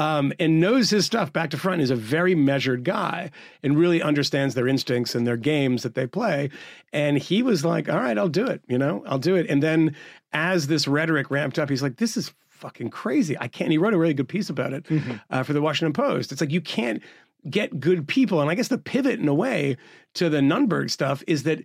Um, 0.00 0.32
and 0.38 0.60
knows 0.60 0.88
his 0.88 1.04
stuff 1.04 1.30
back 1.30 1.50
to 1.50 1.58
front. 1.58 1.82
Is 1.82 1.90
a 1.90 1.96
very 1.96 2.34
measured 2.34 2.84
guy 2.84 3.30
and 3.62 3.78
really 3.78 4.00
understands 4.00 4.54
their 4.54 4.66
instincts 4.66 5.14
and 5.14 5.26
their 5.26 5.36
games 5.36 5.82
that 5.82 5.94
they 5.94 6.06
play. 6.06 6.48
And 6.92 7.18
he 7.18 7.42
was 7.42 7.64
like, 7.64 7.88
"All 7.88 7.98
right, 7.98 8.16
I'll 8.16 8.28
do 8.28 8.46
it. 8.46 8.62
You 8.66 8.78
know, 8.78 9.04
I'll 9.06 9.18
do 9.18 9.36
it." 9.36 9.46
And 9.50 9.62
then 9.62 9.94
as 10.32 10.68
this 10.68 10.88
rhetoric 10.88 11.30
ramped 11.30 11.58
up, 11.58 11.68
he's 11.68 11.82
like, 11.82 11.96
"This 11.96 12.16
is 12.16 12.32
fucking 12.48 12.88
crazy. 12.88 13.36
I 13.38 13.48
can't." 13.48 13.70
He 13.70 13.78
wrote 13.78 13.92
a 13.92 13.98
really 13.98 14.14
good 14.14 14.28
piece 14.28 14.48
about 14.48 14.72
it 14.72 14.86
uh, 15.28 15.42
for 15.42 15.52
the 15.52 15.60
Washington 15.60 15.92
Post. 15.92 16.32
It's 16.32 16.40
like 16.40 16.50
you 16.50 16.62
can't 16.62 17.02
get 17.48 17.78
good 17.78 18.08
people. 18.08 18.40
And 18.40 18.50
I 18.50 18.54
guess 18.54 18.68
the 18.68 18.78
pivot 18.78 19.20
in 19.20 19.28
a 19.28 19.34
way 19.34 19.76
to 20.14 20.30
the 20.30 20.38
Nunberg 20.38 20.90
stuff 20.90 21.22
is 21.26 21.42
that 21.42 21.60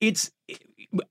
it's 0.00 0.30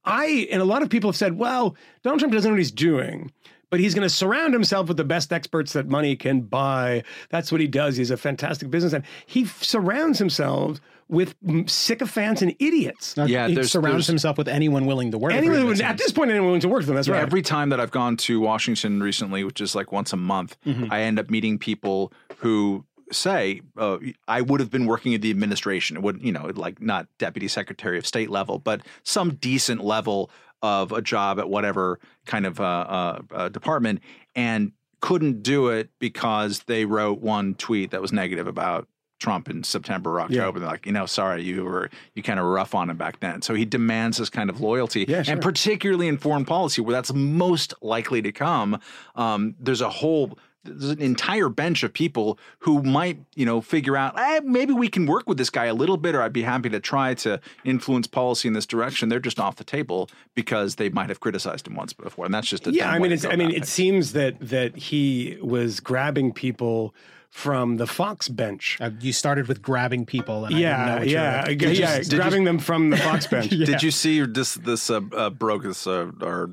I 0.05 0.47
and 0.51 0.61
a 0.61 0.65
lot 0.65 0.81
of 0.81 0.89
people 0.89 1.09
have 1.09 1.17
said, 1.17 1.37
well, 1.37 1.75
Donald 2.03 2.19
Trump 2.19 2.33
doesn't 2.33 2.49
know 2.49 2.53
what 2.53 2.59
he's 2.59 2.71
doing. 2.71 3.31
But 3.69 3.79
he's 3.79 3.93
going 3.93 4.07
to 4.07 4.13
surround 4.13 4.53
himself 4.53 4.87
with 4.87 4.97
the 4.97 5.03
best 5.03 5.31
experts 5.31 5.73
that 5.73 5.87
money 5.87 6.15
can 6.15 6.41
buy. 6.41 7.03
That's 7.29 7.51
what 7.51 7.61
he 7.61 7.67
does. 7.67 7.97
He's 7.97 8.09
a 8.11 8.17
fantastic 8.17 8.69
businessman. 8.71 9.03
He 9.27 9.43
f- 9.43 9.63
surrounds 9.63 10.17
himself 10.19 10.79
with 11.07 11.35
sycophants 11.67 12.41
and 12.41 12.55
idiots. 12.59 13.15
Yeah, 13.17 13.47
he 13.47 13.53
there's- 13.55 13.71
surrounds 13.71 13.91
there's- 13.93 14.07
himself 14.07 14.37
with 14.37 14.47
anyone 14.47 14.85
willing 14.85 15.11
to 15.11 15.17
work. 15.17 15.33
Anyone 15.33 15.59
him, 15.61 15.67
would, 15.67 15.79
it 15.79 15.83
at 15.83 15.97
this 15.97 16.11
point, 16.11 16.29
anyone 16.31 16.47
willing 16.47 16.61
to 16.61 16.69
work 16.69 16.81
for 16.81 16.87
them. 16.87 16.95
That's 16.95 17.09
right. 17.09 17.21
Every 17.21 17.41
time 17.41 17.69
that 17.69 17.79
I've 17.79 17.91
gone 17.91 18.17
to 18.17 18.39
Washington 18.39 19.01
recently, 19.01 19.43
which 19.43 19.61
is 19.61 19.75
like 19.75 19.91
once 19.91 20.13
a 20.13 20.17
month, 20.17 20.57
Mm-hmm. 20.65 20.87
I 20.91 21.01
end 21.01 21.19
up 21.19 21.29
meeting 21.29 21.57
people 21.59 22.11
who 22.37 22.85
say, 23.11 23.61
uh, 23.77 23.97
"I 24.27 24.41
would 24.41 24.59
have 24.59 24.69
been 24.69 24.85
working 24.85 25.15
at 25.15 25.21
the 25.21 25.31
administration. 25.31 25.97
It 25.97 26.03
would, 26.03 26.21
you 26.21 26.31
know, 26.31 26.51
like 26.55 26.79
not 26.81 27.07
deputy 27.17 27.47
secretary 27.47 27.97
of 27.97 28.05
state 28.05 28.29
level, 28.29 28.59
but 28.59 28.81
some 29.03 29.33
decent 29.35 29.83
level 29.83 30.29
of 30.61 30.91
a 30.91 31.01
job 31.01 31.39
at 31.39 31.49
whatever 31.49 31.99
kind 32.25 32.45
of 32.45 32.59
uh, 32.59 32.63
uh, 32.63 33.21
uh, 33.31 33.49
department, 33.49 34.01
and 34.35 34.71
couldn't 35.01 35.43
do 35.43 35.69
it 35.69 35.89
because 35.99 36.63
they 36.63 36.85
wrote 36.85 37.19
one 37.21 37.55
tweet 37.55 37.91
that 37.91 38.01
was 38.01 38.11
negative 38.11 38.47
about." 38.47 38.87
Trump 39.19 39.49
in 39.49 39.63
September 39.63 40.11
or 40.11 40.21
October. 40.21 40.59
They're 40.61 40.69
like, 40.69 40.85
you 40.85 40.93
know, 40.93 41.05
sorry, 41.05 41.43
you 41.43 41.65
were 41.65 41.89
you 42.15 42.23
kind 42.23 42.39
of 42.39 42.45
rough 42.45 42.73
on 42.73 42.89
him 42.89 42.95
back 42.95 43.19
then. 43.19 43.41
So 43.41 43.53
he 43.53 43.65
demands 43.65 44.17
this 44.17 44.29
kind 44.29 44.49
of 44.49 44.61
loyalty, 44.61 45.03
Yeah, 45.09 45.23
sure. 45.23 45.33
and 45.33 45.41
particularly 45.41 46.07
in 46.07 46.17
foreign 46.17 46.45
policy, 46.45 46.81
where 46.81 46.93
that's 46.93 47.11
most 47.13 47.73
likely 47.81 48.21
to 48.21 48.31
come. 48.31 48.79
Um, 49.15 49.55
there's 49.59 49.81
a 49.81 49.89
whole 49.89 50.39
there's 50.69 50.91
an 50.91 51.01
entire 51.01 51.49
bench 51.49 51.83
of 51.83 51.93
people 51.93 52.37
who 52.59 52.81
might, 52.83 53.19
you 53.35 53.45
know, 53.45 53.61
figure 53.61 53.97
out 53.97 54.17
eh, 54.19 54.41
maybe 54.43 54.73
we 54.73 54.87
can 54.87 55.05
work 55.05 55.27
with 55.27 55.37
this 55.37 55.49
guy 55.49 55.65
a 55.65 55.73
little 55.73 55.97
bit, 55.97 56.15
or 56.15 56.21
I'd 56.21 56.33
be 56.33 56.43
happy 56.43 56.69
to 56.69 56.79
try 56.79 57.13
to 57.15 57.39
influence 57.63 58.07
policy 58.07 58.47
in 58.47 58.53
this 58.53 58.65
direction. 58.65 59.09
They're 59.09 59.19
just 59.19 59.39
off 59.39 59.55
the 59.57 59.63
table 59.63 60.09
because 60.35 60.75
they 60.75 60.89
might 60.89 61.09
have 61.09 61.19
criticized 61.19 61.67
him 61.67 61.75
once 61.75 61.93
before, 61.93 62.25
and 62.25 62.33
that's 62.33 62.47
just 62.47 62.67
a 62.67 62.71
yeah. 62.71 62.89
I 62.89 62.99
mean, 62.99 63.11
it's. 63.11 63.25
I 63.25 63.35
mean, 63.35 63.49
it 63.49 63.53
things. 63.53 63.69
seems 63.69 64.13
that 64.13 64.35
that 64.39 64.75
he 64.75 65.37
was 65.41 65.79
grabbing 65.79 66.33
people 66.33 66.93
from 67.29 67.77
the 67.77 67.87
Fox 67.87 68.27
bench. 68.27 68.77
Uh, 68.81 68.89
you 68.99 69.13
started 69.13 69.47
with 69.47 69.61
grabbing 69.61 70.05
people, 70.05 70.45
and 70.45 70.55
I 70.55 70.57
didn't 70.59 70.85
know 70.85 70.95
yeah, 70.95 71.03
you 71.03 71.11
yeah, 71.11 71.43
were- 71.43 71.51
yeah, 71.51 71.69
yeah, 71.69 71.97
did 71.99 72.11
you- 72.11 72.17
grabbing 72.17 72.43
them 72.43 72.59
from 72.59 72.89
the 72.89 72.97
Fox 72.97 73.27
bench. 73.33 73.49
Did 73.49 73.83
you 73.83 73.91
see 73.91 74.21
this 74.25 74.55
this 74.55 74.89
uh, 74.89 75.01
uh, 75.15 75.29
broke 75.29 75.63
this 75.63 75.85
uh, 75.87 76.11
our 76.21 76.49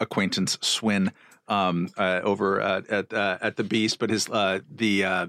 acquaintance 0.00 0.58
Swin 0.60 1.12
um, 1.48 1.88
uh, 1.96 2.20
over 2.22 2.60
uh, 2.60 2.82
at 2.88 3.12
uh, 3.12 3.38
at 3.40 3.56
the 3.56 3.64
Beast, 3.64 3.98
but 3.98 4.10
his 4.10 4.28
uh, 4.28 4.60
the 4.70 5.04
uh, 5.04 5.26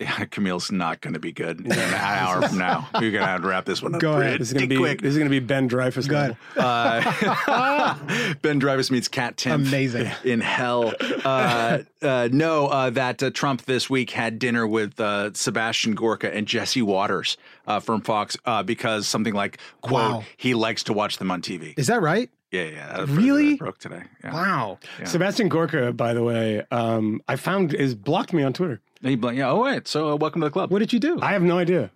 yeah, 0.00 0.24
Camille's 0.30 0.70
not 0.70 1.00
going 1.00 1.14
to 1.14 1.18
be 1.20 1.32
good 1.32 1.60
in 1.60 1.72
an 1.72 1.94
hour 1.94 2.46
from 2.46 2.58
now. 2.58 2.88
We're 2.94 3.10
going 3.10 3.14
to 3.24 3.26
have 3.26 3.42
to 3.42 3.48
wrap 3.48 3.64
this 3.64 3.82
one 3.82 3.94
up 3.96 4.00
Go 4.00 4.20
ahead. 4.20 4.40
This 4.40 4.48
is 4.48 4.54
gonna 4.54 4.68
be 4.68 4.76
quick. 4.76 5.00
this 5.02 5.12
is 5.12 5.18
gonna 5.18 5.28
be 5.30 5.40
Ben 5.40 5.66
Dreyfus. 5.66 6.06
Go 6.06 6.16
ahead. 6.16 6.36
Uh, 6.56 8.34
ben 8.42 8.58
Dreyfus 8.60 8.90
meets 8.90 9.08
Cat 9.08 9.36
Tim. 9.36 9.66
Amazing. 9.66 10.10
in 10.24 10.40
hell. 10.40 10.92
Uh, 11.24 11.78
uh, 12.00 12.28
no, 12.30 12.66
uh, 12.68 12.90
that 12.90 13.22
uh, 13.22 13.30
Trump 13.30 13.62
this 13.62 13.90
week 13.90 14.10
had 14.10 14.38
dinner 14.38 14.66
with 14.66 15.00
uh, 15.00 15.32
Sebastian 15.32 15.94
Gorka 15.94 16.32
and 16.32 16.46
Jesse 16.46 16.82
Watters 16.82 17.36
uh, 17.66 17.80
from 17.80 18.00
Fox 18.02 18.36
uh, 18.44 18.62
because 18.62 19.08
something 19.08 19.34
like 19.34 19.58
quote 19.80 19.98
Wow. 20.12 20.24
he 20.36 20.54
likes 20.54 20.84
to 20.84 20.92
watch 20.92 21.18
them 21.18 21.30
on 21.30 21.42
TV. 21.42 21.74
Is 21.76 21.88
that 21.88 22.00
right? 22.02 22.30
Yeah, 22.50 22.62
yeah. 22.64 23.04
Really? 23.08 23.56
broke 23.56 23.78
today. 23.78 24.02
Yeah. 24.24 24.32
Wow. 24.32 24.78
Sebastian 25.04 25.48
Gorka, 25.48 25.92
by 25.92 26.14
the 26.14 26.22
way, 26.22 26.64
um, 26.70 27.20
I 27.28 27.36
found 27.36 27.74
is 27.74 27.94
blocked 27.94 28.32
me 28.32 28.42
on 28.42 28.52
Twitter. 28.52 28.80
He 29.02 29.16
bl- 29.16 29.32
yeah. 29.32 29.50
Oh 29.50 29.62
wait. 29.62 29.86
So 29.86 30.10
uh, 30.12 30.16
welcome 30.16 30.40
to 30.40 30.46
the 30.46 30.50
club. 30.50 30.70
What 30.70 30.78
did 30.80 30.92
you 30.92 30.98
do? 30.98 31.18
I 31.20 31.32
have 31.32 31.42
no 31.42 31.58
idea. 31.58 31.90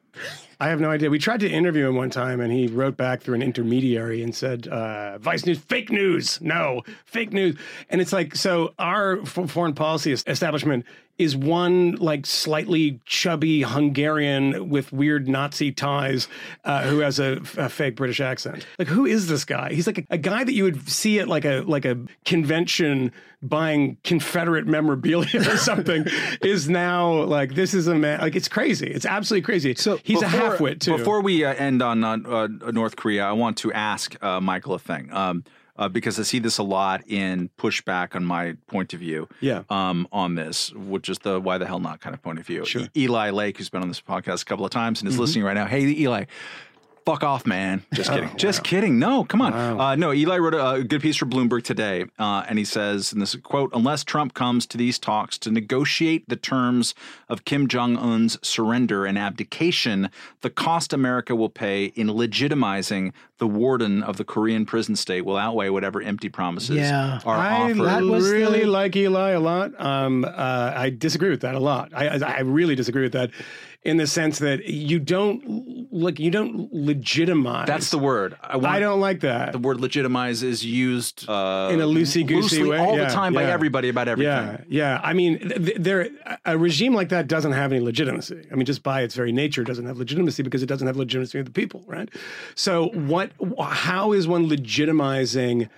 I 0.62 0.68
have 0.68 0.80
no 0.80 0.90
idea. 0.90 1.10
We 1.10 1.18
tried 1.18 1.40
to 1.40 1.50
interview 1.50 1.88
him 1.88 1.96
one 1.96 2.10
time, 2.10 2.40
and 2.40 2.52
he 2.52 2.68
wrote 2.68 2.96
back 2.96 3.20
through 3.20 3.34
an 3.34 3.42
intermediary 3.42 4.22
and 4.22 4.32
said, 4.32 4.68
uh, 4.68 5.18
"Vice 5.18 5.44
News, 5.44 5.58
fake 5.58 5.90
news, 5.90 6.40
no, 6.40 6.82
fake 7.04 7.32
news." 7.32 7.56
And 7.90 8.00
it's 8.00 8.12
like, 8.12 8.36
so 8.36 8.72
our 8.78 9.26
foreign 9.26 9.74
policy 9.74 10.12
establishment 10.12 10.84
is 11.18 11.36
one 11.36 11.92
like 11.96 12.24
slightly 12.26 12.98
chubby 13.04 13.62
Hungarian 13.62 14.70
with 14.70 14.92
weird 14.92 15.28
Nazi 15.28 15.70
ties 15.72 16.26
uh, 16.64 16.82
who 16.84 17.00
has 17.00 17.18
a, 17.18 17.40
a 17.58 17.68
fake 17.68 17.96
British 17.96 18.20
accent. 18.20 18.66
Like, 18.78 18.88
who 18.88 19.04
is 19.04 19.26
this 19.28 19.44
guy? 19.44 19.72
He's 19.72 19.86
like 19.86 19.98
a, 19.98 20.04
a 20.10 20.18
guy 20.18 20.44
that 20.44 20.52
you 20.52 20.64
would 20.64 20.88
see 20.88 21.18
at 21.18 21.28
like 21.28 21.44
a 21.44 21.64
like 21.66 21.84
a 21.84 21.98
convention 22.24 23.12
buying 23.42 23.96
Confederate 24.04 24.66
memorabilia 24.66 25.40
or 25.40 25.56
something. 25.70 26.06
is 26.40 26.68
now 26.68 27.24
like 27.24 27.54
this 27.54 27.74
is 27.74 27.88
a 27.88 27.94
man. 27.94 28.20
Like, 28.20 28.34
it's 28.36 28.48
crazy. 28.48 28.86
It's 28.86 29.04
absolutely 29.06 29.42
crazy. 29.44 29.74
So 29.74 29.98
he's 30.02 30.22
a 30.22 30.26
Before- 30.26 30.51
halfwit 30.58 30.80
too. 30.80 30.96
Before 30.96 31.20
we 31.20 31.44
uh, 31.44 31.54
end 31.54 31.82
on 31.82 32.04
uh, 32.04 32.16
uh, 32.26 32.48
North 32.72 32.96
Korea, 32.96 33.24
I 33.24 33.32
want 33.32 33.56
to 33.58 33.72
ask 33.72 34.16
uh, 34.22 34.40
Michael 34.40 34.74
a 34.74 34.78
thing. 34.78 35.12
Um, 35.12 35.44
uh, 35.74 35.88
because 35.88 36.20
I 36.20 36.22
see 36.22 36.38
this 36.38 36.58
a 36.58 36.62
lot 36.62 37.02
in 37.08 37.48
pushback 37.58 38.14
on 38.14 38.24
my 38.26 38.56
point 38.66 38.92
of 38.92 39.00
view. 39.00 39.26
Yeah. 39.40 39.62
Um, 39.70 40.06
on 40.12 40.34
this, 40.34 40.70
which 40.74 41.08
is 41.08 41.18
the 41.20 41.40
why 41.40 41.56
the 41.56 41.66
hell 41.66 41.80
not 41.80 42.00
kind 42.00 42.14
of 42.14 42.22
point 42.22 42.38
of 42.38 42.46
view. 42.46 42.66
Sure. 42.66 42.82
Eli 42.94 43.30
Lake, 43.30 43.56
who's 43.56 43.70
been 43.70 43.80
on 43.82 43.88
this 43.88 44.00
podcast 44.00 44.42
a 44.42 44.44
couple 44.44 44.66
of 44.66 44.70
times 44.70 45.00
and 45.00 45.08
is 45.08 45.14
Mm-hmm. 45.14 45.20
listening 45.22 45.44
right 45.44 45.54
now. 45.54 45.64
Hey, 45.66 45.84
Eli. 45.86 46.24
Fuck 47.04 47.24
off, 47.24 47.46
man. 47.46 47.82
Just 47.92 48.10
Oh, 48.10 48.14
kidding. 48.14 48.36
Just 48.36 48.62
kidding. 48.62 48.98
No, 49.00 49.24
come 49.24 49.42
on. 49.42 49.52
Uh, 49.52 49.96
no, 49.96 50.12
Eli 50.12 50.38
wrote 50.38 50.54
a, 50.54 50.70
a 50.70 50.84
good 50.84 51.02
piece 51.02 51.16
for 51.16 51.26
Bloomberg 51.26 51.64
today, 51.64 52.04
uh, 52.18 52.44
and 52.48 52.58
he 52.58 52.64
says, 52.64 53.12
in 53.12 53.18
this 53.18 53.34
quote, 53.36 53.70
unless 53.74 54.04
Trump 54.04 54.34
comes 54.34 54.66
to 54.68 54.78
these 54.78 54.98
talks 55.00 55.36
to 55.38 55.50
negotiate 55.50 56.28
the 56.28 56.36
terms 56.36 56.94
of 57.28 57.44
Kim 57.44 57.66
Jong 57.66 57.96
un's 57.96 58.38
surrender 58.46 59.04
and 59.04 59.18
abdication, 59.18 60.10
the 60.42 60.50
cost 60.50 60.92
America 60.92 61.34
will 61.34 61.48
pay 61.50 61.86
in 61.86 62.06
legitimizing 62.08 63.12
the 63.38 63.46
warden 63.48 64.04
of 64.04 64.16
the 64.18 64.24
Korean 64.24 64.64
prison 64.64 64.94
state 64.94 65.24
will 65.24 65.36
outweigh 65.36 65.68
whatever 65.70 66.00
empty 66.00 66.28
promises 66.28 66.76
Yeah. 66.76 67.18
are 67.24 67.36
I 67.36 67.62
offered. 67.72 67.84
that 67.86 68.02
was 68.04 68.30
really 68.30 68.60
the- 68.60 68.66
like 68.66 68.94
Eli 68.94 69.30
a 69.30 69.40
lot. 69.40 69.72
Um, 69.80 70.24
uh, 70.24 70.72
I 70.76 70.90
disagree 70.90 71.30
with 71.30 71.40
that 71.40 71.56
a 71.56 71.60
lot. 71.60 71.90
I, 71.92 72.06
I, 72.08 72.18
I 72.36 72.40
really 72.42 72.76
disagree 72.76 73.02
with 73.02 73.12
that, 73.14 73.30
in 73.84 73.96
the 73.96 74.06
sense 74.06 74.38
that 74.38 74.66
you 74.66 75.00
don't 75.00 75.92
look, 75.92 76.20
you 76.20 76.30
don't 76.30 76.72
legitimize. 76.72 77.66
That's 77.66 77.90
the 77.90 77.98
word. 77.98 78.36
I, 78.40 78.56
want, 78.56 78.68
I 78.68 78.80
don't 78.80 79.00
like 79.00 79.20
that. 79.20 79.52
The 79.52 79.58
word 79.58 79.80
legitimize 79.80 80.42
is 80.44 80.64
used 80.64 81.28
uh, 81.28 81.68
In 81.72 81.80
a 81.80 81.84
loosey-goosey 81.84 82.62
way? 82.62 82.78
all 82.78 82.96
Yeah, 82.96 83.08
the 83.08 83.14
time 83.14 83.34
by 83.34 83.44
everybody 83.44 83.88
about 83.88 84.06
everything. 84.06 84.32
Yeah, 84.32 84.64
yeah. 84.68 85.00
I 85.02 85.12
mean, 85.12 85.38
th- 85.40 85.64
th- 85.64 85.76
there 85.78 86.08
a 86.44 86.56
regime 86.56 86.94
like 86.94 87.08
that 87.08 87.26
doesn't 87.26 87.52
have 87.52 87.72
any 87.72 87.80
legitimacy. 87.80 88.46
I 88.50 88.54
mean, 88.54 88.66
just 88.66 88.82
by 88.84 89.02
its 89.02 89.16
very 89.16 89.32
nature, 89.32 89.62
it 89.62 89.66
doesn't 89.66 89.86
have 89.86 89.98
legitimacy 89.98 90.44
because 90.44 90.62
it 90.62 90.66
doesn't 90.66 90.86
have 90.86 90.96
legitimacy 90.96 91.40
of 91.40 91.46
the 91.46 91.50
people, 91.52 91.82
right? 91.86 92.08
So, 92.54 92.88
what? 92.90 93.32
How 93.60 94.12
is 94.12 94.28
one 94.28 94.48
legitimizing 94.48 95.68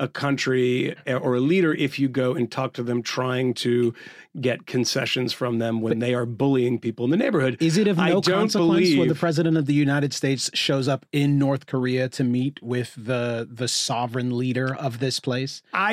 a 0.00 0.08
country 0.08 0.96
or 1.06 1.36
a 1.36 1.40
leader 1.40 1.72
if 1.74 1.98
you 1.98 2.08
go 2.08 2.34
and 2.34 2.50
talk 2.50 2.72
to 2.72 2.82
them, 2.82 3.02
trying 3.02 3.54
to 3.54 3.94
get 4.40 4.66
concessions 4.66 5.32
from 5.32 5.58
them 5.58 5.80
when 5.80 5.98
they 5.98 6.14
are 6.14 6.24
bullying 6.24 6.78
people 6.78 7.04
in 7.04 7.10
the 7.10 7.16
neighborhood? 7.16 7.56
Is 7.60 7.76
it 7.76 7.86
of 7.86 7.98
I 7.98 8.08
no 8.08 8.14
don't 8.20 8.34
consequence 8.34 8.54
believe, 8.80 8.98
when 8.98 9.08
the 9.08 9.14
president 9.14 9.56
of 9.58 9.66
the 9.66 9.74
United 9.74 10.12
States 10.14 10.50
shows 10.54 10.88
up 10.88 11.04
in 11.12 11.38
North 11.38 11.66
Korea 11.66 12.08
to 12.10 12.24
meet 12.24 12.62
with 12.62 12.94
the 12.96 13.46
the 13.50 13.68
sovereign 13.68 14.36
leader 14.38 14.74
of 14.74 14.98
this 15.00 15.20
place? 15.20 15.62
I- 15.74 15.92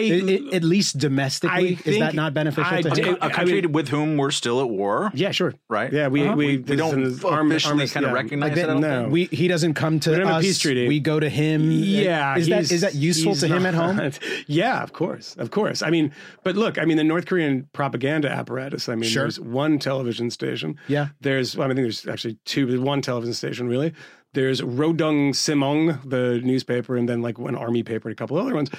I- 0.52 0.56
at 0.56 0.63
least 0.63 0.97
domestically, 0.97 1.78
is 1.86 1.99
that 1.99 2.13
not 2.13 2.34
beneficial 2.34 2.73
I 2.73 2.82
to 2.82 2.89
do- 2.91 3.02
him? 3.04 3.17
A 3.21 3.30
country 3.30 3.62
with 3.65 3.89
whom 3.89 4.15
we're 4.17 4.32
still 4.32 4.62
at 4.62 4.69
war. 4.69 5.12
Yeah, 5.13 5.32
sure. 5.32 5.54
Right? 5.67 5.91
Yeah, 5.91 6.08
we 6.08 6.23
Uh-huh. 6.25 6.36
we, 6.36 6.45
We- 6.45 6.58
we 6.60 6.75
don't 6.75 7.04
this 7.04 7.13
is 7.17 7.23
an 7.23 7.34
officially 7.47 7.71
armist- 7.73 7.93
kind 7.93 8.06
of 8.06 8.12
yeah. 8.12 8.15
recognize 8.15 8.49
Like 8.52 8.58
it, 8.58 8.67
that, 8.67 8.80
no. 8.80 9.08
we 9.10 9.25
he 9.25 9.47
doesn't 9.47 9.73
come 9.73 9.99
to 10.02 10.12
We 10.12 10.15
don't 10.17 10.25
have 10.28 10.36
a 10.36 10.39
us. 10.39 10.43
peace 10.45 10.60
treaty. 10.60 10.88
We 10.88 10.99
go 10.99 11.19
to 11.19 11.30
him. 11.30 11.71
Yeah, 11.71 12.38
is 12.38 12.47
that 12.47 12.56
he's- 12.56 12.71
is 12.71 12.82
that 12.82 12.95
useful 12.95 13.34
he's 13.34 13.41
to 13.41 13.47
him 13.47 13.65
at 13.65 13.73
home? 13.73 13.99
Yeah, 14.47 14.82
of 14.82 14.93
course, 14.93 15.36
of 15.38 15.52
course. 15.52 15.82
I 15.84 15.89
mean, 15.89 16.12
but 16.43 16.56
look, 16.56 16.78
I 16.78 16.86
mean, 16.86 16.97
the 16.97 17.04
North 17.04 17.25
Korean 17.25 17.67
propaganda 17.73 18.29
apparatus. 18.30 18.88
I 18.89 18.96
mean, 18.96 19.10
Sure. 19.10 19.24
there's 19.24 19.39
one 19.39 19.80
television 19.80 20.30
station. 20.30 20.78
Yeah. 20.88 21.10
There's, 21.22 21.58
well, 21.58 21.65
I 21.70 21.74
think 21.74 21.84
there's 21.86 22.08
actually 22.08 22.38
two. 22.46 22.65
There's 22.65 22.80
one 22.80 23.02
television 23.02 23.34
station 23.34 23.68
really. 23.68 23.94
There's 24.34 24.62
Rodong 24.62 25.32
Sinmun, 25.32 26.08
the 26.08 26.39
newspaper, 26.44 26.96
and 26.96 27.10
then 27.10 27.22
like 27.24 27.39
one 27.39 27.56
army 27.56 27.82
paper 27.82 28.10
and 28.10 28.13
a 28.13 28.15
couple 28.15 28.38
other 28.38 28.54
ones. 28.54 28.70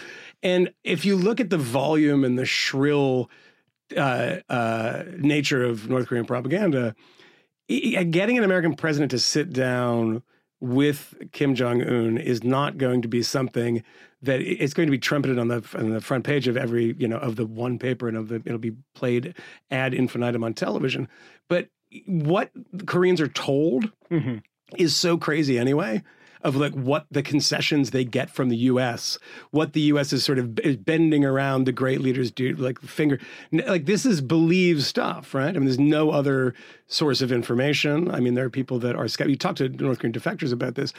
And 0.45 0.71
if 0.85 1.05
you 1.05 1.17
look 1.17 1.41
at 1.41 1.51
the 1.51 1.59
volume 1.59 2.23
and 2.25 2.39
the 2.39 2.45
shrill 2.47 3.29
uh, 3.97 4.37
uh, 4.49 5.03
nature 5.19 5.65
of 5.65 5.89
North 5.91 6.07
Korean 6.07 6.25
propaganda, 6.25 6.95
i- 7.69 7.95
i- 7.99 8.05
getting 8.05 8.39
an 8.39 8.45
American 8.45 8.75
president 8.77 9.11
to 9.11 9.19
sit 9.19 9.53
down 9.53 10.23
with 10.61 11.15
Kim 11.33 11.55
Jong 11.57 11.83
Un 11.83 12.17
is 12.19 12.45
not 12.45 12.79
going 12.79 13.03
to 13.03 13.09
be 13.09 13.23
something 13.23 13.83
that 14.23 14.41
it's 14.41 14.75
going 14.75 14.87
to 14.87 14.91
be 14.91 14.99
trumpeted 14.99 15.39
on 15.39 15.49
the 15.49 15.65
on 15.75 15.91
the 15.91 16.01
front 16.01 16.25
page 16.25 16.47
of 16.49 16.57
every 16.57 16.95
you 16.99 17.09
know 17.09 17.17
of 17.19 17.37
the 17.37 17.47
one 17.47 17.79
paper 17.79 18.09
and 18.09 18.17
of 18.17 18.29
the 18.29 18.37
it'll 18.45 18.59
be 18.59 18.77
played 18.95 19.35
ad 19.71 19.95
infinitum 19.95 20.45
on 20.45 20.55
television. 20.55 21.09
But 21.49 21.69
what 22.07 22.51
Koreans 22.87 23.21
are 23.21 23.29
told 23.29 23.91
Mhm. 24.11 24.43
is 24.77 24.95
so 24.97 25.17
crazy 25.19 25.59
anyway 25.59 26.03
of 26.43 26.57
like 26.57 26.73
what 26.73 27.07
the 27.11 27.23
concessions 27.23 27.91
they 27.91 28.05
get 28.05 28.31
from 28.31 28.49
the 28.49 28.57
US, 28.57 29.19
what 29.51 29.73
the 29.73 29.81
US 29.83 30.13
is 30.13 30.25
sort 30.25 30.39
of 30.39 30.59
is 30.61 30.77
bending 30.77 31.25
around 31.25 31.65
the 31.65 31.73
great 31.73 32.01
leaders 32.01 32.31
do 32.31 32.55
like 32.55 32.81
finger 32.81 33.19
like 33.53 33.87
this 33.87 34.07
is 34.07 34.21
believe 34.21 34.83
stuff, 34.83 35.35
right? 35.35 35.51
I 35.51 35.53
mean 35.53 35.65
there's 35.65 35.79
no 35.79 36.11
other 36.11 36.55
source 36.87 37.21
of 37.21 37.33
information. 37.33 38.11
I 38.11 38.21
mean 38.21 38.35
there 38.35 38.45
are 38.45 38.51
people 38.51 38.79
that 38.81 38.97
are 38.97 39.09
skeptical. 39.09 39.31
You 39.31 39.37
talk 39.37 39.57
to 39.57 39.69
North 39.69 39.99
Korean 39.99 40.13
defectors 40.13 40.53
about 40.53 40.75
this 40.75 40.93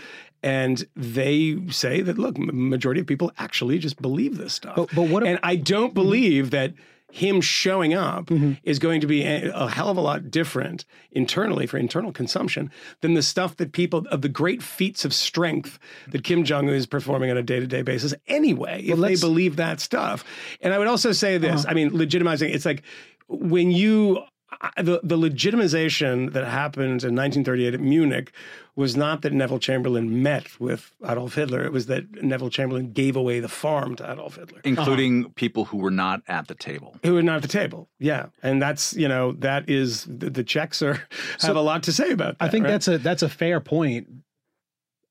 and 0.43 0.85
they 0.95 1.57
say 1.69 2.01
that 2.01 2.17
look, 2.17 2.37
majority 2.37 3.01
of 3.01 3.07
people 3.07 3.31
actually 3.37 3.79
just 3.79 4.01
believe 4.01 4.37
this 4.37 4.53
stuff. 4.53 4.75
But- 4.75 4.89
but 4.95 5.07
what 5.07 5.23
if- 5.23 5.29
and 5.29 5.39
I 5.43 5.55
don't 5.55 5.87
mm-hmm. 5.87 5.93
believe 5.93 6.51
that 6.51 6.73
him 7.11 7.41
showing 7.41 7.93
up 7.93 8.27
mm-hmm. 8.27 8.53
is 8.63 8.79
going 8.79 9.01
to 9.01 9.07
be 9.07 9.23
a, 9.23 9.51
a 9.51 9.69
hell 9.69 9.89
of 9.89 9.97
a 9.97 10.01
lot 10.01 10.31
different 10.31 10.85
internally 11.11 11.67
for 11.67 11.77
internal 11.77 12.11
consumption 12.11 12.71
than 13.01 13.13
the 13.13 13.21
stuff 13.21 13.57
that 13.57 13.73
people 13.73 14.05
of 14.09 14.21
the 14.21 14.29
great 14.29 14.63
feats 14.63 15.05
of 15.05 15.13
strength 15.13 15.77
that 16.09 16.23
Kim 16.23 16.43
Jong 16.43 16.69
Un 16.69 16.75
is 16.75 16.85
performing 16.85 17.29
on 17.29 17.37
a 17.37 17.43
day 17.43 17.59
to 17.59 17.67
day 17.67 17.81
basis 17.81 18.13
anyway, 18.27 18.81
if 18.83 18.97
they 18.97 19.15
believe 19.15 19.57
that 19.57 19.79
stuff. 19.79 20.23
And 20.61 20.73
I 20.73 20.79
would 20.79 20.87
also 20.87 21.11
say 21.11 21.37
this 21.37 21.65
uh-huh. 21.65 21.71
I 21.71 21.73
mean, 21.73 21.91
legitimizing 21.91 22.53
it's 22.53 22.65
like 22.65 22.83
when 23.27 23.71
you 23.71 24.23
the, 24.77 24.99
the 25.03 25.17
legitimization 25.17 26.33
that 26.33 26.45
happened 26.45 27.03
in 27.03 27.15
1938 27.15 27.73
at 27.73 27.79
Munich 27.79 28.31
was 28.75 28.95
not 28.95 29.21
that 29.21 29.33
Neville 29.33 29.59
Chamberlain 29.59 30.23
met 30.23 30.59
with 30.59 30.93
Adolf 31.03 31.35
Hitler. 31.35 31.63
It 31.63 31.71
was 31.71 31.87
that 31.87 32.23
Neville 32.23 32.49
Chamberlain 32.49 32.91
gave 32.93 33.15
away 33.15 33.39
the 33.39 33.49
farm 33.49 33.95
to 33.97 34.11
Adolf 34.11 34.35
Hitler 34.37 34.61
including 34.63 35.31
people 35.33 35.65
who 35.65 35.77
were 35.77 35.91
not 35.91 36.21
at 36.27 36.47
the 36.47 36.55
table. 36.55 36.95
who 37.03 37.17
are 37.17 37.23
not 37.23 37.37
at 37.37 37.41
the 37.41 37.47
table. 37.47 37.89
Yeah, 37.99 38.27
and 38.41 38.61
that's 38.61 38.93
you 38.93 39.07
know 39.07 39.33
that 39.33 39.69
is 39.69 40.05
the, 40.05 40.29
the 40.29 40.43
Czechs 40.43 40.81
are 40.81 41.01
have 41.41 41.55
a 41.55 41.61
lot 41.61 41.83
to 41.83 41.93
say 41.93 42.11
about 42.11 42.37
that. 42.39 42.45
I 42.45 42.49
think 42.49 42.65
right? 42.65 42.71
that's 42.71 42.87
a 42.87 42.97
that's 42.97 43.23
a 43.23 43.29
fair 43.29 43.59
point. 43.59 44.07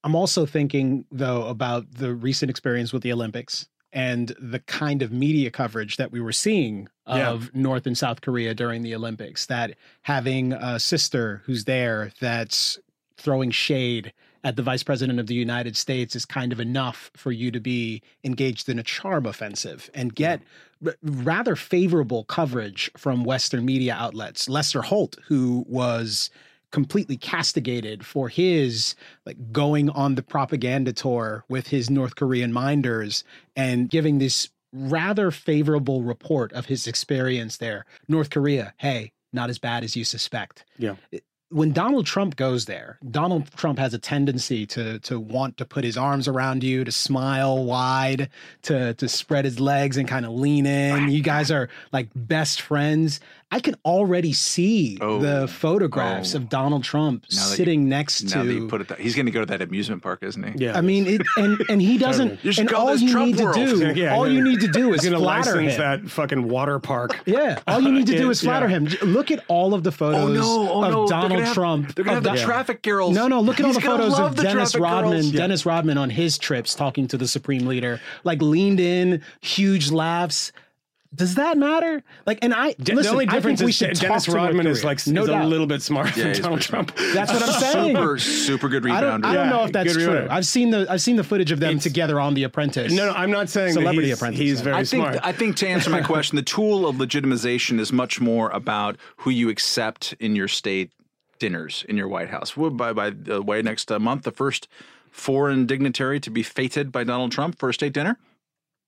I'm 0.03 0.15
also 0.15 0.45
thinking 0.45 1.05
though 1.11 1.45
about 1.45 1.91
the 1.93 2.13
recent 2.13 2.49
experience 2.49 2.91
with 2.91 3.03
the 3.03 3.13
Olympics 3.13 3.67
and 3.93 4.29
the 4.39 4.59
kind 4.59 5.01
of 5.01 5.11
media 5.11 5.51
coverage 5.51 5.97
that 5.97 6.11
we 6.11 6.19
were 6.21 6.31
seeing 6.31 6.87
Yeah. 7.07 7.29
of 7.31 7.53
North 7.53 7.85
and 7.85 7.97
South 7.97 8.21
Korea 8.21 8.53
during 8.53 8.83
the 8.83 8.95
Olympics. 8.95 9.45
That 9.47 9.75
having 10.03 10.53
a 10.53 10.79
sister 10.79 11.41
who's 11.45 11.65
there 11.65 12.11
that's 12.19 12.79
throwing 13.17 13.51
shade 13.51 14.13
at 14.43 14.55
the 14.55 14.63
vice 14.63 14.81
president 14.81 15.19
of 15.19 15.27
the 15.27 15.35
United 15.35 15.77
States 15.77 16.15
is 16.15 16.25
kind 16.25 16.51
of 16.51 16.59
enough 16.59 17.11
for 17.15 17.31
you 17.31 17.51
to 17.51 17.59
be 17.59 18.01
engaged 18.23 18.67
in 18.69 18.79
a 18.79 18.83
charm 18.83 19.25
offensive 19.27 19.91
and 19.93 20.15
get 20.15 20.41
r- 20.83 20.95
rather 21.03 21.55
favorable 21.55 22.23
coverage 22.23 22.89
from 22.97 23.23
Western 23.23 23.63
media 23.65 23.93
outlets. 23.93 24.49
Lester 24.49 24.81
Holt, 24.81 25.17
who 25.27 25.63
was 25.67 26.31
completely 26.71 27.17
castigated 27.17 28.05
for 28.05 28.29
his 28.29 28.95
like 29.25 29.51
going 29.51 29.89
on 29.89 30.15
the 30.15 30.23
propaganda 30.23 30.93
tour 30.93 31.43
with 31.49 31.67
his 31.67 31.89
North 31.89 32.15
Korean 32.15 32.51
minders 32.53 33.23
and 33.55 33.89
giving 33.89 34.17
this 34.17 34.49
rather 34.73 35.31
favorable 35.31 36.01
report 36.03 36.53
of 36.53 36.65
his 36.67 36.87
experience 36.87 37.57
there. 37.57 37.85
North 38.07 38.29
Korea, 38.29 38.73
hey, 38.77 39.11
not 39.33 39.49
as 39.49 39.59
bad 39.59 39.83
as 39.83 39.95
you 39.95 40.03
suspect 40.03 40.65
yeah. 40.77 40.95
when 41.51 41.73
Donald 41.73 42.05
Trump 42.05 42.37
goes 42.37 42.65
there, 42.65 42.97
Donald 43.09 43.51
Trump 43.55 43.77
has 43.77 43.93
a 43.93 43.99
tendency 43.99 44.65
to 44.67 44.99
to 44.99 45.19
want 45.19 45.57
to 45.57 45.65
put 45.65 45.83
his 45.83 45.97
arms 45.97 46.27
around 46.27 46.63
you, 46.63 46.83
to 46.83 46.91
smile 46.91 47.63
wide, 47.63 48.29
to 48.63 48.93
to 48.95 49.07
spread 49.09 49.45
his 49.45 49.59
legs 49.59 49.97
and 49.97 50.07
kind 50.07 50.25
of 50.25 50.31
lean 50.31 50.65
in. 50.65 51.09
You 51.09 51.21
guys 51.21 51.51
are 51.51 51.69
like 51.91 52.09
best 52.15 52.61
friends. 52.61 53.19
I 53.51 53.59
can 53.59 53.75
already 53.83 54.31
see 54.33 54.97
Oh. 55.01 55.19
the 55.19 55.47
photographs 55.47 56.33
Oh. 56.33 56.37
of 56.37 56.47
Donald 56.49 56.83
Trump 56.83 57.25
Now 57.31 57.35
that 57.43 57.49
you- 57.49 57.55
sitting 57.57 57.89
next 57.89 58.23
Now 58.33 58.43
that 58.43 58.47
to. 58.49 58.53
you 58.53 58.67
put 58.67 58.79
it, 58.81 58.87
that, 58.87 58.99
he's 58.99 59.13
going 59.15 59.25
to 59.25 59.31
go 59.31 59.41
to 59.41 59.45
that 59.47 59.61
amusement 59.61 60.01
park, 60.01 60.19
isn't 60.23 60.41
he? 60.57 60.63
Yeah, 60.65 60.77
I 60.77 60.81
mean, 60.81 61.05
it, 61.07 61.21
and 61.37 61.61
and 61.69 61.81
he 61.81 61.97
doesn't. 61.97 62.39
You 62.43 62.51
should 62.53 62.61
and 62.61 62.69
call 62.69 62.87
all 62.89 62.95
you 62.95 63.11
Trump 63.11 63.35
need 63.35 63.43
world. 63.43 63.55
to 63.55 63.65
do, 63.93 63.93
Yeah, 63.99 64.15
all 64.15 64.27
yeah. 64.27 64.35
you 64.35 64.43
need 64.43 64.61
to 64.61 64.67
do 64.69 64.93
is 64.93 65.01
he's 65.01 65.09
going 65.09 65.19
to 65.21 65.25
flatter 65.25 65.55
license 65.55 65.73
him. 65.73 65.79
that 65.81 66.09
fucking 66.09 66.47
water 66.47 66.79
park. 66.79 67.19
Yeah, 67.25 67.59
all 67.67 67.81
you 67.81 67.91
need 67.91 68.07
to 68.07 68.17
do 68.17 68.29
is 68.29 68.41
Yeah. 68.43 68.49
flatter 68.51 68.67
him. 68.67 68.87
Look 69.03 69.31
at 69.31 69.43
all 69.47 69.73
of 69.73 69.83
the 69.83 69.89
oh, 69.89 69.91
photos 69.91 70.21
Oh 70.47 70.63
no! 70.63 70.71
Oh 70.71 70.83
of 70.83 70.91
no! 70.91 71.07
They're 71.07 71.19
Donald 71.21 71.43
have- 71.43 71.53
Trump. 71.53 71.95
They're 71.95 72.05
going 72.05 72.21
to 72.23 72.29
have 72.29 72.35
the 72.37 72.41
the- 72.41 72.45
traffic 72.45 72.81
girls. 72.83 73.13
No, 73.13 73.27
no. 73.27 73.41
Look 73.41 73.59
at 73.59 73.65
all 73.65 73.73
the 73.73 73.81
photos 73.81 74.17
of 74.19 74.35
the 74.37 74.43
Dennis 74.43 74.75
Rodman. 74.75 75.11
girls. 75.21 75.31
Dennis 75.31 75.65
Rodman 75.65 75.97
on 75.97 76.09
his 76.09 76.37
trips 76.37 76.73
talking 76.73 77.07
to 77.09 77.17
the 77.17 77.27
Supreme 77.27 77.65
Leader, 77.67 77.99
like 78.23 78.41
leaned 78.41 78.79
in, 78.79 79.21
huge 79.41 79.91
laughs. 79.91 80.51
Does 81.13 81.35
that 81.35 81.57
matter? 81.57 82.01
Like, 82.25 82.39
and 82.41 82.53
I 82.53 82.71
De- 82.73 82.95
listen, 82.95 83.03
the 83.03 83.09
only 83.09 83.27
I 83.27 83.31
think 83.31 83.57
difference 83.59 83.61
we 83.63 83.69
is 83.71 83.75
should 83.75 83.87
De- 83.89 83.95
talk 83.95 84.07
Dennis 84.07 84.29
Rodman 84.29 84.65
is 84.65 84.85
like 84.85 85.05
no 85.07 85.23
is 85.23 85.27
doubt. 85.27 85.43
a 85.43 85.47
little 85.47 85.67
bit 85.67 85.81
smarter 85.81 86.17
Yeah, 86.17 86.31
than 86.31 86.41
Donald 86.41 86.59
pretty 86.61 86.67
Trump. 86.71 86.95
That's 87.13 87.33
what 87.33 87.43
I'm 87.43 87.59
saying. 87.59 87.95
Super, 87.97 88.17
super 88.17 88.69
good 88.69 88.89
I 88.89 89.01
don't, 89.01 89.21
rebounder. 89.21 89.25
I 89.25 89.33
don't 89.33 89.49
know 89.49 89.65
if 89.65 89.73
that's 89.73 89.93
good 89.97 90.03
true. 90.05 90.13
rebounder. 90.13 90.29
I've 90.29 90.45
seen 90.45 90.69
the 90.69 90.87
I've 90.89 91.01
seen 91.01 91.17
the 91.17 91.23
footage 91.25 91.51
of 91.51 91.59
them 91.59 91.71
It's- 91.71 91.83
together 91.83 92.17
on 92.19 92.33
The 92.33 92.43
Apprentice. 92.43 92.93
No, 92.93 93.07
no, 93.07 93.11
I'm 93.13 93.29
not 93.29 93.49
saying 93.49 93.73
Celebrity 93.73 94.07
he's, 94.07 94.17
Apprentice, 94.17 94.39
he's 94.39 94.61
very 94.61 94.75
I 94.77 94.83
think 94.85 95.03
smart. 95.03 95.19
I 95.21 95.33
think 95.33 95.57
to 95.57 95.67
answer 95.67 95.89
my 95.89 96.01
question, 96.13 96.37
the 96.37 96.43
tool 96.43 96.87
of 96.87 96.95
legitimization 96.95 97.79
is 97.79 97.91
much 97.91 98.21
more 98.21 98.49
about 98.51 98.95
who 99.17 99.31
you 99.31 99.49
accept 99.49 100.13
in 100.19 100.37
your 100.37 100.47
state 100.47 100.91
dinners 101.39 101.83
in 101.89 101.97
your 101.97 102.07
White 102.07 102.29
House. 102.29 102.55
Well, 102.55 102.69
by 102.69 102.93
by 102.93 103.09
the 103.09 103.41
way, 103.41 103.61
next 103.61 103.91
uh, 103.91 103.99
month, 103.99 104.23
the 104.23 104.31
first 104.31 104.69
foreign 105.11 105.65
dignitary 105.65 106.21
to 106.21 106.29
be 106.29 106.41
feted 106.41 106.89
by 106.89 107.03
Donald 107.03 107.33
Trump 107.33 107.59
for 107.59 107.67
a 107.67 107.73
state 107.73 107.91
dinner, 107.91 108.17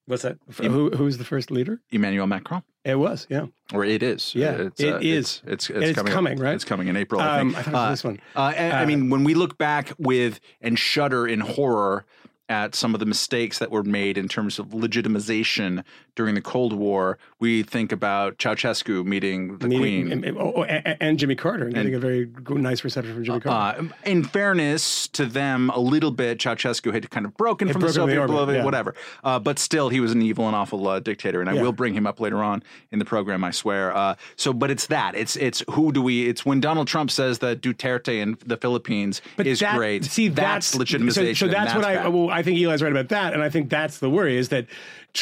What's 0.05 0.23
that? 0.23 0.37
Who 0.57 0.89
who's 0.91 1.17
the 1.17 1.23
first 1.23 1.49
leader? 1.49 1.79
Emmanuel 1.91 2.27
Macron, 2.27 2.63
It 2.83 2.95
was, 2.95 3.25
yeah. 3.29 3.45
or 3.73 3.85
it 3.85 4.03
is. 4.03 4.35
Yeah, 4.35 4.51
it's, 4.53 4.81
it 4.81 4.93
uh, 4.95 4.97
is. 5.01 5.41
It's 5.47 5.69
it's, 5.69 5.69
it's 5.69 5.95
coming, 5.97 6.11
coming, 6.13 6.39
right? 6.39 6.53
It's 6.55 6.65
coming 6.65 6.89
in 6.89 6.97
April. 6.97 7.21
I 7.21 7.39
Um, 7.39 7.53
think. 7.53 7.67
I 7.67 7.71
thought 7.71 7.87
it 7.87 7.91
this 7.91 8.03
one. 8.03 8.19
Uh, 8.35 8.53
and, 8.55 8.73
I 8.73 8.83
Uh, 8.83 8.85
mean, 8.85 9.09
when 9.09 9.23
we 9.23 9.33
look 9.33 9.57
back 9.57 9.93
with 9.97 10.41
and 10.59 10.77
shudder 10.77 11.25
in 11.25 11.39
horror 11.39 12.05
at 12.53 12.75
some 12.75 12.93
of 12.93 12.99
the 12.99 13.05
mistakes 13.07 13.57
that 13.57 13.71
were 13.71 13.81
made 13.83 14.15
in 14.15 14.27
terms 14.27 14.59
of 14.59 14.67
legitimization 14.67 15.83
during 16.15 16.35
the 16.35 16.41
Cold 16.41 16.73
War, 16.73 17.17
we 17.39 17.63
think 17.63 17.91
about 17.91 18.37
Ceausescu 18.37 19.03
meeting 19.03 19.57
the 19.57 19.67
Meeting, 19.67 20.07
Queen. 20.07 20.23
and, 20.23 20.37
oh, 20.37 20.63
and, 20.63 20.97
and 21.01 21.17
Jimmy 21.17 21.33
Carter, 21.33 21.65
and 21.65 21.73
getting 21.73 21.95
a 21.95 21.99
very 21.99 22.29
nice 22.49 22.83
reception 22.83 23.15
from 23.15 23.23
Jimmy 23.23 23.39
Carter. 23.39 23.81
Uh, 23.81 23.87
in 24.05 24.23
fairness 24.23 25.07
to 25.07 25.25
them, 25.25 25.71
a 25.71 25.79
little 25.79 26.11
bit, 26.11 26.37
Ceausescu 26.37 26.93
had 26.93 27.09
kind 27.09 27.25
of 27.25 27.35
broken 27.35 27.67
from 27.69 27.81
the 27.81 27.87
broken 27.87 28.07
the 28.07 28.13
Soviet 28.13 28.29
orbit, 28.29 28.55
yeah. 28.57 28.63
whatever. 28.63 28.93
Uh, 29.23 29.39
but 29.39 29.57
still, 29.57 29.89
he 29.89 29.99
was 29.99 30.11
an 30.11 30.21
evil 30.21 30.45
and 30.45 30.55
awful 30.55 30.87
uh, 30.87 30.99
dictator, 30.99 31.41
and 31.41 31.49
I 31.49 31.53
Yeah. 31.53 31.63
will 31.63 31.71
bring 31.73 31.95
him 31.95 32.05
up 32.05 32.19
later 32.19 32.43
on 32.43 32.61
in 32.91 32.99
the 32.99 33.05
program. 33.05 33.43
I 33.43 33.49
swear. 33.49 33.95
Uh, 33.95 34.13
so, 34.35 34.53
but 34.53 34.69
it's 34.69 34.85
that. 34.87 35.15
It's 35.15 35.35
it's 35.35 35.63
who 35.71 35.91
do 35.91 36.03
we? 36.03 36.27
It's 36.29 36.45
when 36.45 36.59
Donald 36.61 36.87
Trump 36.87 37.09
says 37.09 37.39
that 37.39 37.61
Duterte 37.61 38.21
in 38.21 38.37
the 38.45 38.57
Philippines 38.57 39.23
is 39.39 39.61
that- 39.61 39.75
great. 39.75 40.05
See, 40.05 40.27
that's, 40.27 40.71
that's, 40.73 40.91
legitimization. 40.91 41.13
So, 41.13 41.33
so 41.33 41.45
and 41.47 41.55
that's, 41.55 41.73
what 41.73 41.85
I. 41.85 42.07
Well, 42.07 42.29
I 42.29 42.42
think 42.43 42.59
Eli's 42.59 42.81
right 42.83 42.91
about 42.91 43.09
that, 43.09 43.33
and 43.33 43.41
I 43.41 43.49
think 43.49 43.69
that's 43.69 43.99
the 43.99 44.09
worry 44.09 44.37
is 44.37 44.49
that. 44.49 44.67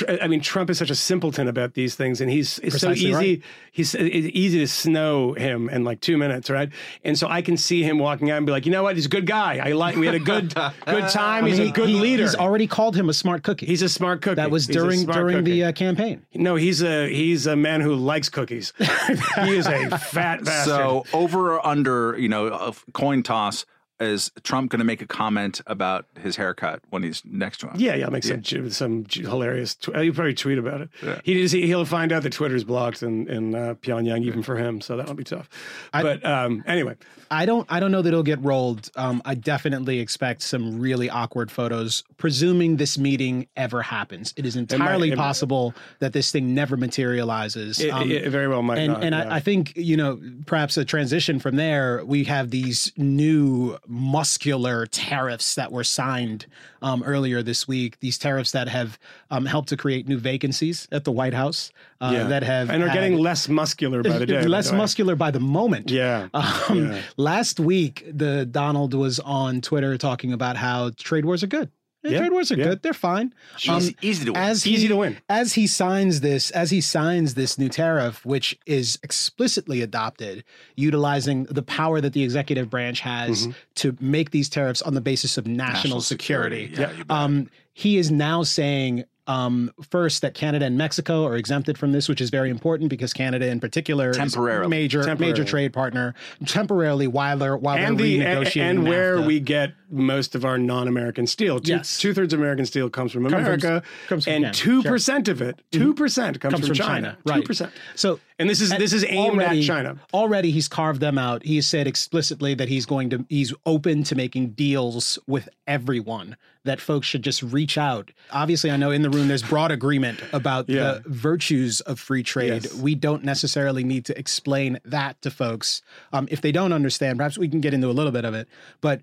I 0.07 0.29
mean, 0.29 0.39
Trump 0.39 0.69
is 0.69 0.77
such 0.77 0.89
a 0.89 0.95
simpleton 0.95 1.49
about 1.49 1.73
these 1.73 1.95
things, 1.95 2.21
and 2.21 2.31
he's 2.31 2.59
it's 2.59 2.79
so 2.79 2.91
easy. 2.91 3.11
right. 3.13 3.41
He's 3.73 3.93
it's 3.93 4.29
easy 4.33 4.59
to 4.59 4.67
snow 4.67 5.33
him 5.33 5.67
in 5.67 5.83
like 5.83 5.99
two 5.99 6.17
minutes, 6.17 6.49
right? 6.49 6.69
And 7.03 7.19
so 7.19 7.27
I 7.27 7.41
can 7.41 7.57
see 7.57 7.83
him 7.83 7.99
walking 7.99 8.31
out 8.31 8.37
and 8.37 8.45
be 8.45 8.53
like, 8.53 8.65
you 8.65 8.71
know 8.71 8.83
what? 8.83 8.95
He's 8.95 9.07
a 9.07 9.09
good 9.09 9.25
guy. 9.25 9.59
I 9.61 9.73
like. 9.73 9.97
We 9.97 10.05
had 10.05 10.15
a 10.15 10.19
good 10.19 10.53
good 10.85 11.09
time. 11.09 11.45
He's 11.45 11.59
a 11.59 11.71
good 11.71 11.89
he- 11.89 11.99
leader. 11.99 12.23
He's 12.23 12.35
already 12.35 12.67
called 12.67 12.95
him 12.95 13.09
a 13.09 13.13
smart 13.13 13.43
cookie. 13.43 13.65
He's 13.65 13.81
a 13.81 13.89
smart 13.89 14.21
cookie. 14.21 14.35
that 14.35 14.49
was 14.49 14.65
He's 14.65 14.77
during 14.77 15.05
during 15.07 15.39
cookie. 15.39 15.51
the 15.51 15.63
uh, 15.65 15.71
campaign. 15.73 16.25
No, 16.35 16.55
he's 16.55 16.81
a 16.81 17.09
he's 17.13 17.45
a 17.45 17.57
man 17.57 17.81
who 17.81 17.93
likes 17.95 18.29
cookies. 18.29 18.71
he 18.77 19.57
is 19.57 19.67
a 19.67 19.89
fat 19.97 20.41
bastard. 20.45 20.73
So 20.73 21.03
over 21.11 21.55
or 21.55 21.67
under, 21.67 22.17
you 22.17 22.29
know, 22.29 22.47
a 22.47 22.73
coin 22.93 23.23
toss. 23.23 23.65
Is 24.01 24.31
Trump 24.43 24.71
going 24.71 24.79
to 24.79 24.85
make 24.85 25.01
a 25.01 25.05
comment 25.07 25.61
about 25.67 26.05
his 26.19 26.35
haircut 26.35 26.81
when 26.89 27.03
he's 27.03 27.21
next 27.23 27.59
to 27.59 27.67
him? 27.67 27.73
Yeah, 27.77 27.95
yeah, 27.95 28.07
make 28.09 28.23
some 28.23 28.43
some 28.43 28.69
some 28.71 29.05
hilarious. 29.05 29.75
Tw- 29.75 29.95
he'll 29.95 30.13
probably 30.13 30.33
tweet 30.33 30.57
about 30.57 30.81
it. 30.81 30.89
He 31.23 31.35
just 31.35 31.53
he'll 31.55 31.85
find 31.85 32.11
out 32.11 32.23
that 32.23 32.33
Twitter's 32.33 32.63
blocked 32.63 33.03
in 33.03 33.27
in 33.29 33.53
uh, 33.55 33.75
Pyongyang 33.81 34.23
even 34.23 34.41
for 34.43 34.57
him, 34.57 34.81
so 34.81 34.97
that'll 34.97 35.13
be 35.13 35.23
tough. 35.23 35.47
but 35.93 36.25
um, 36.25 36.63
anyway, 36.65 36.95
I 37.29 37.45
don't 37.45 37.65
I 37.71 37.79
don't 37.79 37.91
know 37.91 38.01
that 38.01 38.09
it'll 38.09 38.23
get 38.23 38.41
rolled. 38.43 38.89
Um, 38.95 39.21
I 39.23 39.35
definitely 39.35 39.99
expect 39.99 40.41
some 40.41 40.79
really 40.79 41.09
awkward 41.09 41.51
photos, 41.51 42.03
presuming 42.17 42.77
this 42.77 42.97
meeting 42.97 43.47
ever 43.55 43.81
happens. 43.83 44.33
It 44.35 44.45
is 44.47 44.55
entirely 44.55 45.11
it 45.11 45.15
might. 45.17 45.23
possible 45.23 45.73
that 45.99 46.13
this 46.13 46.31
thing 46.31 46.55
never 46.55 46.75
materializes. 46.75 47.79
it, 47.79 47.89
Um, 47.91 48.09
it 48.09 48.27
very 48.29 48.47
well 48.47 48.63
might 48.63 48.79
and 48.79 48.93
not. 48.93 49.03
and 49.03 49.13
yeah. 49.15 49.23
I, 49.29 49.35
I 49.35 49.39
think 49.39 49.73
you 49.75 49.95
know 49.97 50.19
perhaps 50.47 50.75
a 50.77 50.85
transition 50.85 51.39
from 51.39 51.55
there. 51.55 52.03
We 52.05 52.23
have 52.25 52.49
these 52.49 52.91
new 52.97 53.77
muscular 53.91 54.85
tariffs 54.87 55.55
that 55.55 55.71
were 55.71 55.83
signed 55.83 56.45
um, 56.81 57.03
earlier 57.03 57.43
this 57.43 57.67
week. 57.67 57.99
These 57.99 58.17
tariffs 58.17 58.51
that 58.51 58.67
have 58.69 58.97
um, 59.29 59.45
helped 59.45 59.69
to 59.69 59.77
create 59.77 60.07
new 60.07 60.17
vacancies 60.17 60.87
at 60.91 61.03
the 61.03 61.11
White 61.11 61.33
House. 61.33 61.71
Uh, 61.99 62.11
Yeah. 62.13 62.23
That 62.23 62.43
have 62.43 62.69
and 62.69 62.81
are 62.83 62.87
had- 62.87 62.93
getting 62.95 63.17
less 63.19 63.47
muscular 63.49 64.01
by 64.01 64.17
the 64.17 64.25
day. 64.31 64.41
by 64.41 64.47
less 64.47 64.69
the 64.71 64.77
muscular 64.77 65.15
by 65.15 65.29
the 65.31 65.39
moment. 65.39 65.91
Yeah. 65.91 66.29
Um, 66.33 66.91
Yeah. 66.91 67.01
Last 67.17 67.59
week, 67.59 68.05
the 68.11 68.45
Donald 68.45 68.93
was 68.93 69.19
on 69.19 69.61
Twitter 69.61 69.97
talking 69.97 70.33
about 70.33 70.55
how 70.57 70.91
trade 70.97 71.25
wars 71.25 71.43
are 71.43 71.47
good. 71.47 71.69
Yeah, 72.03 72.11
Yeah, 72.11 72.17
Trade 72.19 72.31
wars 72.31 72.51
are 72.51 72.55
yeah. 72.57 72.63
good. 72.65 72.81
They're 72.81 72.93
fine. 72.93 73.33
Easy, 73.63 73.95
easy 74.01 74.25
to 74.25 74.33
win. 74.33 74.41
As 74.41 74.65
Easy 74.65 74.87
to 74.87 74.95
win. 74.95 75.17
As 75.29 75.53
he 75.53 75.67
signs 75.67 76.21
this, 76.21 76.49
as 76.51 76.71
he 76.71 76.81
signs 76.81 77.35
this 77.35 77.57
new 77.57 77.69
tariff, 77.69 78.25
which 78.25 78.57
is 78.65 78.97
explicitly 79.03 79.81
adopted, 79.81 80.43
utilizing 80.75 81.43
the 81.45 81.61
power 81.63 82.01
that 82.01 82.13
the 82.13 82.23
executive 82.23 82.69
branch 82.69 83.01
has 83.01 83.41
Mm-hmm. 83.47 83.51
to 83.75 83.97
make 83.99 84.31
these 84.31 84.49
tariffs 84.49 84.81
on 84.81 84.93
the 84.93 85.01
basis 85.01 85.37
of 85.37 85.45
national, 85.47 85.73
National 85.75 86.01
security. 86.01 86.67
security. 86.69 87.03
Yeah, 87.07 87.23
um, 87.23 87.49
he 87.73 87.97
is 87.97 88.11
now 88.11 88.43
saying 88.43 89.05
um, 89.27 89.71
first 89.89 90.23
that 90.23 90.33
Canada 90.33 90.65
and 90.65 90.77
Mexico 90.77 91.25
are 91.25 91.37
exempted 91.37 91.77
from 91.77 91.91
this, 91.91 92.09
which 92.09 92.19
is 92.19 92.29
very 92.31 92.49
important 92.49 92.89
because 92.89 93.13
Canada, 93.13 93.47
in 93.47 93.59
particular, 93.59 94.09
is 94.09 94.17
a 94.17 94.19
Temporarily. 94.19 94.69
major 94.69 95.03
Temporarily. 95.03 95.31
major 95.39 95.49
trade 95.49 95.71
partner, 95.71 96.13
temporarily 96.45 97.07
while 97.07 97.37
they're 97.37 97.55
while 97.55 97.77
and 97.77 97.97
they're 97.97 98.05
the 98.05 98.25
and, 98.25 98.57
and 98.57 98.83
where 98.87 99.17
NAFTA. 99.17 99.25
we 99.27 99.39
get 99.39 99.73
most 99.91 100.35
of 100.35 100.45
our 100.45 100.57
non-American 100.57 101.27
steel. 101.27 101.59
Two, 101.59 101.71
Yes. 101.73 101.97
two 101.99 102.13
thirds 102.13 102.33
of 102.33 102.39
American 102.39 102.65
steel 102.65 102.89
comes 102.89 103.11
from 103.11 103.25
America, 103.25 103.83
comes 104.07 104.23
from 104.25 104.43
and 104.45 104.53
two 104.53 104.81
Sure. 104.81 104.91
percent 104.91 105.27
of 105.27 105.41
it, 105.41 105.61
two 105.71 105.93
percent 105.93 106.39
comes, 106.39 106.53
comes 106.53 106.67
from, 106.67 106.75
from 106.75 106.85
China. 106.85 107.17
Two 107.25 107.31
right. 107.31 107.45
percent. 107.45 107.71
so 107.95 108.19
And 108.39 108.49
this 108.49 108.61
is 108.61 108.71
And 108.71 108.81
this 108.81 108.93
is 108.93 109.05
aimed 109.07 109.33
already, 109.35 109.59
at 109.59 109.65
China. 109.65 109.97
Already, 110.13 110.51
he's 110.51 110.67
carved 110.67 111.01
them 111.01 111.17
out. 111.17 111.43
He 111.43 111.57
has 111.57 111.67
said 111.67 111.87
explicitly 111.87 112.53
that 112.55 112.69
he's 112.69 112.85
going 112.85 113.09
to, 113.11 113.25
he's 113.29 113.53
open 113.65 114.03
to 114.05 114.15
making 114.15 114.51
deals 114.51 115.19
with 115.27 115.49
everyone. 115.67 116.37
That 116.63 116.79
folks 116.79 117.07
should 117.07 117.23
just 117.23 117.41
reach 117.41 117.75
out. 117.75 118.11
Obviously, 118.31 118.69
I 118.69 118.77
know 118.77 118.91
in 118.91 119.01
the 119.01 119.09
room 119.09 119.27
there's 119.27 119.41
broad 119.41 119.71
agreement 119.71 120.19
about 120.31 120.69
Yeah. 120.69 120.99
the 121.03 121.03
virtues 121.09 121.81
of 121.81 121.99
free 121.99 122.21
trade. 122.21 122.65
Yes. 122.65 122.75
We 122.75 122.93
don't 122.93 123.23
necessarily 123.23 123.83
need 123.83 124.05
to 124.05 124.17
explain 124.17 124.79
that 124.85 125.19
to 125.23 125.31
folks. 125.31 125.81
Um, 126.13 126.27
if 126.29 126.41
they 126.41 126.51
don't 126.51 126.71
understand, 126.71 127.17
perhaps 127.17 127.35
we 127.35 127.47
can 127.47 127.61
get 127.61 127.73
into 127.73 127.89
a 127.89 127.91
little 127.97 128.11
bit 128.11 128.25
of 128.25 128.35
it. 128.35 128.47
But 128.79 129.01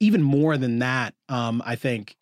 even 0.00 0.22
more 0.22 0.56
than 0.56 0.78
that, 0.78 1.14
um, 1.28 1.62
I 1.64 1.76
think, 1.76 2.16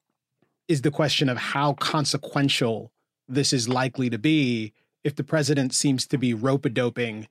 is 0.68 0.82
the 0.82 0.90
question 0.90 1.28
of 1.28 1.36
how 1.36 1.74
consequential 1.74 2.92
this 3.28 3.52
is 3.52 3.68
likely 3.68 4.10
to 4.10 4.18
be 4.18 4.72
if 5.04 5.14
the 5.14 5.24
president 5.24 5.74
seems 5.74 6.06
to 6.08 6.18
be 6.18 6.34
rope 6.34 6.64
a 6.64 6.68
doping 6.68 7.28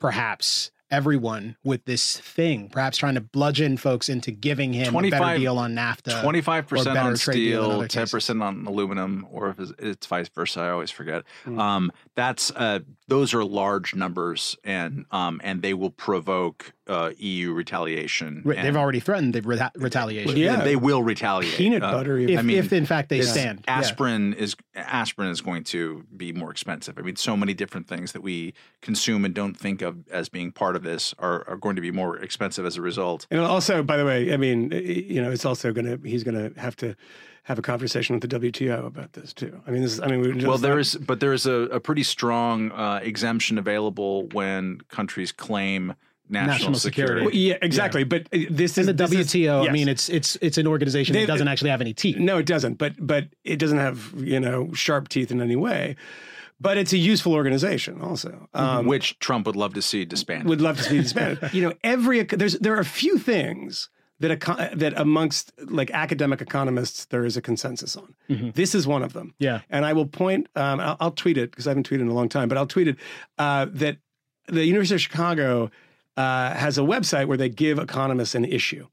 perhaps 0.00 0.72
everyone 0.90 1.56
with 1.64 1.84
this 1.86 2.18
thing, 2.18 2.68
perhaps 2.68 2.98
trying 2.98 3.14
to 3.14 3.20
bludgeon 3.20 3.76
folks 3.76 4.08
into 4.08 4.30
giving 4.30 4.72
him 4.74 4.94
a 4.94 5.10
better 5.10 5.38
deal 5.38 5.56
on 5.58 5.74
NAFTA. 5.74 6.20
Twenty-five 6.20 6.66
percent 6.66 6.96
or 6.96 7.00
on 7.00 7.16
trade 7.16 7.34
deal 7.36 7.80
in 7.80 7.88
steel, 7.88 7.88
ten 7.88 8.08
percent 8.08 8.42
on 8.42 8.66
aluminum, 8.66 9.26
or 9.30 9.50
if 9.50 9.58
it's, 9.58 9.72
it's 9.78 10.06
vice 10.06 10.28
versa. 10.28 10.60
I 10.60 10.70
always 10.70 10.90
forget. 10.90 11.24
Hmm. 11.44 11.58
Um, 11.58 11.92
that's 12.14 12.50
uh, 12.50 12.80
those 13.08 13.32
are 13.32 13.44
large 13.44 13.94
numbers, 13.94 14.56
and 14.62 15.06
um, 15.10 15.40
and 15.42 15.62
they 15.62 15.74
will 15.74 15.90
provoke 15.90 16.74
uh, 16.88 17.10
EU 17.18 17.52
retaliation. 17.52 18.42
Right, 18.44 18.60
They've 18.60 18.76
already 18.76 18.98
threatened 19.00 19.34
the 19.34 19.40
reta- 19.42 19.70
retaliation. 19.76 20.36
Yeah. 20.36 20.62
they 20.64 20.76
will 20.76 21.02
retaliate. 21.02 21.54
Peanut 21.54 21.82
Uh, 21.82 21.92
butter. 21.92 22.18
If. 22.18 22.38
I 22.38 22.42
mean, 22.42 22.58
if 22.58 22.72
in 22.72 22.86
fact 22.86 23.08
they 23.08 23.18
it's- 23.18 23.32
stand. 23.32 23.64
Yeah. 23.68 23.78
Aspirin 23.78 24.32
is 24.34 24.56
aspirin 24.74 25.28
is 25.30 25.40
going 25.40 25.64
to 25.64 26.04
be 26.16 26.32
more 26.32 26.50
expensive. 26.50 26.98
I 26.98 27.02
mean, 27.02 27.16
so 27.16 27.36
many 27.36 27.54
different 27.54 27.86
things 27.86 28.12
that 28.12 28.22
we 28.22 28.52
consume 28.80 29.24
and 29.24 29.32
don't 29.34 29.54
think 29.54 29.80
of 29.82 30.08
as 30.10 30.28
being 30.28 30.50
part 30.50 30.74
of 30.76 30.82
this 30.82 31.14
are, 31.18 31.44
are 31.48 31.56
going 31.56 31.76
to 31.76 31.82
be 31.82 31.90
more 31.92 32.16
expensive 32.18 32.66
as 32.66 32.76
a 32.76 32.82
result. 32.82 33.26
And 33.30 33.40
also, 33.40 33.82
by 33.82 33.96
the 33.96 34.04
way, 34.04 34.32
I 34.32 34.36
mean, 34.36 34.70
you 34.72 35.22
know, 35.22 35.30
it's 35.30 35.44
also 35.44 35.72
going 35.72 35.86
to 35.86 36.08
he's 36.08 36.24
going 36.24 36.52
to 36.52 36.60
have 36.60 36.74
to 36.76 36.96
have 37.44 37.58
a 37.58 37.62
conversation 37.62 38.14
with 38.18 38.28
the 38.28 38.38
WTO 38.40 38.86
about 38.86 39.12
this 39.14 39.32
too. 39.32 39.60
I 39.66 39.70
mean, 39.72 39.82
this 39.82 39.94
is. 39.94 40.00
I 40.00 40.06
mean, 40.06 40.20
we 40.20 40.32
just 40.32 40.46
Well, 40.46 40.58
there 40.58 40.78
is, 40.78 40.94
but 40.96 41.20
there 41.20 41.32
is 41.32 41.44
a, 41.46 41.52
a 41.72 41.80
pretty 41.80 42.02
strong 42.04 42.70
uh, 42.72 43.00
exemption 43.02 43.58
available 43.58 44.26
when 44.32 44.80
countries 44.88 45.32
claim 45.32 45.94
national, 46.32 46.52
National 46.54 46.74
security. 46.74 47.20
security. 47.20 47.26
Well, 47.50 47.58
yeah, 47.60 47.66
exactly. 47.66 48.04
But 48.04 48.22
uh, 48.32 48.38
this 48.50 48.76
is 48.78 48.86
the 48.86 48.92
this 48.92 49.12
is- 49.12 49.26
WTO, 49.28 49.68
I 49.68 49.72
mean, 49.72 49.88
it's 49.88 50.08
it's 50.08 50.36
it's 50.40 50.58
an 50.58 50.66
organization 50.66 51.12
They- 51.14 51.20
that 51.20 51.26
doesn't 51.32 51.48
actually 51.48 51.70
have 51.70 51.80
any 51.80 51.92
teeth. 51.94 52.16
No, 52.16 52.38
it 52.38 52.46
doesn't. 52.46 52.78
But 52.78 52.94
but 52.98 53.28
it 53.44 53.56
doesn't 53.58 53.78
have 53.78 54.12
you 54.16 54.40
know 54.40 54.72
sharp 54.72 55.08
teeth 55.08 55.30
in 55.30 55.40
any 55.40 55.56
way. 55.56 55.96
But 56.60 56.78
it's 56.78 56.92
a 56.92 56.98
useful 56.98 57.32
organization 57.34 58.00
also. 58.00 58.48
Um, 58.54 58.86
which 58.86 59.18
Trump 59.18 59.46
would 59.46 59.56
love 59.56 59.74
to 59.74 59.82
see 59.82 60.04
disbanded. 60.04 60.48
would 60.48 60.60
love 60.60 60.76
to 60.76 60.82
see 60.84 60.98
disbanded. 60.98 61.50
you 61.52 61.62
know, 61.62 61.72
every 61.82 62.22
there's 62.22 62.56
there 62.60 62.74
are 62.76 62.80
a 62.80 62.84
few 62.84 63.18
things 63.18 63.88
that 64.20 64.30
eco- 64.30 64.68
that 64.76 64.92
amongst 64.96 65.52
like 65.58 65.90
academic 65.90 66.40
economists 66.40 67.06
there 67.06 67.24
is 67.26 67.36
a 67.36 67.42
consensus 67.42 67.96
on. 67.96 68.14
This 68.54 68.74
is 68.76 68.86
one 68.86 69.02
of 69.02 69.12
them. 69.12 69.34
Yeah. 69.40 69.62
and 69.70 69.84
I 69.84 69.92
will 69.92 70.06
point. 70.06 70.46
Um, 70.54 70.78
I'll, 70.78 70.96
I'll 71.00 71.10
tweet 71.10 71.36
it 71.36 71.50
because 71.50 71.66
I 71.66 71.70
haven't 71.70 71.88
tweeted 71.90 72.02
in 72.02 72.08
a 72.08 72.14
long 72.14 72.28
time, 72.28 72.48
but 72.48 72.56
I'll 72.56 72.68
tweet 72.68 72.86
it 72.86 72.96
uh, 73.38 73.66
that 73.72 73.96
the 74.46 74.64
University 74.64 74.94
of 74.94 75.00
Chicago 75.00 75.70
uh, 76.16 76.54
has 76.54 76.78
a 76.78 76.82
website 76.82 77.26
where 77.26 77.38
they 77.38 77.48
give 77.48 77.78
economists 77.78 78.34
an 78.34 78.44
issue. 78.44 78.86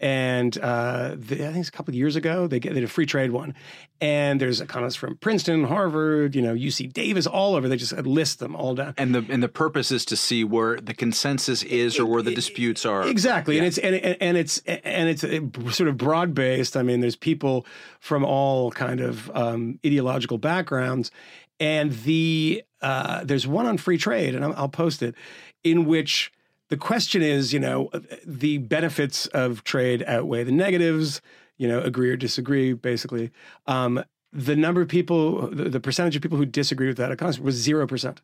And 0.00 0.58
uh, 0.58 1.14
the, 1.16 1.46
I 1.46 1.52
think 1.52 1.58
it's 1.58 1.68
a 1.68 1.72
couple 1.72 1.92
of 1.92 1.96
years 1.96 2.16
ago, 2.16 2.48
they, 2.48 2.58
get, 2.58 2.74
they 2.74 2.80
did 2.80 2.84
a 2.84 2.92
free 2.92 3.06
trade 3.06 3.30
one. 3.30 3.54
And 4.00 4.40
there's 4.40 4.60
economists 4.60 4.96
from 4.96 5.16
Princeton, 5.16 5.64
Harvard, 5.64 6.34
you 6.34 6.42
know, 6.42 6.52
UC 6.52 6.92
Davis, 6.92 7.26
all 7.26 7.54
over. 7.54 7.68
They 7.68 7.76
just 7.76 7.96
list 7.98 8.40
them 8.40 8.56
all 8.56 8.74
down. 8.74 8.94
and 8.98 9.14
the 9.14 9.24
and 9.30 9.42
the 9.42 9.48
purpose 9.48 9.92
is 9.92 10.04
to 10.06 10.16
see 10.16 10.42
where 10.42 10.80
the 10.80 10.94
consensus 10.94 11.62
is 11.62 11.98
or 11.98 12.06
where 12.06 12.22
the 12.22 12.34
disputes 12.34 12.84
are. 12.84 13.06
Exactly, 13.06 13.56
and 13.56 13.66
it's 13.66 13.78
and, 13.78 13.94
and 13.94 14.16
and 14.20 14.36
it's 14.36 14.58
and 14.66 15.08
it's 15.08 15.24
uh, 15.24 15.40
sort 15.70 15.88
of 15.88 15.96
broad 15.96 16.34
based. 16.34 16.76
I 16.76 16.82
mean, 16.82 17.00
there's 17.00 17.16
people 17.16 17.64
from 18.00 18.24
all 18.24 18.72
kind 18.72 19.00
of 19.00 19.30
um, 19.34 19.78
ideological 19.86 20.38
backgrounds, 20.38 21.12
and 21.60 21.92
the 22.02 22.62
uh, 22.82 23.24
there's 23.24 23.46
one 23.46 23.64
on 23.64 23.78
free 23.78 23.96
trade, 23.96 24.34
and 24.34 24.44
I'll, 24.44 24.54
I'll 24.54 24.68
post 24.68 25.02
it, 25.02 25.14
in 25.62 25.86
which 25.86 26.32
the 26.74 26.80
question 26.80 27.22
is, 27.22 27.52
you 27.52 27.60
know, 27.60 27.88
the 28.26 28.58
benefits 28.58 29.28
of 29.28 29.62
trade 29.62 30.02
outweigh 30.08 30.42
the 30.42 30.50
negatives. 30.50 31.22
You 31.56 31.68
know, 31.68 31.80
agree 31.80 32.10
or 32.10 32.16
disagree, 32.16 32.72
basically. 32.72 33.30
Um, 33.68 34.02
the 34.32 34.56
number 34.56 34.80
of 34.82 34.88
people, 34.88 35.46
the, 35.46 35.68
the 35.68 35.78
percentage 35.78 36.16
of 36.16 36.22
people 36.22 36.36
who 36.36 36.44
disagree 36.44 36.88
with 36.88 36.96
that 36.96 37.12
economy 37.12 37.40
was 37.40 37.54
zero 37.54 37.86
percent 37.86 38.20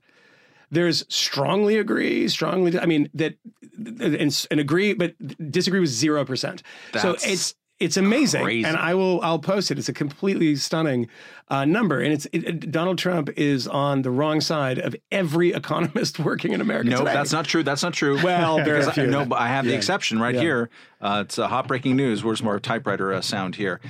there's 0.72 1.05
strongly 1.09 1.76
agree, 1.76 2.28
strongly. 2.28 2.78
I 2.78 2.86
mean 2.86 3.11
that 3.14 3.34
and, 3.76 4.46
and 4.51 4.61
agree, 4.61 4.94
but 4.94 5.14
disagree 5.51 5.80
was 5.80 5.90
zero 5.90 6.24
percent. 6.24 6.62
So 7.01 7.16
it's 7.24 7.55
it's 7.81 7.97
amazing, 7.97 8.45
crazy. 8.45 8.68
and 8.68 8.76
I 8.76 8.95
will 8.95 9.20
I'll 9.22 9.39
post 9.39 9.70
it. 9.70 9.78
It's 9.78 9.89
a 9.89 9.93
completely 9.93 10.55
stunning 10.57 11.09
uh, 11.49 11.64
number, 11.64 11.99
and 12.01 12.12
it's 12.12 12.26
it, 12.26 12.45
it- 12.45 12.70
Donald 12.70 12.99
Trump 12.99 13.31
is 13.37 13.66
on 13.66 14.03
the 14.03 14.11
wrong 14.11 14.41
side 14.41 14.78
of 14.78 14.95
every 15.11 15.53
economist 15.55 16.18
working 16.18 16.53
in 16.53 16.61
America. 16.61 16.91
No, 16.91 16.99
today. 16.99 17.14
that's 17.14 17.33
not 17.33 17.47
true. 17.47 17.62
That's 17.62 17.83
not 17.83 17.93
true. 17.95 18.22
Well, 18.22 18.57
there 18.64 18.76
are 18.76 18.89
a 18.89 18.93
few. 18.93 19.07
no, 19.07 19.24
but 19.24 19.39
I 19.41 19.49
have 19.49 19.64
the 19.64 19.74
exception 19.74 20.20
right 20.20 20.35
Yeah. 20.35 20.41
here. 20.41 20.70
Uh, 21.01 21.22
it's 21.24 21.39
a 21.39 21.49
hot 21.49 21.66
breaking 21.66 21.97
news. 21.97 22.22
Where's 22.22 22.43
more 22.43 22.61
typewriter 22.61 23.12
uh, 23.12 23.20
sound 23.22 23.57
here? 23.57 23.81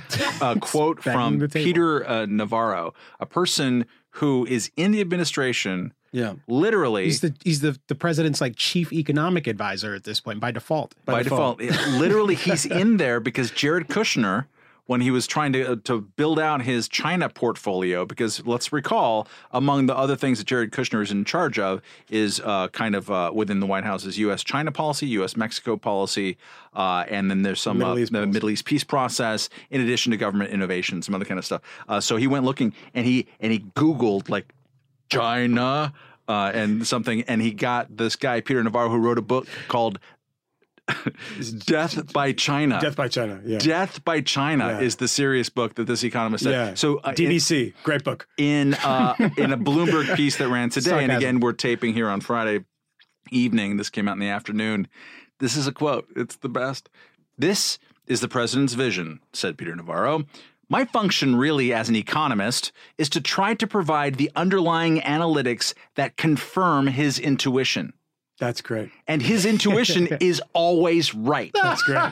A 0.41 0.57
quote 0.61 1.03
from. 1.03 1.47
Peter 1.49 2.07
uh, 2.07 2.25
Navarro, 2.27 2.93
a 3.19 3.25
person 3.25 3.85
who 4.15 4.45
is 4.45 4.71
in 4.77 4.91
the 4.91 5.01
administration. 5.01 5.93
Yeah. 6.11 6.33
literally 6.47 7.05
He's 7.05 7.21
the 7.21 7.33
he's 7.43 7.61
the 7.61 7.79
the 7.87 7.95
president's 7.95 8.41
like 8.41 8.55
chief 8.55 8.91
economic 8.91 9.47
advisor 9.47 9.95
at 9.95 10.03
this 10.03 10.19
point 10.19 10.39
by 10.39 10.51
default. 10.51 10.93
by, 11.05 11.23
default. 11.23 11.61
It- 11.61 11.71
literally, 11.91 12.35
he's 12.47 12.65
in 12.65 12.97
there 12.97 13.19
because 13.19 13.49
Jared 13.51 13.87
Kushner, 13.87 14.45
when 14.87 14.99
he 14.99 15.09
was 15.09 15.25
trying 15.25 15.53
to 15.53 15.71
uh, 15.71 15.75
to 15.85 16.01
build 16.01 16.37
out 16.37 16.63
his 16.63 16.89
China 16.89 17.29
portfolio, 17.29 18.05
because 18.05 18.45
let's 18.45 18.73
recall, 18.73 19.25
among 19.51 19.85
the 19.85 19.95
other 19.95 20.17
things 20.17 20.39
that 20.39 20.47
Jared 20.47 20.71
Kushner 20.71 21.01
is 21.01 21.11
in 21.11 21.23
charge 21.23 21.57
of 21.57 21.81
is 22.09 22.41
uh, 22.43 22.67
kind 22.69 22.93
of 22.93 23.09
uh, 23.09 23.31
within 23.33 23.61
the 23.61 23.65
White 23.65 23.85
House's 23.85 24.17
U.S. 24.17 24.43
China 24.43 24.71
policy, 24.71 25.07
U.S. 25.07 25.37
Mexico 25.37 25.77
policy, 25.77 26.37
uh, 26.73 27.05
and 27.07 27.31
then 27.31 27.43
there's 27.43 27.61
some 27.61 27.77
Middle 27.77 27.93
uh, 27.93 27.97
East 27.99 28.11
the. 28.11 28.27
Middle 28.27 28.49
East 28.49 28.65
peace 28.65 28.83
process, 28.83 29.47
in 29.69 29.79
addition 29.79 30.11
to 30.11 30.17
government 30.17 30.51
innovation, 30.51 31.01
some 31.01 31.15
other 31.15 31.25
kind 31.25 31.37
of 31.39 31.45
stuff. 31.45 31.61
Uh, 31.87 32.01
so 32.01 32.17
he 32.17 32.27
went 32.27 32.43
looking 32.43 32.73
and 32.93 33.05
he 33.05 33.27
and 33.39 33.53
he 33.53 33.59
Googled 33.59 34.27
like 34.27 34.53
China. 35.11 35.93
Uh, 36.27 36.49
and 36.53 36.87
something, 36.87 37.23
and 37.23 37.41
he 37.41 37.51
got 37.51 37.97
this 37.97 38.15
guy 38.15 38.39
Peter 38.39 38.63
Navarro 38.63 38.89
who 38.89 38.97
wrote 38.97 39.17
a 39.17 39.21
book 39.21 39.47
called 39.67 39.99
Death 41.65 42.13
by 42.13 42.31
China. 42.31 42.79
Death 42.79 42.95
by 42.95 43.07
China. 43.07 43.41
Yeah. 43.45 43.57
Death 43.59 44.03
by 44.05 44.21
China 44.21 44.67
Yeah. 44.67 44.79
is 44.79 44.95
the 44.97 45.07
serious 45.07 45.49
book 45.49 45.75
that 45.75 45.87
this 45.87 46.03
economist 46.03 46.43
said. 46.43 46.51
yeah. 46.51 46.73
So 46.75 46.97
uh, 46.99 47.13
in, 47.17 47.73
great 47.83 48.03
book. 48.03 48.27
in 48.37 48.73
uh, 48.75 49.15
in 49.37 49.51
a 49.51 49.57
Bloomberg 49.57 50.15
piece 50.15 50.37
that 50.37 50.47
ran 50.49 50.69
today, 50.69 51.03
and 51.03 51.11
again 51.11 51.39
we're 51.39 51.53
taping 51.53 51.93
here 51.93 52.09
on 52.09 52.21
Friday 52.21 52.63
evening. 53.31 53.77
This 53.77 53.89
came 53.89 54.07
out 54.07 54.13
in 54.13 54.19
the 54.19 54.29
afternoon. 54.29 54.87
This 55.39 55.55
is 55.57 55.67
a 55.67 55.71
quote. 55.71 56.07
It's 56.15 56.35
the 56.37 56.49
best. 56.49 56.89
This 57.37 57.79
is 58.07 58.21
the 58.21 58.27
president's 58.27 58.73
vision," 58.73 59.19
said 59.33 59.57
Peter 59.57 59.75
Navarro. 59.75 60.23
My 60.71 60.85
function, 60.85 61.35
really, 61.35 61.73
as 61.73 61.89
an 61.89 61.97
economist, 61.97 62.71
is 62.97 63.09
to 63.09 63.19
try 63.19 63.53
to 63.55 63.67
provide 63.67 64.15
the 64.15 64.31
underlying 64.37 65.01
analytics 65.01 65.73
that 65.95 66.15
confirm 66.15 66.87
his 66.87 67.19
intuition. 67.19 67.91
That's 68.39 68.61
great. 68.61 68.89
and 69.05 69.21
his 69.21 69.45
intuition 69.45 70.07
is 70.21 70.41
always 70.53 71.13
right. 71.13 71.51
That's 71.53 71.83
great. 71.83 72.11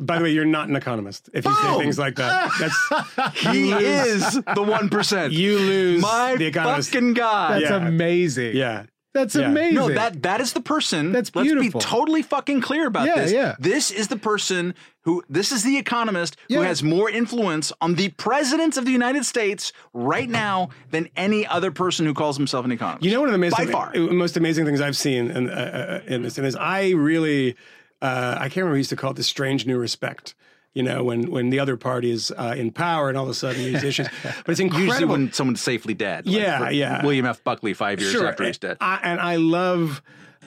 By 0.00 0.18
the 0.18 0.24
way, 0.24 0.30
you're 0.32 0.44
not 0.44 0.68
an 0.70 0.74
economist 0.74 1.28
if 1.34 1.44
you 1.44 1.54
say 1.54 1.78
things 1.78 1.98
like 2.00 2.16
that. 2.16 2.50
That's 2.58 3.38
He 3.52 3.70
is 3.72 4.40
the 4.54 4.62
one 4.62 4.88
percent. 4.88 5.34
you 5.34 5.58
lose 5.58 6.02
My 6.02 6.34
the 6.36 6.46
economist. 6.46 6.90
fucking 6.92 7.12
guy. 7.12 7.60
That's 7.60 7.70
Yeah. 7.70 7.86
amazing. 7.86 8.56
yeah. 8.56 8.86
That's 9.14 9.34
Yeah. 9.34 9.50
amazing. 9.50 9.74
No, 9.74 9.88
that 9.92 10.22
that 10.22 10.40
is 10.40 10.52
the 10.54 10.60
person. 10.62 11.12
That's 11.12 11.28
beautiful. 11.30 11.62
Let's 11.62 11.74
be 11.74 11.78
totally 11.80 12.22
fucking 12.22 12.62
clear 12.62 12.86
about 12.86 13.06
Yeah, 13.06 13.16
this. 13.16 13.32
yeah. 13.32 13.56
This 13.58 13.90
is 13.90 14.08
the 14.08 14.16
person 14.16 14.74
who. 15.02 15.22
This 15.28 15.52
is 15.52 15.62
the 15.64 15.76
economist 15.76 16.36
who 16.48 16.60
has 16.62 16.82
more 16.82 17.10
influence 17.10 17.72
on 17.82 17.96
the 17.96 18.08
president 18.10 18.76
of 18.78 18.84
the 18.86 18.90
United 18.90 19.26
States 19.26 19.72
right 19.92 20.30
now 20.30 20.70
than 20.92 21.08
any 21.14 21.46
other 21.46 21.70
person 21.70 22.06
who 22.06 22.14
calls 22.14 22.36
himself 22.38 22.64
an 22.64 22.72
economist. 22.72 23.04
You 23.04 23.12
know, 23.12 23.20
one 23.20 23.28
of 23.28 23.32
the 23.32 23.38
most, 23.38 23.56
by 23.56 23.66
far. 23.66 23.92
most 23.94 24.36
amazing 24.38 24.64
things 24.64 24.80
I've 24.80 24.96
seen 24.96 25.30
in, 25.30 25.50
uh, 25.50 26.00
uh, 26.06 26.10
in 26.12 26.22
this, 26.22 26.38
and 26.38 26.46
is 26.46 26.56
I 26.56 26.90
really, 26.90 27.54
uh, 28.00 28.36
I 28.38 28.44
can't 28.44 28.56
remember 28.56 28.74
who 28.74 28.78
used 28.78 28.90
to 28.90 28.96
call 28.96 29.10
it 29.10 29.16
the 29.16 29.22
strange 29.22 29.66
new 29.66 29.76
respect. 29.76 30.34
You 30.74 30.82
know, 30.82 31.04
when 31.04 31.30
when 31.30 31.50
the 31.50 31.58
other 31.58 31.76
party 31.76 32.10
is 32.10 32.30
uh, 32.30 32.54
in 32.56 32.70
power 32.70 33.08
and 33.08 33.18
all 33.18 33.24
of 33.24 33.30
a 33.30 33.34
sudden 33.34 33.62
these 33.62 33.84
issues, 33.84 34.08
but 34.22 34.48
it's 34.48 34.60
incredible. 34.60 34.86
Usually 34.86 35.04
when 35.04 35.32
someone's 35.32 35.60
safely 35.60 35.92
dead. 35.94 36.26
like 36.26 36.34
Yeah, 36.34 36.70
yeah. 36.70 37.04
William 37.04 37.26
F. 37.26 37.44
Buckley 37.44 37.74
five 37.74 38.00
years 38.00 38.14
after 38.14 38.44
he's 38.44 38.58
dead. 38.58 38.78
I, 38.80 38.98
and 39.02 39.20
I 39.20 39.36
love, 39.36 40.00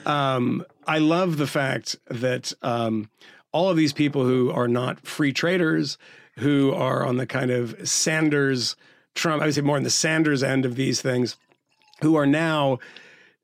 um, 0.04 0.64
I 0.86 0.98
love 0.98 1.36
the 1.36 1.46
fact 1.46 1.96
that 2.08 2.52
um, 2.62 3.08
all 3.52 3.70
of 3.70 3.76
these 3.76 3.92
people 3.92 4.24
who 4.24 4.50
are 4.50 4.68
not 4.68 5.06
free 5.06 5.32
traders, 5.32 5.96
who 6.38 6.72
are 6.72 7.06
on 7.06 7.16
the 7.16 7.26
kind 7.26 7.50
of 7.50 7.88
Sanders, 7.88 8.76
Trump, 9.14 9.42
I 9.42 9.46
would 9.46 9.54
say 9.54 9.60
more 9.60 9.76
on 9.76 9.82
the 9.82 9.90
Sanders 9.90 10.42
end 10.42 10.64
of 10.64 10.74
these 10.76 11.00
things, 11.00 11.36
who 12.02 12.16
are 12.16 12.26
now 12.26 12.78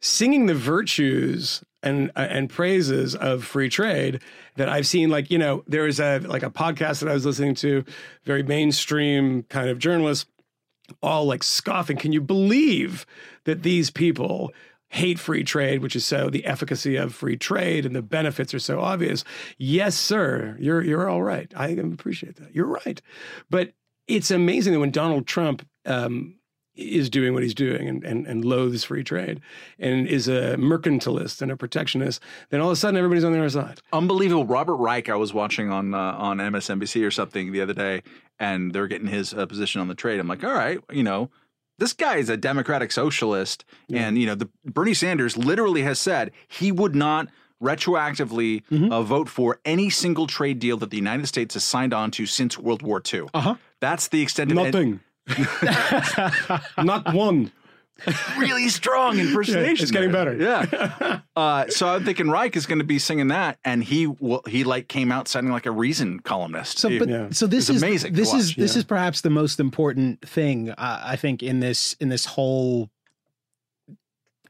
singing 0.00 0.46
the 0.46 0.54
virtues 0.54 1.62
and 1.82 2.10
uh, 2.16 2.26
and 2.30 2.48
praises 2.48 3.14
of 3.14 3.44
free 3.44 3.68
trade 3.68 4.20
that 4.56 4.68
I've 4.68 4.86
seen 4.86 5.10
like 5.10 5.30
you 5.30 5.38
know 5.38 5.64
there 5.66 5.86
is 5.86 6.00
a 6.00 6.18
like 6.20 6.42
a 6.42 6.50
podcast 6.50 7.00
that 7.00 7.08
I 7.08 7.14
was 7.14 7.26
listening 7.26 7.54
to 7.56 7.84
very 8.24 8.42
mainstream 8.42 9.42
kind 9.44 9.68
of 9.68 9.78
journalists 9.78 10.26
all 11.02 11.24
like 11.24 11.42
scoffing 11.42 11.96
can 11.96 12.12
you 12.12 12.20
believe 12.20 13.06
that 13.44 13.62
these 13.62 13.90
people 13.90 14.52
hate 14.88 15.18
free 15.18 15.42
trade 15.42 15.80
which 15.80 15.96
is 15.96 16.04
so 16.04 16.28
the 16.28 16.44
efficacy 16.44 16.96
of 16.96 17.14
free 17.14 17.36
trade 17.36 17.86
and 17.86 17.96
the 17.96 18.02
benefits 18.02 18.52
are 18.54 18.58
so 18.58 18.80
obvious? 18.80 19.24
Yes 19.58 19.96
sir 19.96 20.56
you're 20.60 20.82
you're 20.82 21.08
all 21.08 21.22
right. 21.22 21.52
I 21.56 21.68
appreciate 21.68 22.36
that. 22.36 22.54
You're 22.54 22.66
right. 22.66 23.00
But 23.50 23.72
it's 24.06 24.30
amazing 24.30 24.72
that 24.74 24.80
when 24.80 24.90
Donald 24.90 25.26
Trump 25.26 25.66
um, 25.86 26.36
is 26.74 27.10
doing 27.10 27.34
what 27.34 27.42
he's 27.42 27.54
doing 27.54 27.88
and, 27.88 28.04
and, 28.04 28.26
and 28.26 28.44
loathes 28.44 28.84
free 28.84 29.04
trade 29.04 29.40
and 29.78 30.06
is 30.06 30.28
a 30.28 30.56
mercantilist 30.56 31.42
and 31.42 31.50
a 31.50 31.56
protectionist, 31.56 32.22
then 32.50 32.60
all 32.60 32.68
of 32.68 32.72
a 32.72 32.76
sudden 32.76 32.96
everybody's 32.96 33.24
on 33.24 33.32
the 33.32 33.38
other 33.38 33.50
side. 33.50 33.80
Unbelievable. 33.92 34.46
Robert 34.46 34.76
Reich, 34.76 35.08
I 35.08 35.16
was 35.16 35.34
watching 35.34 35.70
on 35.70 35.94
uh, 35.94 35.98
on 35.98 36.38
MSNBC 36.38 37.06
or 37.06 37.10
something 37.10 37.52
the 37.52 37.60
other 37.60 37.74
day, 37.74 38.02
and 38.38 38.72
they're 38.72 38.88
getting 38.88 39.08
his 39.08 39.34
uh, 39.34 39.46
position 39.46 39.80
on 39.80 39.88
the 39.88 39.94
trade. 39.94 40.18
I'm 40.18 40.28
like, 40.28 40.44
all 40.44 40.54
right, 40.54 40.80
you 40.90 41.02
know, 41.02 41.30
this 41.78 41.92
guy 41.92 42.16
is 42.16 42.28
a 42.28 42.36
democratic 42.36 42.92
socialist, 42.92 43.64
and 43.92 44.16
you 44.16 44.26
know, 44.26 44.34
the 44.34 44.48
Bernie 44.64 44.94
Sanders 44.94 45.36
literally 45.36 45.82
has 45.82 45.98
said 45.98 46.32
he 46.48 46.72
would 46.72 46.94
not 46.94 47.28
retroactively 47.62 48.62
uh, 48.90 49.02
vote 49.02 49.28
for 49.28 49.60
any 49.64 49.88
single 49.88 50.26
trade 50.26 50.58
deal 50.58 50.76
that 50.78 50.90
the 50.90 50.96
United 50.96 51.26
States 51.26 51.54
has 51.54 51.64
signed 51.64 51.94
on 51.94 52.10
to 52.10 52.26
since 52.26 52.58
World 52.58 52.82
War 52.82 53.00
II. 53.12 53.28
Uh-huh. 53.32 53.54
That's 53.80 54.08
the 54.08 54.20
extent 54.20 54.50
of 54.50 54.58
it. 54.58 54.64
Nothing. 54.64 55.00
Not 56.78 57.12
one. 57.14 57.52
Really 58.36 58.68
strong 58.68 59.18
impersonation. 59.20 59.82
it's 59.82 59.90
getting 59.92 60.10
there. 60.10 60.34
better. 60.36 60.66
Yeah. 60.70 61.20
uh, 61.36 61.68
so 61.68 61.88
I'm 61.88 62.04
thinking 62.04 62.30
Reich 62.30 62.56
is 62.56 62.66
going 62.66 62.80
to 62.80 62.84
be 62.84 62.98
singing 62.98 63.28
that, 63.28 63.58
and 63.64 63.84
he 63.84 64.08
will, 64.08 64.42
he 64.48 64.64
like 64.64 64.88
came 64.88 65.12
out 65.12 65.28
sounding 65.28 65.52
like 65.52 65.66
a 65.66 65.70
Reason 65.70 66.18
columnist. 66.20 66.78
So, 66.78 66.98
but 66.98 67.08
Yeah. 67.08 67.28
so 67.30 67.46
this 67.46 67.68
is 67.70 67.80
amazing 67.82 68.14
This 68.14 68.32
is 68.34 68.50
watch. 68.50 68.56
this 68.56 68.76
is 68.76 68.82
perhaps 68.84 69.20
the 69.20 69.30
most 69.30 69.60
important 69.60 70.26
thing 70.28 70.70
uh, 70.70 71.02
I 71.04 71.14
think 71.16 71.42
in 71.44 71.60
this 71.60 71.92
in 72.00 72.08
this 72.08 72.24
whole 72.24 72.90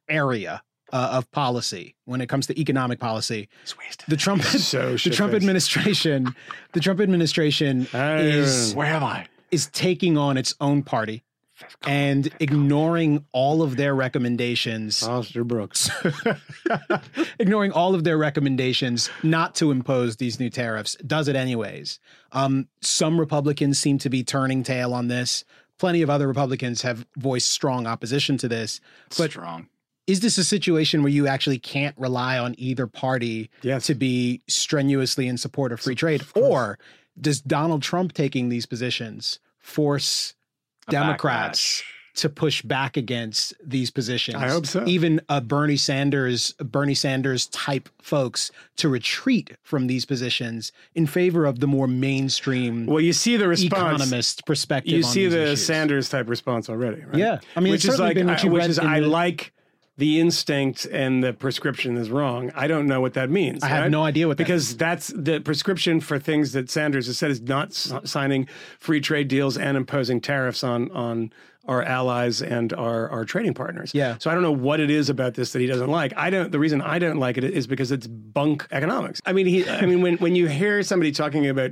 area 0.08 0.62
uh, 0.92 1.10
of 1.12 1.30
policy 1.32 1.94
when 2.04 2.20
it 2.20 2.28
comes 2.28 2.46
to 2.46 2.58
economic 2.60 2.98
policy. 3.00 3.48
He's 3.62 3.76
wasted. 3.76 4.06
The 4.08 4.16
Trump 4.16 4.42
So 4.44 4.92
the 4.92 4.98
Trump 4.98 4.98
shit-faced. 5.32 5.34
administration 5.34 6.34
the 6.72 6.80
Trump 6.80 7.00
administration 7.00 7.86
I- 7.92 8.18
is 8.20 8.74
Where 8.74 8.86
am 8.94 9.04
I? 9.04 9.26
Is 9.52 9.68
taking 9.68 10.18
on 10.18 10.36
its 10.36 10.54
own 10.60 10.82
party 10.82 11.22
and 11.86 12.28
ignoring 12.40 13.24
all 13.32 13.62
of 13.62 13.76
their 13.76 13.94
recommendations 13.94 14.98
Foster 15.06 15.44
Brooks. 15.44 15.88
ignoring 17.38 17.70
all 17.72 17.94
of 17.94 18.04
their 18.04 18.18
recommendations 18.18 19.10
not 19.22 19.54
to 19.56 19.70
impose 19.70 20.16
these 20.16 20.40
new 20.40 20.50
tariffs, 20.50 20.96
does 21.06 21.28
it 21.28 21.36
anyways. 21.36 22.00
Um, 22.32 22.68
some 22.80 23.18
Republicans 23.20 23.78
seem 23.78 23.98
to 23.98 24.10
be 24.10 24.24
turning 24.24 24.62
tail 24.62 24.92
on 24.94 25.08
this. 25.08 25.44
Plenty 25.78 26.02
of 26.02 26.10
other 26.10 26.26
Republicans 26.26 26.82
have 26.82 27.06
voiced 27.16 27.50
strong 27.50 27.86
opposition 27.86 28.36
to 28.38 28.48
this. 28.48 28.80
But 29.16 29.30
Strong. 29.30 29.68
is 30.06 30.20
this 30.20 30.38
a 30.38 30.44
situation 30.44 31.02
where 31.02 31.12
you 31.12 31.26
actually 31.26 31.58
can't 31.58 31.96
rely 31.98 32.38
on 32.38 32.54
either 32.58 32.86
party 32.86 33.50
Yes. 33.62 33.86
to 33.86 33.94
be 33.94 34.42
strenuously 34.48 35.28
in 35.28 35.36
support 35.38 35.72
of 35.72 35.80
free 35.80 35.94
trade? 35.94 36.22
Or 36.34 36.78
does 37.20 37.40
Donald 37.40 37.82
Trump 37.82 38.12
taking 38.14 38.48
these 38.48 38.66
positions 38.66 39.38
force 39.62 40.34
A 40.88 40.90
Democrats 40.90 41.82
to 42.14 42.28
push 42.28 42.60
back 42.60 42.98
against 42.98 43.54
these 43.64 43.90
positions. 43.90 44.36
I 44.36 44.48
hope 44.48 44.66
so. 44.66 44.84
Even 44.86 45.18
uh, 45.30 45.40
Bernie 45.40 45.78
Sanders, 45.78 46.52
Bernie 46.58 46.92
Sanders 46.94 47.46
type 47.46 47.88
folks 48.02 48.50
to 48.76 48.90
retreat 48.90 49.52
from 49.62 49.86
these 49.86 50.04
positions 50.04 50.72
in 50.94 51.06
favor 51.06 51.46
of 51.46 51.60
the 51.60 51.66
more 51.66 51.86
mainstream 51.88 52.84
Well, 52.84 53.00
you 53.00 53.14
see 53.14 53.38
the 53.38 53.48
response. 53.48 53.72
economist 54.02 54.44
perspective. 54.44 54.92
You 54.92 55.04
on 55.04 55.10
see 55.10 55.24
these 55.24 55.32
the 55.32 55.42
issues. 55.44 55.64
Sanders 55.66 56.08
type 56.10 56.28
response 56.28 56.68
already, 56.68 57.02
right? 57.02 57.16
Yeah. 57.16 57.38
I 57.56 57.60
mean, 57.60 57.70
which 57.72 57.86
it's 57.86 57.94
is 57.94 58.00
like, 58.00 58.14
been 58.14 58.26
what 58.26 58.44
I- 58.44 58.48
which 58.48 58.60
read 58.60 58.68
is 58.70 58.78
I 58.78 59.00
the- 59.00 59.06
like 59.06 59.52
the 59.98 60.20
instinct 60.20 60.86
and 60.86 61.22
the 61.22 61.32
prescription 61.32 61.96
is 61.96 62.10
wrong. 62.10 62.50
I 62.54 62.66
don't 62.66 62.86
know 62.86 63.00
what 63.00 63.14
that 63.14 63.28
means. 63.30 63.62
I 63.62 63.68
have 63.68 63.90
no 63.90 64.02
idea 64.02 64.26
what 64.26 64.38
that 64.38 64.44
because 64.44 64.76
that's 64.76 65.08
the 65.14 65.40
prescription 65.40 66.00
for 66.00 66.18
things 66.18 66.52
that 66.52 66.70
Sanders 66.70 67.06
has 67.08 67.18
said 67.18 67.30
is 67.30 67.42
not 67.42 67.68
s- 67.68 67.92
signing 68.04 68.48
free 68.80 69.00
trade 69.00 69.28
deals 69.28 69.58
and 69.58 69.76
imposing 69.76 70.20
tariffs 70.20 70.64
on 70.64 70.90
on 70.92 71.32
our 71.66 71.82
allies 71.82 72.42
and 72.42 72.72
our 72.72 73.08
our 73.10 73.24
trading 73.24 73.54
partners. 73.54 73.92
Yeah. 73.94 74.16
So 74.18 74.30
I 74.30 74.34
don't 74.34 74.42
know 74.42 74.50
what 74.50 74.80
it 74.80 74.90
is 74.90 75.08
about 75.10 75.34
this 75.34 75.52
that 75.52 75.60
he 75.60 75.66
doesn't 75.66 75.90
like. 75.90 76.12
I 76.16 76.30
don't. 76.30 76.50
The 76.50 76.58
reason 76.58 76.80
I 76.80 76.98
don't 76.98 77.18
like 77.18 77.36
it 77.38 77.44
is 77.44 77.66
because 77.66 77.92
it's 77.92 78.06
bunk 78.06 78.66
economics. 78.72 79.20
I 79.26 79.32
mean, 79.32 79.46
he. 79.46 79.68
I 79.68 79.86
mean, 79.86 80.00
when 80.00 80.16
when 80.16 80.34
you 80.34 80.48
hear 80.48 80.82
somebody 80.82 81.12
talking 81.12 81.46
about 81.46 81.70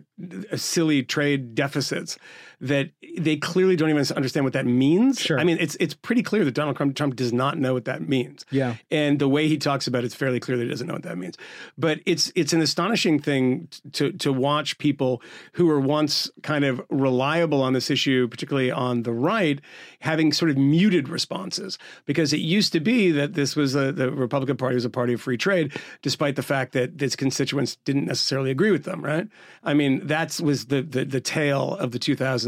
uh, 0.53 0.57
silly 0.57 1.03
trade 1.03 1.55
deficits, 1.55 2.19
that 2.61 2.91
they 3.19 3.37
clearly 3.37 3.75
don't 3.75 3.89
even 3.89 4.05
understand 4.15 4.45
what 4.45 4.53
that 4.53 4.67
means. 4.67 5.19
Sure. 5.19 5.39
I 5.39 5.45
mean, 5.45 5.57
it's 5.59 5.77
it's 5.81 5.95
pretty 5.95 6.23
clear 6.23 6.45
that 6.45 6.53
Donald 6.53 6.77
Trump, 6.77 6.95
Trump 6.95 7.17
does 7.17 7.33
not 7.33 7.59
know 7.59 7.73
what 7.73 7.87
that 7.87 8.07
means. 8.07 8.45
Yeah. 8.51 8.77
And 8.91 9.19
the 9.19 9.29
way 9.29 9.49
he 9.49 9.57
talks 9.57 9.87
about 9.87 10.03
it, 10.03 10.07
it's 10.07 10.15
fairly 10.15 10.41
clear 10.41 10.59
that 10.59 10.65
he 10.65 10.69
doesn't 10.69 10.87
know 10.87 10.93
what 10.93 11.03
that 11.05 11.17
means. 11.17 11.37
But 11.79 12.01
it's 12.05 12.31
it's 12.35 12.53
an 12.53 12.61
astonishing 12.61 13.19
thing 13.19 13.69
to 13.93 14.13
to 14.13 14.33
watch 14.33 14.77
people 14.79 15.23
who 15.55 15.67
were 15.67 15.81
once 15.81 16.31
kind 16.43 16.65
of 16.65 16.83
reliable 16.91 17.63
on 17.63 17.73
this 17.73 17.91
issue, 17.91 18.29
particularly 18.29 18.71
on 18.71 19.05
the 19.05 19.13
right, 19.13 19.61
having 20.01 20.33
sort 20.33 20.51
of 20.51 20.59
muted 20.59 21.09
responses 21.09 21.79
because 22.05 22.33
it 22.33 22.41
used 22.41 22.73
to 22.73 22.81
be 22.81 23.11
that 23.13 23.35
this 23.35 23.57
was 23.57 23.75
a, 23.75 23.91
the 23.93 24.11
Republican 24.11 24.57
Party 24.57 24.75
was 24.75 24.85
a 24.85 24.91
party 24.91 25.15
of 25.15 25.21
free 25.21 25.39
trade, 25.39 25.73
despite 26.03 26.37
the 26.37 26.43
fact 26.43 26.73
that 26.73 27.01
its 27.01 27.17
constituents 27.17 27.77
didn't 27.85 28.05
necessarily 28.05 28.51
agree 28.51 28.71
with 28.71 28.85
them. 28.85 29.03
Right? 29.03 29.29
I 29.65 29.73
mean, 29.73 30.07
that 30.07 30.39
was 30.41 30.67
the 30.67 30.83
the, 30.83 31.07
the 31.07 31.21
tale 31.23 31.75
of 31.77 31.93
the 31.93 31.99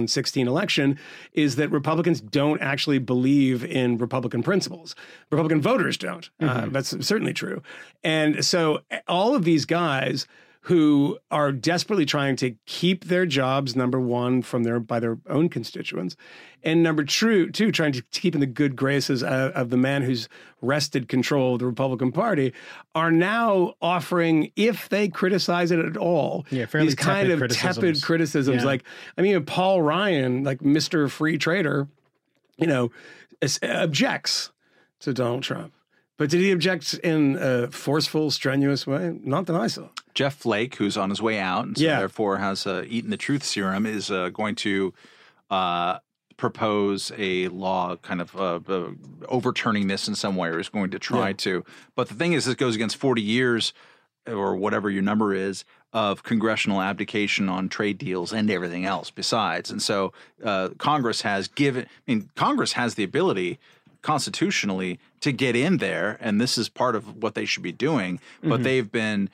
2016 0.06 0.48
election 0.48 0.98
is 1.32 1.56
that 1.56 1.70
Republicans 1.70 2.20
don't 2.20 2.60
actually 2.60 2.98
believe 2.98 3.64
in 3.64 3.98
Republican 3.98 4.42
principles. 4.42 4.94
Republican 5.30 5.60
voters 5.60 5.96
don't. 5.96 6.30
Uh, 6.40 6.66
that's 6.66 6.90
certainly 7.06 7.32
true. 7.32 7.62
And 8.04 8.44
so 8.44 8.80
all 9.08 9.34
of 9.34 9.44
these 9.44 9.64
guys 9.64 10.26
who 10.66 11.18
are 11.30 11.50
desperately 11.50 12.06
trying 12.06 12.36
to 12.36 12.54
keep 12.66 13.06
their 13.06 13.26
jobs 13.26 13.74
number 13.74 13.98
one 13.98 14.42
from 14.42 14.62
their 14.62 14.78
by 14.78 15.00
their 15.00 15.18
own 15.28 15.48
constituents 15.48 16.16
and 16.64 16.80
number 16.84 17.02
two, 17.02 17.50
two 17.50 17.72
trying 17.72 17.90
to 17.90 18.02
keep 18.12 18.34
in 18.36 18.40
the 18.40 18.46
good 18.46 18.76
graces 18.76 19.24
of, 19.24 19.50
of 19.52 19.70
the 19.70 19.76
man 19.76 20.02
who's 20.02 20.28
wrested 20.60 21.08
control 21.08 21.54
of 21.54 21.58
the 21.58 21.66
republican 21.66 22.12
party 22.12 22.52
are 22.94 23.10
now 23.10 23.74
offering 23.82 24.52
if 24.54 24.88
they 24.88 25.08
criticize 25.08 25.72
it 25.72 25.80
at 25.80 25.96
all 25.96 26.46
Yeah, 26.50 26.66
these 26.66 26.94
kind 26.94 27.28
tepid 27.28 27.42
of 27.42 27.50
tepid 27.50 27.58
criticisms. 27.74 28.04
criticisms 28.04 28.56
Yeah. 28.62 28.64
like 28.66 28.84
i 29.18 29.22
mean 29.22 29.44
paul 29.44 29.82
ryan 29.82 30.44
like 30.44 30.60
mr 30.60 31.10
free 31.10 31.38
trader 31.38 31.88
you 32.56 32.68
know 32.68 32.92
objects 33.62 34.52
to 35.00 35.12
donald 35.12 35.42
trump 35.42 35.72
but 36.22 36.30
did 36.30 36.40
he 36.40 36.52
object 36.52 36.94
in 37.02 37.36
a 37.40 37.66
forceful, 37.72 38.30
strenuous 38.30 38.86
way? 38.86 39.18
Not 39.24 39.46
that 39.46 39.56
I 39.56 39.66
saw. 39.66 39.88
Jeff 40.14 40.36
Flake, 40.36 40.76
who's 40.76 40.96
on 40.96 41.10
his 41.10 41.20
way 41.20 41.40
out, 41.40 41.64
and 41.66 41.76
so 41.76 41.82
Yeah. 41.82 41.98
therefore 41.98 42.38
has 42.38 42.64
uh, 42.64 42.84
eaten 42.88 43.10
the 43.10 43.16
truth 43.16 43.42
serum, 43.42 43.86
is 43.86 44.08
uh, 44.08 44.28
going 44.28 44.54
to 44.54 44.94
uh, 45.50 45.98
propose 46.36 47.10
a 47.18 47.48
law 47.48 47.96
kind 47.96 48.20
of 48.20 48.36
uh, 48.36 48.60
uh, 48.68 48.90
overturning 49.28 49.88
this 49.88 50.06
in 50.06 50.14
some 50.14 50.36
way 50.36 50.48
or 50.50 50.60
is 50.60 50.68
going 50.68 50.92
to 50.92 51.00
try 51.00 51.30
Yeah. 51.30 51.34
to. 51.38 51.64
But 51.96 52.06
the 52.08 52.14
thing 52.14 52.34
is, 52.34 52.44
this 52.44 52.54
goes 52.54 52.76
against 52.76 52.98
40 52.98 53.20
years 53.20 53.72
or 54.28 54.54
whatever 54.54 54.90
your 54.90 55.02
number 55.02 55.34
is 55.34 55.64
of 55.92 56.22
congressional 56.22 56.80
abdication 56.80 57.48
on 57.48 57.68
trade 57.68 57.98
deals 57.98 58.32
and 58.32 58.48
everything 58.48 58.84
else 58.84 59.10
besides. 59.10 59.72
And 59.72 59.82
so 59.82 60.12
uh, 60.44 60.68
Congress 60.78 61.22
has 61.22 61.48
given, 61.48 61.82
I 61.84 62.12
mean, 62.12 62.30
Congress 62.36 62.74
has 62.74 62.94
the 62.94 63.02
ability 63.02 63.58
constitutionally 64.02 65.00
to 65.22 65.32
get 65.32 65.56
in 65.56 65.78
there, 65.78 66.18
and 66.20 66.40
this 66.40 66.58
is 66.58 66.68
part 66.68 66.94
of 66.94 67.22
what 67.22 67.34
they 67.34 67.44
should 67.44 67.62
be 67.62 67.72
doing, 67.72 68.20
but 68.42 68.62
they've 68.62 68.92
been 68.92 69.30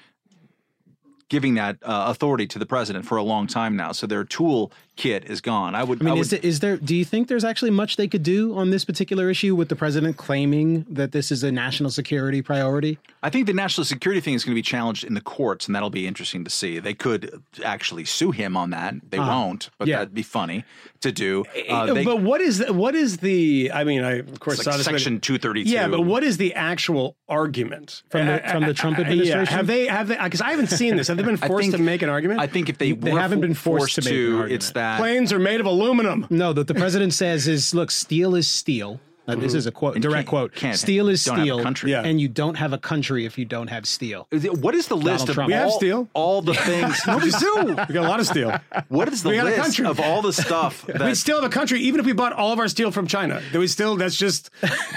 giving 1.29 1.55
that 1.55 1.77
uh, 1.83 2.07
authority 2.09 2.47
to 2.47 2.59
the 2.59 2.67
president 2.67 3.05
for 3.05 3.17
a 3.17 3.23
long 3.23 3.47
time 3.47 3.77
now. 3.77 3.93
So 3.93 4.07
their 4.07 4.25
tool 4.25 4.73
kit 4.99 5.25
is 5.31 5.41
gone. 5.41 5.75
I 5.77 5.85
would. 5.85 6.03
I 6.03 6.05
mean, 6.05 6.15
would, 6.15 6.21
is, 6.21 6.33
it, 6.33 6.45
is 6.45 6.61
there? 6.61 6.77
Do 6.77 6.95
you 6.95 7.05
think 7.05 7.29
there's 7.29 7.45
actually 7.45 7.71
much 7.71 7.97
they 7.97 8.09
could 8.09 8.23
do 8.25 8.55
on 8.57 8.71
this 8.71 8.85
particular 8.85 9.31
issue 9.31 9.55
with 9.55 9.69
the 9.71 9.77
president 9.77 10.17
claiming 10.17 10.85
that 10.91 11.13
this 11.13 11.31
is 11.31 11.43
a 11.45 11.53
national 11.53 11.91
security 11.91 12.43
priority? 12.43 12.99
I 13.23 13.31
think 13.31 13.47
the 13.47 13.53
national 13.55 13.85
security 13.85 14.21
thing 14.21 14.35
is 14.35 14.45
going 14.45 14.53
to 14.55 14.59
be 14.59 14.63
challenged 14.63 15.05
in 15.05 15.15
the 15.15 15.21
courts, 15.21 15.67
and 15.67 15.75
that'll 15.75 15.89
be 15.91 16.07
interesting 16.07 16.45
to 16.45 16.51
see. 16.51 16.79
They 16.81 16.95
could 16.95 17.43
actually 17.65 18.05
sue 18.05 18.33
him 18.33 18.57
on 18.57 18.71
that. 18.71 18.95
They 19.11 19.19
won't, 19.19 19.71
but 19.79 19.89
Yeah. 19.89 19.99
that'd 19.99 20.15
be 20.15 20.23
funny 20.23 20.65
to 21.01 21.13
do. 21.13 21.45
Uh, 21.69 21.95
they, 21.95 22.05
but 22.05 22.21
what 22.21 22.41
is 22.41 22.59
the, 22.59 22.73
what 22.73 22.95
is 22.95 23.19
the? 23.19 23.71
I 23.73 23.85
mean, 23.85 24.03
I 24.03 24.15
of 24.19 24.41
course 24.41 24.67
like 24.67 24.81
Section 24.81 25.21
two 25.21 25.39
thirty 25.39 25.65
two. 25.65 25.71
Yeah, 25.71 25.89
but 25.89 26.03
what 26.03 26.23
is 26.25 26.37
the 26.37 26.55
actual 26.55 27.17
argument 27.29 28.03
From 28.11 28.27
the- 28.27 28.43
from 28.51 28.65
the 28.65 28.75
Trump 28.75 28.99
Uh, 28.99 29.03
administration? 29.03 29.47
Yeah, 29.47 29.57
have 29.57 29.67
they 29.69 29.87
have 29.87 30.09
they? 30.09 30.17
Because 30.23 30.41
I 30.41 30.51
haven't 30.51 30.69
seen 30.71 30.97
this. 30.97 31.07
Have 31.09 31.17
they 31.17 31.23
been 31.23 31.37
forced 31.51 31.63
think- 31.71 31.77
to 31.77 31.83
make 31.83 32.03
an 32.03 32.09
argument? 32.09 32.41
I 32.41 32.47
think 32.49 32.69
if 32.69 32.79
they, 32.79 32.93
They 32.93 33.11
haven't 33.13 33.41
been 33.41 33.55
forced 33.55 33.95
to 33.97 34.03
make 34.03 34.13
an 34.13 34.19
argument. 34.27 34.53
it's 34.53 34.71
that 34.73 34.88
planes 34.97 35.33
are 35.33 35.39
made 35.39 35.61
of 35.61 35.67
aluminum. 35.67 36.27
No, 36.31 36.53
that 36.53 36.67
the 36.67 36.75
president 36.75 37.13
says 37.13 37.47
is 37.47 37.75
look, 37.75 37.91
steel 37.91 38.35
is 38.35 38.49
steel. 38.49 39.01
Now, 39.29 39.35
this 39.37 39.55
is 39.55 39.67
a 39.67 39.71
quote, 39.71 39.95
And 39.95 40.03
direct 40.03 40.17
can't- 40.17 40.29
quote. 40.29 40.55
can't- 40.55 40.77
steel 40.77 41.09
is 41.09 41.23
don't 41.25 41.37
have 41.37 41.43
a 41.43 41.47
steel, 41.47 41.63
country. 41.63 41.91
Yeah. 41.93 42.03
and 42.03 42.21
you 42.21 42.29
don't 42.29 42.55
have 42.57 42.73
a 42.73 42.79
country 42.79 43.25
if 43.27 43.37
you 43.39 43.45
don't 43.45 43.69
have 43.69 43.87
steel. 43.87 44.27
Is 44.31 44.45
it- 44.45 44.59
What 44.59 44.75
is 44.75 44.89
the 44.89 44.97
list 44.97 45.29
of 45.29 45.35
Trump. 45.35 45.49
We 45.49 45.53
have 45.55 45.67
all, 45.69 45.79
steel. 45.79 46.09
all 46.15 46.43
the 46.43 46.55
things? 46.55 46.99
no, 47.07 47.19
we 47.19 47.31
do. 47.31 47.77
We 47.89 47.95
got 47.95 48.05
a 48.05 48.09
lot 48.09 48.21
of 48.21 48.27
steel. 48.27 48.59
What 48.89 49.09
is 49.13 49.23
the 49.23 49.29
We 49.31 49.43
list 49.43 49.61
country. 49.61 49.85
of 49.87 50.01
all 50.01 50.23
the 50.23 50.33
stuff 50.33 50.85
we 50.89 50.95
that? 50.95 51.17
still 51.17 51.37
have 51.41 51.45
a 51.45 51.53
country, 51.55 51.81
even 51.81 52.01
if 52.01 52.07
we 52.07 52.13
bought 52.13 52.33
all 52.33 52.53
of 52.53 52.59
our 52.59 52.69
steel 52.69 52.91
from 52.91 53.07
China. 53.07 53.43
Do 53.53 53.61
we 53.61 53.67
still? 53.67 53.97
That's 53.97 54.17
just, 54.17 54.51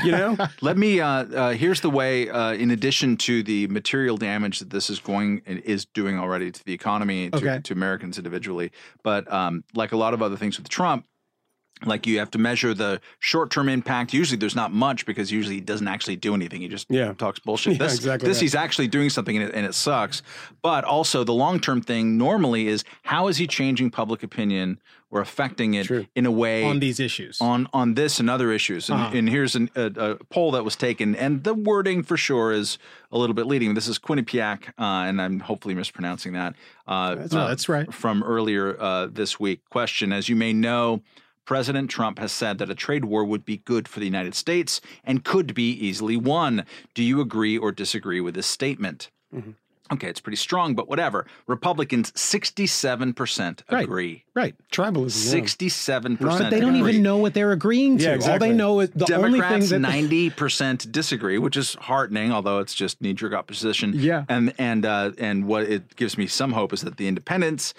you 0.04 0.12
know. 0.12 0.38
Let 0.62 0.78
me. 0.78 1.00
Uh, 1.02 1.08
uh, 1.10 1.50
here's 1.52 1.82
the 1.82 1.90
way. 1.90 2.30
Uh, 2.30 2.54
in 2.54 2.72
addition 2.72 3.18
to 3.18 3.44
the 3.44 3.68
material 3.68 4.18
damage 4.18 4.60
that 4.60 4.70
this 4.70 4.90
is 4.90 5.00
going 5.00 5.42
and 5.46 5.60
is 5.60 5.86
doing 5.86 6.18
already 6.18 6.52
to 6.52 6.64
the 6.66 6.74
economy, 6.74 7.30
to, 7.30 7.38
Okay. 7.38 7.60
to 7.64 7.74
Americans 7.74 8.18
individually, 8.18 8.72
but 9.04 9.32
um, 9.32 9.64
like 9.76 9.92
a 9.92 9.98
lot 9.98 10.14
of 10.14 10.22
other 10.22 10.38
things 10.38 10.58
with 10.58 10.70
Trump, 10.70 11.06
like 11.86 12.06
you 12.08 12.20
have 12.20 12.32
to 12.32 12.38
measure 12.38 12.74
the 12.74 13.02
short-term 13.20 13.70
impact. 13.70 14.14
Usually, 14.14 14.38
there's 14.38 14.56
not 14.56 14.72
much 14.74 15.06
because 15.06 15.32
usually 15.32 15.56
he 15.56 15.62
doesn't 15.62 15.88
actually 15.88 16.16
do 16.16 16.34
anything. 16.36 16.62
He 16.62 16.68
just 16.68 16.88
Yeah. 16.90 17.14
talks 17.14 17.40
bullshit. 17.40 17.74
Yeah, 17.80 17.80
this, 17.88 17.96
exactly 17.96 18.28
this 18.30 18.38
right. 18.38 18.42
he's 18.42 18.56
actually 18.56 18.88
doing 18.88 19.10
something 19.10 19.36
and 19.38 19.48
it, 19.50 19.56
and 19.56 19.66
it 19.66 19.74
sucks. 19.74 20.22
But 20.62 20.84
also, 20.84 21.24
the 21.24 21.34
long-term 21.34 21.82
thing 21.82 22.18
normally 22.18 22.68
is 22.68 22.84
how 23.04 23.28
is 23.28 23.38
he 23.38 23.48
changing 23.48 23.92
public 23.92 24.24
opinion 24.24 24.80
or 25.14 25.20
affecting 25.20 25.74
it 25.74 25.88
True. 25.88 26.06
in 26.16 26.26
a 26.26 26.32
way 26.32 26.64
on 26.64 26.80
these 26.80 26.98
issues. 27.00 27.42
on 27.42 27.68
on 27.74 27.96
this 27.96 28.20
and 28.22 28.30
other 28.30 28.50
issues. 28.52 28.90
And, 28.90 29.02
Uh-huh. 29.02 29.18
and 29.18 29.28
here's 29.28 29.56
an, 29.58 29.70
a, 29.76 29.88
a 29.98 30.16
poll 30.30 30.52
that 30.52 30.64
was 30.64 30.78
taken, 30.78 31.16
and 31.16 31.44
the 31.44 31.54
wording 31.54 32.02
for 32.02 32.16
sure 32.16 32.54
is 32.54 32.78
a 33.12 33.18
little 33.18 33.34
bit 33.34 33.46
leading. 33.46 33.74
This 33.74 33.90
is 33.90 34.00
Quinnipiac, 34.00 34.70
uh, 34.80 35.08
and 35.10 35.22
I'm 35.22 35.42
hopefully 35.42 35.76
mispronouncing 35.76 36.32
that. 36.34 36.56
Uh, 36.88 37.16
No, 37.32 37.40
uh, 37.42 37.48
that's 37.50 37.68
right. 37.68 37.94
From 37.94 38.24
earlier 38.24 38.82
uh, 38.82 39.08
this 39.08 39.38
week. 39.38 39.60
Question: 39.70 40.14
As 40.14 40.30
you 40.30 40.36
may 40.38 40.54
know. 40.54 41.02
President 41.46 41.90
Trump 41.90 42.20
has 42.20 42.32
said 42.32 42.58
that 42.60 42.70
a 42.70 42.76
trade 42.76 43.06
war 43.06 43.26
would 43.26 43.44
be 43.46 43.58
good 43.58 43.88
for 43.88 44.00
the 44.00 44.06
United 44.06 44.36
States 44.36 44.80
and 45.04 45.24
could 45.24 45.54
be 45.54 45.72
easily 45.72 46.16
won. 46.18 46.66
Do 46.94 47.04
you 47.04 47.20
agree 47.22 47.58
or 47.58 47.72
disagree 47.72 48.22
with 48.22 48.36
this 48.36 48.48
statement? 48.48 49.10
Mm-hmm. 49.36 49.52
Okay, 49.94 50.08
it's 50.08 50.22
pretty 50.22 50.38
strong, 50.38 50.74
but 50.74 50.88
whatever. 50.88 51.26
Republicans, 51.48 52.14
67% 52.14 53.64
Right. 53.70 53.84
agree. 53.84 54.24
right. 54.34 54.56
Tribalism. 54.72 55.34
67%. 55.42 56.18
But 56.20 56.50
they 56.50 56.60
don't 56.62 56.76
agree. 56.76 56.92
even 56.92 57.04
know 57.04 57.18
what 57.18 57.34
they're 57.34 57.52
agreeing 57.52 57.98
to. 57.98 58.04
Yeah, 58.04 58.32
All 58.32 58.40
they 58.40 58.54
know 58.54 58.80
is 58.80 58.90
the 58.92 59.06
Democrats 59.06 59.54
only 59.54 59.68
thing 59.68 59.82
that 59.82 59.90
ninety 59.90 60.30
percent 60.30 60.90
disagree, 60.92 61.38
which 61.38 61.58
is 61.58 61.76
heartening, 61.76 62.32
although 62.32 62.60
it's 62.60 62.74
just 62.74 63.02
knee 63.02 63.14
jerk 63.14 63.34
opposition. 63.34 63.92
Yeah. 63.96 64.24
and 64.30 64.54
and 64.58 64.86
uh, 64.86 65.12
and 65.18 65.46
what 65.46 65.64
it 65.64 65.96
gives 65.98 66.18
me 66.18 66.26
some 66.28 66.54
hope 66.54 66.72
is 66.74 66.82
that 66.82 66.96
the 66.98 67.08
independents 67.10 67.74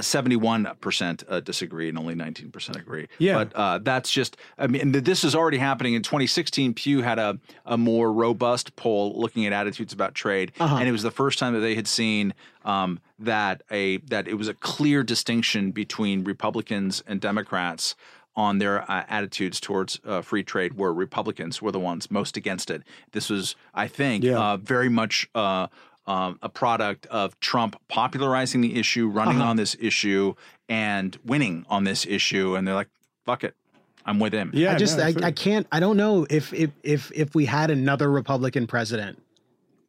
seventy 0.00 0.36
one 0.36 0.68
percent 0.80 1.22
disagree 1.44 1.88
and 1.88 1.98
only 1.98 2.14
nineteen 2.14 2.50
percent 2.50 2.76
agree. 2.76 3.08
Yeah. 3.18 3.34
but 3.44 3.52
uh, 3.54 3.78
that's 3.78 4.10
just 4.10 4.36
I 4.58 4.66
mean 4.66 4.92
this 4.92 5.24
is 5.24 5.34
already 5.34 5.58
happening 5.58 5.94
in 5.94 6.02
2016. 6.02 6.74
Pew 6.74 7.02
had 7.02 7.18
a 7.18 7.38
a 7.64 7.76
more 7.78 8.12
robust 8.12 8.74
poll 8.76 9.18
looking 9.18 9.46
at 9.46 9.52
attitudes 9.52 9.92
about 9.92 10.14
trade, 10.14 10.52
Uh-huh. 10.58 10.76
and 10.76 10.88
it 10.88 10.92
was 10.92 11.02
the 11.02 11.10
first 11.10 11.38
time 11.38 11.52
that 11.54 11.60
they 11.60 11.74
had 11.74 11.86
seen. 11.88 12.34
Um, 12.64 12.98
that 13.18 13.62
a 13.70 13.98
that 13.98 14.26
it 14.28 14.34
was 14.34 14.48
a 14.48 14.54
clear 14.54 15.02
distinction 15.04 15.70
between 15.70 16.24
Republicans 16.24 17.02
and 17.06 17.20
Democrats 17.20 17.94
on 18.34 18.58
their 18.58 18.82
uh, 18.90 19.04
attitudes 19.08 19.60
towards 19.60 19.98
uh, 20.04 20.20
free 20.20 20.42
trade, 20.42 20.74
where 20.74 20.92
Republicans 20.92 21.62
were 21.62 21.72
the 21.72 21.80
ones 21.80 22.10
most 22.10 22.36
against 22.36 22.70
it. 22.70 22.82
This 23.12 23.30
was, 23.30 23.56
I 23.72 23.86
think, 23.88 24.24
Yeah. 24.24 24.38
uh, 24.38 24.56
very 24.58 24.90
much 24.90 25.26
uh, 25.34 25.68
um, 26.06 26.38
a 26.42 26.48
product 26.48 27.06
of 27.06 27.38
Trump 27.40 27.76
popularizing 27.88 28.60
the 28.60 28.78
issue, 28.78 29.08
running 29.08 29.40
Uh-huh. 29.40 29.50
on 29.50 29.56
this 29.56 29.76
issue, 29.80 30.34
and 30.68 31.18
winning 31.24 31.64
on 31.68 31.84
this 31.84 32.06
issue. 32.06 32.54
And 32.56 32.66
they're 32.66 32.74
like, 32.74 32.90
"Fuck 33.24 33.44
it, 33.44 33.54
I'm 34.04 34.18
with 34.20 34.32
him." 34.32 34.50
Yeah, 34.54 34.72
I 34.74 34.76
just 34.76 34.98
no, 34.98 35.04
I, 35.04 35.14
I 35.24 35.32
can't 35.32 35.66
I 35.72 35.80
don't 35.80 35.96
know 35.96 36.26
if 36.30 36.52
if 36.52 36.70
if 36.82 37.10
if 37.14 37.34
we 37.34 37.46
had 37.46 37.70
another 37.70 38.10
Republican 38.10 38.66
president, 38.66 39.20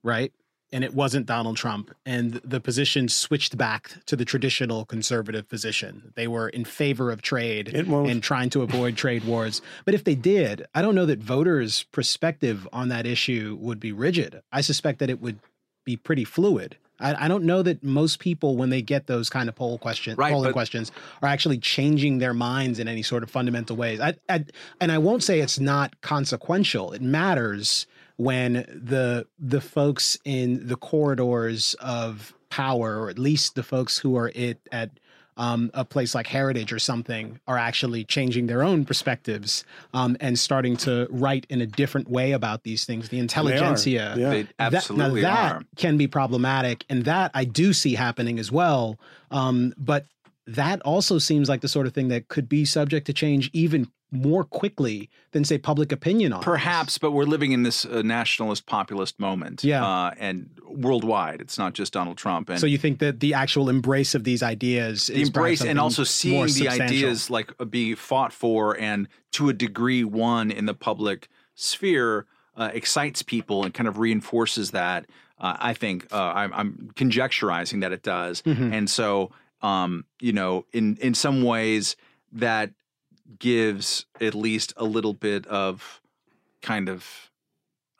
right? 0.04 0.32
And 0.74 0.84
it 0.84 0.94
wasn't 0.94 1.28
Donald 1.28 1.56
Trump, 1.56 1.96
and 2.06 2.34
the 2.44 2.60
position 2.60 3.08
switched 3.08 3.58
back 3.58 3.90
to 4.06 4.18
the 4.18 4.26
traditional 4.26 4.84
conservative 4.84 5.48
position. 5.48 6.12
They 6.16 6.28
were 6.28 6.50
in 6.50 6.66
favor 6.66 7.10
of 7.10 7.22
trade 7.22 7.70
It 7.70 7.88
and 7.88 8.22
trying 8.22 8.50
to 8.50 8.64
avoid 8.64 8.98
trade 8.98 9.24
wars. 9.24 9.62
But 9.86 9.94
if 9.94 10.04
they 10.04 10.16
did, 10.16 10.66
I 10.76 10.82
don't 10.82 10.94
know 10.94 11.06
that 11.06 11.20
voters' 11.20 11.84
perspective 11.94 12.68
on 12.74 12.90
that 12.90 13.06
issue 13.06 13.58
would 13.62 13.80
be 13.80 13.94
rigid. 13.94 14.42
I 14.52 14.60
suspect 14.60 15.00
that 15.00 15.10
it 15.10 15.22
would 15.22 15.40
be 15.88 15.96
pretty 15.96 16.26
fluid. 16.26 16.76
I, 17.00 17.26
I 17.26 17.28
don't 17.28 17.46
know 17.46 17.62
that 17.64 17.84
most 17.84 18.20
people, 18.20 18.58
when 18.58 18.70
they 18.70 18.82
get 18.82 19.08
those 19.08 19.30
kind 19.30 19.48
of 19.48 19.56
poll 19.56 19.78
question, 19.78 20.16
Right, 20.18 20.32
polling 20.34 20.50
but- 20.50 20.54
questions, 20.54 20.92
are 21.22 21.30
actually 21.30 21.58
changing 21.60 22.18
their 22.20 22.34
minds 22.34 22.78
in 22.78 22.88
any 22.88 23.04
sort 23.04 23.24
of 23.24 23.32
fundamental 23.32 23.76
ways. 23.78 24.00
I, 24.00 24.16
I, 24.28 24.46
and 24.82 24.92
I 24.92 24.98
won't 24.98 25.24
say 25.24 25.40
it's 25.40 25.60
not 25.60 26.00
consequential. 26.02 26.92
It 26.94 27.02
matters 27.02 27.88
when 28.18 28.54
the 28.54 29.28
the 29.40 29.62
folks 29.62 30.18
in 30.26 30.68
the 30.68 30.76
corridors 30.76 31.76
of 31.80 32.34
power, 32.50 33.00
or 33.00 33.10
at 33.10 33.20
least 33.20 33.56
the 33.56 33.64
folks 33.64 34.00
who 34.00 34.16
are 34.18 34.32
it 34.36 34.60
at 34.72 34.90
um, 35.38 35.72
a 35.74 35.86
place 35.86 36.14
like 36.14 36.28
Heritage 36.28 36.74
or 36.74 36.80
something, 36.80 37.40
are 37.48 37.58
actually 37.58 38.04
changing 38.04 38.48
their 38.48 38.64
own 38.64 38.84
perspectives 38.86 39.64
um, 39.94 40.18
and 40.20 40.38
starting 40.38 40.76
to 40.78 41.08
write 41.10 41.46
in 41.50 41.62
a 41.62 41.66
different 41.66 42.10
way 42.10 42.32
about 42.34 42.64
these 42.64 42.86
things. 42.86 43.10
The 43.10 43.20
intelligentsia, 43.20 44.16
Yeah. 44.18 44.30
They 44.30 44.48
that- 44.58 44.90
now 44.92 45.14
that 45.16 45.52
are. 45.54 45.62
can 45.76 45.98
be 45.98 46.08
problematic, 46.08 46.84
and 46.90 47.06
that 47.06 47.32
I 47.34 47.46
do 47.46 47.72
see 47.74 47.94
happening 47.96 48.40
as 48.40 48.52
well. 48.52 49.00
Um, 49.32 49.74
but 49.78 50.06
that 50.48 50.82
also 50.82 51.18
seems 51.20 51.50
like 51.50 51.62
the 51.62 51.68
sort 51.68 51.88
of 51.88 51.94
thing 51.94 52.08
that 52.08 52.30
could 52.30 52.48
be 52.48 52.64
subject 52.66 53.06
to 53.08 53.14
change 53.14 53.50
even 53.54 53.88
more 54.12 54.44
quickly 54.46 55.10
than 55.32 55.44
say 55.44 55.58
public 55.58 55.92
opinion 55.92 56.32
on. 56.34 56.40
this. 56.40 56.46
Perhaps, 56.46 56.98
but 56.98 57.12
we're 57.12 57.26
living 57.26 57.52
in 57.52 57.64
this 57.64 57.84
uh, 57.86 58.02
nationalist 58.04 58.66
populist 58.66 59.20
moment. 59.20 59.64
Yeah. 59.64 59.86
uh, 59.86 60.12
and 60.18 60.50
worldwide, 60.70 61.42
it's 61.42 61.58
not 61.58 61.74
just 61.74 61.92
Donald 61.94 62.18
Trump. 62.18 62.50
And 62.50 62.60
So 62.60 62.68
you 62.68 62.78
think 62.78 63.00
that 63.00 63.20
the 63.20 63.34
actual 63.34 63.68
embrace 63.70 64.16
of 64.16 64.24
these 64.24 64.42
ideas, 64.42 65.08
the 65.08 65.22
is 65.22 65.28
embrace 65.30 65.62
and 65.62 65.78
also 65.80 66.04
seeing 66.06 66.48
the 66.48 66.70
ideas 66.70 67.30
like 67.30 67.52
uh, 67.60 67.66
be 67.66 67.96
fought 67.96 68.32
for 68.32 68.80
and 68.80 69.08
to 69.34 69.50
a 69.50 69.54
degree 69.54 70.04
won 70.06 70.52
in 70.52 70.66
the 70.68 70.74
public 70.74 71.28
sphere 71.56 72.26
uh, 72.56 72.70
excites 72.74 73.22
people 73.22 73.64
and 73.66 73.74
kind 73.74 73.88
of 73.88 73.98
reinforces 73.98 74.72
that. 74.72 75.06
Uh, 75.40 75.56
I 75.60 75.74
think 75.74 76.08
uh, 76.12 76.32
I'm, 76.34 76.54
I'm 76.54 76.92
conjecturizing 76.96 77.82
that 77.82 77.92
it 77.92 78.04
does, 78.04 78.42
Mhm. 78.44 78.72
and 78.74 78.90
so 78.90 79.32
um, 79.62 80.06
you 80.22 80.34
know, 80.34 80.66
in 80.72 80.98
in 80.98 81.14
some 81.14 81.44
ways 81.44 81.96
that 82.32 82.72
gives 83.40 84.06
at 84.22 84.34
least 84.36 84.74
a 84.78 84.86
little 84.86 85.14
bit 85.14 85.46
of 85.48 86.02
kind 86.62 86.90
of 86.90 87.30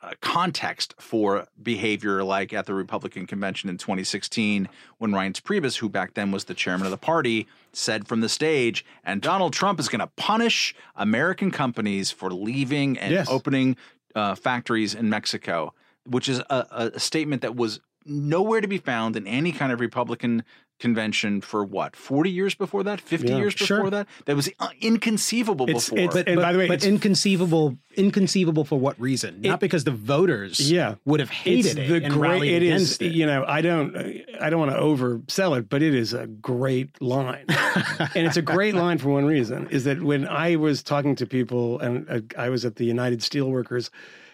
uh, 0.00 0.12
context 0.20 0.94
for 1.00 1.46
behavior 1.60 2.22
like 2.22 2.52
at 2.52 2.66
the 2.66 2.74
Republican 2.74 3.26
convention 3.26 3.68
in 3.68 3.76
2016 3.76 4.68
when 4.98 5.10
Reince 5.10 5.40
Priebus, 5.42 5.76
who 5.78 5.88
back 5.88 6.14
then 6.14 6.30
was 6.30 6.44
the 6.44 6.54
chairman 6.54 6.86
of 6.86 6.92
the 6.92 6.96
party, 6.96 7.48
said 7.72 8.06
from 8.06 8.20
the 8.20 8.28
stage, 8.28 8.84
and 9.04 9.20
Donald 9.20 9.52
Trump 9.52 9.80
is 9.80 9.88
going 9.88 9.98
to 10.00 10.06
punish 10.16 10.74
American 10.94 11.50
companies 11.50 12.10
for 12.12 12.30
leaving 12.32 12.96
and 12.98 13.12
Yes. 13.12 13.28
opening 13.28 13.76
uh, 14.14 14.34
factories 14.36 14.94
in 14.94 15.10
Mexico, 15.10 15.74
which 16.04 16.28
is 16.28 16.38
a- 16.48 16.92
a 16.94 17.00
statement 17.00 17.42
that 17.42 17.56
was 17.56 17.80
nowhere 18.06 18.60
to 18.60 18.68
be 18.68 18.78
found 18.78 19.16
in 19.16 19.26
any 19.26 19.52
kind 19.52 19.70
of 19.72 19.80
Republican 19.80 20.44
convention 20.78 21.40
for 21.40 21.64
what 21.64 21.96
40 21.96 22.30
years 22.30 22.54
before 22.54 22.82
that 22.84 23.00
50 23.00 23.28
Yeah, 23.28 23.36
years 23.38 23.54
before 23.54 23.66
sure. 23.66 23.90
that 23.90 24.06
that 24.26 24.36
was 24.36 24.48
uh, 24.60 24.68
inconceivable 24.80 25.68
It's- 25.68 25.90
before 25.90 25.98
it's- 25.98 26.24
and 26.26 26.40
by 26.40 26.52
the 26.52 26.58
way, 26.58 26.68
but 26.68 26.74
it's- 26.74 26.88
inconceivable, 26.88 27.76
inconceivable 27.96 28.64
for 28.64 28.78
what 28.78 28.98
reason? 29.00 29.40
Not 29.40 29.58
because 29.60 29.84
the 29.84 29.90
voters, 29.90 30.70
Yeah. 30.70 30.94
would 31.04 31.18
have 31.20 31.30
hated 31.30 31.78
it 31.78 32.02
and 32.04 32.14
rallied 32.14 32.52
it 32.52 32.62
is 32.62 32.72
against 32.74 33.02
it. 33.02 33.12
you 33.12 33.26
know 33.26 33.44
i 33.48 33.60
don't 33.60 33.96
i 34.40 34.48
don't 34.50 34.60
want 34.60 34.70
to 34.72 34.78
oversell 34.78 35.58
it 35.58 35.68
but 35.68 35.82
it 35.82 35.94
is 35.94 36.12
a 36.12 36.26
great 36.26 37.00
line 37.02 37.44
and 37.48 38.26
it's 38.26 38.36
a 38.36 38.42
great 38.42 38.74
line 38.74 38.98
for 38.98 39.08
one 39.10 39.24
reason 39.24 39.68
is 39.70 39.84
that 39.84 40.00
when 40.02 40.26
i 40.28 40.54
was 40.56 40.82
talking 40.82 41.14
to 41.16 41.26
people 41.26 41.78
and 41.80 42.08
uh, 42.08 42.20
i 42.38 42.48
was 42.48 42.64
at 42.64 42.76
the 42.76 42.84
united 42.84 43.20
steelworkers 43.20 43.90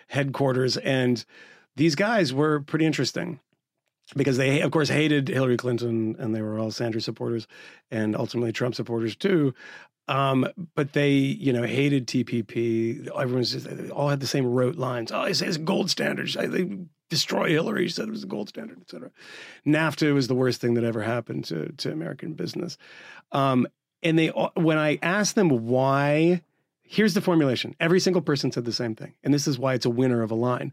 headquarters 0.09 0.77
and 0.79 1.25
these 1.77 1.95
guys 1.95 2.33
were 2.33 2.61
pretty 2.61 2.85
interesting 2.85 3.41
because 4.17 4.37
they 4.37 4.61
of 4.61 4.71
course 4.71 4.89
hated 4.89 5.29
hillary 5.29 5.57
clinton 5.57 6.17
and 6.19 6.35
they 6.35 6.43
were 6.43 6.59
all 6.59 6.71
sanders 6.71 7.05
supporters 7.05 7.47
and 7.91 8.15
ultimately 8.15 8.53
trump 8.53 8.75
supporters 8.75 9.17
too 9.17 9.55
um, 10.07 10.47
but 10.75 10.93
they, 10.93 11.13
you 11.13 11.53
know, 11.53 11.63
hated 11.63 12.07
TPP. 12.07 13.09
Everyone's 13.09 13.53
just, 13.53 13.67
they 13.67 13.89
all 13.89 14.09
had 14.09 14.21
the 14.21 14.27
same 14.27 14.47
rote 14.47 14.77
lines. 14.77 15.11
Oh, 15.11 15.23
it 15.23 15.35
says 15.35 15.57
gold 15.57 15.91
standard. 15.91 16.29
They 16.29 16.69
destroy 17.09 17.49
Hillary. 17.51 17.87
She 17.87 17.95
said 17.95 18.09
it 18.09 18.11
was 18.11 18.25
a 18.25 18.29
gold 18.29 18.51
standard, 18.51 18.79
et 18.81 18.91
cetera. 18.91 19.11
NAFTA 19.67 20.13
was 20.13 20.29
the 20.29 20.35
worst 20.35 20.61
thing 20.61 20.75
that 20.75 20.85
ever 20.85 21.03
happened 21.03 21.45
to, 21.47 21.73
to 21.73 21.91
American 21.91 22.35
business. 22.35 22.77
Um, 23.33 23.67
and 24.03 24.19
they, 24.19 24.29
when 24.29 24.77
I 24.77 24.99
asked 25.03 25.37
them 25.37 25.49
why, 25.49 26.43
here's 26.83 27.15
the 27.15 27.23
formulation. 27.23 27.75
Every 27.81 28.01
single 28.01 28.23
person 28.23 28.53
said 28.53 28.67
the 28.67 28.73
same 28.73 28.95
thing. 28.95 29.15
And 29.25 29.33
this 29.33 29.49
is 29.49 29.59
why 29.59 29.73
it's 29.73 29.87
a 29.87 29.91
winner 29.91 30.23
of 30.23 30.31
a 30.31 30.35
line. 30.35 30.73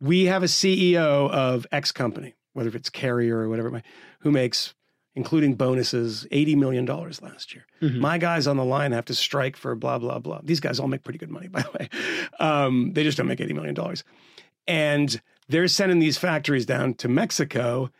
We 0.00 0.24
have 0.24 0.42
a 0.42 0.46
CEO 0.46 1.30
of 1.30 1.66
X 1.70 1.92
company, 1.92 2.34
whether 2.54 2.70
it's 2.70 2.88
Carrier 2.90 3.38
or 3.38 3.48
whatever, 3.50 3.68
it 3.68 3.72
might- 3.72 3.86
who 4.20 4.30
makes 4.30 4.74
including 5.16 5.54
bonuses, 5.54 6.26
$80 6.32 6.56
million 6.56 6.84
last 6.86 7.54
year. 7.54 7.64
My 7.80 8.18
guys 8.18 8.48
on 8.48 8.56
the 8.56 8.64
line 8.64 8.90
have 8.90 9.04
to 9.04 9.14
strike 9.14 9.56
for 9.56 9.76
blah, 9.76 9.96
blah, 9.96 10.18
blah. 10.18 10.40
These 10.42 10.58
guys 10.58 10.80
all 10.80 10.88
make 10.88 11.04
pretty 11.04 11.20
good 11.20 11.30
money, 11.30 11.46
by 11.56 11.62
the 11.62 11.70
way. 11.78 11.88
Um, 12.40 12.94
they 12.94 13.04
just 13.04 13.16
don't 13.16 13.28
make 13.28 13.38
$80 13.38 13.54
million. 13.54 13.76
And 14.66 15.20
they're 15.48 15.68
sending 15.68 15.98
these 15.98 16.18
factories 16.18 16.66
down 16.66 16.94
to 16.94 17.08
Mexico 17.08 17.90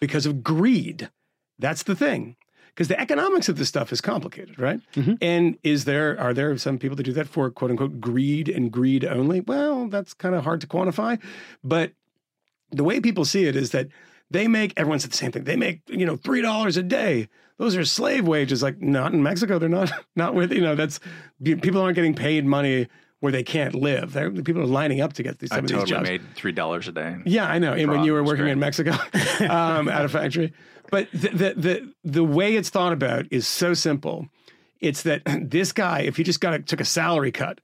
because 0.00 0.26
of 0.26 0.44
greed. 0.44 1.10
That's 1.58 1.82
the 1.82 1.96
thing. 1.96 2.36
Because 2.68 2.86
the 2.88 3.00
economics 3.00 3.48
of 3.48 3.58
this 3.58 3.68
stuff 3.68 3.92
is 3.92 4.00
complicated, 4.00 4.58
right? 4.60 4.80
And 5.20 5.58
is 5.64 5.86
there 5.86 6.18
are 6.20 6.32
there 6.32 6.56
some 6.56 6.78
people 6.78 6.96
that 6.96 7.02
do 7.02 7.12
that 7.14 7.26
for 7.28 7.50
quote 7.50 7.72
unquote 7.72 8.00
greed 8.00 8.48
and 8.48 8.70
greed 8.70 9.04
only? 9.04 9.40
Well, 9.40 9.88
that's 9.88 10.14
kind 10.14 10.34
of 10.36 10.44
hard 10.44 10.60
to 10.60 10.66
quantify. 10.68 11.20
But 11.64 11.92
the 12.70 12.84
way 12.84 13.00
people 13.00 13.24
see 13.24 13.44
it 13.46 13.56
is 13.56 13.70
that 13.70 13.88
they 14.30 14.46
make 14.48 14.72
everyone 14.76 15.00
said 15.00 15.10
the 15.10 15.16
same 15.16 15.32
thing. 15.32 15.44
They 15.44 15.56
make 15.56 15.82
you 15.88 16.06
know 16.06 16.16
three 16.16 16.42
dollars 16.42 16.76
a 16.76 16.82
day. 16.82 17.28
Those 17.58 17.76
are 17.76 17.84
slave 17.84 18.26
wages. 18.26 18.62
Like 18.62 18.80
not 18.80 19.12
in 19.12 19.22
Mexico. 19.22 19.58
They're 19.58 19.68
not 19.68 19.92
not 20.16 20.34
with 20.34 20.52
you 20.52 20.60
know 20.60 20.74
that's 20.74 21.00
people 21.40 21.80
aren't 21.80 21.96
getting 21.96 22.14
paid 22.14 22.44
money 22.44 22.88
where 23.20 23.32
they 23.32 23.42
can't 23.42 23.74
live. 23.74 24.12
They're, 24.12 24.30
people 24.30 24.62
are 24.62 24.66
lining 24.66 25.02
up 25.02 25.12
to 25.14 25.22
get 25.22 25.38
these, 25.38 25.52
i 25.52 25.58
of 25.58 25.64
these 25.66 25.72
totally 25.72 25.90
jobs. 25.90 26.08
made 26.08 26.22
three 26.34 26.52
dollars 26.52 26.88
a 26.88 26.92
day 26.92 27.16
Yeah, 27.26 27.46
I 27.46 27.58
know. 27.58 27.72
And 27.74 27.90
when 27.90 28.04
you 28.04 28.12
were 28.12 28.24
working 28.24 28.48
in 28.48 28.58
Mexico 28.58 28.92
um, 29.48 29.88
at 29.88 30.04
a 30.04 30.08
factory, 30.08 30.52
but 30.90 31.10
the, 31.12 31.28
the 31.28 31.54
the 31.56 31.94
the 32.04 32.24
way 32.24 32.56
it's 32.56 32.70
thought 32.70 32.92
about 32.92 33.26
is 33.30 33.46
so 33.46 33.74
simple. 33.74 34.28
It's 34.80 35.02
that 35.02 35.22
this 35.50 35.72
guy, 35.72 36.00
if 36.00 36.16
he 36.16 36.22
just 36.22 36.40
got 36.40 36.54
a, 36.54 36.58
took 36.60 36.80
a 36.80 36.84
salary 36.84 37.32
cut, 37.32 37.60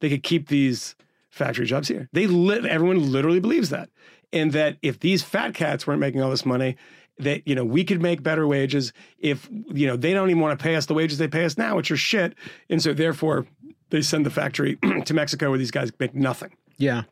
they 0.00 0.08
could 0.08 0.22
keep 0.22 0.48
these 0.48 0.96
factory 1.30 1.66
jobs 1.66 1.88
here. 1.88 2.08
They 2.12 2.26
live. 2.26 2.64
Everyone 2.64 3.12
literally 3.12 3.40
believes 3.40 3.70
that, 3.70 3.90
and 4.38 4.52
that 4.52 4.76
if 4.82 5.00
these 5.00 5.22
fat 5.22 5.54
cats 5.54 5.86
weren't 5.86 6.00
making 6.00 6.22
all 6.22 6.30
this 6.30 6.46
money. 6.46 6.76
That 7.18 7.48
you 7.48 7.54
know 7.54 7.64
we 7.64 7.82
could 7.82 8.02
make 8.02 8.22
better 8.22 8.46
wages 8.46 8.92
if 9.18 9.48
you 9.68 9.86
know 9.86 9.96
they 9.96 10.12
don't 10.12 10.28
even 10.28 10.42
want 10.42 10.58
to 10.58 10.62
pay 10.62 10.76
us 10.76 10.84
the 10.84 10.92
wages 10.92 11.16
they 11.16 11.28
pay 11.28 11.46
us 11.46 11.56
now, 11.56 11.74
which 11.74 11.90
are 11.90 11.96
shit, 11.96 12.34
and 12.68 12.82
so 12.82 12.92
therefore 12.92 13.46
they 13.88 14.02
send 14.02 14.26
the 14.26 14.30
factory 14.30 14.76
to 15.06 15.14
Mexico 15.14 15.48
where 15.48 15.58
these 15.58 15.70
guys 15.70 15.90
make 15.98 16.14
nothing 16.14 16.52
yeah. 16.76 17.02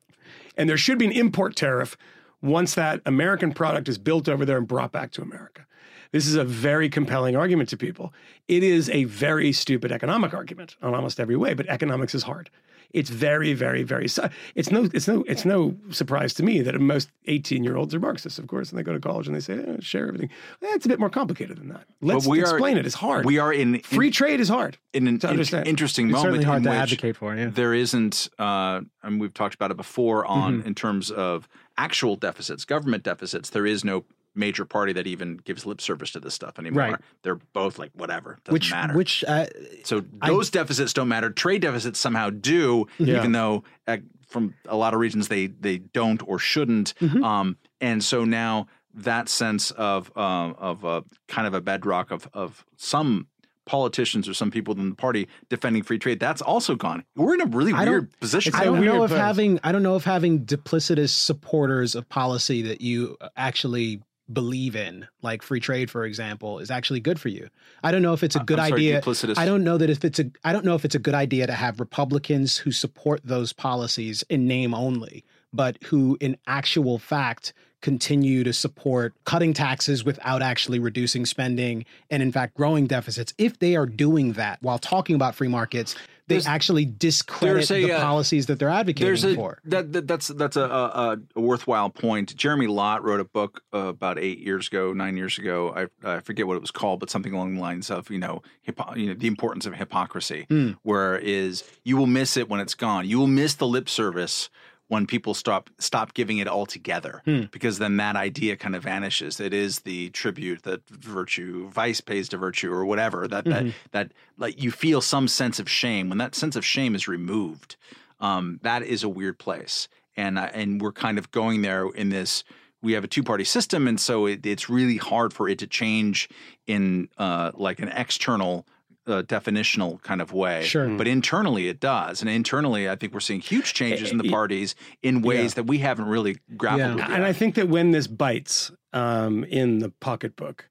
and 0.56 0.68
there 0.68 0.76
should 0.76 0.98
be 0.98 1.06
an 1.06 1.12
import 1.12 1.56
tariff 1.56 1.96
once 2.42 2.74
that 2.74 3.00
American 3.06 3.52
product 3.52 3.88
is 3.88 3.98
built 3.98 4.28
over 4.28 4.44
there 4.44 4.58
and 4.58 4.68
brought 4.68 4.92
back 4.92 5.10
to 5.12 5.22
America. 5.22 5.66
This 6.12 6.26
is 6.26 6.34
a 6.36 6.44
very 6.44 6.88
compelling 6.88 7.34
argument 7.34 7.70
to 7.70 7.76
people. 7.76 8.12
It 8.46 8.62
is 8.62 8.88
a 8.90 9.04
very 9.04 9.52
stupid 9.52 9.90
economic 9.90 10.32
argument 10.32 10.76
on 10.80 10.94
almost 10.94 11.18
every 11.18 11.36
way, 11.36 11.54
but 11.54 11.66
economics 11.68 12.14
is 12.14 12.22
hard. 12.22 12.50
It's 12.94 13.10
very, 13.10 13.52
very, 13.54 13.82
very. 13.82 14.04
It's 14.04 14.70
no, 14.70 14.88
it's 14.94 15.08
no, 15.08 15.24
it's 15.26 15.44
no 15.44 15.76
surprise 15.90 16.32
to 16.34 16.42
me 16.44 16.62
that 16.62 16.80
most 16.80 17.10
eighteen-year-olds 17.26 17.92
are 17.94 17.98
Marxists, 18.00 18.38
of 18.38 18.46
course, 18.46 18.70
and 18.70 18.78
they 18.78 18.82
go 18.84 18.92
to 18.92 19.00
college 19.00 19.26
and 19.26 19.34
they 19.36 19.40
say 19.40 19.54
eh, 19.58 19.76
share 19.80 20.06
everything. 20.08 20.30
Eh, 20.62 20.66
it's 20.76 20.86
a 20.86 20.88
bit 20.88 21.00
more 21.00 21.10
complicated 21.10 21.58
than 21.58 21.68
that. 21.70 21.84
Let's 22.00 22.26
we 22.26 22.38
are- 22.40 22.42
explain 22.44 22.78
it. 22.78 22.86
It's 22.86 22.94
hard. 22.94 23.26
we 23.26 23.38
are 23.38 23.52
in, 23.52 23.74
in 23.74 23.80
Free 23.82 24.10
trade 24.12 24.38
is 24.40 24.48
hard. 24.48 24.78
in 24.92 25.08
an 25.08 25.18
to 25.18 25.26
in- 25.26 25.30
understand. 25.32 25.66
interesting 25.66 26.08
It's 26.08 26.14
moment 26.22 26.44
hard 26.44 26.58
in 26.58 26.62
to 26.64 26.70
which 26.70 26.78
advocate 26.78 27.16
for. 27.16 27.34
Yeah. 27.34 27.50
there 27.52 27.74
isn't 27.74 28.28
uh 28.38 28.80
and 29.02 29.20
we've 29.20 29.34
talked 29.34 29.54
about 29.56 29.70
it 29.72 29.76
before 29.76 30.24
on 30.24 30.58
Mm-hmm. 30.58 30.68
in 30.68 30.74
terms 30.76 31.10
of 31.10 31.48
actual 31.76 32.14
deficits 32.14 32.64
government 32.64 33.02
deficits 33.02 33.50
there 33.50 33.66
is 33.66 33.84
no 33.84 34.04
major 34.34 34.64
party 34.64 34.92
that 34.92 35.06
even 35.06 35.36
gives 35.38 35.64
lip 35.66 35.80
service 35.80 36.10
to 36.12 36.20
this 36.20 36.34
stuff 36.34 36.58
anymore. 36.58 36.82
Right. 36.84 37.00
they're 37.22 37.38
both 37.52 37.78
like 37.78 37.90
whatever. 37.94 38.38
Doesn't 38.44 38.52
Which, 38.52 38.70
matter. 38.70 38.94
which, 38.94 39.24
uh, 39.26 39.46
so 39.84 40.02
those 40.26 40.50
deficits 40.50 40.92
don't 40.92 41.08
matter. 41.08 41.30
Trade 41.30 41.62
deficits 41.62 41.98
somehow 41.98 42.30
do 42.30 42.86
even 42.98 43.32
though 43.32 43.64
uh, 43.86 43.98
from 44.26 44.54
a 44.66 44.76
lot 44.76 44.94
of 44.94 45.00
reasons 45.00 45.28
they 45.28 45.46
they 45.46 45.78
don't 45.78 46.26
or 46.28 46.38
shouldn't. 46.38 46.94
Um 47.22 47.56
and 47.80 48.02
so 48.02 48.24
now 48.24 48.66
that 48.94 49.28
sense 49.28 49.70
of 49.72 50.10
uh, 50.16 50.52
of 50.58 50.84
uh, 50.84 51.02
kind 51.28 51.46
of 51.46 51.54
a 51.54 51.60
bedrock 51.60 52.10
of 52.10 52.28
of 52.32 52.64
some 52.76 53.26
politicians 53.66 54.28
or 54.28 54.34
some 54.34 54.50
people 54.50 54.78
in 54.78 54.90
the 54.90 54.94
party 54.94 55.26
defending 55.48 55.82
free 55.82 55.98
trade 55.98 56.20
that's 56.20 56.42
also 56.42 56.74
gone. 56.74 57.02
We're 57.16 57.34
in 57.34 57.40
a 57.40 57.46
really 57.46 57.72
I 57.72 57.84
weird 57.84 58.12
position. 58.20 58.50
It's 58.50 58.58
I 58.58 58.62
a 58.62 58.66
don't 58.66 58.84
know 58.84 59.04
if 59.04 59.08
place. 59.10 59.20
having 59.20 59.58
I 59.64 59.72
don't 59.72 59.82
know 59.82 59.96
if 59.96 60.04
having 60.04 60.44
duplicitous 60.44 61.10
supporters 61.10 61.94
of 61.94 62.08
policy 62.08 62.62
that 62.62 62.80
you 62.80 63.16
actually 63.36 64.02
believe 64.32 64.74
in, 64.74 65.06
like 65.22 65.42
free 65.42 65.60
trade, 65.60 65.90
for 65.90 66.04
example, 66.04 66.58
is 66.58 66.70
actually 66.70 67.00
good 67.00 67.20
for 67.20 67.28
you. 67.28 67.48
I 67.82 67.92
don't 67.92 68.02
know 68.02 68.14
if 68.14 68.22
it's 68.22 68.36
a 68.36 68.40
good 68.40 68.58
sorry, 68.58 68.72
idea. 68.72 69.00
duplicitous- 69.00 69.38
I 69.38 69.44
don't 69.44 69.64
know 69.64 69.76
that 69.78 69.90
if 69.90 70.04
it's 70.04 70.18
a 70.18 70.30
I 70.44 70.52
don't 70.52 70.64
know 70.64 70.74
if 70.74 70.84
it's 70.84 70.94
a 70.94 70.98
good 71.00 71.14
idea 71.14 71.46
to 71.46 71.52
have 71.52 71.80
Republicans 71.80 72.56
who 72.56 72.72
support 72.72 73.20
those 73.24 73.52
policies 73.52 74.24
in 74.30 74.46
name 74.46 74.74
only, 74.74 75.24
but 75.52 75.76
who 75.84 76.16
in 76.20 76.36
actual 76.46 76.98
fact 76.98 77.52
continue 77.82 78.42
to 78.42 78.52
support 78.54 79.12
cutting 79.24 79.52
taxes 79.52 80.04
without 80.04 80.40
actually 80.40 80.78
reducing 80.78 81.26
spending 81.26 81.84
and 82.08 82.22
in 82.22 82.32
fact 82.32 82.54
growing 82.54 82.86
deficits. 82.86 83.34
If 83.36 83.58
they 83.58 83.76
are 83.76 83.84
doing 83.84 84.32
that 84.32 84.58
while 84.62 84.78
talking 84.78 85.14
about 85.14 85.34
free 85.34 85.48
markets, 85.48 85.94
they 86.26 86.36
There's- 86.36 86.46
actually 86.46 86.86
discredit 86.86 87.70
a, 87.70 87.86
the 87.86 87.92
uh, 87.92 88.00
policies 88.00 88.46
that 88.46 88.58
they're 88.58 88.70
advocating 88.70 89.32
a 89.32 89.34
for. 89.34 89.58
that, 89.64 89.92
that 89.92 90.08
that's 90.08 90.28
that's 90.28 90.56
a, 90.56 90.62
a, 90.62 91.18
a 91.36 91.40
worthwhile 91.40 91.90
point. 91.90 92.34
Jeremy 92.34 92.66
Lott 92.66 93.04
wrote 93.04 93.20
a 93.20 93.24
book 93.24 93.62
uh, 93.74 93.78
about 93.88 94.18
eight 94.18 94.38
years 94.38 94.68
ago, 94.68 94.92
nine 94.92 95.16
years 95.16 95.38
ago. 95.38 95.88
I, 96.02 96.08
I 96.16 96.20
forget 96.20 96.46
what 96.46 96.56
it 96.56 96.60
was 96.60 96.70
called, 96.70 97.00
but 97.00 97.10
something 97.10 97.32
along 97.34 97.56
the 97.56 97.60
lines 97.60 97.90
of 97.90 98.10
you 98.10 98.18
know, 98.18 98.42
hypo, 98.64 98.94
you 98.94 99.08
know 99.08 99.14
the 99.14 99.26
importance 99.26 99.66
of 99.66 99.74
hypocrisy, 99.74 100.46
where 100.82 101.16
is 101.18 101.62
you 101.84 101.96
will 101.96 102.06
miss 102.06 102.36
it 102.36 102.48
when 102.48 102.60
it's 102.60 102.74
gone. 102.74 103.06
You 103.06 103.18
will 103.18 103.26
miss 103.26 103.54
the 103.54 103.66
lip 103.66 103.88
service 103.88 104.48
when 104.94 105.06
people 105.06 105.34
stop 105.34 105.68
stop 105.78 106.14
giving 106.14 106.38
it 106.38 106.48
altogether 106.48 107.22
because 107.50 107.78
then 107.78 107.96
that 107.98 108.16
idea 108.16 108.56
kind 108.56 108.74
of 108.76 108.82
vanishes. 108.84 109.40
It 109.40 109.52
is 109.52 109.80
the 109.80 110.10
tribute 110.10 110.62
that 110.62 110.88
virtue 110.88 111.68
vice 111.68 112.00
pays 112.00 112.28
to 112.30 112.36
virtue 112.38 112.72
or 112.72 112.84
whatever 112.86 113.28
that 113.28 113.44
that 113.44 113.64
that 113.90 114.12
like 114.38 114.62
you 114.62 114.70
feel 114.70 115.00
some 115.00 115.28
sense 115.28 115.58
of 115.58 115.68
shame. 115.68 116.08
When 116.08 116.18
that 116.18 116.34
sense 116.34 116.56
of 116.56 116.64
shame 116.64 116.94
is 116.94 117.06
removed 117.08 117.76
um, 118.20 118.58
that 118.62 118.82
is 118.82 119.02
a 119.02 119.08
weird 119.08 119.38
place. 119.38 119.88
And 120.16 120.38
uh, 120.38 120.50
and 120.54 120.80
we're 120.80 120.92
kind 120.92 121.18
of 121.18 121.30
going 121.30 121.62
there 121.62 121.88
in 121.88 122.08
this 122.08 122.44
we 122.82 122.92
have 122.92 123.04
a 123.04 123.08
two 123.08 123.22
party 123.22 123.44
system 123.44 123.88
and 123.88 123.98
so 123.98 124.26
it, 124.26 124.44
it's 124.44 124.68
really 124.68 124.98
hard 124.98 125.32
for 125.32 125.48
it 125.48 125.58
to 125.58 125.66
change 125.66 126.28
in 126.66 127.08
uh, 127.18 127.50
like 127.54 127.80
an 127.80 127.88
external 127.88 128.66
uh, 129.06 129.22
definitional 129.22 130.00
kind 130.02 130.20
of 130.22 130.32
way. 130.32 130.62
Sure. 130.64 130.88
But 130.88 131.06
internally 131.06 131.68
it 131.68 131.80
does. 131.80 132.20
And 132.20 132.30
internally, 132.30 132.88
I 132.88 132.96
think 132.96 133.12
we're 133.12 133.20
seeing 133.20 133.40
huge 133.40 133.74
changes 133.74 134.10
in 134.10 134.18
the 134.18 134.30
parties 134.30 134.74
in 135.02 135.22
ways 135.22 135.54
that 135.54 135.64
we 135.64 135.78
haven't 135.78 136.06
really 136.06 136.38
grappled 136.56 136.98
Yeah. 136.98 137.06
with. 137.08 137.14
And 137.14 137.24
I 137.24 137.32
think 137.32 137.54
that 137.56 137.68
when 137.68 137.90
this 137.90 138.06
bites 138.06 138.72
um, 138.92 139.44
in 139.44 139.80
the 139.80 139.90
pocketbook, 139.90 140.68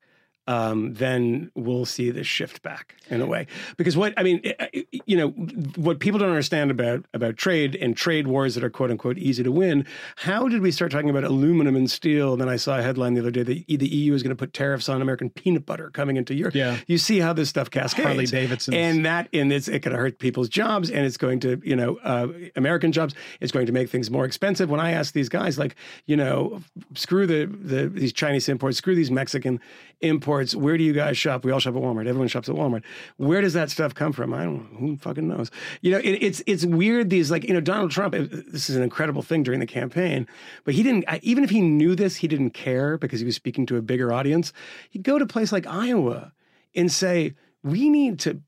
um, 0.47 0.93
then 0.95 1.51
we'll 1.55 1.85
see 1.85 2.11
this 2.11 2.27
shift 2.27 2.61
back 2.63 2.95
in 3.09 3.21
a 3.21 3.25
way. 3.25 3.47
Because 3.77 3.95
what 3.95 4.13
I 4.17 4.23
mean, 4.23 4.41
eh, 4.43 4.67
eh, 4.73 4.81
you 5.05 5.15
know, 5.15 5.29
what 5.75 5.99
people 5.99 6.19
don't 6.19 6.29
understand 6.29 6.69
about 6.69 7.05
about 7.13 7.37
trade 7.37 7.75
and 7.75 7.95
trade 7.95 8.27
wars 8.27 8.55
that 8.55 8.63
are 8.63 8.69
quote 8.69 8.91
unquote 8.91 9.17
easy 9.17 9.43
to 9.43 9.51
win. 9.51 9.85
How 10.17 10.49
did 10.49 10.61
we 10.61 10.71
start 10.71 10.91
talking 10.91 11.09
about 11.09 11.23
aluminum 11.23 11.75
and 11.75 11.89
steel? 11.89 12.33
And 12.33 12.41
then 12.41 12.49
I 12.49 12.57
saw 12.57 12.77
a 12.77 12.81
headline 12.81 13.13
the 13.13 13.21
other 13.21 13.31
day 13.31 13.43
that 13.43 13.67
the 13.67 13.87
EU 13.87 14.13
is 14.13 14.21
going 14.21 14.35
to 14.35 14.39
put 14.39 14.53
tariffs 14.53 14.89
on 14.89 15.01
American 15.01 15.29
peanut 15.29 15.65
butter 15.65 15.89
coming 15.89 16.17
into 16.17 16.33
Europe. 16.33 16.55
Yeah. 16.55 16.77
you 16.87 16.97
see 16.97 17.19
how 17.19 17.31
this 17.31 17.49
stuff 17.49 17.69
cascades. 17.69 18.05
Harley 18.05 18.25
Davidson, 18.25 18.73
and 18.73 19.05
that 19.05 19.29
and 19.31 19.51
it's 19.51 19.69
it 19.69 19.83
to 19.83 19.91
hurt 19.91 20.19
people's 20.19 20.49
jobs, 20.49 20.89
and 20.89 21.05
it's 21.05 21.17
going 21.17 21.39
to 21.41 21.61
you 21.63 21.75
know 21.75 21.97
uh, 22.03 22.27
American 22.57 22.91
jobs. 22.91 23.15
It's 23.39 23.51
going 23.51 23.67
to 23.67 23.71
make 23.71 23.89
things 23.89 24.11
more 24.11 24.25
expensive. 24.25 24.69
When 24.69 24.81
I 24.81 24.91
ask 24.91 25.13
these 25.13 25.29
guys, 25.29 25.57
like 25.57 25.75
you 26.05 26.17
know, 26.17 26.61
screw 26.95 27.25
the 27.25 27.45
the 27.45 27.87
these 27.87 28.11
Chinese 28.11 28.49
imports, 28.49 28.77
screw 28.77 28.95
these 28.95 29.11
Mexican 29.11 29.61
imports. 30.01 30.32
Imports. 30.34 30.55
Where 30.55 30.77
do 30.77 30.84
you 30.84 30.93
guys 30.93 31.17
shop? 31.17 31.43
We 31.45 31.51
all 31.51 31.59
shop 31.59 31.75
at 31.75 31.81
Walmart. 31.81 32.07
Everyone 32.07 32.27
shops 32.27 32.49
at 32.49 32.55
Walmart. 32.55 32.84
Where 33.17 33.41
does 33.41 33.53
that 33.53 33.69
stuff 33.69 33.93
come 33.93 34.11
from? 34.13 34.34
I 34.34 34.43
don't. 34.43 34.67
Who 34.79 34.97
fucking 34.97 35.27
knows? 35.27 35.51
You 35.81 35.91
know, 35.91 35.97
it, 35.99 36.11
it's 36.21 36.41
it's 36.47 36.65
weird. 36.65 37.09
These 37.09 37.31
like 37.31 37.43
you 37.43 37.53
know 37.53 37.61
Donald 37.61 37.91
Trump. 37.91 38.15
it- 38.15 38.51
This 38.51 38.69
is 38.69 38.75
an 38.75 38.84
incredible 38.84 39.21
thing 39.21 39.43
during 39.43 39.59
the 39.59 39.65
campaign, 39.65 40.27
but 40.65 40.73
he 40.73 40.84
didn't. 40.84 41.05
Even 41.21 41.43
if 41.43 41.49
he 41.49 41.61
knew 41.61 41.95
this, 41.95 42.17
he 42.17 42.27
didn't 42.27 42.51
care 42.51 42.97
because 42.97 43.19
he 43.19 43.25
was 43.25 43.36
speaking 43.36 43.65
to 43.67 43.77
a 43.77 43.81
bigger 43.81 44.11
audience. 44.11 44.51
He'd 44.89 45.03
go 45.03 45.17
to 45.17 45.25
a 45.25 45.27
place 45.27 45.51
like 45.51 45.67
Iowa 45.67 46.34
and 46.75 46.91
say, 46.91 47.34
"We 47.63 47.89
need 47.89 48.19
to 48.19 48.41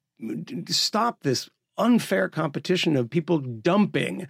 stop 0.68 1.22
this 1.24 1.50
unfair 1.78 2.30
competition 2.30 2.96
of 2.96 3.10
people 3.10 3.40
dumping." 3.40 4.28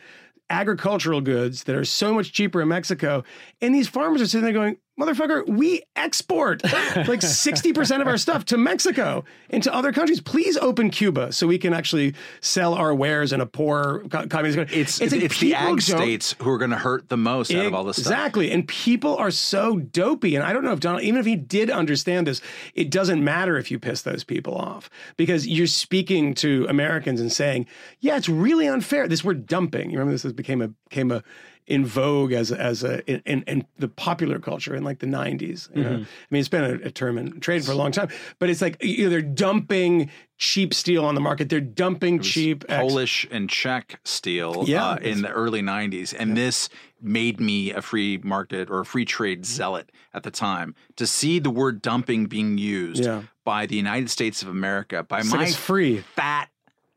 agricultural 0.48 1.22
goods 1.22 1.64
that 1.64 1.76
are 1.76 1.84
so 1.84 2.14
much 2.14 2.32
cheaper 2.32 2.62
in 2.62 2.68
Mexico. 2.68 3.24
And 3.62 3.74
these 3.74 3.88
farmers 3.88 4.22
are 4.22 4.28
sitting 4.28 4.44
there 4.44 4.54
going, 4.54 4.78
motherfucker, 5.00 5.48
we 5.48 5.84
export 5.96 6.64
like 6.64 6.72
60% 6.74 8.02
of 8.02 8.08
our 8.08 8.18
stuff 8.18 8.46
to 8.46 8.58
Mexico 8.58 9.24
and 9.50 9.62
to 9.64 9.74
other 9.74 9.92
countries. 9.92 10.22
Please 10.22 10.58
open 10.58 10.90
Cuba 10.90 11.32
so 11.32 11.48
we 11.48 11.58
can 11.58 11.74
actually 11.74 12.14
sell 12.42 12.74
our 12.74 12.94
wares 12.96 13.34
in 13.34 13.42
a 13.42 13.46
poor 13.46 14.06
co- 14.10 14.28
communist 14.28 14.58
country. 14.58 14.78
It's 14.78 15.02
like 15.02 15.12
it's, 15.14 15.40
the 15.40 15.54
ag 15.54 15.82
states 15.82 16.36
who 16.40 16.50
are 16.50 16.58
going 16.58 16.72
to 16.72 16.78
hurt 16.78 17.10
the 17.10 17.18
most 17.18 17.54
out 17.54 17.66
of 17.66 17.74
all 17.74 17.84
this 17.84 17.98
stuff. 17.98 18.12
Exactly. 18.12 18.52
And 18.52 18.68
people 18.68 19.18
are 19.18 19.32
so 19.32 19.78
dopey. 19.78 20.36
And 20.36 20.46
I 20.46 20.54
don't 20.54 20.64
know 20.64 20.74
if 20.74 20.80
Donald, 20.80 21.04
even 21.04 21.20
if 21.20 21.26
he 21.26 21.36
did 21.36 21.70
understand 21.70 22.28
this, 22.28 22.42
it 22.74 22.90
doesn't 22.90 23.24
matter 23.24 23.58
if 23.58 23.72
you 23.72 23.80
piss 23.80 24.02
those 24.04 24.24
people 24.24 24.56
off 24.56 24.90
because 25.18 25.48
you're 25.48 25.68
speaking 25.68 26.34
to 26.36 26.66
Americans 26.70 27.20
and 27.20 27.32
saying, 27.32 27.68
yeah, 28.00 28.16
it's 28.16 28.30
really 28.30 28.68
unfair. 28.68 29.08
This 29.08 29.24
word 29.24 29.46
dumping. 29.46 29.90
You 29.90 30.00
remember 30.00 30.18
this 30.18 30.32
became 30.34 30.62
a, 30.62 30.70
became 30.90 31.12
a, 31.12 31.24
in 31.68 31.86
vogue 31.86 32.32
as 32.32 32.52
as 32.52 32.84
a 32.84 33.04
in, 33.12 33.22
in, 33.26 33.44
in 33.48 33.66
the 33.80 33.88
popular 33.88 34.38
culture 34.40 34.76
in 34.76 34.84
like 34.84 35.00
the 35.00 35.08
90s 35.08 35.76
you? 35.76 35.84
Mm-hmm. 35.84 35.94
i 35.96 36.06
mean 36.30 36.40
it's 36.40 36.48
been 36.50 36.64
a, 36.64 36.88
a 36.88 36.92
term 36.92 37.18
in 37.18 37.40
trade 37.40 37.66
for 37.66 37.72
a 37.72 37.76
long 37.76 37.92
time 37.92 38.10
but 38.38 38.50
it's 38.52 38.62
like 38.62 38.78
you 38.84 39.06
know 39.06 39.10
they're 39.10 39.22
dumping 39.24 40.10
cheap 40.38 40.74
steel 40.76 41.04
on 41.06 41.16
the 41.16 41.22
market 41.22 41.50
they're 41.50 41.60
dumping 41.62 42.20
cheap 42.20 42.64
ex- 42.70 42.82
Polish 42.82 43.28
and 43.32 43.50
Czech 43.50 44.00
steel 44.04 44.66
Yeah, 44.68 44.90
uh, 44.92 44.96
in 44.98 45.22
the 45.22 45.30
early 45.30 45.62
90s. 45.62 46.14
And 46.18 46.36
this 46.36 46.70
made 47.02 47.40
me 47.40 47.72
a 47.72 47.82
free 47.82 48.20
market 48.24 48.70
or 48.70 48.82
a 48.82 48.86
free 48.86 49.06
trade 49.06 49.46
zealot 49.46 49.92
at 50.14 50.24
the 50.24 50.32
time. 50.32 50.76
To 50.98 51.08
see 51.08 51.40
the 51.40 51.50
word 51.50 51.82
dumping 51.82 52.26
being 52.26 52.58
used 52.58 53.06
Yeah. 53.06 53.24
by 53.46 53.66
the 53.66 53.76
United 53.76 54.10
States 54.10 54.42
of 54.42 54.50
America, 54.50 55.04
by 55.04 55.20
It's 55.20 55.32
my 55.34 55.44
it's 55.44 55.56
free 55.56 56.00
fat 56.16 56.50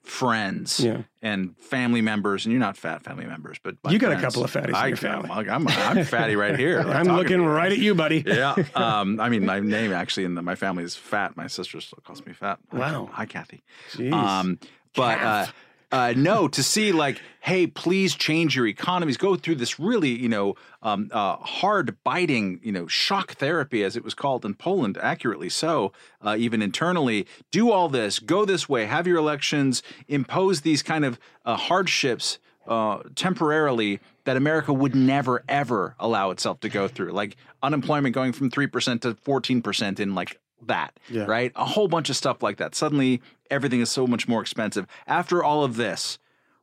friends 0.08 0.80
Yeah. 0.80 1.02
and 1.22 1.56
family 1.58 2.00
members, 2.00 2.44
and 2.46 2.52
you're 2.52 2.60
not 2.60 2.76
fat 2.76 3.04
family 3.04 3.26
members, 3.26 3.58
but 3.62 3.76
You 3.88 3.98
got 3.98 4.12
a 4.12 4.20
couple 4.20 4.42
of 4.42 4.50
fatties 4.52 4.68
in 4.70 4.74
I, 4.74 4.86
your 4.88 4.96
family. 4.96 5.30
I'm, 5.30 5.48
I'm, 5.48 5.68
I'm 5.68 6.04
fatty 6.04 6.34
right 6.36 6.58
here. 6.64 6.82
like 6.82 6.96
i'm 6.96 7.16
looking 7.16 7.42
right 7.44 7.70
at 7.70 7.78
you 7.78 7.94
buddy 7.94 8.24
Yeah. 8.26 8.54
Um, 8.74 9.20
I 9.20 9.28
mean, 9.28 9.44
my 9.44 9.60
name 9.60 9.92
actually 9.92 10.24
in 10.24 10.34
the, 10.34 10.42
my 10.42 10.54
family 10.54 10.84
is 10.84 10.96
fat. 10.96 11.36
My 11.36 11.46
sister 11.46 11.80
still 11.80 11.98
calls 12.04 12.24
me 12.24 12.32
fat. 12.32 12.58
Wow. 12.72 13.10
Hi, 13.12 13.26
Kathy. 13.26 13.62
Jeez. 13.92 14.12
Um, 14.12 14.58
but 14.94 15.18
uh, 15.20 15.46
uh, 15.90 16.12
no, 16.16 16.48
to 16.48 16.62
see 16.62 16.92
like, 16.92 17.20
hey, 17.40 17.66
please 17.66 18.14
change 18.14 18.54
your 18.54 18.66
economies. 18.66 19.16
Go 19.16 19.36
through 19.36 19.54
this 19.56 19.80
really, 19.80 20.10
you 20.10 20.28
know, 20.28 20.54
um, 20.82 21.08
uh, 21.12 21.36
hard 21.36 21.96
biting, 22.04 22.60
you 22.62 22.72
know, 22.72 22.86
shock 22.86 23.32
therapy, 23.36 23.82
as 23.82 23.96
it 23.96 24.04
was 24.04 24.12
called 24.14 24.44
in 24.44 24.54
Poland, 24.54 24.98
accurately 25.00 25.48
so, 25.48 25.92
uh, 26.20 26.36
even 26.38 26.60
internally. 26.60 27.26
Do 27.50 27.70
all 27.70 27.88
this, 27.88 28.18
go 28.18 28.44
this 28.44 28.68
way, 28.68 28.84
have 28.86 29.06
your 29.06 29.16
elections, 29.16 29.82
impose 30.08 30.60
these 30.60 30.82
kind 30.82 31.04
of 31.04 31.18
uh, 31.44 31.56
hardships 31.56 32.38
uh, 32.66 33.02
temporarily 33.14 33.98
that 34.24 34.36
America 34.36 34.74
would 34.74 34.94
never 34.94 35.42
ever 35.48 35.94
allow 35.98 36.30
itself 36.30 36.60
to 36.60 36.68
go 36.68 36.86
through, 36.86 37.12
like 37.12 37.36
unemployment 37.62 38.14
going 38.14 38.32
from 38.34 38.50
three 38.50 38.66
percent 38.66 39.00
to 39.02 39.14
fourteen 39.14 39.62
percent 39.62 39.98
in 39.98 40.14
like 40.14 40.38
that, 40.66 40.92
Yeah. 41.08 41.24
right? 41.24 41.50
A 41.56 41.64
whole 41.64 41.88
bunch 41.88 42.10
of 42.10 42.16
stuff 42.16 42.42
like 42.42 42.58
that. 42.58 42.74
Suddenly, 42.74 43.22
everything 43.50 43.80
is 43.80 43.90
so 43.90 44.06
much 44.06 44.28
more 44.28 44.40
expensive. 44.40 44.86
After 45.06 45.42
all 45.42 45.64
of 45.64 45.76
this, 45.76 46.18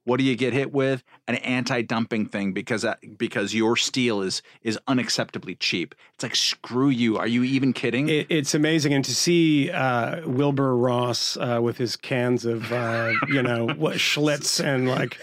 what 0.06 0.18
do 0.18 0.24
you 0.24 0.36
get 0.36 0.54
hit 0.54 0.72
with? 0.72 1.04
An 1.28 1.36
anti-dumping 1.36 2.28
thing 2.28 2.54
because 2.54 2.84
that, 2.84 3.18
because 3.18 3.54
your 3.54 3.76
steel 3.76 4.22
is 4.22 4.42
is 4.64 4.80
unacceptably 4.88 5.58
cheap. 5.60 5.94
It's 6.14 6.24
like 6.24 6.36
screw 6.36 6.90
you. 6.90 7.18
Are 7.18 7.28
you 7.28 7.44
even 7.44 7.74
kidding? 7.74 8.08
It, 8.10 8.28
it's 8.30 8.54
amazing, 8.54 8.94
and 8.94 9.04
to 9.04 9.14
see 9.14 9.70
uh, 9.72 10.22
Wilbur 10.28 10.76
Ross 10.78 11.36
uh, 11.38 11.60
with 11.62 11.78
his 11.78 11.96
cans 11.96 12.46
of 12.46 12.72
uh, 12.72 13.12
you 13.28 13.42
know 13.42 13.66
what 13.78 13.96
Schlitz 13.98 14.64
and 14.64 14.88
like 14.88 15.18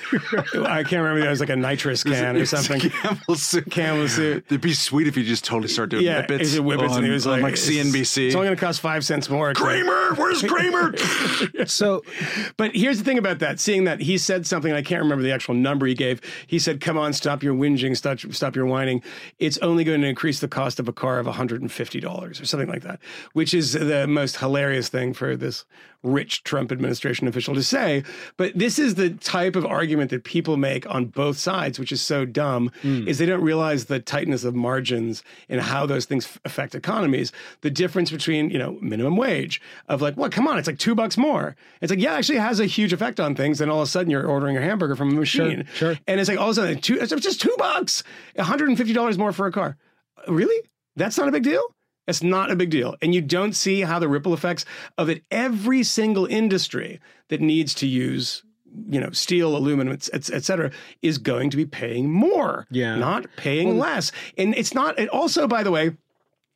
I 0.55 0.83
can't 0.83 1.03
remember. 1.03 1.25
It 1.27 1.31
was 1.31 1.41
like 1.41 1.49
a 1.51 1.57
nitrous 1.57 2.03
can 2.05 2.37
or 2.37 2.45
something. 2.47 2.81
Campbell 2.91 3.37
soup. 3.37 3.71
Campbell 3.71 4.09
soup. 4.09 4.45
It'd 4.49 4.61
be 4.61 4.73
sweet 4.75 5.07
if 5.07 5.17
you 5.17 5.23
just 5.25 5.45
totally 5.45 5.69
start 5.69 5.91
doing 5.91 6.05
Yeah, 6.05 6.23
whippets. 6.27 6.41
is 6.41 6.55
it 6.57 6.63
whippets? 6.65 6.91
on, 6.93 6.99
and 6.99 7.07
he 7.07 7.13
was 7.13 7.27
on, 7.27 7.35
like, 7.41 7.43
like 7.43 7.53
it's- 7.55 7.69
CNBC. 7.71 8.27
It's 8.27 8.35
only 8.35 8.49
going 8.49 8.57
to 8.57 8.61
cost 8.61 8.81
five 8.81 9.05
cents 9.05 9.31
more. 9.31 9.55
to- 9.55 9.61
Cramer, 9.61 10.15
where's 10.17 10.43
Cramer? 10.43 10.93
So 11.67 12.03
But 12.57 12.75
here's 12.75 12.99
the 12.99 13.05
thing 13.05 13.19
about 13.19 13.39
that: 13.39 13.61
seeing 13.61 13.85
that 13.85 14.01
he 14.01 14.19
said 14.19 14.47
something, 14.47 14.72
I 14.75 14.83
can't 14.83 15.03
remember 15.03 15.23
the 15.23 15.33
actual 15.33 15.55
number 15.55 15.87
he 15.87 15.95
gave. 15.95 16.21
He 16.47 16.59
said, 16.59 16.81
"Come 16.81 16.99
on, 16.99 17.13
stop 17.13 17.43
your 17.43 17.55
whinging, 17.55 17.97
stop, 17.97 18.21
stop 18.33 18.57
your 18.57 18.67
whining. 18.67 19.03
It's 19.39 19.59
only 19.59 19.85
going 19.85 20.01
to 20.03 20.09
increase 20.09 20.41
the 20.41 20.49
cost 20.49 20.81
of 20.81 20.89
a 20.89 20.93
car 20.93 21.19
of 21.19 21.27
150 21.27 22.01
dollars 22.01 22.41
or 22.41 22.47
something 22.47 22.69
like 22.69 22.83
that," 22.83 23.01
which 23.33 23.55
is 23.55 23.73
the 23.73 24.07
most 24.07 24.37
hilarious 24.39 24.89
thing 24.89 25.15
for 25.15 25.37
this 25.37 25.65
rich 26.03 26.43
Trump 26.45 26.73
administration 26.73 27.29
official 27.29 27.55
to 27.55 27.63
say. 27.63 28.03
But 28.37 28.59
this 28.59 28.79
is 28.79 28.95
the 28.95 29.11
type 29.11 29.57
of 29.57 29.65
argument 29.65 30.11
that 30.11 30.25
people 30.25 30.57
make 30.57 30.89
on 30.93 31.07
both 31.07 31.39
sides, 31.39 31.79
which 31.79 31.93
is 31.93 32.01
so 32.01 32.25
dumb, 32.25 32.71
hmm. 32.83 33.07
is 33.07 33.19
they 33.19 33.27
don't 33.27 33.43
realize 33.43 33.87
the 33.87 34.01
tightness 34.01 34.45
of 34.45 34.55
margins 34.55 35.23
and 35.49 35.61
how 35.61 35.87
those 35.87 36.05
things 36.05 36.39
affect 36.45 36.75
economies. 36.75 37.33
The 37.61 37.71
difference 37.71 38.11
between, 38.11 38.51
you 38.51 38.59
know, 38.59 38.79
minimum 38.81 39.17
wage 39.17 39.61
of 39.89 40.03
like, 40.03 40.17
what, 40.17 40.33
come 40.33 40.49
on, 40.49 40.59
it's 40.59 40.67
like 40.67 40.79
two 40.79 40.95
bucks 40.95 41.17
more. 41.17 41.57
It's 41.81 41.91
like, 41.91 42.01
yeah, 42.01 42.15
actually 42.15 42.39
it 42.39 42.43
has 42.43 42.61
a 42.61 42.67
huge 42.67 42.93
effect 42.93 43.21
on 43.21 43.35
things. 43.35 43.61
And 43.61 43.71
all 43.71 43.81
of 43.81 43.89
a 43.89 43.91
sudden 43.91 44.11
you're 44.11 44.27
ordering 44.27 44.57
a 44.57 44.61
hamburger 44.63 44.97
from 44.97 45.11
a 45.11 45.15
machine. 45.15 45.67
sure. 45.75 45.99
And 46.07 46.21
it's 46.21 46.29
like 46.29 46.39
all 46.39 46.51
of 46.51 46.53
a 46.53 46.61
sudden, 46.61 46.81
two, 46.81 46.99
it's 47.01 47.13
just 47.23 47.41
two 47.41 47.55
bucks, 47.59 48.03
$150 48.37 49.19
more 49.19 49.33
for 49.33 49.47
a 49.47 49.53
car. 49.53 49.77
Really? 50.29 50.69
That's 50.97 51.17
not 51.19 51.29
a 51.29 51.33
big 51.33 51.43
deal? 51.43 51.63
It's 52.07 52.23
not 52.23 52.51
a 52.51 52.57
big 52.57 52.71
deal. 52.71 52.97
And 53.01 53.15
you 53.15 53.21
don't 53.21 53.55
see 53.55 53.83
how 53.83 53.99
the 53.99 54.09
ripple 54.09 54.35
effects 54.35 54.65
of 54.99 55.09
it, 55.09 55.23
every 55.31 55.83
single 55.83 56.27
industry 56.27 57.01
that 57.29 57.41
needs 57.41 57.75
to 57.75 57.87
use 57.87 58.43
you 58.89 59.01
know, 59.01 59.11
steel, 59.11 59.55
aluminum, 59.57 59.93
et, 59.93 60.09
et, 60.13 60.31
et 60.33 60.45
cetera, 60.45 60.71
is 61.03 61.19
going 61.19 61.51
to 61.51 61.57
be 61.57 61.67
paying 61.67 62.11
more, 62.11 62.67
Yeah. 62.71 62.97
not 62.97 63.27
paying 63.37 63.79
less. 63.79 64.13
And 64.39 64.55
it's 64.55 64.73
not, 64.75 64.99
and 64.99 65.11
also, 65.11 65.47
by 65.47 65.63
the 65.63 65.71
way, 65.71 65.93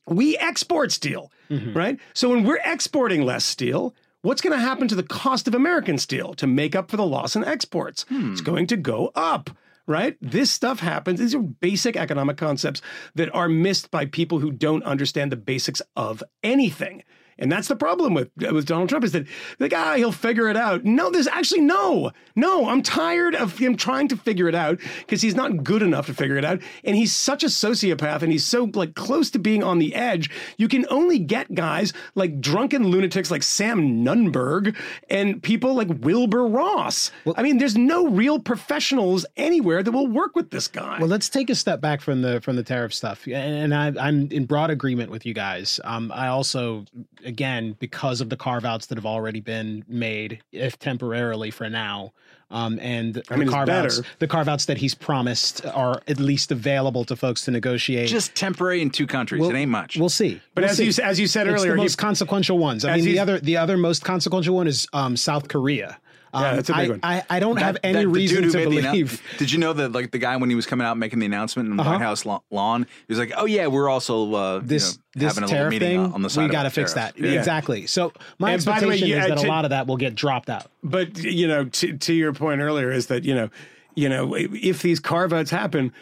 we 0.07 0.37
export 0.39 0.93
steel, 0.93 1.31
mm-hmm. 1.51 1.75
right? 1.77 1.99
So 2.15 2.31
when 2.31 2.45
we're 2.45 2.61
exporting 2.65 3.23
less 3.23 3.45
steel, 3.45 3.95
what's 4.23 4.41
going 4.41 4.59
to 4.59 4.65
happen 4.65 4.89
to 4.89 4.95
the 4.95 5.03
cost 5.03 5.47
of 5.47 5.55
American 5.55 5.99
steel 5.99 6.33
to 6.35 6.47
make 6.47 6.75
up 6.75 6.91
for 6.91 6.97
the 6.97 7.07
loss 7.07 7.37
in 7.37 7.45
exports? 7.45 8.05
Hmm. 8.09 8.33
It's 8.33 8.41
going 8.41 8.67
to 8.69 8.77
go 8.77 9.13
up. 9.15 9.51
Right? 9.87 10.17
This 10.21 10.51
stuff 10.51 10.81
happens. 10.81 11.21
These 11.21 11.35
are 11.35 11.41
basic 11.41 11.97
economic 11.97 12.37
concepts 12.37 12.83
that 13.15 13.33
are 13.35 13.49
missed 13.49 13.91
by 13.91 14.07
people 14.07 14.41
who 14.41 14.51
don't 14.51 14.83
understand 14.83 15.31
the 15.31 15.37
basics 15.37 15.81
of 15.95 16.25
anything. 16.43 17.05
And 17.39 17.53
that's 17.53 17.69
the 17.69 17.77
problem 17.77 18.15
with 18.15 18.31
with 18.37 18.67
Donald 18.67 18.89
Trump 18.89 19.05
is 19.05 19.13
that 19.13 19.27
the 19.59 19.69
guy 19.69 19.99
he'll 19.99 20.13
figure 20.13 20.49
it 20.49 20.57
out. 20.57 20.85
No, 20.85 21.11
there's 21.11 21.27
actually 21.27 21.61
no, 21.61 22.11
no. 22.35 22.69
I'm 22.69 22.83
tired 22.83 23.35
of 23.35 23.59
him 23.59 23.77
trying 23.77 24.09
to 24.09 24.17
figure 24.17 24.49
it 24.49 24.55
out 24.55 24.81
because 25.01 25.21
he's 25.21 25.35
not 25.35 25.63
good 25.63 25.83
enough 25.83 26.07
to 26.07 26.15
figure 26.15 26.37
it 26.37 26.45
out, 26.45 26.61
and 26.85 26.97
he's 26.97 27.15
such 27.15 27.43
a 27.45 27.49
sociopath, 27.49 28.23
and 28.23 28.33
he's 28.33 28.45
so 28.45 28.71
like 28.75 28.95
close 28.95 29.31
to 29.31 29.39
being 29.39 29.63
on 29.63 29.79
the 29.79 29.95
edge. 29.95 30.31
You 30.57 30.69
can 30.69 30.87
only 30.89 31.19
get 31.19 31.55
guys 31.55 31.93
like 32.15 32.41
drunken 32.41 32.89
lunatics 32.89 33.31
like 33.31 33.43
Sam 33.43 34.05
Nunberg 34.05 34.77
and 35.11 35.43
people 35.43 35.75
like 35.75 35.89
Wilbur 36.01 36.47
Ross. 36.47 37.11
I 37.37 37.43
mean, 37.43 37.59
there's 37.59 37.77
no 37.77 38.09
real 38.09 38.39
professionals 38.39 39.27
anywhere 39.37 39.83
that 39.83 39.93
will 39.93 40.07
work 40.09 40.35
with 40.35 40.51
this 40.51 40.69
guy. 40.69 40.99
Well, 40.99 41.09
let's 41.09 41.29
take 41.29 41.51
a 41.51 41.55
step 41.55 41.81
back 41.81 42.01
from 42.01 42.23
the 42.23 42.41
from 42.41 42.57
the 42.57 42.63
tariff 42.63 42.95
stuff, 42.95 43.27
and 43.29 43.75
I, 43.75 43.93
I'm 43.99 44.31
in 44.33 44.47
broad 44.47 44.71
agreement 44.71 45.11
with 45.11 45.27
you 45.27 45.35
guys. 45.35 45.81
Um, 45.85 46.11
I 46.15 46.29
also, 46.29 46.85
again, 47.27 47.77
because 47.79 48.21
of 48.21 48.31
the 48.31 48.37
carve 48.37 48.65
outs 48.65 48.87
that 48.87 48.97
have 48.97 49.05
already 49.07 49.41
been 49.41 49.85
made, 49.89 50.41
if 50.53 50.79
temporarily 50.79 51.51
for 51.51 51.69
now, 51.69 52.13
um, 52.51 52.79
and 52.81 53.17
mean, 53.31 53.41
the 53.41 53.43
it's 53.47 53.51
carve 53.53 53.69
outs, 53.69 54.01
the 54.21 54.29
carve 54.29 54.49
outs 54.49 54.67
that 54.67 54.79
he's 54.79 54.95
promised 54.95 55.67
are 55.67 56.01
at 56.07 56.21
least 56.21 56.53
available 56.53 57.05
to 57.05 57.17
folks 57.17 57.45
to 57.47 57.51
negotiate. 57.51 58.09
Just 58.09 58.35
temporary 58.37 58.81
in 58.81 58.91
two 58.91 59.07
countries. 59.07 59.41
We'll- 59.41 59.51
it 59.51 59.57
ain't 59.57 59.71
much. 59.71 59.97
We'll 59.97 60.09
see. 60.09 60.41
But 60.55 60.63
We'll 60.63 60.71
as 60.71 60.77
see. 60.77 60.85
you 60.85 60.93
as 61.03 61.19
you 61.19 61.27
said 61.27 61.49
it's 61.49 61.61
earlier, 61.61 61.73
the 61.73 61.79
he- 61.79 61.83
most 61.85 61.99
consequential 61.99 62.59
ones. 62.59 62.85
I 62.85 62.95
mean, 62.97 63.05
the 63.05 63.19
other 63.19 63.41
the 63.41 63.57
other 63.57 63.77
most 63.77 64.05
consequential 64.05 64.55
one 64.55 64.69
is 64.69 64.87
um, 64.93 65.17
South 65.17 65.49
Korea. 65.49 65.99
Um, 66.35 66.43
Yeah, 66.43 66.55
that's 66.57 66.69
a 66.71 66.75
big 66.75 66.87
I, 66.87 66.89
one. 66.91 67.01
I, 67.03 67.23
I 67.31 67.41
don't 67.41 67.57
have 67.59 67.77
any 67.83 68.01
that- 68.01 68.09
reason 68.09 68.43
to 68.51 68.57
made 68.59 68.69
the 68.71 68.83
believe. 68.83 69.23
did 69.39 69.51
you 69.53 69.59
know 69.59 69.73
that 69.73 69.93
like 69.93 70.11
the 70.11 70.19
guy 70.19 70.37
when 70.37 70.51
he 70.51 70.57
was 70.57 70.67
coming 70.67 70.87
out 70.87 70.99
making 70.99 71.19
the 71.21 71.27
announcement 71.27 71.69
in 71.69 71.77
the 71.77 71.83
Uh-huh. 71.83 71.93
White 71.93 72.01
House 72.03 72.27
lawn, 72.51 72.83
he 72.83 73.13
was 73.13 73.19
like, 73.19 73.33
"Oh 73.37 73.45
yeah, 73.47 73.67
we're 73.69 73.89
also 73.89 74.35
uh, 74.35 74.55
you 74.57 74.67
this 74.67 74.97
know, 74.97 75.03
this 75.15 75.35
having 75.35 75.49
a 75.49 75.53
tariff 75.53 75.71
meeting 75.71 75.89
thing, 75.89 76.01
on- 76.01 76.13
on 76.15 76.23
the 76.23 76.31
side 76.31 76.43
we 76.45 76.49
got 76.53 76.65
to 76.65 76.71
fix 76.71 76.93
tariffs." 76.95 77.19
that. 77.19 77.25
Exactly. 77.35 77.87
So 77.87 78.13
my 78.39 78.53
And 78.53 78.65
by 78.65 78.81
the 78.81 78.89
way, 78.89 78.95
expectation 78.95 79.19
is 79.19 79.25
uh, 79.25 79.35
that 79.35 79.41
to- 79.43 79.47
a 79.47 79.49
lot 79.49 79.65
of 79.65 79.71
that 79.71 79.87
will 79.87 79.97
get 79.97 80.15
dropped 80.15 80.51
out. 80.51 80.67
But 80.83 81.19
you 81.23 81.47
know, 81.49 81.65
to, 81.67 81.97
to 81.97 82.13
your 82.13 82.33
point 82.33 82.61
earlier 82.61 82.91
is 82.91 83.07
that 83.07 83.25
you 83.25 83.35
know, 83.35 83.51
you 83.95 84.09
know, 84.09 84.35
if 84.37 84.83
these 84.83 85.01
carve 85.01 85.33
outs 85.33 85.51
happen, 85.51 85.93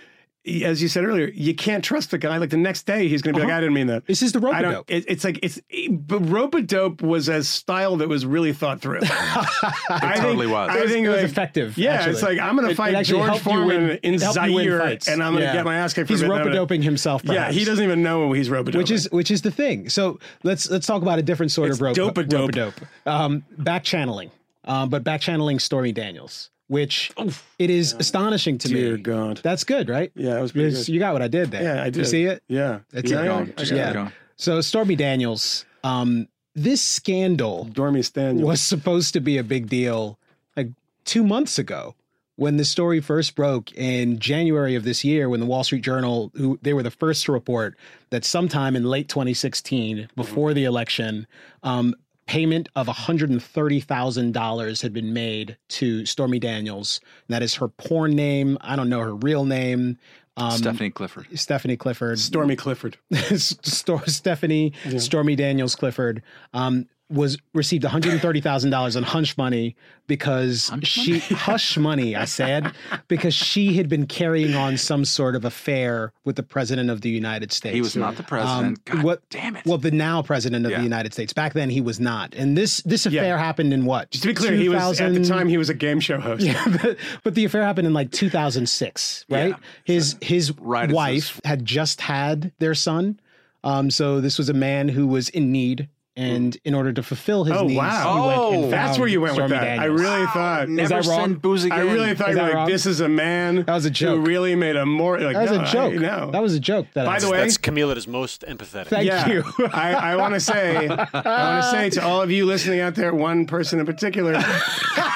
as 0.62 0.82
you 0.82 0.88
said 0.88 1.04
earlier, 1.04 1.28
you 1.34 1.54
can't 1.54 1.82
trust 1.82 2.10
the 2.10 2.18
guy. 2.18 2.36
Like 2.36 2.50
the 2.50 2.56
next 2.58 2.82
day, 2.84 3.08
he's 3.08 3.22
going 3.22 3.34
to 3.34 3.40
be 3.40 3.46
like, 3.46 3.54
"I 3.54 3.60
didn't 3.60 3.74
mean 3.74 3.86
that." 3.86 4.06
This 4.06 4.20
is 4.22 4.32
the 4.32 4.40
I 4.40 4.60
rope-a-dope. 4.62 4.90
It, 4.90 5.04
it's 5.08 5.24
like 5.24 5.38
it's, 5.42 5.58
but 5.90 6.20
rope 6.28 6.54
a 6.54 6.62
dope 6.62 7.00
was 7.02 7.28
a 7.28 7.42
style 7.42 7.96
that 7.96 8.08
was 8.08 8.26
really 8.26 8.52
thought 8.52 8.80
through. 8.80 9.00
I 9.02 10.14
totally 10.16 10.46
think, 10.46 10.52
was. 10.52 10.70
I 10.70 10.86
think 10.86 11.06
it 11.06 11.08
was 11.08 11.22
like- 11.22 11.30
effective, 11.30 11.78
Yeah, 11.78 11.92
actually. 11.94 12.12
it's 12.12 12.22
like 12.22 12.38
I'm 12.38 12.56
going 12.56 12.68
to 12.68 12.74
fight 12.74 13.04
George 13.04 13.38
Foreman 13.40 13.66
win- 13.68 13.98
in 14.02 14.14
it 14.14 14.22
helped 14.22 14.36
you 14.44 14.52
win 14.54 14.64
Zaire, 14.66 14.98
and 15.14 15.22
I'm 15.22 15.32
going 15.32 15.40
to 15.42 15.46
Yeah. 15.46 15.52
get 15.54 15.64
my 15.64 15.76
ass 15.76 15.94
kicked. 15.94 16.08
He's 16.10 16.22
for 16.22 16.28
rope 16.28 16.46
it. 16.46 16.48
a 16.48 16.52
doping 16.52 16.82
himself. 16.82 17.22
Yeah, 17.24 17.50
he 17.50 17.64
doesn't 17.64 17.84
even 17.84 18.02
know 18.02 18.32
he's 18.32 18.50
rope 18.50 18.66
doping. 18.66 18.78
which 18.78 18.90
is 18.90 19.08
which 19.12 19.30
is 19.30 19.42
the 19.42 19.50
thing. 19.50 19.88
So 19.88 20.18
let's 20.42 20.68
let's 20.70 20.86
talk 20.86 21.02
about 21.02 21.18
a 21.18 21.22
different 21.22 21.52
sort 21.52 21.68
It's 21.70 21.78
of 21.78 21.82
rope 21.82 21.96
dope-a-dope. 21.96 22.52
dope. 22.52 22.74
Um, 23.06 23.44
back 23.58 23.82
channeling, 23.84 24.30
um, 24.64 24.88
but 24.90 25.04
back 25.04 25.20
channeling 25.20 25.58
Stormy 25.58 25.92
Daniels, 25.92 26.50
which 26.68 27.10
it 27.58 27.70
is 27.70 27.92
astonishing 27.98 28.58
to 28.58 28.68
Dear 28.68 28.96
me. 28.96 29.02
God. 29.02 29.40
That's 29.42 29.64
good, 29.64 29.88
right? 29.88 30.10
Yeah, 30.14 30.38
it 30.38 30.42
was 30.42 30.52
pretty 30.52 30.70
good. 30.72 30.88
You 30.88 30.98
got 30.98 31.12
what 31.12 31.22
I 31.22 31.28
did 31.28 31.50
there. 31.50 31.62
yeah, 31.62 31.82
I 31.82 31.84
Did. 31.86 31.96
You 31.96 32.04
see 32.04 32.24
it? 32.24 32.42
Yeah, 32.48 32.80
That's 32.90 33.10
yeah, 33.10 33.18
it. 33.18 33.22
I- 33.22 33.26
Going. 33.26 33.48
I 33.50 33.60
Just 33.60 33.72
yeah. 33.72 34.06
it. 34.06 34.12
So 34.36 34.60
Stormy 34.60 34.96
Daniels, 34.96 35.64
um, 35.84 36.26
this 36.54 36.80
scandal 36.82 37.68
Stormy 37.72 38.02
Daniels 38.02 38.46
was 38.46 38.60
supposed 38.60 39.12
to 39.14 39.20
be 39.20 39.38
a 39.38 39.44
big 39.44 39.68
deal 39.68 40.18
like 40.56 40.68
two 41.04 41.22
months 41.24 41.58
ago 41.58 41.94
when 42.36 42.56
the 42.56 42.64
story 42.64 43.00
first 43.00 43.36
broke 43.36 43.70
in 43.74 44.18
January 44.18 44.74
of 44.74 44.82
this 44.84 45.04
year 45.04 45.28
when 45.28 45.38
the 45.40 45.46
Wall 45.46 45.62
Street 45.62 45.82
Journal 45.82 46.32
who 46.36 46.58
they 46.62 46.72
were 46.72 46.82
the 46.82 46.90
first 46.90 47.24
to 47.26 47.32
report 47.32 47.76
that 48.10 48.24
sometime 48.24 48.74
in 48.74 48.84
late 48.84 49.08
2016 49.08 50.08
before 50.16 50.52
the 50.54 50.64
election 50.64 51.26
um, 51.62 51.94
payment 52.26 52.68
of 52.74 52.86
$130,000 52.86 54.82
had 54.82 54.92
been 54.92 55.12
made 55.12 55.56
to 55.68 56.06
Stormy 56.06 56.38
Daniels. 56.38 57.00
That 57.28 57.42
is 57.42 57.54
her 57.56 57.68
porn 57.68 58.12
name. 58.12 58.58
I 58.60 58.76
don't 58.76 58.88
know 58.88 59.00
her 59.00 59.14
real 59.14 59.44
name. 59.44 59.98
Um, 60.36 60.52
Stephanie 60.52 60.90
Clifford. 60.90 61.26
Stephanie 61.38 61.76
Clifford. 61.76 62.18
Stormy 62.18 62.56
Clifford. 62.56 62.96
Sto- 63.36 64.02
Stephanie 64.06 64.72
Stormy 64.98 65.36
Daniels 65.36 65.76
Clifford. 65.76 66.22
Um, 66.52 66.86
was 67.10 67.36
received 67.52 67.84
one 67.84 67.90
hundred 67.92 68.18
thirty 68.20 68.40
thousand 68.40 68.70
dollars 68.70 68.96
in 68.96 69.04
hush 69.04 69.36
money 69.36 69.76
because 70.06 70.72
she 70.82 71.18
hush 71.18 71.76
money. 71.76 72.16
I 72.16 72.24
said 72.24 72.72
because 73.08 73.34
she 73.34 73.74
had 73.74 73.88
been 73.88 74.06
carrying 74.06 74.54
on 74.54 74.76
some 74.78 75.04
sort 75.04 75.36
of 75.36 75.44
affair 75.44 76.12
with 76.24 76.36
the 76.36 76.42
president 76.42 76.88
of 76.90 77.02
the 77.02 77.10
United 77.10 77.52
States. 77.52 77.74
He 77.74 77.80
was 77.82 77.94
not 77.94 78.16
the 78.16 78.22
president. 78.22 78.82
God 78.86 78.96
Um, 78.98 79.02
what? 79.02 79.28
damn 79.28 79.54
it. 79.56 79.66
Well, 79.66 79.76
the 79.78 79.90
now 79.90 80.22
president 80.22 80.64
of 80.64 80.72
Yeah. 80.72 80.78
the 80.78 80.84
United 80.84 81.12
States. 81.12 81.32
Back 81.34 81.52
then, 81.52 81.68
he 81.68 81.80
was 81.82 82.00
not. 82.00 82.34
And 82.34 82.56
this 82.56 82.78
this 82.82 83.04
affair 83.06 83.36
happened 83.36 83.72
in 83.74 83.84
what? 83.84 84.10
Just 84.10 84.22
to 84.22 84.28
be 84.28 84.34
clear, 84.34 84.52
he 84.54 84.68
was 84.70 84.98
at 85.00 85.12
the 85.12 85.24
time 85.24 85.46
he 85.48 85.58
was 85.58 85.68
a 85.68 85.74
game 85.74 86.00
show 86.00 86.18
host. 86.18 86.46
but, 86.82 86.96
but 87.22 87.34
the 87.34 87.44
affair 87.44 87.62
happened 87.62 87.86
in 87.86 87.92
like 87.92 88.10
2006, 88.12 89.26
right? 89.28 89.48
Yeah. 89.50 89.56
His 89.84 90.16
his 90.22 90.52
Right 90.58 90.88
as 90.88 90.94
wife 90.94 91.40
had 91.44 91.64
just 91.64 92.00
had 92.00 92.52
their 92.58 92.74
son, 92.74 93.20
um, 93.62 93.90
so 93.90 94.20
this 94.20 94.38
was 94.38 94.48
a 94.48 94.54
man 94.54 94.88
who 94.88 95.06
was 95.06 95.28
in 95.30 95.52
need, 95.52 95.88
and 96.16 96.56
in 96.64 96.74
order 96.74 96.92
to 96.92 97.02
fulfill 97.02 97.42
his 97.44 97.56
Oh, 97.56 97.66
needs, 97.66 97.76
wow. 97.76 98.14
he 98.14 98.20
went 98.28 98.54
and 98.54 98.64
Oh, 98.66 98.70
That's 98.70 98.98
where 98.98 99.08
you 99.08 99.20
went 99.20 99.34
Stormy 99.34 99.52
with 99.52 99.60
that. 99.60 99.78
I 99.80 99.86
Daniels. 99.88 100.00
really 100.00 100.26
thought. 100.26 100.68
Never 100.68 100.88
that 100.88 101.06
wrong? 101.06 101.20
send 101.20 101.42
booze 101.42 101.64
again. 101.64 101.78
I 101.78 101.82
really 101.82 102.14
thought 102.14 102.30
Is 102.30 102.36
you 102.36 102.40
were 102.42 102.46
like, 102.48 102.54
wrong? 102.56 102.68
this 102.68 102.86
is 102.86 103.00
a 103.00 103.08
man 103.08 103.56
That 103.64 103.74
was 103.74 103.84
a 103.84 103.90
joke. 103.90 104.16
who 104.18 104.22
really 104.24 104.54
made 104.54 104.76
a 104.76 104.86
more 104.86 105.18
like 105.18 105.34
that 105.34 105.42
was 105.50 105.50
no, 105.58 105.62
a 105.62 105.66
joke. 105.66 105.92
I, 105.94 105.96
no. 105.96 106.30
That 106.30 106.42
was 106.42 106.54
a 106.54 106.60
joke. 106.60 106.86
That 106.94 107.06
By 107.06 107.12
I 107.12 107.14
the 107.16 107.20
said. 107.22 107.30
way, 107.32 107.38
That's 107.38 107.56
Camille 107.58 107.88
that 107.88 107.98
is 107.98 108.06
most 108.06 108.42
empathetic. 108.42 108.86
Thank 108.86 109.06
yeah, 109.06 109.28
you. 109.28 109.44
I, 109.72 109.92
I 110.12 110.16
want 110.16 110.34
to 110.34 110.40
say, 110.40 110.86
I 110.88 110.88
want 110.88 111.64
to 111.64 111.70
say 111.70 111.90
to 111.90 112.04
all 112.04 112.22
of 112.22 112.30
you 112.30 112.46
listening 112.46 112.80
out 112.80 112.94
there, 112.94 113.12
one 113.12 113.46
person 113.46 113.80
in 113.80 113.86
particular, 113.86 114.40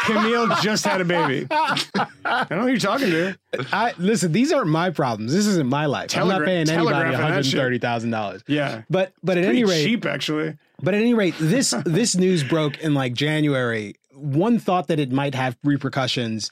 Camille 0.04 0.48
just 0.62 0.84
had 0.84 1.00
a 1.00 1.04
baby. 1.04 1.46
I 1.50 1.76
don't 2.24 2.50
know 2.50 2.60
who 2.62 2.68
you're 2.68 2.78
talking 2.78 3.10
to. 3.10 3.36
I 3.72 3.92
listen. 3.98 4.32
These 4.32 4.52
aren't 4.52 4.68
my 4.68 4.90
problems. 4.90 5.32
This 5.32 5.46
isn't 5.46 5.68
my 5.68 5.86
life. 5.86 6.16
I'm 6.16 6.28
not 6.28 6.44
paying 6.44 6.68
anybody 6.68 6.84
one 6.84 6.92
telegraphing 6.94 7.20
that 7.20 7.28
hundred 7.30 7.46
shit. 7.46 7.58
thirty 7.60 7.78
thousand 7.78 8.10
dollars. 8.10 8.42
Yeah. 8.46 8.82
But 8.90 9.12
but 9.22 9.38
at 9.38 9.44
any 9.44 9.64
rate, 9.64 9.84
cheap 9.84 10.04
actually. 10.06 10.56
But 10.82 10.94
at 10.94 11.00
any 11.00 11.14
rate, 11.14 11.34
this 11.38 11.74
this 11.84 12.16
news 12.16 12.44
broke 12.44 12.78
in 12.78 12.94
like 12.94 13.14
January. 13.14 13.96
One 14.14 14.58
thought 14.58 14.88
that 14.88 14.98
it 14.98 15.12
might 15.12 15.34
have 15.34 15.56
repercussions. 15.64 16.50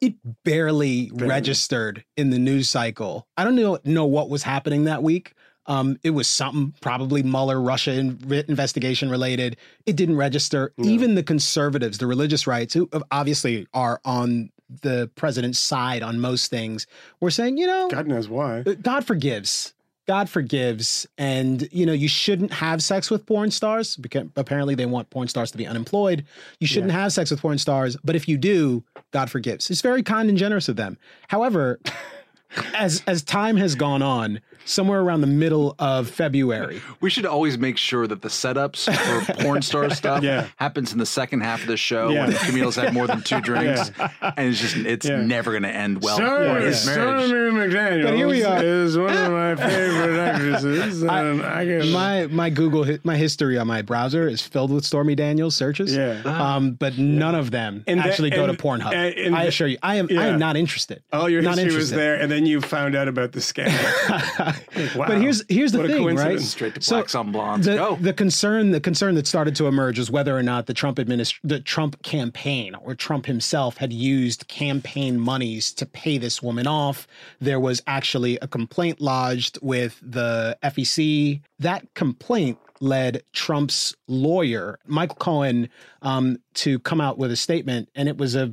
It 0.00 0.14
barely, 0.42 1.12
registered 1.14 2.04
in 2.16 2.30
the 2.30 2.38
news 2.38 2.68
cycle. 2.68 3.28
I 3.36 3.44
don't 3.44 3.54
know 3.54 3.78
know 3.84 4.06
what 4.06 4.28
was 4.28 4.42
happening 4.42 4.84
that 4.84 5.02
week. 5.02 5.34
Um, 5.66 5.96
it 6.02 6.10
was 6.10 6.26
something 6.26 6.74
probably 6.80 7.22
Mueller 7.22 7.60
Russia 7.60 7.92
in, 7.92 8.18
investigation 8.48 9.10
related. 9.10 9.56
It 9.86 9.94
didn't 9.94 10.16
register. 10.16 10.72
Even 10.78 11.14
the 11.14 11.22
conservatives, 11.22 11.98
the 11.98 12.08
religious 12.08 12.48
rights, 12.48 12.74
who 12.74 12.88
obviously 13.12 13.68
are 13.72 14.00
on 14.04 14.50
the 14.80 15.08
president's 15.14 15.60
side 15.60 16.02
on 16.02 16.18
most 16.18 16.50
things, 16.50 16.88
were 17.20 17.30
saying, 17.30 17.58
you 17.58 17.66
know, 17.68 17.88
God 17.88 18.08
knows 18.08 18.28
why. 18.28 18.62
God 18.62 19.04
forgives. 19.04 19.72
God 20.06 20.28
forgives, 20.28 21.06
and 21.16 21.68
you 21.70 21.86
know 21.86 21.92
you 21.92 22.08
shouldn't 22.08 22.52
have 22.52 22.82
sex 22.82 23.10
with 23.10 23.24
porn 23.24 23.50
stars 23.50 23.96
because 23.96 24.26
apparently 24.36 24.74
they 24.74 24.86
want 24.86 25.10
porn 25.10 25.28
stars 25.28 25.50
to 25.52 25.58
be 25.58 25.66
unemployed. 25.66 26.24
You 26.58 26.66
shouldn't 26.66 26.92
have 26.92 27.12
sex 27.12 27.30
with 27.30 27.40
porn 27.40 27.58
stars, 27.58 27.96
but 28.02 28.16
if 28.16 28.28
you 28.28 28.36
do, 28.36 28.82
God 29.12 29.30
forgives. 29.30 29.70
It's 29.70 29.80
very 29.80 30.02
kind 30.02 30.28
and 30.28 30.36
generous 30.36 30.68
of 30.68 30.76
them. 30.76 30.98
However, 31.28 31.78
as 32.74 33.02
as 33.06 33.22
time 33.22 33.56
has 33.56 33.74
gone 33.74 34.02
on, 34.02 34.40
somewhere 34.64 35.00
around 35.00 35.20
the 35.20 35.26
middle 35.26 35.74
of 35.78 36.08
February, 36.10 36.80
We 37.00 37.10
should 37.10 37.26
always 37.26 37.58
make 37.58 37.76
sure 37.78 38.06
that 38.06 38.22
the 38.22 38.28
setups 38.28 38.92
for 39.24 39.32
porn 39.42 39.62
star 39.62 39.90
stuff 39.90 40.22
Yeah. 40.22 40.46
happens 40.56 40.92
in 40.92 40.98
the 40.98 41.06
second 41.06 41.40
half 41.42 41.62
of 41.62 41.66
the 41.68 41.76
show 41.76 42.10
Yeah. 42.10 42.26
when 42.26 42.36
Camille's 42.36 42.76
had 42.76 42.92
more 42.94 43.06
than 43.06 43.22
two 43.22 43.40
drinks, 43.50 43.90
and 44.20 44.48
it's 44.50 44.60
just 44.60 44.76
it's 44.76 45.06
Yeah. 45.06 45.22
never 45.22 45.50
going 45.52 45.62
to 45.64 45.70
end 45.70 46.02
well 46.02 46.16
Stormy, 46.16 46.60
for 46.60 46.66
his 46.66 46.86
McDaniel 46.86 48.02
But 48.04 48.14
here 48.14 48.28
we 48.28 48.44
are. 48.44 48.62
is 48.62 48.96
one 48.96 49.16
of 49.16 49.32
my 49.32 49.54
favorite 49.56 50.18
actresses. 50.18 51.02
And 51.02 51.42
I, 51.42 51.64
can, 51.64 51.92
my 51.92 52.26
my 52.26 52.50
Google 52.50 52.86
my 53.04 53.16
history 53.16 53.58
on 53.58 53.66
my 53.66 53.82
browser 53.82 54.28
is 54.28 54.42
filled 54.42 54.70
with 54.70 54.84
Stormy 54.84 55.14
Daniels 55.14 55.56
searches. 55.56 55.94
Yeah. 55.94 56.20
Um, 56.24 56.72
but 56.72 56.98
none 56.98 57.34
of 57.34 57.50
them 57.50 57.84
And 57.86 58.00
the- 58.00 58.04
actually 58.04 58.30
go 58.30 58.44
and- 58.44 58.56
to 58.56 58.62
Pornhub. 58.62 58.92
and- 58.92 59.14
and 59.22 59.36
I 59.36 59.44
assure 59.44 59.66
you, 59.68 59.78
I 59.82 59.96
am 59.96 60.08
I 60.10 60.26
am 60.28 60.38
not 60.38 60.56
interested. 60.56 61.02
all 61.12 61.28
your 61.28 61.42
not 61.42 61.50
history 61.58 61.64
was 61.66 61.92
interested. 61.92 61.96
there, 61.98 62.14
and 62.20 62.30
then 62.30 62.46
you 62.46 62.60
found 62.60 62.94
out 62.96 63.08
about 63.08 63.32
the 63.32 63.40
scandal. 63.40 64.51
Wow. 64.96 65.06
But 65.06 65.20
here's 65.20 65.42
here's 65.48 65.72
the 65.72 65.78
What 65.78 65.86
thing, 65.86 66.16
right? 66.16 66.40
Straight 66.40 66.74
to 66.74 66.90
blacks 66.90 67.14
on 67.14 67.32
blondes. 67.32 67.66
The, 67.66 67.76
Go. 67.76 67.96
the 67.96 68.12
concern 68.12 68.72
the 68.72 68.80
concern 68.80 69.14
that 69.14 69.26
started 69.26 69.54
to 69.56 69.66
emerge 69.66 69.98
is 69.98 70.10
whether 70.10 70.36
or 70.36 70.42
not 70.42 70.66
the 70.66 70.74
Trump 70.74 70.98
administ- 70.98 71.38
the 71.42 71.60
Trump 71.60 72.02
campaign 72.02 72.74
or 72.74 72.94
Trump 72.94 73.26
himself 73.26 73.76
had 73.76 73.92
used 73.92 74.48
campaign 74.48 75.18
monies 75.18 75.72
to 75.74 75.86
pay 75.86 76.18
this 76.18 76.42
woman 76.42 76.66
off. 76.66 77.06
There 77.40 77.60
was 77.60 77.82
actually 77.86 78.38
a 78.42 78.48
complaint 78.48 79.00
lodged 79.00 79.58
with 79.62 79.98
the 80.02 80.58
FEC. 80.62 81.40
That 81.58 81.94
complaint 81.94 82.58
led 82.80 83.22
Trump's 83.32 83.94
lawyer, 84.08 84.78
Michael 84.86 85.16
Cohen, 85.16 85.68
um, 86.02 86.38
to 86.54 86.80
come 86.80 87.00
out 87.00 87.16
with 87.16 87.30
a 87.30 87.36
statement, 87.36 87.88
and 87.94 88.08
it 88.08 88.18
was 88.18 88.34
a 88.34 88.52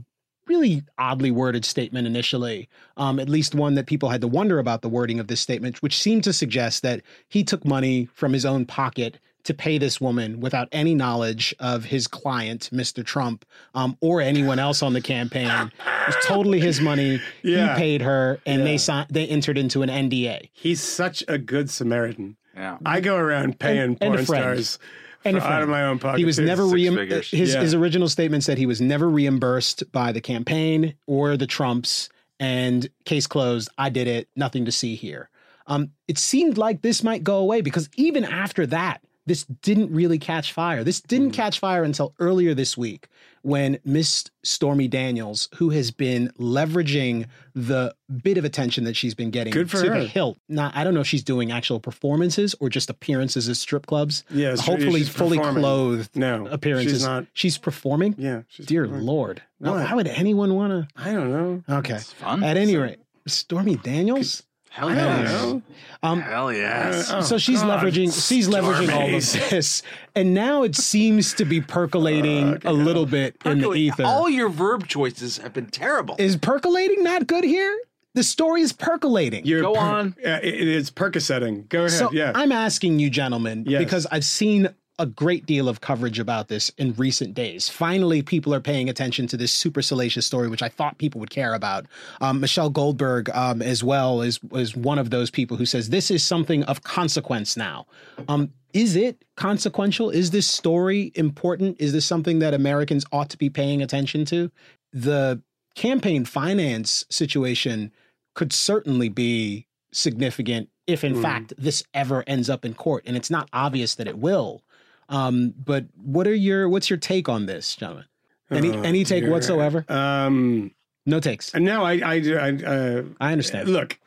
really 0.50 0.84
oddly 0.98 1.32
worded 1.32 1.64
statement 1.64 2.08
initially, 2.08 2.68
um, 2.98 3.20
at 3.20 3.30
least 3.30 3.54
one 3.56 3.76
that 3.76 3.86
people 3.86 4.10
had 4.10 4.20
to 4.22 4.28
wonder 4.28 4.60
about 4.60 4.82
the 4.82 4.90
wording 4.90 5.20
of 5.20 5.28
this 5.28 5.40
statement, 5.40 5.82
which 5.84 5.98
seemed 6.02 6.24
to 6.26 6.34
suggest 6.34 6.82
that 6.82 7.02
he 7.30 7.44
took 7.44 7.64
money 7.64 8.10
from 8.16 8.34
his 8.34 8.46
own 8.46 8.66
pocket 8.66 9.20
to 9.44 9.54
pay 9.54 9.78
this 9.78 10.02
woman 10.02 10.42
without 10.42 10.68
any 10.72 10.94
knowledge 10.94 11.56
of 11.60 11.86
his 11.86 12.08
client, 12.08 12.70
Mr. 12.74 13.06
Trump, 13.06 13.46
um, 13.74 13.96
or 14.02 14.20
anyone 14.22 14.60
else 14.60 14.84
on 14.84 14.92
the 14.94 15.02
campaign. 15.02 15.48
It 15.48 16.08
was 16.08 16.18
totally 16.26 16.60
his 16.60 16.82
money. 16.82 17.22
Yeah. 17.42 17.74
He 17.76 17.80
paid 17.80 18.02
her, 18.02 18.40
and 18.46 18.64
they 18.66 18.72
Yeah. 18.74 18.78
signed. 18.78 19.08
They 19.10 19.26
entered 19.28 19.58
into 19.58 19.82
an 19.82 19.90
NDA. 19.90 20.50
He's 20.52 20.82
such 20.82 21.24
a 21.28 21.38
good 21.38 21.70
Samaritan. 21.70 22.36
Yeah. 22.56 22.78
I 22.86 23.00
go 23.00 23.16
around 23.16 23.60
paying 23.60 23.80
And- 23.80 23.98
and 24.02 24.14
a 24.16 24.18
porn 24.18 24.26
friend. 24.26 24.44
stars 24.66 24.80
And 25.26 25.38
out 25.38 25.62
of 25.62 25.70
my 25.70 25.84
own 25.84 26.00
pocket. 26.00 26.20
He 26.20 26.26
was 26.26 26.38
too. 26.38 26.46
never 26.46 26.64
Six 26.64 26.74
reim- 26.74 27.24
his 27.38 27.54
Yeah. 27.54 27.62
his 27.62 27.74
original 27.74 28.08
statement 28.08 28.44
said 28.44 28.58
he 28.58 28.66
was 28.66 28.80
never 28.82 29.10
reimbursed 29.10 29.92
by 29.92 30.12
the 30.12 30.22
campaign 30.22 30.94
or 31.08 31.36
the 31.38 31.48
Trumps 31.48 32.10
and 32.40 32.90
case 33.06 33.28
closed. 33.28 33.70
I 33.78 33.90
did 33.90 34.08
it. 34.08 34.30
Nothing 34.36 34.66
to 34.66 34.72
see 34.72 34.96
here. 34.96 35.30
Um, 35.68 35.92
it 36.08 36.18
seemed 36.18 36.58
like 36.58 36.82
this 36.82 37.04
might 37.04 37.24
go 37.24 37.38
away 37.38 37.62
because 37.62 37.90
even 37.96 38.24
after 38.24 38.66
that, 38.68 39.02
this 39.30 39.44
didn't 39.62 39.94
really 39.94 40.18
catch 40.18 40.54
fire. 40.54 40.84
This 40.84 41.00
didn't 41.00 41.30
mm. 41.32 41.36
catch 41.36 41.60
fire 41.60 41.84
until 41.84 42.16
earlier 42.20 42.56
this 42.56 42.76
week 42.76 43.08
when 43.44 43.78
Miss 43.86 44.26
Stormy 44.44 44.88
Daniels, 44.88 45.50
who 45.56 45.70
has 45.70 45.92
been 45.92 46.32
leveraging 46.40 47.28
the 47.54 47.94
bit 48.24 48.40
of 48.40 48.44
attention 48.44 48.86
that 48.86 48.96
she's 48.96 49.14
been 49.14 49.30
getting 49.30 49.54
Good 49.54 49.70
for 49.70 49.84
to 49.84 49.92
her. 49.94 50.00
the 50.00 50.08
hilt. 50.08 50.40
Now, 50.50 50.72
I 50.74 50.84
don't 50.84 50.96
know 50.96 51.02
if 51.02 51.08
she's 51.08 51.24
doing 51.24 51.52
actual 51.52 51.80
performances 51.80 52.56
or 52.60 52.70
just 52.70 52.90
appearances 52.90 53.48
at 53.48 53.58
strip 53.58 53.86
clubs. 53.86 54.24
Yeah, 54.32 54.48
it's- 54.54 54.66
hopefully 54.66 55.02
she's 55.02 55.10
fully 55.10 55.38
performing. 55.38 55.62
clothed 55.62 56.16
No, 56.16 56.48
appearances. 56.48 56.92
she's 56.94 57.04
not. 57.06 57.28
She's 57.34 57.60
performing. 57.60 58.16
Yeah. 58.18 58.42
she's- 58.48 58.68
Dear 58.68 58.88
Lord, 58.88 59.44
Now, 59.60 59.74
What? 59.76 59.84
why 59.86 59.94
would 59.94 60.08
anyone 60.08 60.56
want 60.56 60.72
to? 60.72 60.88
I 61.00 61.12
don't 61.14 61.30
know. 61.32 61.64
Okay, 61.70 61.96
It's 61.96 62.14
fun. 62.14 62.44
at 62.44 62.58
any 62.58 62.76
rate, 62.78 62.98
Stormy 63.28 63.76
Daniels. 63.76 64.42
Hell 64.80 64.90
I 64.90 64.96
don't 64.96 65.24
yes. 65.24 65.32
know. 65.44 65.62
Um, 66.02 66.22
Hell 66.22 66.54
yes. 66.54 67.12
Oh, 67.12 67.20
so 67.22 67.38
she's 67.38 67.62
God. 67.62 67.82
leveraging 67.84 68.28
she's 68.30 68.48
leveraging 68.48 68.94
all 68.94 69.14
of 69.14 69.50
this, 69.50 69.84
and 70.16 70.34
now 70.34 70.64
it 70.64 70.76
seems 70.76 71.34
to 71.34 71.44
be 71.44 71.60
percolating 71.60 72.58
a 72.64 72.72
little 72.72 73.06
bit 73.06 73.36
in 73.44 73.60
the 73.60 73.74
ether. 73.74 74.04
All 74.06 74.30
your 74.30 74.48
verb 74.48 74.88
choices 74.88 75.38
have 75.40 75.52
been 75.52 75.66
terrible. 75.68 76.16
Is 76.18 76.38
percolating 76.38 77.04
not 77.04 77.28
good 77.28 77.44
here? 77.44 77.78
The 78.14 78.24
story 78.24 78.62
is 78.62 78.74
percolating. 78.74 79.46
You're 79.46 79.62
Go 79.62 79.76
on. 79.76 80.16
Uh, 80.26 80.40
it, 80.42 80.56
it 80.56 80.68
is 80.68 80.90
Percocetting. 80.90 81.70
Go 81.70 81.80
ahead. 81.86 81.92
So 81.92 82.12
yeah. 82.12 82.32
I'm 82.34 82.52
asking 82.52 83.00
you, 83.00 83.10
gentlemen, 83.10 83.66
Yes. 83.68 83.80
because 83.80 84.08
I've 84.08 84.26
seen 84.26 84.70
a 85.00 85.06
great 85.06 85.46
deal 85.46 85.68
of 85.70 85.80
coverage 85.82 86.20
about 86.20 86.50
this 86.50 86.70
in 86.78 86.94
recent 86.96 87.34
days. 87.34 87.70
Finally, 87.70 88.22
people 88.22 88.54
are 88.54 88.60
paying 88.60 88.90
attention 88.90 89.26
to 89.28 89.38
this 89.38 89.52
super 89.52 89.82
salacious 89.82 90.26
story, 90.26 90.50
which 90.50 90.62
I 90.62 90.70
thought 90.70 90.98
people 90.98 91.20
would 91.22 91.30
care 91.30 91.54
about. 91.54 91.86
Um, 92.20 92.42
Michelle 92.42 92.70
Goldberg, 92.70 93.30
um, 93.32 93.62
as 93.62 93.84
well, 93.84 94.22
is 94.22 94.40
is 94.54 94.76
one 94.76 95.00
of 95.00 95.10
those 95.10 95.32
people 95.32 95.58
who 95.58 95.66
says 95.66 95.90
this 95.90 96.12
is 96.12 96.24
something 96.24 96.64
of 96.66 96.84
consequence 96.84 97.56
now. 97.58 97.88
Um, 98.28 98.52
is 98.74 98.96
it 98.96 99.24
consequential? 99.38 100.10
Is 100.12 100.32
this 100.32 100.46
story 100.46 101.12
important? 101.16 101.78
Is 101.80 101.94
this 101.94 102.06
something 102.06 102.40
that 102.40 102.54
Americans 102.54 103.06
ought 103.12 103.30
to 103.30 103.38
be 103.38 103.50
paying 103.50 103.82
attention 103.82 104.26
to? 104.26 104.52
The 104.92 105.42
campaign 105.76 106.26
finance 106.26 107.06
situation 107.10 107.92
could 108.36 108.52
certainly 108.54 109.10
be 109.10 109.66
significant 109.92 110.70
if 110.88 111.04
in 111.04 111.16
Mm. 111.16 111.22
fact 111.22 111.54
this 111.58 111.84
ever 111.94 112.24
ends 112.28 112.50
up 112.50 112.64
in 112.66 112.74
court 112.74 113.04
and 113.08 113.16
it's 113.18 113.30
not 113.32 113.50
obvious 113.54 113.96
that 113.96 114.08
it 114.08 114.18
will 114.20 114.62
um 115.10 115.54
but 115.64 115.86
what 115.96 116.28
are 116.28 116.34
your 116.36 116.70
what's 116.70 116.90
your 116.90 116.98
take 116.98 117.28
on 117.28 117.46
this 117.46 117.76
gentlemen 117.76 118.06
any 118.52 118.70
Oh, 118.70 118.82
any 118.82 119.04
take 119.04 119.24
dear. 119.24 119.32
whatsoever 119.32 119.86
Um, 119.90 120.72
no 121.06 121.20
takes 121.20 121.54
no, 121.56 121.84
I, 121.84 121.94
I, 121.94 122.16
I, 122.16 122.50
uh, 122.64 123.04
i 123.20 123.32
understand 123.32 123.68
look. 123.70 124.00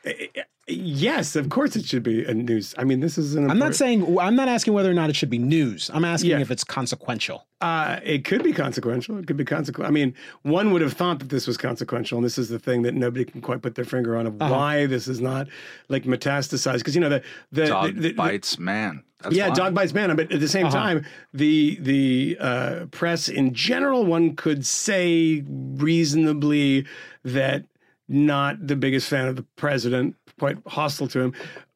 Yes, 0.74 1.36
of 1.36 1.49
course 1.49 1.77
it 1.77 1.85
should 1.86 2.03
be 2.03 2.24
a 2.24 2.35
news. 2.35 2.74
I 2.78 2.85
mean, 2.85 3.01
this 3.01 3.19
is 3.19 3.35
an. 3.35 3.51
i'm 3.51 3.59
not 3.59 3.74
saying 3.74 4.19
i'm 4.19 4.35
not 4.36 4.49
asking 4.49 4.73
whether 4.74 4.90
or 4.90 4.94
not 4.94 5.11
it 5.11 5.16
should 5.16 5.31
be 5.31 5.39
news 5.39 5.90
i'm 5.94 6.05
asking 6.05 6.31
Yeah. 6.31 6.40
if 6.40 6.51
it's 6.51 6.65
consequential 6.65 7.47
Uh, 7.61 8.01
it 8.03 8.24
could 8.24 8.43
be 8.43 8.53
consequential. 8.53 9.16
It 9.20 9.27
could 9.28 9.36
be 9.36 9.44
consequential. 9.44 9.86
I 9.86 9.93
mean, 9.93 10.15
one 10.43 10.73
would 10.73 10.82
have 10.82 10.94
thought 10.94 11.20
that 11.20 11.28
this 11.28 11.47
was 11.47 11.57
consequential, 11.57 12.19
and 12.19 12.24
this 12.24 12.36
is 12.36 12.49
the 12.49 12.59
thing 12.59 12.82
that 12.82 12.94
nobody 12.94 13.24
can 13.24 13.40
quite 13.40 13.62
put 13.62 13.77
their 13.77 13.85
finger 13.85 14.16
on 14.19 14.27
of 14.27 14.35
Uh-huh. 14.43 14.53
why 14.53 14.86
this 14.86 15.07
is 15.07 15.20
not 15.20 15.47
like 15.89 16.03
metastasized. 16.03 16.78
Because 16.78 16.97
you 16.97 17.01
know 17.01 17.09
the 17.16 17.23
the, 17.53 17.66
Dog 17.66 17.94
the, 17.94 18.01
the- 18.09 18.12
bites 18.15 18.59
man. 18.59 19.05
That's 19.23 19.36
yeah, 19.36 19.47
fine. 19.47 19.57
dog 19.57 19.74
bites 19.78 19.94
man. 19.94 20.16
But 20.16 20.32
at 20.32 20.40
the 20.40 20.49
same 20.49 20.66
Uh-huh. 20.66 20.77
time, 20.82 20.99
the 21.32 21.77
the 21.81 22.36
uh, 22.40 22.86
press 22.90 23.28
in 23.28 23.55
general, 23.55 24.05
one 24.05 24.35
could 24.35 24.66
say 24.66 25.44
reasonably 25.47 26.85
that 27.24 27.65
not 28.09 28.66
the 28.66 28.74
biggest 28.77 29.09
fan 29.09 29.28
of 29.28 29.36
the 29.36 29.44
president, 29.57 30.16
quite 30.38 30.59
hostile 30.66 31.09
to 31.09 31.20
him. 31.20 31.34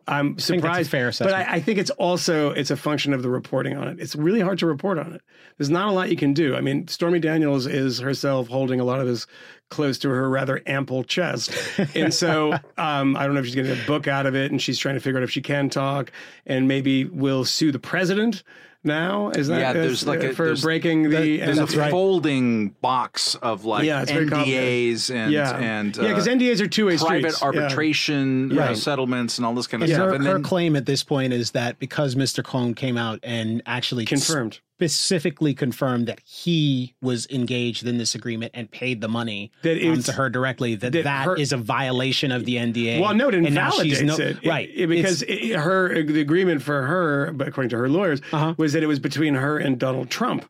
I'm 0.08 0.36
think 0.36 0.62
that's 0.62 0.78
a 0.78 0.84
surprised, 0.84 0.90
fair 1.18 1.26
but. 1.26 1.34
I, 1.34 1.54
I 1.54 1.60
think 1.60 1.78
it's 1.78 1.90
also 1.90 2.50
it's 2.50 2.70
a 2.70 2.76
function 2.76 3.12
of 3.12 3.22
the 3.22 3.28
reporting 3.28 3.76
on 3.76 3.88
it. 3.88 3.98
It's 3.98 4.14
really 4.14 4.40
hard 4.40 4.58
to 4.60 4.66
report 4.66 4.98
on 4.98 5.12
it. 5.12 5.20
There's 5.58 5.70
not 5.70 5.88
a 5.88 5.90
lot 5.90 6.10
you 6.10 6.16
can 6.16 6.32
do. 6.32 6.54
I 6.54 6.60
mean, 6.60 6.86
Stormy 6.86 7.18
Daniels 7.18 7.66
is 7.66 7.98
herself 7.98 8.46
holding 8.46 8.78
a 8.78 8.84
lot 8.84 9.00
of 9.00 9.08
this 9.08 9.26
close 9.68 9.98
to 9.98 10.08
her 10.10 10.30
rather 10.30 10.62
ample 10.66 11.02
chest, 11.02 11.50
and 11.96 12.14
so 12.14 12.52
um, 12.78 13.16
I 13.16 13.24
don't 13.24 13.34
know 13.34 13.40
if 13.40 13.46
she's 13.46 13.56
getting 13.56 13.72
a 13.72 13.86
book 13.86 14.06
out 14.06 14.26
of 14.26 14.36
it, 14.36 14.52
and 14.52 14.62
she's 14.62 14.78
trying 14.78 14.94
to 14.94 15.00
figure 15.00 15.18
out 15.18 15.24
if 15.24 15.30
she 15.30 15.42
can 15.42 15.68
talk, 15.70 16.12
and 16.46 16.68
maybe 16.68 17.04
will 17.04 17.44
sue 17.44 17.72
the 17.72 17.80
president 17.80 18.44
now. 18.86 19.30
Is 19.30 19.48
that 19.48 19.60
Yeah, 19.60 19.70
is- 19.72 19.74
there's 19.74 20.06
like 20.06 20.22
a- 20.22 20.32
for 20.34 20.46
there's- 20.46 20.62
breaking 20.62 21.04
the 21.10 21.38
There's 21.38 21.58
and- 21.58 21.68
a 21.80 21.90
folding 21.90 22.70
box 22.80 23.34
of 23.36 23.64
like 23.64 23.84
Yeah, 23.84 24.04
NDAs 24.04 25.10
and 25.10 25.32
yeah 25.32 25.56
and 25.56 25.96
yeah 25.96 26.08
because 26.08 26.26
uh, 26.26 26.30
NDAs 26.32 26.60
are 26.60 26.66
two 26.68 26.86
way 26.86 26.96
private 26.96 27.32
streets. 27.32 27.42
Arbitration 27.42 28.52
uh, 28.52 28.60
Right. 28.68 28.76
settlements 28.76 29.38
and 29.38 29.46
all 29.46 29.54
this 29.54 29.66
kind 29.66 29.82
of 29.82 29.88
And 29.88 29.94
stuff. 29.96 30.08
her, 30.08 30.14
And 30.14 30.26
her 30.26 30.32
then 30.34 30.42
claim 30.42 30.76
at 30.76 30.86
this 30.86 31.02
point 31.02 31.32
is 31.32 31.50
that 31.52 31.78
because 31.78 32.14
Mr. 32.14 32.42
Cohen 32.42 32.74
came 32.74 32.96
out 32.96 33.18
and 33.22 33.62
actually 33.66 34.04
confirmed. 34.04 34.60
Specifically 34.78 35.54
confirmed 35.54 36.06
that 36.06 36.20
he 36.22 36.94
was 37.00 37.26
engaged 37.30 37.86
in 37.86 37.96
this 37.96 38.14
agreement 38.14 38.50
and 38.52 38.70
paid 38.70 39.00
the 39.00 39.08
money 39.08 39.50
That 39.62 39.82
um, 39.88 40.02
to 40.02 40.12
her 40.12 40.28
directly, 40.28 40.74
that 40.74 40.92
that 40.92 40.98
is 40.98 41.04
that 41.04 41.24
her- 41.24 41.36
a 41.54 41.56
violation 41.56 42.30
of 42.30 42.44
the 42.44 42.56
NDA. 42.56 43.00
Well, 43.00 43.14
no, 43.14 43.28
it 43.28 43.34
invalidates 43.36 44.02
no- 44.02 44.16
it, 44.16 44.44
right? 44.44 44.68
It- 44.74 44.86
because 44.88 45.22
it, 45.22 45.56
her 45.56 46.02
the 46.02 46.20
agreement 46.20 46.60
for 46.62 46.82
her, 46.82 47.28
according 47.40 47.70
to 47.70 47.78
her 47.78 47.88
lawyers, 47.88 48.20
Uh-huh. 48.32 48.54
was 48.58 48.74
that 48.74 48.82
it 48.82 48.86
was 48.86 48.98
between 48.98 49.34
her 49.34 49.56
and 49.56 49.78
Donald 49.78 50.10
Trump, 50.10 50.44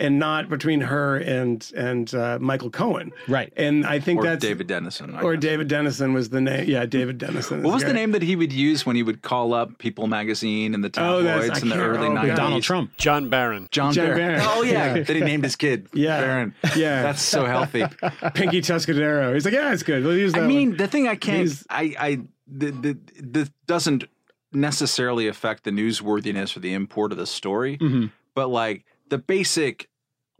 and 0.00 0.18
not 0.18 0.48
between 0.48 0.80
her 0.80 1.16
and 1.16 1.70
and 1.76 2.12
uh, 2.14 2.38
Michael 2.40 2.70
Cohen. 2.70 3.12
Right. 3.28 3.52
And 3.56 3.86
I 3.86 4.00
think 4.00 4.20
or 4.20 4.24
that's 4.24 4.40
David 4.42 4.66
Dennison. 4.66 5.14
I 5.14 5.22
or 5.22 5.34
guess. 5.34 5.42
David 5.42 5.68
Dennison 5.68 6.12
was 6.12 6.30
the 6.30 6.40
name. 6.40 6.68
Yeah, 6.68 6.86
David 6.86 7.18
Dennison. 7.18 7.62
What 7.62 7.74
was 7.74 7.84
the 7.84 7.92
name 7.92 8.12
that 8.12 8.22
he 8.22 8.34
would 8.34 8.52
use 8.52 8.84
when 8.86 8.96
he 8.96 9.02
would 9.02 9.22
call 9.22 9.54
up 9.54 9.78
People 9.78 10.06
Magazine 10.06 10.74
and 10.74 10.82
the 10.82 10.88
Oh, 11.00 11.22
tabloids 11.22 11.58
I 11.58 11.62
in 11.62 11.68
the 11.68 11.76
early 11.78 12.06
oh, 12.08 12.10
90s? 12.10 12.36
Donald 12.36 12.62
Trump. 12.62 12.96
John 12.96 13.28
Barron. 13.28 13.68
John, 13.70 13.92
John 13.92 14.06
Barron. 14.06 14.38
Barron. 14.38 14.40
Oh, 14.44 14.62
yeah. 14.62 14.94
Yeah. 14.96 15.02
that 15.04 15.14
he 15.16 15.22
named 15.22 15.44
his 15.44 15.56
kid 15.56 15.88
Yeah. 15.92 16.20
Barron. 16.20 16.54
Yeah. 16.76 17.02
That's 17.02 17.22
so 17.22 17.44
healthy. 17.44 17.84
Pinky 18.34 18.60
Tuscadero? 18.62 19.34
He's 19.34 19.44
like, 19.44 19.54
yeah, 19.54 19.72
it's 19.72 19.82
good. 19.82 20.04
We'll 20.04 20.16
use 20.16 20.32
that. 20.32 20.42
I 20.42 20.46
mean, 20.46 20.70
one. 20.70 20.76
the 20.78 20.88
thing 20.88 21.06
I 21.08 21.14
can't, 21.16 21.38
He's- 21.48 21.64
I, 21.70 21.94
I, 21.98 22.20
the, 22.48 22.70
the, 22.70 22.98
this 23.20 23.50
doesn't 23.66 24.04
necessarily 24.52 25.28
affect 25.28 25.64
the 25.64 25.70
newsworthiness 25.70 26.56
or 26.56 26.60
the 26.60 26.74
import 26.74 27.12
of 27.12 27.18
the 27.18 27.26
story, 27.26 27.78
Mhm. 27.78 28.10
but 28.34 28.48
like 28.48 28.84
the 29.12 29.18
basic 29.18 29.88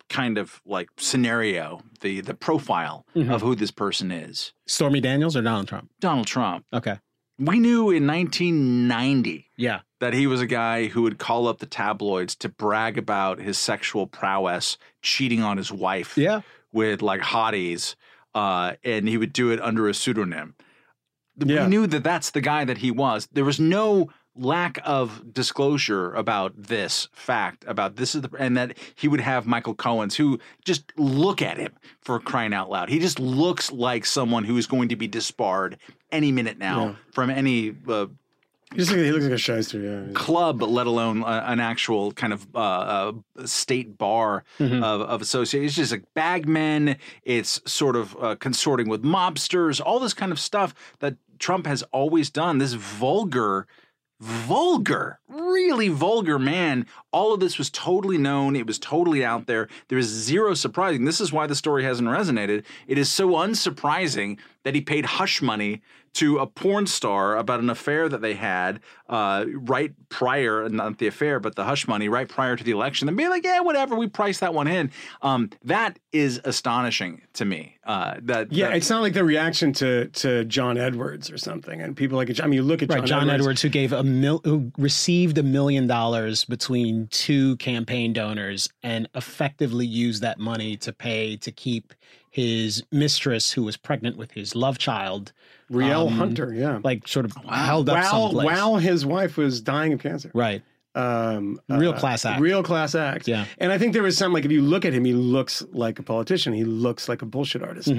kind 0.08 0.38
of 0.38 0.60
like 0.66 0.88
scenario, 0.96 1.82
the 2.00 2.20
the 2.22 2.34
profile 2.34 3.04
Mhm. 3.14 3.30
of 3.34 3.42
who 3.42 3.54
this 3.54 3.70
person 3.70 4.10
is, 4.10 4.52
Stormy 4.66 5.00
Daniels 5.00 5.36
or 5.36 5.42
Donald 5.42 5.68
Trump? 5.68 5.90
Donald 6.00 6.26
Trump. 6.26 6.64
Okay. 6.72 6.98
We 7.38 7.58
knew 7.58 7.90
in 7.90 8.06
1990 8.06 9.50
Yeah. 9.56 9.80
that 10.00 10.12
he 10.14 10.26
was 10.26 10.40
a 10.40 10.46
guy 10.46 10.86
who 10.86 11.02
would 11.02 11.18
call 11.18 11.46
up 11.48 11.58
the 11.58 11.66
tabloids 11.66 12.34
to 12.36 12.48
brag 12.48 12.98
about 12.98 13.38
his 13.40 13.58
sexual 13.58 14.06
prowess, 14.06 14.76
cheating 15.02 15.42
on 15.42 15.56
his 15.56 15.72
wife 15.72 16.16
Yeah. 16.16 16.40
with 16.72 17.02
like 17.02 17.20
hotties, 17.20 17.94
uh, 18.34 18.74
and 18.84 19.08
he 19.08 19.16
would 19.18 19.32
do 19.32 19.50
it 19.50 19.60
under 19.60 19.88
a 19.88 19.94
pseudonym. 19.94 20.54
Yeah. 21.38 21.64
We 21.64 21.70
knew 21.70 21.86
that 21.86 22.04
that's 22.04 22.30
the 22.30 22.40
guy 22.42 22.64
that 22.64 22.78
he 22.78 22.90
was. 22.90 23.28
There 23.32 23.44
was 23.44 23.58
no 23.60 24.10
lack 24.34 24.78
of 24.84 25.34
disclosure 25.34 26.14
about 26.14 26.54
this 26.56 27.08
fact 27.12 27.64
about 27.66 27.96
this 27.96 28.14
is 28.14 28.22
the 28.22 28.30
and 28.38 28.56
that 28.56 28.76
he 28.94 29.06
would 29.06 29.20
have 29.20 29.46
Michael 29.46 29.74
Cohen's 29.74 30.16
who 30.16 30.38
just 30.64 30.84
look 30.96 31.42
at 31.42 31.58
him 31.58 31.72
for 32.00 32.18
crying 32.18 32.54
out 32.54 32.70
loud. 32.70 32.88
He 32.88 32.98
just 32.98 33.20
looks 33.20 33.70
like 33.70 34.06
someone 34.06 34.44
who 34.44 34.56
is 34.56 34.66
going 34.66 34.88
to 34.88 34.96
be 34.96 35.06
disbarred 35.06 35.76
any 36.10 36.32
minute 36.32 36.56
now 36.58 36.86
Yeah. 36.86 36.94
from 37.12 37.28
any 37.30 37.74
uh, 37.86 38.06
he, 38.72 38.78
just, 38.78 38.90
he 38.92 39.12
looks 39.12 39.24
like 39.24 39.34
a 39.34 39.36
shyster. 39.38 39.78
Yeah. 39.80 40.12
club, 40.14 40.62
let 40.62 40.86
alone 40.86 41.22
uh, 41.24 41.44
an 41.46 41.60
actual 41.60 42.10
kind 42.12 42.32
of 42.32 42.46
uh, 42.54 42.58
uh, 42.58 43.12
state 43.44 43.98
bar 43.98 44.44
Mhm. 44.58 44.82
of, 44.82 45.02
of 45.02 45.20
association. 45.20 45.66
It's 45.66 45.74
just 45.76 45.92
like 45.92 46.04
bagmen. 46.14 46.96
It's 47.22 47.60
sort 47.70 47.96
of 47.96 48.16
uh, 48.18 48.36
consorting 48.36 48.88
with 48.88 49.02
mobsters, 49.02 49.78
all 49.84 50.00
this 50.00 50.14
kind 50.14 50.32
of 50.32 50.40
stuff 50.40 50.74
that 51.00 51.16
Trump 51.38 51.66
has 51.66 51.82
always 51.92 52.30
done. 52.30 52.56
This 52.58 52.72
vulgar, 52.72 53.66
vulgar, 54.22 55.18
really 55.28 55.88
vulgar 55.88 56.38
man. 56.38 56.86
All 57.10 57.34
of 57.34 57.40
this 57.40 57.58
was 57.58 57.70
totally 57.70 58.18
known. 58.18 58.54
It 58.54 58.68
was 58.68 58.78
totally 58.78 59.24
out 59.24 59.46
there. 59.46 59.68
There 59.88 59.98
is 59.98 60.06
zero 60.06 60.54
surprising. 60.54 61.04
This 61.04 61.20
is 61.20 61.32
why 61.32 61.48
the 61.48 61.56
story 61.56 61.82
hasn't 61.82 62.08
resonated. 62.08 62.62
It 62.86 62.98
is 62.98 63.10
so 63.10 63.30
unsurprising 63.30 64.38
that 64.62 64.76
he 64.76 64.80
paid 64.80 65.04
hush 65.04 65.42
money 65.42 65.82
to 66.14 66.38
a 66.38 66.46
porn 66.46 66.86
star 66.86 67.36
about 67.36 67.60
an 67.60 67.70
affair 67.70 68.08
that 68.08 68.20
they 68.20 68.34
had 68.34 68.80
uh, 69.08 69.44
right 69.54 69.92
prior, 70.08 70.68
not 70.68 70.98
the 70.98 71.06
affair, 71.06 71.40
but 71.40 71.56
the 71.56 71.64
hush 71.64 71.88
money 71.88 72.08
right 72.08 72.28
prior 72.28 72.54
to 72.56 72.62
the 72.64 72.70
election. 72.70 73.08
And 73.08 73.16
being 73.16 73.30
like, 73.30 73.44
yeah, 73.44 73.60
whatever, 73.60 73.96
we 73.96 74.08
priced 74.08 74.40
that 74.40 74.52
one 74.54 74.68
in. 74.68 74.90
Um, 75.22 75.50
that 75.64 75.98
is 76.12 76.40
astonishing 76.44 77.22
to 77.34 77.44
me. 77.44 77.78
Uh, 77.84 78.14
that 78.22 78.52
Yeah, 78.52 78.68
that- 78.68 78.76
it's 78.76 78.90
not 78.90 79.02
like 79.02 79.14
the 79.14 79.24
reaction 79.24 79.72
to 79.74 80.08
to 80.08 80.44
John 80.44 80.76
Edwards 80.78 81.30
or 81.30 81.38
something, 81.38 81.80
and 81.80 81.96
people 81.96 82.16
like. 82.16 82.28
I 82.40 82.44
mean, 82.46 82.54
you 82.54 82.62
look 82.62 82.82
at 82.82 82.88
Right, 82.90 82.98
John, 82.98 83.06
John, 83.06 83.22
Edwards. 83.30 83.42
Edwards, 83.42 83.62
who 83.62 83.68
gave 83.70 83.92
a 83.92 84.02
mil, 84.02 84.40
who 84.44 84.70
received 84.78 85.38
a 85.38 85.42
million 85.42 85.86
dollars 85.86 86.44
between 86.44 87.08
two 87.10 87.56
campaign 87.56 88.12
donors, 88.12 88.68
and 88.82 89.08
effectively 89.14 89.86
used 89.86 90.22
that 90.22 90.38
money 90.38 90.76
to 90.78 90.92
pay 90.92 91.36
to 91.38 91.50
keep 91.50 91.92
his 92.32 92.82
mistress, 92.90 93.52
who 93.52 93.62
was 93.62 93.76
pregnant 93.76 94.16
with 94.16 94.32
his 94.32 94.56
love 94.56 94.78
child, 94.78 95.32
Rielle 95.70 96.08
um, 96.08 96.14
Hunter. 96.14 96.52
Yeah, 96.52 96.80
like 96.82 97.06
sort 97.06 97.26
of 97.26 97.32
held 97.44 97.90
up 97.90 97.96
while 97.96 98.28
someplace. 98.28 98.46
while 98.46 98.76
his 98.76 99.04
wife 99.06 99.36
was 99.36 99.60
dying 99.60 99.92
of 99.92 100.00
cancer. 100.00 100.30
Right, 100.32 100.62
Um, 100.94 101.58
Real 101.68 101.92
uh, 101.92 101.98
class 101.98 102.24
act. 102.26 102.40
Real 102.40 102.62
class 102.62 102.94
act. 102.94 103.26
Yeah. 103.26 103.46
And 103.58 103.72
I 103.72 103.78
think 103.78 103.94
there 103.94 104.02
was 104.02 104.18
some 104.18 104.32
like 104.32 104.44
if 104.44 104.50
you 104.52 104.60
look 104.60 104.84
at 104.84 104.92
him, 104.92 105.04
he 105.04 105.14
looks 105.14 105.64
like 105.72 105.98
a 105.98 106.02
politician. 106.02 106.52
He 106.52 106.64
looks 106.64 107.08
like 107.08 107.22
a 107.22 107.26
bullshit 107.26 107.62
artist, 107.62 107.90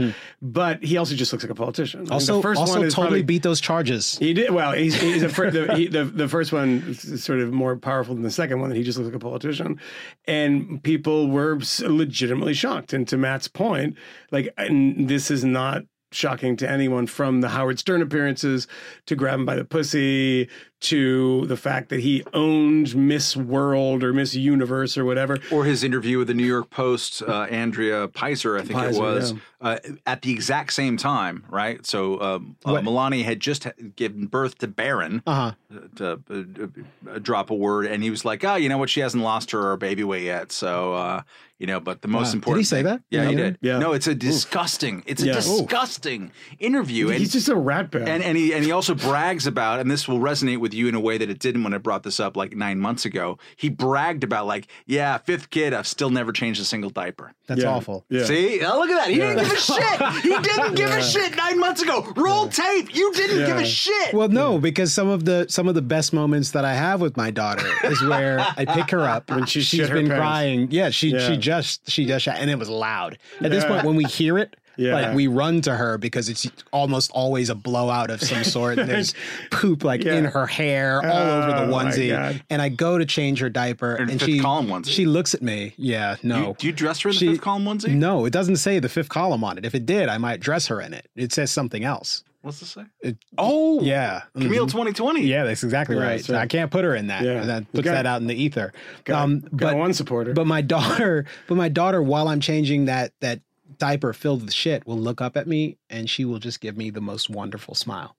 but 0.42 0.84
he 0.84 0.98
also 0.98 1.16
just 1.16 1.32
looks 1.34 1.44
like 1.44 1.52
a 1.52 1.56
politician. 1.56 2.04
Mm-hmm. 2.04 2.14
also 2.14 2.36
the 2.38 2.42
first 2.44 2.60
also 2.60 2.78
one 2.78 2.86
is 2.86 2.94
totally 2.94 3.08
probably- 3.10 3.24
beat 3.24 3.44
those 3.44 3.60
charges. 3.62 4.18
He 4.20 4.34
did 4.34 4.52
well. 4.52 4.74
He's, 4.74 4.94
he's 5.00 5.22
the, 5.22 5.30
fir- 5.30 5.50
the, 5.52 5.74
he, 5.76 5.88
the 5.88 6.04
the 6.06 6.28
first 6.28 6.52
one 6.54 6.84
is 6.88 7.24
sort 7.24 7.40
of 7.40 7.52
more 7.52 7.76
powerful 7.78 8.14
than 8.14 8.24
the 8.24 8.32
second 8.32 8.60
one. 8.60 8.70
That 8.70 8.76
he 8.76 8.84
just 8.84 8.98
looks 8.98 9.08
like 9.08 9.16
a 9.16 9.20
politician, 9.20 9.80
and 10.26 10.82
people 10.84 11.30
were 11.30 11.60
legitimately 11.82 12.54
shocked. 12.54 12.94
And 12.94 13.08
to 13.08 13.18
Matt's 13.18 13.48
point, 13.48 13.98
like, 14.32 14.54
this 14.58 15.32
is 15.32 15.44
not 15.44 15.84
shocking 16.12 16.56
to 16.56 16.70
anyone 16.70 17.08
from 17.08 17.42
the 17.42 17.50
Howard 17.50 17.80
Stern 17.80 18.00
appearances 18.02 18.68
to 19.08 19.16
grab 19.16 19.40
him 19.40 19.46
by 19.48 19.56
the 19.56 19.66
pussy 19.66 20.48
to 20.84 21.46
the 21.48 21.58
fact 21.58 21.90
that 21.90 22.00
he 22.02 22.24
owned 22.34 22.96
Miss 22.96 23.36
World 23.36 24.04
or 24.04 24.14
Miss 24.14 24.36
Universe 24.36 24.98
or 24.98 25.06
whatever. 25.06 25.40
or 25.52 25.66
his 25.66 25.84
interview 25.84 26.18
with 26.18 26.28
the 26.28 26.34
New 26.34 26.46
York 26.46 26.70
Post, 26.70 27.22
uh, 27.22 27.44
Andrea 27.50 28.08
Peyser, 28.08 28.60
I 28.60 28.64
think 28.64 28.80
it 28.80 29.00
was, 29.00 29.32
yeah. 29.34 29.38
uh, 29.62 29.78
at 30.06 30.22
the 30.22 30.32
exact 30.32 30.74
same 30.74 30.98
time, 30.98 31.44
right? 31.50 31.86
So 31.86 32.22
um, 32.22 32.56
uh, 32.66 32.82
Melania 32.82 33.24
had 33.24 33.40
just 33.40 33.68
given 33.96 34.28
birth 34.28 34.58
to 34.60 34.68
Barron, 34.68 35.22
Uh-huh. 35.26 35.54
to 35.96 36.20
uh, 36.30 37.12
uh, 37.12 37.20
drop 37.20 37.50
a 37.50 37.56
word, 37.56 37.86
and 37.86 38.04
he 38.04 38.10
was 38.10 38.24
like, 38.26 38.44
"Oh, 38.44 38.56
you 38.56 38.70
know 38.70 38.78
what? 38.78 38.90
She 38.90 39.00
hasn't 39.00 39.24
lost 39.24 39.52
her 39.52 39.76
baby 39.78 40.04
weight 40.04 40.24
yet, 40.24 40.52
so 40.52 40.94
uh, 40.94 41.22
you 41.60 41.66
know." 41.68 41.80
But 41.80 42.02
the 42.02 42.08
most 42.08 42.28
Wow. 42.28 42.32
Did 42.32 42.36
important, 42.36 42.60
he 42.62 42.66
say 42.66 42.82
that? 42.84 43.02
Yeah, 43.10 43.24
No, 43.24 43.30
he 43.30 43.36
did. 43.36 43.58
Yeah. 43.62 43.80
No, 43.80 43.94
it's 43.94 44.08
a 44.08 44.16
disgusting. 44.16 45.04
It's 45.06 45.24
a 45.24 45.28
Yeah. 45.28 45.38
Oof. 45.38 45.44
disgusting 45.68 46.32
interview, 46.60 47.10
and 47.10 47.18
He's 47.20 47.32
just 47.34 47.50
a 47.50 47.56
rat 47.56 47.90
bag. 47.92 48.08
and 48.08 48.24
and 48.24 48.38
he 48.38 48.54
and 48.54 48.64
he 48.66 48.72
also 48.72 48.94
brags 48.96 49.48
about, 49.48 49.80
and 49.80 49.90
this 49.90 50.08
will 50.08 50.20
resonate 50.20 50.58
with 50.60 50.73
you 50.74 50.88
in 50.88 50.96
a 50.96 51.00
way 51.00 51.18
that 51.18 51.30
it 51.30 51.40
didn't 51.40 51.64
when 51.64 51.74
I 51.74 51.78
brought 51.78 52.04
this 52.04 52.20
up 52.20 52.36
like 52.36 52.56
nine 52.56 52.80
months 52.80 53.06
ago. 53.06 53.38
He 53.56 53.70
bragged 53.70 54.24
about 54.24 54.46
like, 54.48 54.68
yeah, 54.86 55.18
fifth 55.18 55.50
kid, 55.50 55.74
I've 55.74 55.88
still 55.88 56.10
never 56.10 56.32
changed 56.32 56.60
a 56.62 56.66
single 56.66 56.90
diaper. 56.90 57.34
That's 57.48 57.62
Yeah. 57.62 57.70
awful. 57.70 58.06
Yeah. 58.10 58.26
See, 58.26 58.64
oh, 58.64 58.78
look 58.80 58.90
at 58.90 58.96
that. 59.06 59.10
He 59.10 59.16
didn't 59.16 59.44
give 59.44 59.52
a 59.52 59.58
shit. 59.58 60.02
He 60.24 60.30
didn't 60.42 60.76
give 60.76 60.90
a 60.90 61.02
shit 61.04 61.36
nine 61.36 61.60
months 61.60 61.82
ago. 61.82 62.12
Roll 62.16 62.48
tape. 62.48 62.96
You 62.96 63.14
didn't 63.14 63.46
give 63.46 63.58
a 63.58 63.66
shit. 63.66 64.14
Well, 64.14 64.30
no, 64.30 64.58
because 64.60 64.94
some 64.94 65.08
of 65.10 65.26
the 65.26 65.46
some 65.50 65.68
of 65.68 65.76
the 65.76 65.82
best 65.82 66.14
moments 66.14 66.52
that 66.52 66.66
I 66.66 66.74
have 66.74 67.02
with 67.02 67.18
my 67.18 67.32
daughter 67.32 67.66
is 67.84 68.02
where 68.02 68.40
I 68.40 68.66
pick 68.66 68.92
her 68.92 69.02
up 69.02 69.30
When 69.30 69.46
she 69.46 69.62
she's 69.62 69.80
shit 69.82 69.90
her 69.90 69.96
been 69.96 70.08
pants. 70.08 70.20
crying. 70.20 70.68
Yeah, 70.72 70.90
she 70.90 71.10
Yeah. 71.10 71.28
she 71.28 71.38
just 71.38 71.90
she 71.90 72.06
just 72.06 72.28
and 72.28 72.50
it 72.50 72.58
was 72.60 72.70
loud. 72.70 73.18
At 73.42 73.52
this 73.52 73.66
point, 73.66 73.84
when 73.86 73.96
we 73.96 74.06
hear 74.06 74.38
it. 74.38 74.56
Yeah. 74.78 74.94
Like 74.94 75.16
we 75.16 75.28
run 75.28 75.62
to 75.62 75.76
her 75.76 75.98
because 75.98 76.30
it's 76.30 76.48
almost 76.72 77.12
always 77.12 77.50
a 77.50 77.56
blowout 77.56 78.10
of 78.10 78.22
some 78.22 78.44
sort. 78.44 78.80
And 78.80 78.90
there's 78.90 79.14
poop 79.52 79.84
like 79.84 80.04
Yeah. 80.04 80.16
in 80.16 80.26
her 80.26 80.46
hair, 80.48 81.02
all 81.06 81.12
over 81.12 81.56
Oh, 81.56 81.66
the 81.68 81.72
onesie. 81.74 82.42
And 82.50 82.62
I 82.62 82.70
go 82.70 82.98
to 82.98 83.06
change 83.06 83.40
her 83.40 83.50
diaper, 83.50 83.96
In 83.96 84.10
and 84.10 84.20
fifth 84.20 84.30
she 84.30 84.40
column 84.40 84.68
onesie. 84.68 84.90
she 84.90 85.06
looks 85.06 85.34
at 85.34 85.42
me. 85.42 85.74
Yeah, 85.78 86.16
no. 86.24 86.48
You- 86.50 86.56
do 86.58 86.68
you 86.68 86.74
dress 86.74 87.02
her 87.02 87.10
in 87.10 87.16
the 87.18 87.28
fifth 87.34 87.42
column 87.42 87.66
onesie? 87.66 87.94
No, 87.94 88.26
it 88.26 88.34
doesn't 88.34 88.56
say 88.58 88.80
the 88.80 88.90
fifth 88.90 89.10
column 89.10 89.44
on 89.44 89.58
it. 89.58 89.66
If 89.66 89.76
it 89.76 89.86
did, 89.86 90.10
I 90.10 90.18
might 90.18 90.40
dress 90.40 90.68
her 90.68 90.82
in 90.82 90.94
it. 90.94 91.08
It 91.16 91.34
says 91.34 91.52
something 91.52 91.84
else. 91.84 92.24
What's 92.42 92.60
this 92.60 92.72
say? 92.72 92.84
It- 93.02 93.18
oh, 93.38 93.82
Yeah. 93.82 94.24
Camille 94.36 94.66
Mhm. 94.66 94.72
2020. 94.72 95.22
Yeah, 95.26 95.46
that's 95.46 95.64
exactly 95.64 95.96
Yeah, 95.96 96.02
right. 96.04 96.18
that's 96.18 96.30
right. 96.30 96.42
I 96.42 96.46
can't 96.48 96.70
put 96.72 96.84
her 96.84 96.94
in 96.94 97.08
that. 97.08 97.24
Yeah. 97.24 97.46
That 97.46 97.72
puts 97.72 97.86
got- 97.86 97.94
that 97.94 98.06
out 98.06 98.20
in 98.22 98.28
the 98.28 98.36
ether. 98.36 98.74
got, 99.06 99.22
um, 99.24 99.40
got 99.40 99.52
but 99.72 99.78
one 99.78 99.94
supporter. 99.94 100.34
but 100.34 100.46
my 100.46 100.60
daughter, 100.76 101.26
but 101.48 101.56
my 101.56 101.70
daughter, 101.70 102.02
while 102.04 102.28
I'm 102.28 102.42
changing 102.42 102.86
that 102.86 103.14
that 103.22 103.40
diaper 103.78 104.14
filled 104.14 104.42
with 104.44 104.54
shit, 104.54 104.86
will 104.86 104.98
look 104.98 105.22
up 105.22 105.38
at 105.38 105.48
me 105.48 105.78
and 105.90 106.10
she 106.10 106.26
will 106.26 106.40
just 106.40 106.60
give 106.62 106.78
me 106.78 106.90
the 106.90 107.02
most 107.02 107.30
wonderful 107.30 107.76
smile. 107.76 108.16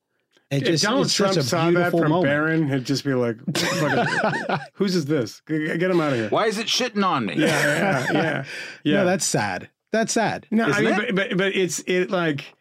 It 0.51 0.63
if 0.63 0.69
just 0.69 0.85
Donald 0.85 1.07
it's 1.07 1.15
Trump 1.15 1.35
such 1.35 1.45
a 1.45 1.47
saw 1.47 1.71
that 1.73 1.91
from 1.91 2.11
moment. 2.11 2.25
Barron, 2.25 2.69
he'd 2.69 2.85
just 2.85 3.03
be 3.05 3.15
like, 3.15 3.37
"Whose 4.75 4.95
is 4.95 5.07
this? 5.07 5.41
Get 5.47 5.83
him 5.83 6.01
out 6.01 6.13
of 6.13 6.19
here!" 6.19 6.29
Why 6.29 6.47
is 6.47 6.59
it 6.59 6.67
shitting 6.67 7.05
on 7.05 7.27
me? 7.27 7.35
Yeah, 7.37 7.47
yeah, 7.47 8.07
yeah. 8.13 8.45
yeah. 8.85 8.95
No, 8.99 9.05
that's 9.07 9.25
sad. 9.25 9.69
That's 9.91 10.13
sad. 10.13 10.47
No, 10.51 10.67
I 10.67 10.69
Isn't 10.71 10.85
mean, 10.85 10.93
it? 10.95 11.15
but, 11.17 11.29
but 11.31 11.39
but 11.39 11.57
it's 11.57 11.81
it 11.87 12.11
like 12.11 12.55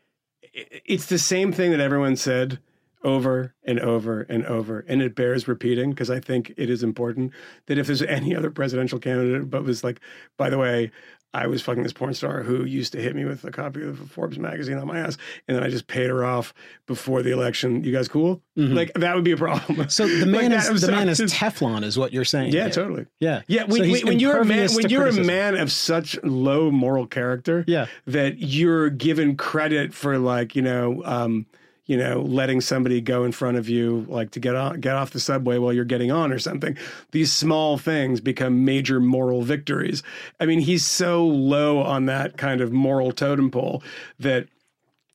it- 0.54 0.82
it's 0.86 1.08
the 1.08 1.20
same 1.20 1.52
thing 1.52 1.72
that 1.72 1.80
everyone 1.82 2.16
said 2.16 2.60
over 3.04 3.54
and 3.66 3.80
over 3.82 4.22
and 4.22 4.46
over, 4.46 4.86
and 4.88 5.02
it 5.02 5.14
bears 5.14 5.48
repeating 5.48 5.90
because 5.92 6.10
I 6.10 6.20
think 6.22 6.54
it 6.58 6.70
is 6.70 6.84
important 6.84 7.34
that 7.66 7.78
if 7.78 7.88
there's 7.88 8.02
any 8.02 8.34
other 8.36 8.50
presidential 8.50 8.98
candidate, 8.98 9.50
but 9.52 9.64
was 9.66 9.84
like, 9.84 10.00
by 10.38 10.50
the 10.50 10.58
way. 10.58 10.90
I 11.34 11.48
was 11.48 11.62
fucking 11.62 11.82
this 11.84 11.94
porn 11.94 12.14
star 12.14 12.44
who 12.44 12.64
used 12.64 12.94
to 12.94 13.02
hit 13.02 13.16
me 13.16 13.26
with 13.26 13.44
a 13.44 13.52
copy 13.52 13.84
of 13.84 13.98
Forbes 14.12 14.38
magazine 14.38 14.78
on 14.78 14.88
my 14.88 15.00
ass, 15.00 15.18
and 15.48 15.58
then 15.58 15.64
I 15.64 15.70
just 15.70 15.88
paid 15.88 16.10
her 16.10 16.24
off 16.24 16.54
before 16.86 17.24
the 17.24 17.32
election. 17.32 17.84
You 17.84 17.92
guys 17.92 18.08
cool? 18.08 18.42
Like 18.56 18.94
that 18.94 19.16
would 19.16 19.24
be 19.24 19.32
a 19.32 19.38
problem. 19.38 19.78
Mm-hmm. 19.78 19.90
So 19.90 20.08
the 20.08 20.26
Like 20.28 20.42
man 20.42 20.52
that 20.52 20.72
is 20.72 20.82
the 20.82 20.92
man 20.92 21.10
is 21.10 21.20
Teflon, 21.20 21.84
is 21.84 21.98
what 21.98 22.14
you're 22.14 22.24
saying. 22.26 22.54
Yeah, 22.54 22.70
totally. 22.70 23.08
Yeah, 23.20 23.42
Yeah, 23.48 23.64
when, 23.64 23.84
So 23.84 23.92
when, 23.92 24.06
when 24.08 24.20
you're 24.20 24.38
a 24.38 24.46
man, 24.46 24.70
when 24.74 24.90
you're 24.90 25.08
a 25.08 25.14
man 25.14 25.56
of 25.56 25.72
such 25.72 26.22
low 26.24 26.70
moral 26.70 27.08
character, 27.08 27.64
Yeah. 27.68 27.88
that 28.06 28.38
you're 28.40 28.90
given 28.90 29.36
credit 29.36 29.94
for 29.94 30.20
like 30.20 30.56
you 30.56 30.62
know, 30.62 31.02
um, 31.04 31.48
you 31.86 31.98
know, 31.98 32.22
letting 32.22 32.62
somebody 32.62 33.02
go 33.02 33.26
in 33.26 33.32
front 33.32 33.58
of 33.58 33.68
you, 33.68 34.06
like 34.08 34.32
to 34.32 34.40
get 34.40 34.56
on, 34.56 34.80
get 34.80 34.96
off 34.96 35.12
the 35.12 35.20
subway 35.20 35.58
while 35.58 35.74
you're 35.74 35.84
getting 35.84 36.12
on 36.12 36.32
or 36.32 36.40
something. 36.40 36.78
These 37.12 37.34
small 37.34 37.78
things 37.78 38.22
become 38.22 38.64
major 38.64 39.00
moral 39.00 39.42
victories. 39.42 40.02
I 40.40 40.46
mean, 40.46 40.60
he's 40.60 40.86
so 40.86 41.26
low 41.26 41.82
on 41.82 42.06
that 42.06 42.38
kind 42.38 42.62
of 42.62 42.72
moral 42.72 43.12
totem 43.12 43.52
pole 43.52 43.84
that 44.20 44.48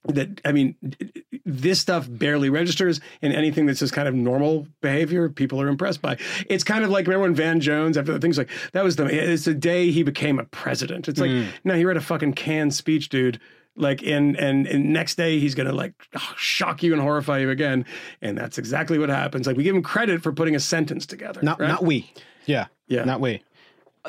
that 0.05 0.41
I 0.45 0.53
mean, 0.53 0.75
this 1.45 1.81
stuff 1.81 2.07
barely 2.09 2.51
registers, 2.51 3.01
and 3.21 3.33
anything 3.33 3.67
that's 3.67 3.81
just 3.81 3.93
kind 3.93 4.09
of 4.09 4.15
normal 4.15 4.67
behavior, 4.81 5.29
people 5.29 5.61
are 5.61 5.69
impressed 5.69 6.01
by. 6.01 6.19
It's 6.49 6.65
kind 6.65 6.85
of 6.85 6.91
like 6.91 7.07
remember 7.07 7.25
when 7.25 7.35
Van 7.35 7.61
Jones 7.61 7.97
after 7.97 8.13
the 8.13 8.19
things 8.19 8.39
like 8.39 8.51
that 8.73 8.85
was 8.85 8.97
the 8.97 9.07
it's 9.07 9.45
the 9.45 9.55
day 9.55 9.91
he 9.91 10.03
became 10.03 10.39
a 10.39 10.45
president. 10.45 11.09
It's 11.09 11.21
like 11.21 11.31
hmm. 11.31 11.45
no, 11.65 11.75
he 11.75 11.85
read 11.85 11.97
a 11.97 12.03
fucking 12.03 12.35
canned 12.35 12.75
speech, 12.75 13.09
dude. 13.09 13.41
Like 13.79 14.03
and 14.03 14.37
and 14.37 14.67
and 14.67 14.93
next 14.93 15.15
day 15.17 15.39
he's 15.39 15.55
gonna 15.55 15.73
like 15.73 15.95
shock 16.37 16.83
you 16.83 16.93
and 16.93 17.01
horrify 17.01 17.39
you 17.39 17.51
again, 17.51 17.87
and 18.21 18.37
that's 18.37 18.59
exactly 18.59 18.99
what 18.99 19.09
happens. 19.09 19.47
Like 19.47 19.57
we 19.57 19.63
give 19.63 19.75
him 19.75 19.83
credit 19.83 20.23
for 20.23 20.33
putting 20.33 20.57
a 20.57 20.61
sentence 20.61 21.07
together. 21.07 21.41
Not 21.43 21.61
right? 21.61 21.69
not 21.69 21.83
we. 21.85 22.13
Yeah, 22.47 22.67
Yeah. 22.89 23.05
not 23.05 23.21
we. 23.21 23.43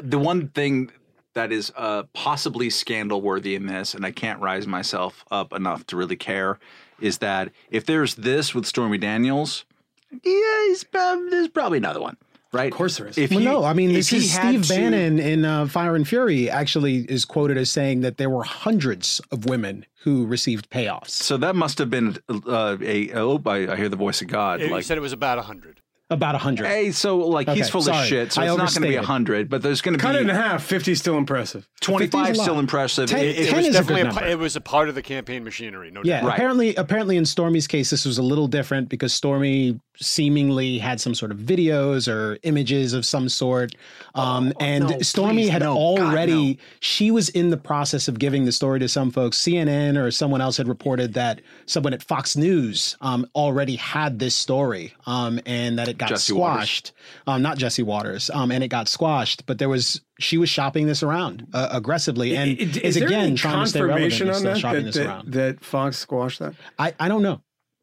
the 0.01 0.17
one 0.19 0.47
thing 0.49 0.91
that 1.35 1.51
is 1.51 1.71
uh, 1.77 2.03
possibly 2.13 2.69
scandal 2.69 3.21
worthy 3.21 3.53
in 3.53 3.67
this, 3.67 3.93
and 3.93 4.05
I 4.05 4.11
can't 4.11 4.41
rise 4.41 4.65
myself 4.65 5.23
up 5.29 5.53
enough 5.53 5.85
to 5.87 5.95
really 5.97 6.15
care, 6.15 6.57
is 6.99 7.19
that 7.19 7.51
if 7.69 7.85
there's 7.85 8.15
this 8.15 8.55
with 8.55 8.65
Stormy 8.65 8.97
Daniels, 8.97 9.65
yeah, 10.11 10.65
he's, 10.67 10.83
prob- 10.83 11.29
there's 11.29 11.47
probably 11.49 11.77
another 11.77 12.01
one, 12.01 12.17
right? 12.51 12.71
Of 12.71 12.77
course 12.77 12.97
there 12.97 13.07
is. 13.07 13.17
If 13.17 13.31
Well, 13.31 13.39
he- 13.39 13.45
no, 13.45 13.63
I 13.63 13.73
mean, 13.73 13.93
this 13.93 14.11
is 14.13 14.35
had 14.35 14.49
Steve 14.49 14.67
to- 14.67 14.69
Bannon 14.69 15.19
in 15.19 15.45
uh, 15.45 15.67
Fire 15.67 15.95
and 15.95 16.07
Fury 16.07 16.49
actually 16.49 16.99
is 17.09 17.26
quoted 17.26 17.57
as 17.57 17.69
saying 17.69 18.01
that 18.01 18.17
there 18.17 18.30
were 18.30 18.43
hundreds 18.43 19.21
of 19.31 19.45
women 19.45 19.85
who 20.03 20.26
received 20.26 20.69
payoffs. 20.69 21.09
So 21.09 21.38
that 21.38 21.55
must 21.55 21.77
have 21.77 21.89
been 21.89 22.17
uh, 22.30 22.77
a. 22.81 23.11
Oh, 23.13 23.41
I, 23.45 23.71
I 23.71 23.76
hear 23.76 23.89
the 23.89 23.95
voice 23.97 24.21
of 24.21 24.27
God. 24.27 24.61
You 24.61 24.69
like, 24.69 24.84
said 24.84 24.97
it 24.97 25.01
was 25.01 25.13
about 25.13 25.38
100. 25.38 25.81
About 26.11 26.34
a 26.34 26.40
hundred. 26.40 26.65
hey, 26.68 26.91
so 26.91 27.18
like 27.18 27.48
he's 27.49 27.69
full 27.69 27.81
sorry. 27.84 27.99
of 27.99 28.06
shit. 28.06 28.31
So 28.34 28.41
I 28.41 28.45
it's 28.45 28.57
not 28.57 28.57
going 28.57 28.73
to 28.73 28.80
be 28.81 28.86
overstated. 28.98 29.06
hundred, 29.06 29.49
but 29.49 29.61
there's 29.61 29.81
going 29.81 29.95
to 29.95 30.02
Cut 30.02 30.15
it 30.15 30.22
in 30.22 30.27
be 30.27 30.34
half. 30.34 30.64
Fifty 30.64 30.95
still 30.95 31.18
impressive. 31.18 31.68
25 31.81 32.31
is 32.31 32.41
still 32.41 32.57
impressive. 32.57 33.10
Ten- 33.10 33.19
It- 33.19 33.26
it 33.27 33.40
It 33.40 33.45
ten 33.49 33.57
was 33.57 33.68
is 33.68 33.76
a 33.76 33.77
definitely 33.80 34.02
good 34.03 34.11
a, 34.11 34.15
number. 34.15 34.27
it 34.27 34.40
was 34.40 34.56
a 34.56 34.61
part 34.61 34.90
of 34.90 34.95
the 34.95 35.02
campaign 35.03 35.44
machinery. 35.44 35.91
No 35.91 36.02
Yeah, 36.03 36.22
doubt. 36.22 36.27
Right. 36.27 36.34
apparently, 36.34 36.76
apparently 36.76 37.15
in 37.18 37.26
Stormy's 37.26 37.68
case, 37.68 37.91
this 37.91 38.06
was 38.06 38.18
a 38.18 38.23
little 38.23 38.48
different 38.48 38.90
because 38.90 39.14
Stormy 39.14 39.80
seemingly 40.02 40.77
had 40.80 40.99
some 40.99 41.14
sort 41.14 41.30
of 41.31 41.38
videos 41.38 42.11
or 42.11 42.38
images 42.44 42.94
of 42.94 43.06
some 43.06 43.30
sort, 43.30 43.73
um, 44.15 44.52
and 44.60 44.86
Oh, 44.86 44.88
no, 44.88 44.99
Stormy 45.02 45.44
please, 45.44 45.49
had 45.49 45.61
no. 45.61 45.76
God, 45.76 45.99
already. 46.07 46.53
no. 46.53 46.56
She 46.80 47.11
was 47.11 47.30
in 47.30 47.49
the 47.52 47.57
process 47.57 48.07
of 48.07 48.18
giving 48.18 48.45
the 48.45 48.52
story 48.52 48.80
to 48.80 48.88
some 48.88 49.11
folks. 49.11 49.38
CNN 49.38 49.98
or 50.02 50.10
someone 50.10 50.41
else 50.41 50.57
had 50.57 50.68
reported 50.68 51.14
that 51.14 51.41
someone 51.68 51.94
at 51.94 52.02
Fox 52.02 52.36
News 52.36 52.98
um, 53.02 53.27
already 53.36 53.76
had 53.76 54.18
this 54.19 54.34
story, 54.36 54.94
um, 55.06 55.40
and 55.45 55.77
that 55.77 55.88
it 55.88 55.98
got 55.99 56.09
Jesse 56.09 56.34
Watters. 56.34 56.55
squashed. 56.69 56.91
Um, 57.27 57.41
not 57.41 57.57
Jesse 57.57 57.84
Watters, 57.84 58.30
um, 58.31 58.51
and 58.51 58.63
it 58.63 58.69
got 58.69 58.88
squashed. 58.88 59.45
But 59.45 59.59
there 59.59 59.69
was 59.69 60.01
she 60.19 60.38
was 60.38 60.49
shopping 60.49 60.88
this 60.88 61.03
around 61.03 61.47
uh, 61.53 61.69
aggressively, 61.71 62.35
and 62.35 62.49
I- 62.51 62.63
I- 62.63 62.80
is, 62.84 62.97
again 62.97 63.35
trying 63.35 63.63
to 63.63 63.69
stay 63.69 63.81
relevant. 63.81 64.11
on 64.13 64.34
still 64.35 64.41
that 64.53 64.57
shopping 64.57 64.80
that, 64.80 64.85
this 64.85 64.95
that, 64.95 65.05
around. 65.05 65.31
that 65.34 65.63
Fox 65.63 65.97
squashed 65.97 66.39
that? 66.39 66.53
I, 66.80 66.93
I 66.99 67.07
don't 67.07 67.21
know. 67.21 67.41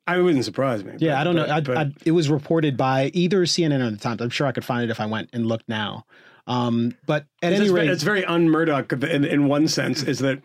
I 0.09 0.19
wouldn't 0.19 0.45
surprise 0.45 0.85
me. 0.85 0.95
Yeah, 0.99 1.13
but- 1.13 1.19
I 1.21 1.25
don't 1.25 1.37
know. 1.37 1.43
but- 1.47 1.51
I, 1.51 1.61
but- 1.61 1.77
I, 1.79 1.93
it 2.05 2.13
was 2.13 2.29
reported 2.31 2.77
by 2.77 3.11
either 3.15 3.43
CNN 3.45 3.87
or 3.87 3.91
the 3.91 3.97
Times. 3.97 4.21
I'm 4.21 4.31
sure 4.31 4.47
I 4.47 4.53
could 4.53 4.65
find 4.65 4.85
it 4.85 4.91
if 4.91 5.01
I 5.01 5.07
went 5.07 5.31
and 5.33 5.47
looked 5.47 5.69
now. 5.69 6.05
Um, 6.47 6.95
but 7.07 7.27
at 7.43 7.53
it's, 7.53 7.61
any 7.61 7.69
very, 7.71 7.81
rate, 7.87 7.91
it's 7.91 8.05
very 8.05 8.25
un-Murdoch 8.25 8.93
in, 8.93 9.25
in 9.25 9.49
one 9.49 9.67
sense, 9.67 10.05
is 10.05 10.21
that 10.21 10.41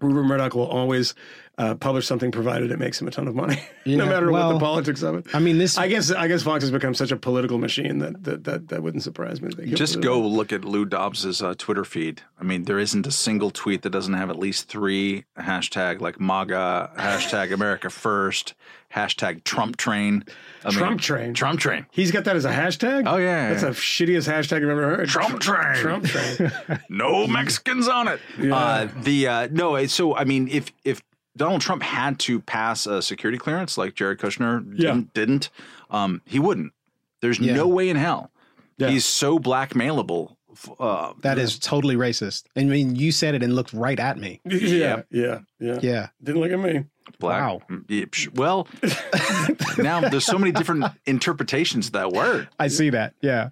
Rupert 0.00 0.24
Murdoch 0.24 0.54
will 0.54 0.66
always 0.66 1.14
uh, 1.60 1.74
publish 1.74 2.06
something 2.06 2.32
provided 2.32 2.70
it 2.70 2.78
makes 2.78 2.98
him 2.98 3.06
a 3.06 3.10
ton 3.10 3.28
of 3.28 3.34
money, 3.34 3.62
Yeah, 3.84 3.98
no 3.98 4.06
matter 4.06 4.32
what 4.32 4.50
the 4.54 4.58
politics 4.58 5.02
of 5.02 5.16
it. 5.16 5.26
I 5.34 5.40
mean, 5.40 5.58
this. 5.58 5.76
I 5.76 5.88
guess 5.88 6.10
I 6.10 6.26
guess 6.26 6.42
Fox 6.42 6.64
has 6.64 6.70
become 6.70 6.94
such 6.94 7.12
a 7.12 7.16
political 7.16 7.58
machine 7.58 7.98
that 7.98 8.24
that 8.24 8.44
that, 8.44 8.68
that 8.68 8.82
wouldn't 8.82 9.02
surprise 9.02 9.42
me. 9.42 9.50
They 9.54 9.66
Just 9.66 10.00
go 10.00 10.18
it. 10.24 10.28
look 10.28 10.52
at 10.54 10.64
Lou 10.64 10.86
Dobbs's 10.86 11.42
uh, 11.42 11.54
Twitter 11.58 11.84
feed. 11.84 12.22
I 12.40 12.44
mean, 12.44 12.64
there 12.64 12.78
isn't 12.78 13.06
a 13.06 13.10
single 13.10 13.50
tweet 13.50 13.82
that 13.82 13.90
doesn't 13.90 14.14
have 14.14 14.30
at 14.30 14.38
least 14.38 14.68
three 14.68 15.24
hashtag 15.38 16.00
like 16.00 16.18
MAGA, 16.18 16.92
hashtag 16.96 17.52
America 17.52 17.90
First, 17.90 18.54
hashtag 18.94 19.44
Trump 19.44 19.76
Train. 19.76 20.24
I 20.64 20.70
mean, 20.70 20.78
Trump 20.78 21.00
train. 21.02 21.34
Trump 21.34 21.60
Train. 21.60 21.84
He's 21.90 22.10
got 22.10 22.24
that 22.24 22.36
as 22.36 22.46
a 22.46 22.52
hashtag. 22.52 23.04
Oh, 23.06 23.18
yeah, 23.18 23.50
that's 23.50 23.62
yeah. 23.62 23.68
the 23.68 23.74
shittiest 23.74 24.32
hashtag 24.32 24.62
I've 24.62 24.70
ever 24.70 24.96
heard. 24.96 25.08
Trump 25.08 25.40
train. 25.40 25.76
Trump 25.76 26.04
train. 26.06 26.52
No 26.88 27.26
Mexicans 27.26 27.86
on 27.86 28.08
it. 28.08 28.20
Uh, 28.50 28.88
the 29.02 29.28
uh, 29.28 29.48
no. 29.50 29.84
So 29.86 30.16
I 30.16 30.24
mean, 30.24 30.48
if 30.48 30.72
if 30.84 31.02
Donald 31.40 31.62
Trump 31.62 31.82
had 31.82 32.18
to 32.18 32.38
pass 32.38 32.86
a 32.86 33.00
security 33.00 33.38
clearance 33.38 33.78
like 33.78 33.94
Jared 33.94 34.18
Kushner 34.18 34.62
Yeah. 34.76 34.90
didn't, 34.92 35.14
didn't 35.14 35.50
um, 35.90 36.20
he 36.26 36.38
wouldn't. 36.38 36.74
There's 37.22 37.38
Yeah. 37.40 37.54
no 37.54 37.66
way 37.66 37.88
in 37.88 37.96
hell. 37.96 38.30
Yeah. 38.76 38.90
He's 38.90 39.06
so 39.06 39.38
blackmailable 39.38 40.36
Uh, 40.78 41.14
That 41.22 41.38
is 41.38 41.58
totally 41.58 41.96
racist. 41.96 42.44
I 42.56 42.64
mean, 42.64 42.94
you 42.94 43.10
said 43.12 43.34
it 43.34 43.42
and 43.42 43.54
looked 43.54 43.72
right 43.72 43.98
at 43.98 44.18
me. 44.18 44.40
yeah, 44.44 45.02
yeah, 45.10 45.38
yeah. 45.58 45.78
Yeah. 45.80 46.08
Didn't 46.22 46.42
look 46.42 46.50
at 46.52 46.58
me. 46.58 46.84
black. 47.18 47.40
Wow. 47.40 47.62
Yeah, 47.88 48.04
psh, 48.04 48.34
Well, 48.36 48.68
now 49.82 50.00
there's 50.10 50.26
so 50.26 50.38
many 50.38 50.52
different 50.52 50.84
interpretations 51.06 51.86
of 51.86 51.92
that 51.92 52.10
word. 52.12 52.48
I 52.58 52.68
see 52.68 52.90
that. 52.90 53.14
Yeah. 53.22 53.50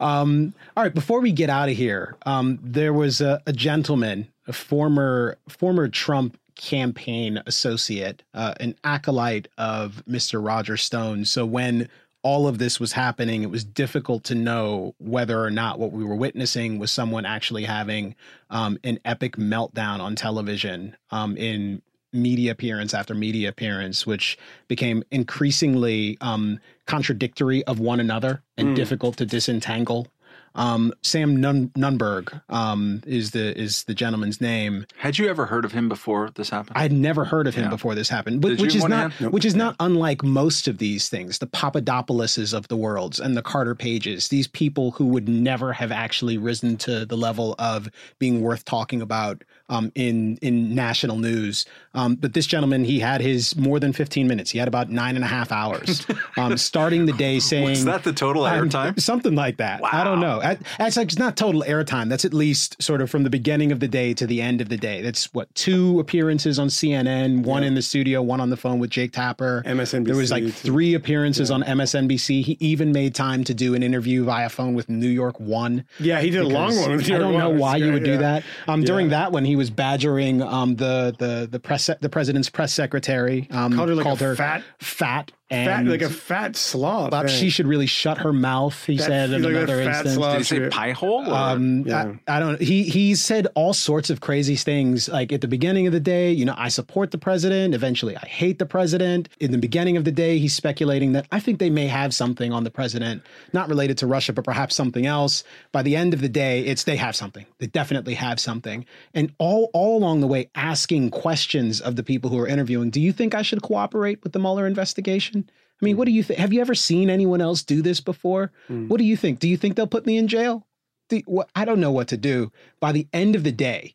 Um, 0.00 0.54
all 0.76 0.82
right. 0.84 0.94
Before 0.94 1.20
we 1.20 1.32
get 1.32 1.50
out 1.50 1.68
of 1.68 1.76
here, 1.76 2.16
um, 2.24 2.58
there 2.62 2.92
was 2.94 3.20
a, 3.20 3.42
a 3.46 3.52
gentleman, 3.52 4.28
a 4.46 4.52
former 4.54 5.36
former 5.48 5.88
Trump 5.88 6.38
campaign 6.56 7.42
associate, 7.46 8.22
uh, 8.34 8.54
an 8.60 8.74
acolyte 8.84 9.48
of 9.58 10.02
Mr. 10.08 10.44
Roger 10.44 10.76
Stone. 10.76 11.26
So 11.26 11.46
when 11.46 11.88
all 12.22 12.48
of 12.48 12.58
this 12.58 12.80
was 12.80 12.92
happening, 12.92 13.44
it 13.44 13.50
was 13.50 13.64
difficult 13.64 14.24
to 14.24 14.34
know 14.34 14.94
whether 14.98 15.40
or 15.40 15.50
not 15.50 15.78
what 15.78 15.92
we 15.92 16.02
were 16.02 16.16
witnessing 16.16 16.78
was 16.78 16.90
someone 16.90 17.24
actually 17.24 17.64
having 17.64 18.16
um, 18.50 18.78
an 18.82 18.98
epic 19.04 19.36
meltdown 19.36 20.00
on 20.00 20.16
television 20.16 20.96
um, 21.10 21.36
in 21.36 21.80
media 22.12 22.50
appearance 22.50 22.94
after 22.94 23.14
media 23.14 23.48
appearance, 23.48 24.06
which 24.06 24.36
became 24.66 25.04
increasingly 25.10 26.18
um, 26.20 26.58
contradictory 26.86 27.62
of 27.64 27.78
one 27.78 28.00
another 28.00 28.42
and 28.56 28.74
difficult 28.74 29.16
to 29.18 29.26
disentangle. 29.26 30.08
Um, 30.56 30.92
Sam 31.02 31.36
Nun- 31.36 31.70
Nunberg 31.76 32.40
um, 32.48 33.02
is 33.06 33.30
the 33.30 33.56
is 33.56 33.84
the 33.84 33.94
gentleman's 33.94 34.40
name. 34.40 34.86
Had 34.96 35.18
you 35.18 35.28
ever 35.28 35.46
heard 35.46 35.64
of 35.64 35.72
him 35.72 35.88
before 35.88 36.30
this 36.34 36.48
happened? 36.50 36.76
I'd 36.76 36.92
never 36.92 37.24
heard 37.24 37.46
of 37.46 37.54
him 37.54 37.64
Yeah. 37.64 37.70
before 37.70 37.94
this 37.94 38.08
happened, 38.08 38.40
but 38.40 38.58
which 38.58 38.74
is 38.74 38.84
not 38.84 39.12
have- 39.12 39.32
which 39.32 39.44
is 39.44 39.54
not 39.54 39.76
unlike 39.80 40.24
most 40.24 40.66
of 40.66 40.78
these 40.78 41.08
things. 41.08 41.38
The 41.38 41.46
Papadopouloses 41.46 42.52
of 42.54 42.68
the 42.68 42.76
worlds 42.76 43.20
and 43.20 43.36
the 43.36 43.42
Carter 43.42 43.74
Pages, 43.74 44.28
these 44.28 44.48
people 44.48 44.92
who 44.92 45.06
would 45.06 45.28
never 45.28 45.72
have 45.74 45.92
actually 45.92 46.38
risen 46.38 46.76
to 46.78 47.04
the 47.06 47.16
level 47.16 47.54
of 47.58 47.88
being 48.18 48.40
worth 48.40 48.64
talking 48.64 49.02
about 49.02 49.44
um, 49.68 49.92
in 49.94 50.36
in 50.42 50.74
national 50.74 51.18
news. 51.18 51.66
Um, 51.96 52.14
but 52.14 52.34
this 52.34 52.46
gentleman, 52.46 52.84
he 52.84 53.00
had 53.00 53.20
his 53.20 53.56
more 53.56 53.80
than 53.80 53.92
fifteen 53.92 54.28
minutes. 54.28 54.50
He 54.50 54.58
had 54.58 54.68
about 54.68 54.90
nine 54.90 55.16
and 55.16 55.24
a 55.24 55.28
half 55.28 55.50
hours, 55.50 56.06
um, 56.36 56.56
starting 56.70 57.06
the 57.06 57.12
day 57.14 57.40
saying, 57.40 57.64
Was 57.70 57.84
that 57.86 58.04
the 58.04 58.12
total 58.12 58.42
airtime? 58.44 59.00
Something 59.00 59.34
like 59.34 59.56
that. 59.56 59.80
I 59.84 60.04
don't 60.04 60.20
know. 60.20 60.40
That's 60.78 60.96
like 60.96 61.08
it's 61.08 61.18
not 61.18 61.36
total 61.36 61.62
airtime. 61.66 62.08
That's 62.08 62.24
at 62.24 62.34
least 62.34 62.80
sort 62.82 63.00
of 63.00 63.10
from 63.10 63.24
the 63.24 63.30
beginning 63.30 63.72
of 63.72 63.80
the 63.80 63.88
day 63.88 64.12
to 64.14 64.26
the 64.26 64.42
end 64.42 64.60
of 64.60 64.68
the 64.68 64.76
day. 64.76 65.00
That's 65.02 65.32
what 65.32 65.52
two 65.54 65.98
appearances 65.98 66.58
on 66.58 66.68
CNN, 66.68 67.44
one 67.44 67.64
in 67.64 67.74
the 67.74 67.82
studio, 67.82 68.22
one 68.22 68.40
on 68.40 68.50
the 68.50 68.56
phone 68.56 68.78
with 68.78 68.90
Jake 68.90 69.12
Tapper. 69.12 69.62
MSNBC 69.66 70.04
There 70.04 70.16
was 70.16 70.30
like 70.30 70.46
three 70.52 70.94
appearances 70.94 71.50
on 71.50 71.62
MSNBC. 71.62 72.44
He 72.44 72.56
even 72.60 72.92
made 72.92 73.14
time 73.14 73.42
to 73.44 73.54
do 73.54 73.74
an 73.74 73.82
interview 73.82 74.24
via 74.24 74.50
phone 74.50 74.74
with 74.74 74.88
New 74.90 75.08
York 75.08 75.40
One. 75.40 75.84
Yeah, 75.98 76.20
he 76.20 76.28
did 76.30 76.42
a 76.42 76.48
long 76.48 76.76
one. 76.76 76.92
With 76.96 77.08
New 77.08 77.16
I 77.16 77.18
don't 77.18 77.38
know 77.38 77.50
why 77.50 77.76
you 77.76 77.86
Yeah, 77.86 77.92
would 77.94 78.04
do 78.04 78.18
that. 78.18 78.44
Um, 78.68 78.82
during 78.82 79.08
that 79.08 79.32
one, 79.32 79.44
he 79.44 79.56
was 79.56 79.70
badgering 79.70 80.42
um, 80.42 80.76
the 80.76 81.14
the 81.18 81.48
the 81.50 81.58
press 81.58 81.85
the 82.00 82.08
president's 82.08 82.50
press 82.50 82.72
secretary. 82.72 83.48
Um, 83.50 83.72
Called 83.74 83.88
her 83.88 83.94
like 83.94 84.06
a 84.06 84.36
fat- 84.36 84.62
fat 84.78 85.32
and 85.32 85.35
fat, 85.50 85.86
like 85.86 86.02
a 86.02 86.10
fat 86.10 86.56
slob. 86.56 87.10
thought 87.10 87.30
she 87.30 87.50
should 87.50 87.66
really 87.66 87.86
shut 87.86 88.18
her 88.18 88.32
mouth. 88.32 88.84
He 88.84 88.98
said 88.98 89.30
in 89.30 89.42
like 89.42 89.52
a 89.52 89.56
another 89.58 89.84
fat 89.84 90.06
instance. 90.06 90.14
slob. 90.14 90.32
Did 90.32 90.38
he 90.38 90.44
say 90.44 90.56
Shit. 90.56 90.72
pie 90.72 90.92
hole? 90.92 91.28
Or? 91.28 91.34
Um, 91.34 91.86
Yeah. 91.86 92.14
I, 92.26 92.36
I 92.36 92.40
don't. 92.40 92.60
He 92.60 92.84
he 92.84 93.14
said 93.14 93.46
all 93.54 93.72
sorts 93.72 94.10
of 94.10 94.20
crazy 94.20 94.56
things. 94.56 95.08
Like 95.08 95.32
at 95.32 95.40
the 95.40 95.48
beginning 95.48 95.86
of 95.86 95.92
the 95.92 96.00
day, 96.00 96.32
you 96.32 96.44
know, 96.44 96.54
I 96.56 96.68
support 96.68 97.10
the 97.10 97.18
president. 97.18 97.74
Eventually, 97.74 98.16
I 98.16 98.26
hate 98.26 98.58
the 98.58 98.66
president. 98.66 99.28
In 99.40 99.52
the 99.52 99.58
beginning 99.58 99.96
of 99.96 100.04
the 100.04 100.12
day, 100.12 100.38
he's 100.38 100.54
speculating 100.54 101.12
that 101.12 101.26
I 101.30 101.40
think 101.40 101.58
they 101.58 101.70
may 101.70 101.86
have 101.86 102.14
something 102.14 102.52
on 102.52 102.64
the 102.64 102.70
president, 102.70 103.22
not 103.52 103.68
related 103.68 103.98
to 103.98 104.06
Russia, 104.06 104.32
but 104.32 104.44
perhaps 104.44 104.74
something 104.74 105.06
else. 105.06 105.44
By 105.72 105.82
the 105.82 105.94
end 105.96 106.14
of 106.14 106.20
the 106.20 106.28
day, 106.28 106.60
it's 106.62 106.84
they 106.84 106.96
have 106.96 107.14
something. 107.14 107.46
They 107.58 107.66
definitely 107.66 108.14
have 108.14 108.40
something. 108.40 108.84
And 109.14 109.32
all 109.38 109.70
all 109.72 109.96
along 109.98 110.20
the 110.20 110.26
way, 110.26 110.50
asking 110.54 111.10
questions 111.10 111.80
of 111.80 111.96
the 111.96 112.02
people 112.02 112.30
who 112.30 112.38
are 112.38 112.46
interviewing. 112.48 112.90
Do 112.90 113.00
you 113.00 113.12
think 113.12 113.34
I 113.34 113.42
should 113.42 113.62
cooperate 113.62 114.22
with 114.22 114.32
the 114.32 114.38
Mueller 114.38 114.66
investigation? 114.66 115.35
I 115.38 115.84
mean, 115.84 115.96
what 115.96 116.06
do 116.06 116.12
you 116.12 116.22
think? 116.22 116.38
Have 116.40 116.52
you 116.52 116.60
ever 116.60 116.74
seen 116.74 117.10
anyone 117.10 117.40
else 117.40 117.62
do 117.62 117.82
this 117.82 118.00
before? 118.00 118.50
What 118.88 118.98
do 118.98 119.04
you 119.04 119.16
think? 119.16 119.40
Do 119.40 119.48
you 119.48 119.56
think 119.56 119.76
they'll 119.76 119.86
put 119.86 120.06
me 120.06 120.16
in 120.16 120.28
jail? 120.28 120.66
the, 121.08 121.24
what, 121.26 121.48
I 121.54 121.64
don't 121.64 121.80
know 121.80 121.92
what 121.92 122.08
to 122.08 122.16
do. 122.16 122.52
By 122.80 122.92
the 122.92 123.06
end 123.12 123.36
of 123.36 123.44
the 123.44 123.52
day, 123.52 123.94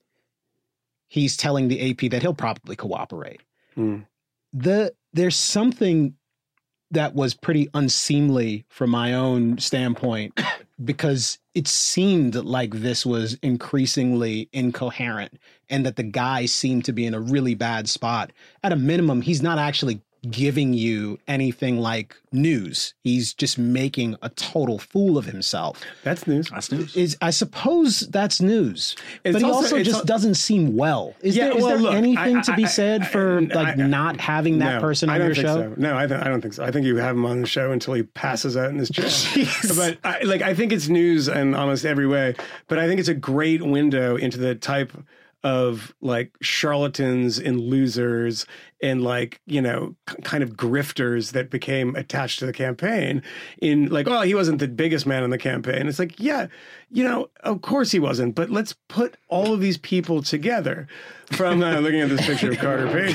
he's 1.07 1.37
telling 1.37 1.67
the 1.67 1.91
AP 1.91 2.11
that 2.11 2.21
he'll 2.21 2.33
probably 2.33 2.75
cooperate. 2.75 3.41
Hmm. 3.75 3.99
The 4.53 4.93
there's 5.13 5.35
something 5.35 6.15
that 6.91 7.15
was 7.15 7.33
pretty 7.33 7.69
unseemly 7.73 8.65
from 8.69 8.89
my 8.89 9.13
own 9.13 9.57
standpoint 9.59 10.37
because 10.83 11.39
it 11.53 11.67
seemed 11.67 12.35
like 12.35 12.73
this 12.73 13.05
was 13.05 13.35
increasingly 13.35 14.49
incoherent 14.51 15.39
and 15.69 15.85
that 15.85 15.95
the 15.95 16.03
guy 16.03 16.45
seemed 16.45 16.83
to 16.85 16.91
be 16.91 17.05
in 17.05 17.13
a 17.13 17.19
really 17.19 17.55
bad 17.55 17.87
spot. 17.87 18.31
At 18.61 18.73
a 18.73 18.77
minimum, 18.77 19.21
he's 19.21 19.41
not 19.41 19.57
actually 19.57 20.01
giving 20.29 20.71
you 20.73 21.17
anything 21.27 21.79
like 21.79 22.15
news. 22.31 22.93
He's 23.03 23.33
just 23.33 23.57
making 23.57 24.15
a 24.21 24.29
total 24.29 24.77
fool 24.77 25.17
of 25.17 25.25
himself 25.25 25.81
That's 26.03 26.27
news. 26.27 26.49
That's 26.51 26.71
news. 26.71 26.95
is 26.95 27.17
I 27.21 27.31
suppose 27.31 28.01
that's 28.01 28.39
news, 28.39 28.95
It's 29.23 29.33
but 29.33 29.41
he 29.41 29.45
also- 29.47 29.61
also, 29.75 29.81
just 29.83 29.99
al- 30.01 30.05
doesn't 30.05 30.35
seem 30.35 30.75
well. 30.77 31.15
Is 31.21 31.35
Yeah, 31.35 31.45
there 31.45 31.57
is 31.57 31.63
well, 31.63 31.69
there 31.71 31.79
look, 31.79 31.93
anything 31.95 32.37
I- 32.37 32.41
to 32.41 32.55
be 32.55 32.65
I- 32.65 32.67
said 32.67 33.01
I- 33.01 33.05
for 33.05 33.37
I- 33.39 33.41
like 33.55 33.79
I- 33.79 33.87
not 33.87 34.19
having 34.21 34.59
that 34.59 34.75
No, 34.75 34.79
person 34.81 35.09
I 35.09 35.13
on 35.13 35.19
don't 35.21 35.27
your 35.29 35.35
think 35.35 35.47
show? 35.47 35.73
So. 35.73 35.73
No, 35.77 35.97
I, 35.97 36.05
th- 36.05 36.21
I 36.21 36.25
don't 36.25 36.41
think 36.41 36.53
so. 36.53 36.63
I 36.65 36.71
think 36.71 36.85
you 36.85 36.97
have 36.97 37.15
him 37.15 37.25
on 37.25 37.41
the 37.41 37.47
show 37.47 37.71
until 37.71 37.95
he 37.95 38.03
passes 38.03 38.55
out 38.55 38.69
in 38.69 38.77
his 38.77 38.89
chair. 38.91 39.09
but 39.75 39.97
I, 40.03 40.21
like, 40.23 40.43
I 40.43 40.53
think 40.53 40.71
it's 40.71 40.87
news 40.87 41.29
in 41.29 41.55
almost 41.55 41.83
every 41.83 42.05
way. 42.07 42.35
But 42.67 42.77
I 42.77 42.87
think 42.87 42.99
it's 42.99 43.09
a 43.09 43.15
great 43.15 43.63
window 43.63 44.17
into 44.17 44.37
the 44.37 44.53
type 44.53 44.91
of 45.43 45.93
like 46.01 46.31
charlatans 46.41 47.39
and 47.39 47.59
losers 47.59 48.45
and 48.81 49.03
like 49.03 49.41
you 49.47 49.61
know 49.61 49.95
kind 50.23 50.43
of 50.43 50.51
grifters 50.51 51.31
that 51.31 51.49
became 51.49 51.95
attached 51.95 52.39
to 52.39 52.45
the 52.45 52.53
campaign 52.53 53.23
in 53.61 53.87
like 53.87 54.07
oh 54.07 54.21
he 54.21 54.35
wasn't 54.35 54.59
the 54.59 54.67
biggest 54.67 55.05
man 55.05 55.23
in 55.23 55.29
the 55.31 55.37
campaign. 55.37 55.87
It's 55.87 55.99
like 55.99 56.19
yeah 56.19 56.47
you 56.91 57.03
know 57.03 57.29
of 57.41 57.61
course 57.61 57.91
he 57.91 57.99
wasn't 57.99 58.35
but 58.35 58.49
let's 58.49 58.75
put 58.87 59.17
all 59.29 59.53
of 59.53 59.59
these 59.59 59.77
people 59.77 60.21
together 60.21 60.87
from 61.33 61.61
uh, 61.63 61.79
looking 61.79 62.01
at 62.01 62.09
this 62.09 62.25
picture 62.25 62.51
of 62.51 62.57
Carter 62.57 62.87
Page. 62.87 63.13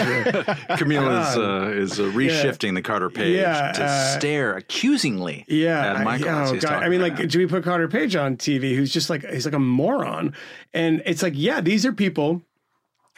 Camille 0.78 1.08
is 1.08 1.36
uh, 1.36 1.70
is 1.74 2.00
uh, 2.00 2.04
reshifting 2.04 2.74
the 2.74 2.82
Carter 2.82 3.10
page 3.10 3.36
Yeah, 3.36 3.72
to 3.72 3.84
uh, 3.84 4.18
stare 4.18 4.56
accusingly 4.56 5.44
Yeah, 5.48 5.94
at 5.94 6.04
Michael. 6.04 6.28
I, 6.28 6.48
oh, 6.48 6.58
God. 6.58 6.82
I 6.82 6.88
mean, 6.88 7.00
like, 7.00 7.28
do 7.28 7.38
we 7.38 7.46
put 7.46 7.64
Carter 7.64 7.88
Page 7.88 8.16
on 8.16 8.36
TV? 8.36 8.74
Who's 8.76 8.92
just 8.92 9.10
like 9.10 9.24
he's 9.24 9.44
like 9.44 9.54
a 9.54 9.58
moron, 9.58 10.34
and 10.74 11.02
it's 11.06 11.22
like, 11.22 11.34
yeah, 11.36 11.60
these 11.60 11.84
are 11.86 11.92
people 11.92 12.42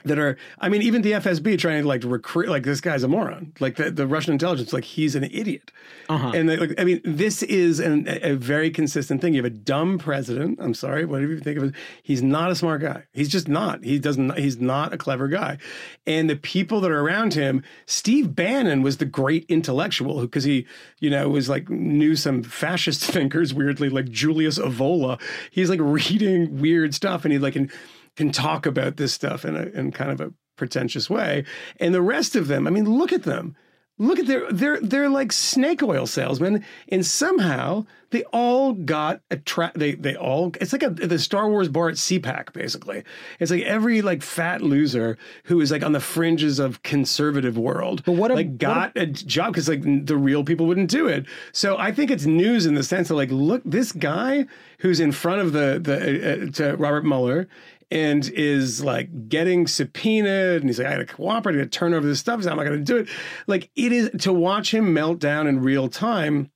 that 0.05 0.19
are. 0.19 0.37
I 0.59 0.69
mean, 0.69 0.83
even 0.83 1.03
the 1.03 1.13
FSB 1.13 1.59
trying 1.59 1.83
to 1.83 1.89
like 1.89 2.03
recruit, 2.05 2.49
like 2.49 2.63
this 2.63 2.81
guy's 2.81 3.03
a 3.03 3.09
moron. 3.09 3.53
Like 3.61 3.77
the, 3.77 3.91
the 3.91 4.07
Russian 4.07 4.33
intelligence, 4.33 4.73
like 4.73 4.85
he's 4.85 5.15
an 5.15 5.25
idiot. 5.25 5.71
Uh-huh. 6.09 6.33
And 6.35 6.49
they, 6.49 6.57
like, 6.57 6.75
I 6.79 6.85
mean, 6.85 7.01
this 7.05 7.43
is 7.43 7.81
an, 7.81 8.07
a 8.09 8.35
very 8.35 8.71
consistent 8.71 9.21
thing. 9.21 9.35
You 9.35 9.43
have 9.43 9.53
a 9.53 9.55
dumb 9.55 9.99
president. 9.99 10.59
I'm 10.61 10.75
sorry, 10.75 11.05
whatever 11.05 11.33
you 11.33 11.41
think 11.41 11.59
of 11.59 11.65
it. 11.65 11.75
He's 12.03 12.23
not 12.23 12.51
a 12.51 12.55
smart 12.55 12.81
guy. 12.81 13.05
He's 13.13 13.29
just 13.29 13.49
not. 13.49 13.85
He 13.85 13.99
doesn't. 13.99 14.39
He's 14.39 14.59
not 14.59 14.93
a 14.93 14.99
clever 14.99 15.29
guy. 15.29 15.59
And 16.07 16.31
the 16.31 16.37
people 16.37 16.81
that 16.81 16.91
are 16.91 17.01
around 17.01 17.35
him, 17.35 17.63
Steve 17.87 18.35
Bannon 18.35 18.83
was 18.83 18.97
the 18.97 19.05
great 19.05 19.45
intellectual 19.49 20.23
because 20.23 20.45
he, 20.45 20.67
you 21.01 21.11
know, 21.11 21.29
was 21.29 21.49
like 21.49 21.69
knew 21.69 22.17
some 22.17 22.43
fascist 22.43 23.05
thinkers. 23.11 23.53
Weirdly, 23.53 23.91
like 23.91 24.09
Julius 24.09 24.59
Evola. 24.59 25.21
He's 25.51 25.69
like 25.69 25.81
reading 25.83 26.61
weird 26.61 26.95
stuff, 26.95 27.25
and 27.25 27.33
he 27.33 27.39
like 27.39 27.55
can 27.59 27.71
can 28.19 28.31
talk 28.33 28.67
about 28.67 28.97
this 28.97 29.15
stuff 29.15 29.45
in 29.45 29.57
a 29.57 29.63
in 29.79 29.93
kind 29.93 30.11
of 30.11 30.21
a 30.21 30.33
pretentious 30.57 31.09
way. 31.09 31.45
And 31.81 31.95
the 31.95 32.03
rest 32.03 32.37
of 32.37 32.49
them, 32.49 32.67
I 32.67 32.71
mean, 32.71 32.85
look 32.99 33.13
at 33.13 33.23
them. 33.23 33.57
Look 34.01 34.21
at 34.21 34.27
their 34.29 34.53
they're 34.53 34.81
they're 34.81 35.09
like 35.09 35.33
snake 35.33 35.83
oil 35.83 36.07
salesmen, 36.07 36.65
and 36.89 37.05
somehow 37.05 37.85
they 38.11 38.23
all 38.33 38.73
got 38.73 39.21
a 39.29 39.37
tra- 39.39 39.73
they 39.75 39.95
they 39.97 40.15
all 40.15 40.53
it's 40.61 40.73
like 40.73 40.85
a 40.85 40.91
the 40.91 41.19
Star 41.19 41.49
Wars 41.51 41.69
bar 41.69 41.89
at 41.89 41.97
CPAC 41.97 42.53
basically. 42.53 43.03
It's 43.41 43.51
like 43.51 43.65
every 43.65 44.01
like 44.01 44.23
fat 44.23 44.63
loser 44.63 45.19
who 45.45 45.61
is 45.61 45.73
like 45.73 45.83
on 45.83 45.91
the 45.93 46.01
fringes 46.01 46.61
of 46.61 46.85
conservative 46.85 47.59
world, 47.59 48.05
But 48.05 48.13
what 48.13 48.31
a- 48.31 48.35
like 48.35 48.57
got 48.57 48.97
a 48.97 49.07
job 49.07 49.53
because 49.53 49.69
like 49.69 49.83
the 49.83 50.17
real 50.17 50.45
people 50.45 50.67
wouldn't 50.67 50.91
do 50.91 51.09
it. 51.09 51.27
So 51.51 51.77
I 51.77 51.91
think 51.91 52.13
it's 52.13 52.25
news 52.25 52.67
in 52.67 52.75
the 52.75 52.85
sense 52.85 53.09
that 53.09 53.17
like 53.17 53.33
look 53.33 53.63
this 53.65 53.91
guy 53.91 54.47
who's 54.79 55.01
in 55.01 55.11
front 55.11 55.41
of 55.41 55.53
the 55.53 55.81
the 55.83 55.97
uh, 55.99 56.47
uh, 56.47 56.51
to 56.53 56.77
Robert 56.77 57.05
Mueller 57.05 57.49
and 57.91 58.29
is 58.31 58.85
like 58.85 59.29
getting 59.29 59.67
subpoenaed 59.67 60.61
and 60.61 60.69
he's 60.69 60.79
like, 60.79 60.89
I 60.89 60.93
gotta 60.93 61.07
cooperate, 61.07 61.55
I 61.55 61.59
gotta 61.59 61.71
turn 61.71 61.95
over 61.95 62.07
this 62.07 62.21
stuff. 62.21 62.41
Like, 62.41 62.51
I'm 62.51 62.57
not 62.57 62.65
gonna 62.65 62.79
do 62.79 62.99
it. 62.99 63.09
Like 63.47 63.71
it 63.77 63.93
is 63.93 64.11
to 64.21 64.33
watch 64.33 64.73
him 64.75 64.93
melt 64.93 65.19
down 65.19 65.47
in 65.47 65.61
real 65.61 65.89
time 65.89 66.51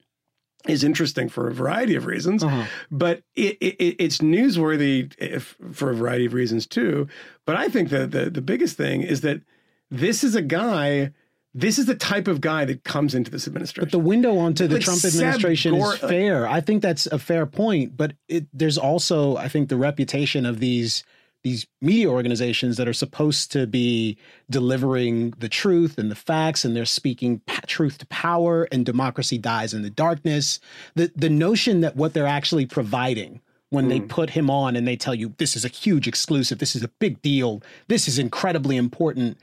is 0.69 0.85
interesting 0.85 1.29
for 1.29 1.49
a 1.49 1.55
variety 1.55 1.97
of 1.97 2.07
reasons, 2.07 2.45
uh-huh. 2.45 2.67
but 2.91 3.23
it, 3.35 3.57
it, 3.61 3.97
it's 3.99 4.19
newsworthy 4.19 5.13
if, 5.19 5.57
for 5.73 5.91
a 5.91 5.95
variety 5.95 6.27
of 6.27 6.35
reasons 6.35 6.67
too. 6.67 7.09
But 7.47 7.57
I 7.57 7.69
think 7.69 7.89
that 7.89 8.13
the, 8.13 8.31
the 8.31 8.43
biggest 8.43 8.77
thing 8.77 9.03
is 9.03 9.23
that 9.23 9.41
this 9.91 10.23
is 10.23 10.35
a 10.35 10.43
guy 10.43 11.13
this 11.55 11.79
is 11.79 11.85
the 11.85 11.95
type 11.95 12.29
of 12.29 12.41
guy 12.41 12.65
that 12.65 12.83
comes 12.83 13.15
into 13.15 13.31
this 13.31 13.47
administration. 13.47 13.85
But 13.85 13.93
the 13.93 13.99
window 13.99 14.39
onto 14.39 14.67
the 14.67 14.77
Like 14.77 14.85
Trump 14.85 15.05
administration 15.05 15.75
Gore- 15.75 15.95
is 15.95 16.01
fair. 16.01 16.49
I 16.49 16.63
think 16.63 16.81
that's 16.81 17.07
a 17.07 17.19
fair 17.19 17.45
point, 17.45 17.95
but 17.95 18.15
it, 18.27 18.47
there's 18.55 18.79
also, 18.79 19.37
I 19.37 19.49
think, 19.49 19.69
the 19.69 19.77
reputation 19.77 20.47
of 20.47 20.61
these 20.61 21.05
these 21.43 21.67
media 21.81 22.09
organizations 22.09 22.77
that 22.77 22.87
are 22.87 22.93
supposed 22.93 23.51
to 23.53 23.67
be 23.67 24.17
delivering 24.49 25.31
the 25.39 25.49
truth 25.49 25.99
and 25.99 26.11
the 26.11 26.15
facts, 26.15 26.65
and 26.65 26.77
they're 26.77 26.85
speaking 26.85 27.41
pa- 27.47 27.61
truth 27.67 27.99
to 27.99 28.07
power, 28.07 28.69
and 28.71 28.87
democracy 28.87 29.39
dies 29.39 29.75
in 29.75 29.83
the 29.83 29.91
darkness. 29.91 30.61
The 30.95 31.11
the 31.17 31.31
notion 31.31 31.81
that 31.81 31.97
what 31.97 32.15
they're 32.15 32.27
actually 32.27 32.67
providing 32.67 33.41
when 33.71 33.89
they 33.89 33.99
hmm. 33.99 34.07
put 34.07 34.31
him 34.31 34.51
on 34.51 34.77
and 34.77 34.87
they 34.87 34.97
tell 34.97 35.15
you 35.15 35.33
this 35.39 35.57
is 35.57 35.65
a 35.65 35.69
huge 35.69 36.07
exclusive, 36.07 36.59
this 36.59 36.77
is 36.77 36.83
a 36.83 36.89
big 36.89 37.21
deal, 37.23 37.63
this 37.89 38.07
is 38.07 38.19
incredibly 38.19 38.77
important. 38.77 39.39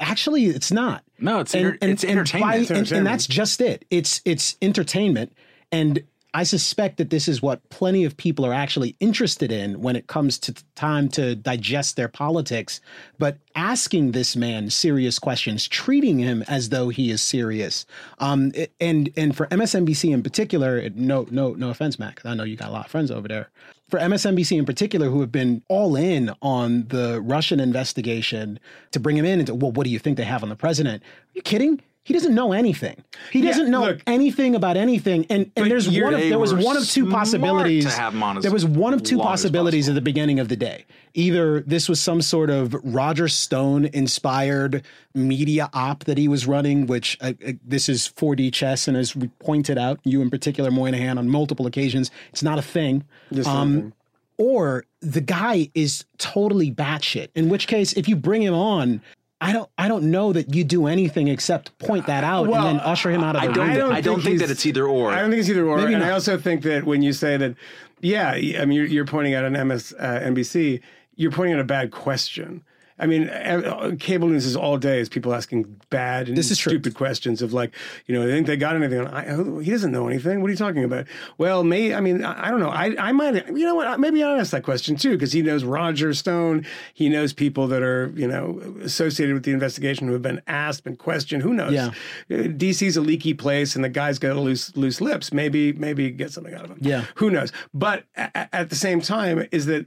Actually, 0.00 0.46
it's 0.46 0.72
not 0.72 1.04
No, 1.18 1.40
it's 1.40 1.54
enter- 1.54 1.78
it's 1.82 2.02
entertainment. 2.02 2.52
by- 2.52 2.56
It's 2.56 2.70
and- 2.70 2.92
and 2.92 3.06
that's 3.06 3.26
just 3.26 3.60
it. 3.60 3.84
It's 3.90 4.20
it's 4.24 4.56
entertainment, 4.60 5.32
and 5.70 6.02
I 6.32 6.44
suspect 6.44 6.98
that 6.98 7.10
this 7.10 7.26
is 7.26 7.42
what 7.42 7.68
plenty 7.70 8.04
of 8.04 8.16
people 8.16 8.46
are 8.46 8.52
actually 8.52 8.94
interested 9.00 9.50
in 9.50 9.80
when 9.80 9.96
it 9.96 10.06
comes 10.06 10.38
to 10.40 10.54
time 10.76 11.08
to 11.10 11.34
digest 11.34 11.96
their 11.96 12.08
politics. 12.08 12.80
But 13.18 13.38
asking 13.56 14.12
this 14.12 14.36
man 14.36 14.70
serious 14.70 15.18
questions, 15.18 15.66
treating 15.66 16.18
him 16.18 16.44
as 16.46 16.68
though 16.68 16.88
he 16.88 17.10
is 17.10 17.20
serious, 17.20 17.84
um, 18.18 18.52
and 18.80 19.10
and 19.16 19.36
for 19.36 19.46
MSNBC 19.48 20.12
in 20.12 20.22
particular, 20.22 20.88
no 20.94 21.26
no 21.30 21.54
no 21.54 21.70
offense, 21.70 21.96
'cause 21.96 22.24
I 22.24 22.34
know 22.34 22.44
you 22.44 22.56
got 22.56 22.68
a 22.68 22.72
lot 22.72 22.86
of 22.86 22.90
friends 22.90 23.10
over 23.10 23.26
there. 23.26 23.50
For 23.88 23.98
MSNBC 23.98 24.56
in 24.56 24.64
particular, 24.66 25.10
who 25.10 25.20
have 25.20 25.32
been 25.32 25.62
all 25.68 25.96
in 25.96 26.32
on 26.42 26.86
the 26.88 27.20
Russian 27.20 27.58
investigation 27.58 28.60
to 28.92 29.00
bring 29.00 29.16
him 29.16 29.24
in, 29.24 29.40
and 29.40 29.60
well, 29.60 29.72
what 29.72 29.84
do 29.84 29.90
you 29.90 29.98
think 29.98 30.16
they 30.16 30.24
have 30.24 30.44
on 30.44 30.48
the 30.48 30.54
president? 30.56 31.02
Are 31.02 31.32
you 31.34 31.42
kidding? 31.42 31.80
He 32.10 32.14
doesn't 32.14 32.34
know 32.34 32.52
anything. 32.52 33.04
He 33.30 33.40
doesn't 33.40 33.70
know 33.70 33.82
look- 33.82 34.02
anything 34.04 34.56
about 34.56 34.76
anything. 34.76 35.26
And 35.30 35.48
and 35.54 35.70
there's 35.70 35.88
one 35.88 36.12
of 36.12 36.18
there 36.18 36.40
was 36.40 36.52
one 36.52 36.76
of 36.76 36.84
two 36.84 37.08
possibilities. 37.08 37.84
to 37.84 37.90
have 37.92 38.12
him 38.12 38.22
on 38.24 38.40
there 38.40 38.50
was 38.50 38.66
one 38.66 38.92
of 38.92 39.04
two 39.04 39.16
possibilities 39.16 39.88
at 39.88 39.94
the 39.94 40.00
beginning 40.00 40.40
of 40.40 40.48
the 40.48 40.56
day. 40.56 40.86
Either 41.14 41.60
this 41.60 41.88
was 41.88 42.00
some 42.00 42.20
sort 42.20 42.50
of 42.50 42.74
Roger 42.82 43.28
Stone 43.28 43.90
inspired 43.92 44.84
media 45.14 45.70
op 45.72 46.02
that 46.02 46.18
he 46.18 46.26
was 46.26 46.48
running, 46.48 46.88
which 46.88 47.16
uh, 47.20 47.32
uh, 47.46 47.52
this 47.64 47.88
is 47.88 48.08
4D 48.16 48.52
chess, 48.52 48.88
and 48.88 48.96
as 48.96 49.14
we 49.14 49.28
pointed 49.38 49.78
out, 49.78 50.00
you 50.02 50.20
in 50.20 50.30
particular, 50.30 50.72
Moynihan, 50.72 51.16
on 51.16 51.28
multiple 51.28 51.64
occasions, 51.64 52.10
it's 52.30 52.42
not 52.42 52.58
a 52.58 52.62
thing. 52.62 53.04
Um, 53.46 53.92
or 54.36 54.84
the 55.00 55.20
guy 55.20 55.70
is 55.74 56.06
totally 56.18 56.72
batshit. 56.72 57.28
In 57.36 57.48
which 57.48 57.68
case, 57.68 57.92
if 57.92 58.08
you 58.08 58.16
bring 58.16 58.42
him 58.42 58.54
on, 58.54 59.00
I 59.40 59.52
don't, 59.52 59.70
I 59.78 59.88
don't 59.88 60.10
know 60.10 60.32
that 60.34 60.54
you 60.54 60.64
do 60.64 60.86
anything 60.86 61.28
except 61.28 61.76
point 61.78 62.06
that 62.06 62.24
out 62.24 62.46
Well, 62.48 62.66
and 62.66 62.78
then 62.78 62.84
usher 62.86 63.10
him 63.10 63.22
out 63.24 63.36
of 63.36 63.42
I 63.42 63.46
the 63.46 63.52
don't. 63.54 63.66
room. 63.68 63.74
I 63.74 63.78
don't, 63.78 63.92
I 63.92 64.00
don't 64.00 64.16
think 64.16 64.24
think, 64.24 64.40
that 64.40 64.50
it's 64.50 64.66
either 64.66 64.86
or. 64.86 65.10
I 65.10 65.20
don't 65.20 65.30
think 65.30 65.40
it's 65.40 65.48
either 65.48 65.66
or. 65.66 65.78
Maybe 65.78 65.94
and 65.94 66.02
not. 66.02 66.10
I 66.10 66.12
also 66.12 66.36
think 66.36 66.62
that 66.64 66.84
when 66.84 67.02
you 67.02 67.12
say 67.14 67.36
that, 67.38 67.54
yeah, 68.00 68.30
I 68.32 68.64
mean, 68.66 68.72
you're, 68.72 68.86
you're 68.86 69.06
pointing 69.06 69.34
out 69.34 69.44
an 69.44 69.52
MS, 69.68 69.94
uh, 69.98 70.20
NBC, 70.22 70.80
you're 71.16 71.30
pointing 71.30 71.54
out 71.54 71.60
a 71.60 71.64
bad 71.64 71.90
question. 71.90 72.62
I 73.00 73.06
mean, 73.06 73.96
cable 73.98 74.28
news 74.28 74.44
is 74.44 74.54
all 74.54 74.76
day 74.76 75.00
is 75.00 75.08
people 75.08 75.34
asking 75.34 75.80
bad 75.88 76.28
and 76.28 76.36
This 76.36 76.50
is 76.50 76.58
true. 76.58 76.72
stupid 76.72 76.94
questions 76.94 77.40
of 77.42 77.52
like, 77.52 77.74
you 78.06 78.14
know, 78.14 78.26
they 78.26 78.32
think 78.32 78.46
they 78.46 78.56
got 78.56 78.76
anything. 78.76 79.06
I, 79.06 79.62
he 79.62 79.70
doesn't 79.70 79.90
know 79.90 80.06
anything. 80.06 80.40
What 80.42 80.48
are 80.48 80.50
you 80.50 80.56
talking 80.56 80.84
about? 80.84 81.06
Well, 81.38 81.64
may 81.64 81.94
I 81.94 82.00
mean, 82.00 82.22
I, 82.22 82.48
I 82.48 82.50
don't 82.50 82.60
know. 82.60 82.68
I, 82.68 82.94
I 82.98 83.12
might, 83.12 83.46
you 83.48 83.64
know 83.64 83.74
what? 83.74 83.98
Maybe 83.98 84.22
I'll 84.22 84.38
ask 84.38 84.50
that 84.52 84.62
question 84.64 84.96
too 84.96 85.12
because 85.12 85.32
he 85.32 85.40
knows 85.42 85.64
Roger 85.64 86.12
Stone. 86.12 86.66
He 86.94 87.08
knows 87.08 87.32
people 87.32 87.66
that 87.68 87.82
are, 87.82 88.12
you 88.14 88.28
know, 88.28 88.60
associated 88.82 89.34
with 89.34 89.44
the 89.44 89.52
investigation 89.52 90.06
who 90.06 90.12
have 90.12 90.22
been 90.22 90.42
asked, 90.46 90.84
been 90.84 90.96
questioned. 90.96 91.42
Who 91.42 91.54
knows? 91.54 91.72
Yeah. 91.72 91.86
Uh, 92.30 92.44
DC's 92.44 92.96
a 92.96 93.00
leaky 93.00 93.32
place, 93.34 93.74
and 93.74 93.82
the 93.84 93.88
guy's 93.88 94.18
got 94.18 94.36
loose 94.36 94.76
loose 94.76 95.00
lips. 95.00 95.32
Maybe 95.32 95.72
maybe 95.72 96.10
get 96.10 96.32
something 96.32 96.54
out 96.54 96.64
of 96.64 96.70
him. 96.72 96.78
Yeah. 96.82 97.06
who 97.14 97.30
knows? 97.30 97.50
But 97.72 98.04
a- 98.16 98.54
at 98.54 98.68
the 98.68 98.76
same 98.76 99.00
time, 99.00 99.46
is 99.52 99.66
that 99.66 99.86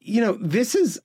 you 0.00 0.20
know 0.20 0.32
this 0.40 0.74
is 0.74 1.00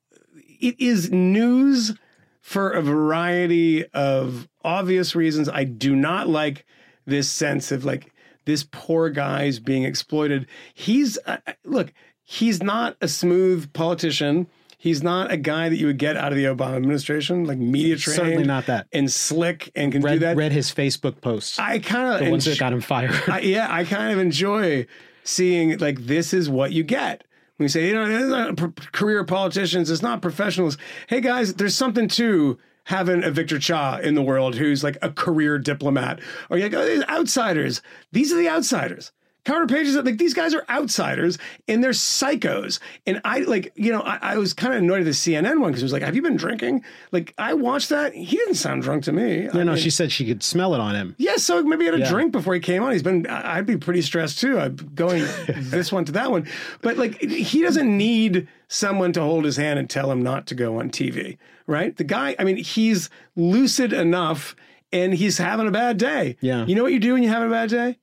it 0.62 0.80
is 0.80 1.12
news 1.12 1.94
for 2.42 2.72
a 2.72 2.82
variety 2.82 3.86
of 3.88 4.48
obvious 4.64 5.16
reasons. 5.16 5.50
I 5.50 5.64
do 5.64 5.96
not 5.96 6.28
like 6.28 6.66
this 7.06 7.30
sense 7.30 7.72
of 7.72 7.86
like 7.86 8.12
this 8.46 8.66
poor 8.70 9.10
guy's 9.10 9.60
being 9.60 9.84
exploited. 9.84 10.48
He's 10.74 11.18
uh, 11.26 11.38
look, 11.64 11.94
he's 12.24 12.62
not 12.64 12.98
a 13.02 13.08
smooth 13.08 13.72
politician. 13.74 14.48
He's 14.78 15.04
not 15.04 15.32
a 15.32 15.38
guy 15.38 15.70
that 15.70 15.76
you 15.76 15.86
would 15.86 16.00
get 16.00 16.18
out 16.18 16.32
of 16.32 16.38
the 16.38 16.46
Obama 16.46 16.78
administration, 16.78 17.46
like 17.46 17.60
media 17.60 17.98
trained, 17.98 18.18
Certainly 18.18 18.46
not 18.46 18.66
that. 18.66 18.88
and 18.92 19.12
slick 19.12 19.70
and 19.76 19.92
can 19.92 20.02
do 20.02 20.08
read, 20.08 20.20
that. 20.22 20.36
read 20.36 20.52
his 20.52 20.74
Facebook 20.74 21.22
posts. 21.22 21.60
I 21.60 21.78
kind 21.78 22.20
the 22.20 22.26
of 22.26 22.32
ones 22.32 22.46
that 22.46 22.58
got 22.58 22.74
him 22.74 22.82
fired. 22.82 23.12
I, 23.28 23.42
yeah, 23.42 23.68
I 23.70 23.84
kind 23.84 24.12
of 24.12 24.18
enjoy 24.18 24.88
seeing 25.24 25.78
like 25.78 26.00
this 26.08 26.34
is 26.34 26.50
what 26.50 26.72
you 26.72 26.84
get. 26.84 27.24
You 27.62 27.70
say, 27.70 27.88
you 27.88 27.94
know, 27.94 28.06
not 28.06 28.58
p- 28.58 28.88
career 28.92 29.24
politicians, 29.24 29.90
it's 29.90 30.02
not 30.02 30.22
professionals. 30.22 30.78
Hey 31.08 31.22
guys, 31.22 31.54
there's 31.54 31.76
something 31.76 32.08
to 32.10 32.58
having 32.86 33.24
a 33.24 33.32
Victor 33.32 33.60
Cha 33.60 33.98
in 33.98 34.16
the 34.16 34.22
world 34.22 34.56
who's 34.56 34.84
like 34.84 34.98
a 35.02 35.12
career 35.12 35.58
diplomat. 35.58 36.20
Or 36.50 36.58
you're 36.58 36.70
like, 36.70 37.06
oh, 37.08 37.14
outsiders. 37.14 37.82
These 38.12 38.34
are 38.34 38.38
the 38.38 38.50
outsiders. 38.50 39.12
Carter 39.44 39.66
Pages, 39.66 39.96
like 39.96 40.18
these 40.20 40.34
guys 40.36 40.54
are 40.54 40.64
outsiders 40.70 41.38
and 41.68 41.84
they're 41.84 41.92
psychos. 41.92 42.80
And 43.08 43.20
I 43.26 43.40
like, 43.40 43.72
you 43.76 43.92
know, 43.92 44.02
I, 44.02 44.20
I 44.22 44.38
was 44.38 44.54
kind 44.54 44.74
of 44.74 44.80
annoyed 44.84 45.00
at 45.00 45.06
the 45.06 45.12
CNN 45.12 45.60
one 45.60 45.72
because 45.72 45.82
it 45.82 45.86
was 45.86 45.94
like, 45.94 46.04
have 46.04 46.16
you 46.16 46.22
been 46.22 46.36
drinking? 46.38 46.84
Like, 47.12 47.34
I 47.40 47.54
watched 47.56 47.90
that. 47.90 48.14
He 48.14 48.38
didn't 48.38 48.56
sound 48.56 48.84
drunk 48.84 49.04
to 49.06 49.12
me. 49.12 49.50
no, 49.54 49.64
no, 49.64 49.76
she 49.76 49.90
said 49.90 50.12
she 50.12 50.26
could 50.28 50.44
smell 50.44 50.76
it 50.76 50.80
on 50.80 50.96
him. 50.96 51.16
Yeah, 51.18 51.38
so 51.38 51.64
maybe 51.64 51.84
he 51.84 51.86
had 51.88 51.96
a 51.96 52.00
Yeah. 52.00 52.10
drink 52.10 52.32
before 52.32 52.54
he 52.54 52.60
came 52.60 52.84
on. 52.84 52.92
He's 52.92 53.02
been. 53.04 53.26
I- 53.28 53.58
I'd 53.58 53.66
be 53.66 53.78
pretty 53.78 54.02
stressed 54.04 54.40
too. 54.40 54.60
I'm 54.60 54.76
going 54.94 55.26
this 55.48 55.92
one 55.92 56.06
to 56.06 56.12
that 56.14 56.30
one, 56.32 56.48
but 56.82 56.98
like 56.98 57.20
he 57.22 57.62
doesn't 57.62 57.98
need 57.98 58.48
someone 58.68 59.12
to 59.14 59.22
hold 59.22 59.44
his 59.46 59.58
hand 59.58 59.80
and 59.80 59.90
tell 59.90 60.12
him 60.12 60.22
not 60.22 60.46
to 60.48 60.56
go 60.56 60.80
on 60.80 60.90
TV, 60.92 61.38
right? 61.68 61.98
The 61.98 62.04
guy. 62.04 62.36
I 62.40 62.44
mean, 62.44 62.58
he's 62.58 63.10
lucid 63.36 63.92
enough, 63.92 64.56
and 64.94 65.14
he's 65.14 65.38
having 65.38 65.68
a 65.68 65.72
bad 65.72 65.98
day. 65.98 66.38
Yeah. 66.42 66.66
You 66.66 66.76
know 66.76 66.84
what 66.84 66.94
you 66.94 67.00
do 67.00 67.14
when 67.14 67.24
you're 67.24 67.32
having 67.34 67.48
a 67.48 67.52
bad 67.52 67.70
day? 67.70 67.98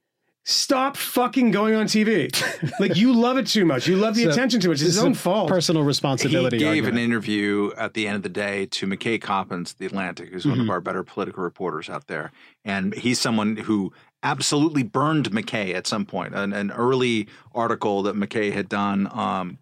Stop 0.50 0.96
fucking 0.96 1.50
going 1.50 1.74
on 1.74 1.84
TV. 1.84 2.32
like 2.80 2.96
you 2.96 3.12
love 3.12 3.36
it 3.36 3.46
too 3.46 3.66
much. 3.66 3.86
You 3.86 3.96
love 3.96 4.14
the 4.14 4.22
So, 4.24 4.30
attention 4.30 4.60
too 4.60 4.68
much. 4.68 4.76
It's 4.76 4.94
his 4.94 4.98
own 4.98 5.12
fault. 5.12 5.50
Personal 5.50 5.82
responsibility. 5.82 6.56
he 6.56 6.64
gave 6.64 6.84
argument. 6.84 6.96
an 6.96 7.04
interview 7.04 7.70
at 7.76 7.92
the 7.92 8.06
end 8.06 8.16
of 8.16 8.22
the 8.22 8.30
day 8.30 8.64
to 8.64 8.86
McKay 8.86 9.20
Coppins, 9.20 9.74
The 9.74 9.84
Atlantic, 9.84 10.30
who's 10.30 10.46
one 10.46 10.58
of 10.58 10.70
our 10.70 10.80
better 10.80 11.02
political 11.02 11.42
reporters 11.42 11.90
out 11.90 12.06
there. 12.06 12.32
And 12.64 12.94
he's 12.94 13.20
someone 13.20 13.58
who 13.58 13.92
absolutely 14.22 14.82
burned 14.82 15.30
McKay 15.32 15.74
at 15.74 15.86
some 15.86 16.06
point. 16.06 16.34
An, 16.34 16.54
an 16.54 16.70
early 16.70 17.28
article 17.54 18.02
that 18.04 18.14
McKay 18.14 18.50
had 18.50 18.70
done 18.70 19.06
um, 19.12 19.58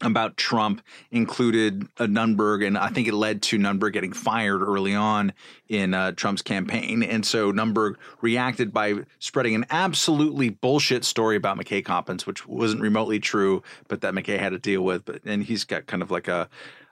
about 0.00 0.36
Trump 0.36 0.80
included 1.10 1.88
a 1.98 2.06
Nunberg, 2.06 2.64
and 2.66 2.78
I 2.78 2.88
think 2.88 3.08
it 3.08 3.14
led 3.14 3.42
to 3.42 3.58
Nunberg 3.58 3.92
getting 3.92 4.12
fired 4.12 4.62
early 4.62 4.94
on 4.94 5.32
in 5.68 5.92
uh, 5.92 6.12
Trump's 6.12 6.42
campaign. 6.42 7.02
And 7.02 7.26
so 7.26 7.52
Nunberg 7.52 7.96
reacted 8.20 8.72
by 8.72 8.94
spreading 9.18 9.54
an 9.54 9.66
absolutely 9.70 10.50
bullshit 10.50 11.04
story 11.04 11.36
about 11.36 11.58
McKay 11.58 11.84
Coppins, 11.84 12.26
which 12.26 12.46
wasn't 12.46 12.80
remotely 12.80 13.18
true, 13.18 13.62
but 13.88 14.00
that 14.02 14.14
McKay 14.14 14.38
had 14.38 14.50
to 14.50 14.58
deal 14.58 14.82
with. 14.82 15.04
But 15.04 15.22
and 15.24 15.42
he's 15.42 15.64
got 15.64 15.86
kind 15.86 16.02
of 16.02 16.10
like 16.10 16.28
a 16.28 16.48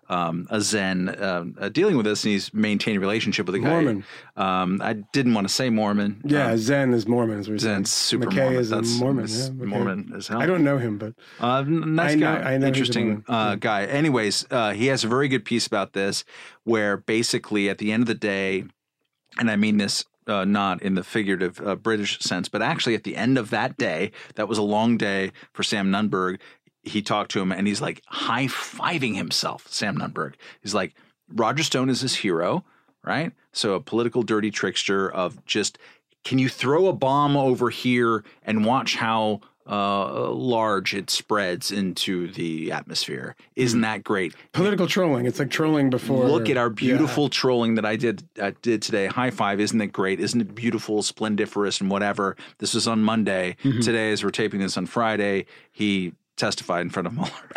um, 0.08 0.46
a 0.50 0.60
Zen 0.60 1.20
um, 1.22 1.56
uh, 1.60 1.68
dealing 1.68 1.96
with 1.96 2.06
this, 2.06 2.24
and 2.24 2.32
he's 2.32 2.52
maintained 2.54 2.96
a 2.96 3.00
relationship 3.00 3.46
with 3.46 3.54
the 3.54 3.60
guy. 3.60 3.68
Mormon. 3.70 4.04
Um, 4.36 4.80
I 4.82 4.92
didn't 4.94 5.34
want 5.34 5.46
to 5.48 5.52
say 5.52 5.70
Mormon. 5.70 6.20
yeah, 6.24 6.50
Um, 6.50 6.58
Zen 6.58 6.94
is 6.94 7.06
Mormon. 7.06 7.40
Is 7.40 7.62
saying. 7.62 7.84
Super 7.86 8.26
McKay 8.26 8.36
Mormon. 8.36 8.58
is 8.60 8.72
a 8.72 8.74
That's, 8.76 8.98
Mormon. 9.00 9.26
yeah. 9.28 9.48
Mormon 9.66 10.12
as 10.16 10.28
hell. 10.28 10.40
I 10.40 10.46
don't 10.46 10.64
know 10.64 10.78
him, 10.78 10.98
but 10.98 11.14
Uh, 11.40 11.62
nice 11.66 12.12
I 12.12 12.14
know- 12.14 12.36
guy, 12.38 12.56
know 12.58 12.66
interesting 12.66 13.24
uh, 13.28 13.50
Yeah. 13.50 13.56
guy. 13.58 13.84
Anyways, 13.86 14.46
uh, 14.50 14.72
he 14.72 14.86
has 14.86 15.04
a 15.04 15.08
very 15.08 15.28
good 15.28 15.44
piece 15.44 15.66
about 15.66 15.92
this, 15.92 16.24
where 16.64 16.96
basically 16.96 17.68
at 17.68 17.78
the 17.78 17.92
end 17.92 18.02
of 18.02 18.06
the 18.08 18.14
day, 18.14 18.64
and 19.38 19.50
I 19.50 19.56
mean 19.56 19.78
this 19.78 20.04
uh, 20.28 20.44
not 20.44 20.82
in 20.82 20.94
the 20.94 21.04
figurative 21.04 21.60
uh, 21.64 21.76
British 21.76 22.18
sense, 22.18 22.48
but 22.48 22.60
actually 22.60 22.96
at 22.96 23.04
the 23.04 23.14
end 23.14 23.38
of 23.38 23.50
that 23.50 23.76
day, 23.76 24.10
that 24.34 24.48
was 24.48 24.58
a 24.58 24.62
long 24.62 24.96
day 24.96 25.30
for 25.52 25.62
Sam 25.62 25.88
Nunberg. 25.90 26.38
He 26.86 27.02
talked 27.02 27.30
to 27.32 27.40
him 27.40 27.52
and 27.52 27.66
he's 27.66 27.80
like 27.80 28.00
high 28.06 28.46
fiving 28.46 29.16
himself, 29.16 29.66
Sam 29.68 29.98
Nunberg. 29.98 30.34
He's 30.62 30.74
like, 30.74 30.94
Roger 31.28 31.62
Stone 31.64 31.90
is 31.90 32.00
his 32.00 32.14
hero, 32.14 32.64
right? 33.04 33.32
So 33.52 33.74
a 33.74 33.80
political 33.80 34.22
dirty 34.22 34.50
trickster 34.50 35.10
of 35.10 35.44
just, 35.44 35.78
can 36.24 36.38
you 36.38 36.48
throw 36.48 36.86
a 36.86 36.92
bomb 36.92 37.36
over 37.36 37.70
here 37.70 38.22
and 38.44 38.64
watch 38.64 38.94
how 38.96 39.40
uh, 39.68 40.30
large 40.30 40.94
it 40.94 41.10
spreads 41.10 41.72
into 41.72 42.30
the 42.32 42.70
atmosphere? 42.70 43.34
Isn't 43.56 43.80
that 43.80 44.04
great? 44.04 44.32
political 44.52 44.86
trolling. 44.86 45.26
It's 45.26 45.40
like 45.40 45.50
trolling 45.50 45.90
before. 45.90 46.24
Look 46.28 46.48
at 46.48 46.56
our 46.56 46.68
Yeah. 46.68 46.74
beautiful 46.74 47.28
trolling 47.28 47.74
that 47.74 47.84
I 47.84 47.96
did 47.96 48.22
I 48.40 48.52
did 48.62 48.80
today. 48.82 49.06
High 49.06 49.30
five! 49.30 49.58
Isn't 49.58 49.80
it 49.80 49.88
great? 49.92 50.20
Isn't 50.20 50.40
it 50.40 50.54
beautiful, 50.54 51.02
splendiferous, 51.02 51.80
and 51.80 51.90
whatever? 51.90 52.36
This 52.58 52.74
was 52.74 52.86
on 52.86 53.02
Monday. 53.02 53.56
Mm-hmm. 53.64 53.80
Today, 53.80 54.12
as 54.12 54.22
we're 54.22 54.30
taping 54.30 54.60
this 54.60 54.76
on 54.76 54.86
Friday, 54.86 55.46
he 55.72 56.12
testified 56.36 56.82
in 56.82 56.90
front 56.90 57.06
of 57.08 57.14
Mueller. 57.14 57.30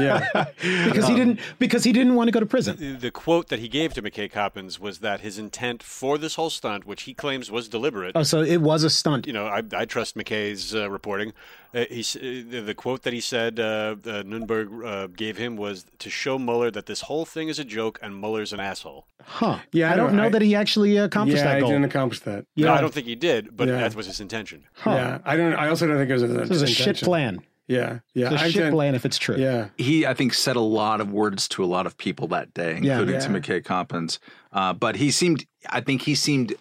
yeah. 0.00 0.46
because 0.86 1.06
he 1.06 1.14
didn't 1.14 1.40
because 1.58 1.84
he 1.84 1.92
didn't 1.92 2.14
want 2.14 2.28
to 2.28 2.32
go 2.32 2.40
to 2.40 2.46
prison. 2.46 2.76
The- 2.76 2.98
The 3.08 3.10
quote 3.10 3.48
that 3.48 3.58
he 3.60 3.68
gave 3.68 3.94
to 3.94 4.02
McKay 4.02 4.30
Coppins 4.30 4.78
was 4.80 4.98
that 4.98 5.20
his 5.20 5.38
intent 5.38 5.82
for 5.82 6.18
this 6.18 6.34
whole 6.34 6.50
stunt, 6.50 6.84
which 6.84 7.02
he 7.02 7.14
claims 7.14 7.50
was 7.50 7.68
deliberate, 7.68 8.12
Oh, 8.14 8.22
so 8.24 8.40
it 8.42 8.58
was 8.60 8.82
a 8.84 8.90
stunt. 8.90 9.26
you 9.26 9.32
know, 9.32 9.46
I, 9.46 9.62
I 9.72 9.84
trust 9.84 10.16
McKay's 10.16 10.74
uh, 10.74 10.90
reporting. 10.90 11.32
Uh, 11.74 11.84
he, 11.90 12.00
uh, 12.00 12.50
the, 12.50 12.60
the 12.66 12.74
quote 12.74 13.02
that 13.02 13.12
he 13.12 13.20
said 13.20 13.60
uh, 13.60 13.64
uh, 14.04 14.22
Nunberg 14.24 14.68
uh, 14.84 15.06
gave 15.08 15.36
him 15.36 15.56
was 15.56 15.84
to 15.98 16.08
show 16.10 16.38
Mueller 16.38 16.70
that 16.70 16.86
this 16.86 17.02
whole 17.02 17.24
thing 17.26 17.48
is 17.48 17.58
a 17.58 17.64
joke 17.64 17.98
and 18.02 18.18
Mueller's 18.20 18.52
an 18.54 18.60
asshole. 18.60 19.06
Huh. 19.22 19.58
Yeah, 19.72 19.90
I 19.90 19.92
I 19.92 19.96
don't 19.96 20.06
don't- 20.08 20.16
know 20.16 20.24
I- 20.24 20.30
that 20.30 20.42
he 20.42 20.54
actually 20.54 20.96
accomplished 20.96 21.38
Yeah, 21.38 21.44
that 21.48 21.56
I 21.56 21.60
goal. 21.60 21.68
didn't 21.70 21.84
accomplish 21.84 22.20
that. 22.20 22.46
No, 22.56 22.66
Yeah. 22.66 22.72
I 22.74 22.80
don't 22.80 22.92
think 22.94 23.06
he 23.06 23.14
did, 23.14 23.56
but 23.56 23.68
Yeah. 23.68 23.76
that 23.78 23.94
was 23.94 24.06
his 24.06 24.20
intention. 24.20 24.64
Yeah, 24.86 25.18
I 25.24 25.36
don't. 25.36 25.54
I 25.54 25.68
also 25.68 25.86
don't 25.86 25.98
think 25.98 26.10
it 26.10 26.14
was. 26.14 26.22
A, 26.22 26.26
This 26.28 26.50
is 26.50 26.62
a 26.62 26.66
shit 26.66 26.96
plan. 27.00 27.40
Yeah, 27.68 27.98
yeah. 28.14 28.32
It's 28.32 28.42
a 28.42 28.46
I've 28.46 28.52
shit 28.52 28.72
plan 28.72 28.94
if 28.94 29.04
it's 29.04 29.18
true. 29.18 29.36
Yeah, 29.36 29.68
he, 29.76 30.06
I 30.06 30.14
think, 30.14 30.32
said 30.34 30.56
a 30.56 30.60
lot 30.60 31.00
of 31.02 31.12
words 31.12 31.46
to 31.50 31.62
a 31.62 31.66
lot 31.66 31.86
of 31.86 31.96
people 31.98 32.26
that 32.28 32.54
day, 32.54 32.78
Yeah. 32.82 32.98
including 32.98 33.20
to 33.20 33.30
Yeah. 33.30 33.38
McKay 33.38 33.64
Coppins. 33.64 34.18
Uh, 34.52 34.72
but 34.72 34.96
he 34.96 35.10
seemed, 35.10 35.46
I 35.68 35.80
think, 35.82 36.02
he 36.02 36.14
seemed 36.14 36.54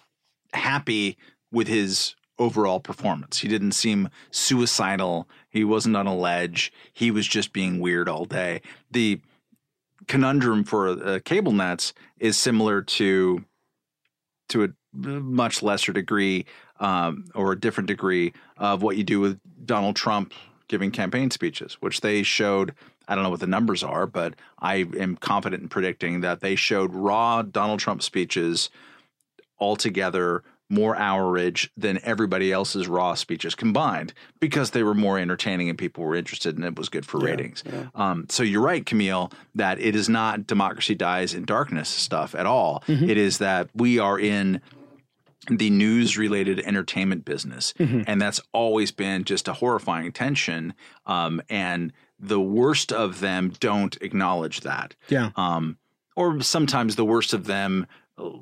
happy 0.53 1.17
with 1.51 1.67
his 1.67 2.13
overall 2.37 2.79
performance. 2.81 3.39
He 3.39 3.47
didn't 3.47 3.71
seem 3.71 4.09
suicidal. 4.31 5.27
He 5.49 5.63
wasn't 5.63 5.95
on 5.95 6.07
a 6.07 6.15
ledge. 6.15 6.71
He 6.93 7.09
was 7.09 7.25
just 7.25 7.53
being 7.53 7.79
weird 7.79 8.09
all 8.09 8.25
day. 8.25 8.61
The 8.91 9.21
conundrum 10.07 10.63
for 10.63 10.89
uh, 10.89 11.19
cable 11.25 11.51
nets 11.53 11.93
is 12.19 12.37
similar 12.37 12.81
to 12.81 13.43
to 14.49 14.63
a 14.63 14.69
much 14.93 15.61
lesser 15.61 15.91
degree 15.91 16.45
um, 16.79 17.25
or 17.35 17.51
a 17.51 17.59
different 17.59 17.87
degree 17.87 18.33
of 18.57 18.81
what 18.81 18.95
you 18.97 19.03
do 19.03 19.19
with 19.19 19.39
Donald 19.65 19.95
Trump 19.95 20.33
giving 20.67 20.91
campaign 20.91 21.31
speeches, 21.31 21.77
which 21.79 22.01
they 22.01 22.23
showed. 22.23 22.73
I 23.07 23.15
don't 23.15 23.23
know 23.23 23.29
what 23.29 23.39
the 23.39 23.47
numbers 23.47 23.83
are, 23.83 24.05
but 24.05 24.33
I 24.59 24.85
am 24.99 25.15
confident 25.15 25.63
in 25.63 25.69
predicting 25.69 26.21
that 26.21 26.41
they 26.41 26.55
showed 26.55 26.93
raw 26.93 27.41
Donald 27.41 27.79
Trump 27.79 28.03
speeches 28.03 28.69
altogether 29.59 30.43
more 30.69 30.97
hourage 30.97 31.71
than 31.77 31.97
everybody 32.03 32.51
else's 32.51 32.89
raw 32.89 33.13
speeches 33.13 33.55
combined 33.55 34.13
because 34.41 34.71
they 34.71 34.83
were 34.83 34.93
more 34.93 35.17
entertaining 35.17 35.69
and 35.69 35.77
people 35.77 36.03
were 36.03 36.13
interested 36.15 36.57
and 36.57 36.65
it 36.65 36.77
was 36.77 36.89
good 36.89 37.05
for 37.05 37.19
ratings. 37.19 37.63
Um, 37.95 38.25
so 38.29 38.43
you're 38.43 38.61
right, 38.61 38.85
Camille, 38.85 39.31
that 39.55 39.79
it 39.79 39.95
is 39.95 40.09
not 40.09 40.45
democracy 40.45 40.93
dies 40.93 41.33
in 41.33 41.45
darkness 41.45 41.87
stuff 41.87 42.35
at 42.35 42.45
all. 42.45 42.83
It 43.09 43.17
is 43.17 43.37
that 43.37 43.69
we 43.73 43.97
are 43.99 44.19
in 44.19 44.59
the 45.49 45.69
news 45.69 46.17
related 46.17 46.59
entertainment 46.59 47.23
business. 47.25 47.73
And 48.07 48.21
that's 48.21 48.41
always 48.53 48.91
been 48.91 49.23
just 49.23 49.47
a 49.47 49.53
horrifying 49.53 50.11
tension. 50.11 50.73
Um, 51.05 51.41
and 51.49 51.93
the 52.19 52.39
worst 52.41 52.91
of 52.91 53.19
them 53.19 53.53
don't 53.59 53.95
acknowledge 54.01 54.61
that. 54.61 54.95
Yeah. 55.09 55.29
Um, 55.35 55.77
or 56.15 56.41
sometimes 56.41 56.95
the 56.95 57.05
worst 57.05 57.33
of 57.33 57.45
them, 57.45 57.85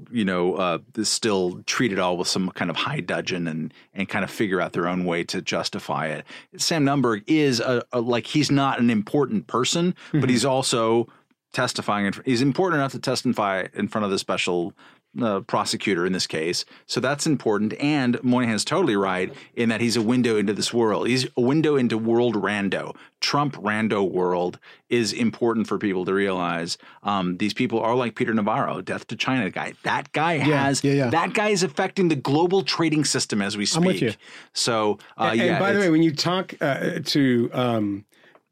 you 0.10 0.24
know, 0.24 0.56
uh, 0.56 0.78
still 1.04 1.62
treat 1.66 1.92
it 1.92 2.00
all 2.00 2.16
with 2.16 2.30
some 2.30 2.50
kind 2.52 2.72
of 2.72 2.78
high 2.78 3.02
dudgeon 3.02 3.48
and 3.48 3.74
and 3.94 4.08
kind 4.08 4.24
of 4.24 4.32
figure 4.32 4.62
out 4.62 4.72
their 4.72 4.88
own 4.88 5.04
way 5.04 5.26
to 5.26 5.42
justify 5.42 6.08
it. 6.08 6.26
Sam 6.56 6.86
Nunberg 6.86 7.24
is 7.28 7.60
a, 7.60 7.84
a 7.92 8.00
like 8.00 8.28
he's 8.28 8.50
not 8.50 8.80
an 8.80 8.90
important 8.90 9.48
person, 9.48 9.94
but 10.14 10.30
he's 10.30 10.46
also 10.46 11.10
testifying. 11.52 12.06
In, 12.06 12.14
he's 12.24 12.42
important 12.42 12.80
enough 12.80 12.94
to 12.94 13.00
testify 13.00 13.68
in 13.74 13.90
front 13.90 14.06
of 14.06 14.12
the 14.12 14.20
special 14.20 14.74
uh, 15.22 15.42
prosecutor 15.42 16.06
in 16.06 16.14
this 16.14 16.28
case. 16.28 16.66
So 16.86 17.00
that's 17.00 17.26
important. 17.26 17.74
And 17.80 18.22
Moynihan's 18.24 18.66
totally 18.66 18.96
right 18.96 19.34
in 19.56 19.70
that 19.70 19.82
he's 19.82 19.96
a 19.96 20.02
window 20.02 20.38
into 20.38 20.54
this 20.54 20.74
world. 20.74 21.08
He's 21.08 21.28
a 21.38 21.42
window 21.42 21.76
into 21.76 21.98
world 21.98 22.36
rando. 22.36 22.96
Trump 23.22 23.56
rando 23.56 24.10
world 24.10 24.60
is 24.90 25.14
important 25.14 25.68
for 25.68 25.78
people 25.78 26.06
to 26.06 26.14
realize. 26.14 26.78
Um, 27.04 27.38
these 27.38 27.54
people 27.54 27.80
are 27.80 27.96
like 27.96 28.16
Peter 28.16 28.34
Navarro, 28.34 28.82
death 28.82 29.08
to 29.08 29.16
China 29.16 29.50
guy. 29.50 29.74
That 29.84 30.12
guy 30.12 30.38
has 30.38 30.84
yeah, 30.84 30.94
yeah. 30.94 31.10
that 31.10 31.34
guy 31.34 31.50
is 31.50 31.64
affecting 31.64 32.10
the 32.10 32.16
global 32.16 32.64
trading 32.64 33.04
system 33.06 33.42
as 33.42 33.58
we 33.58 33.66
speak. 33.66 33.78
I'm 33.78 33.86
with 33.86 34.02
you. 34.02 34.14
So 34.54 35.00
uh, 35.18 35.30
and 35.32 35.40
yeah, 35.40 35.60
by 35.60 35.74
the 35.74 35.80
way, 35.80 35.90
when 35.90 36.04
you 36.04 36.14
talk 36.14 36.54
uh, 36.62 37.00
to 37.04 37.50
um, 37.54 38.06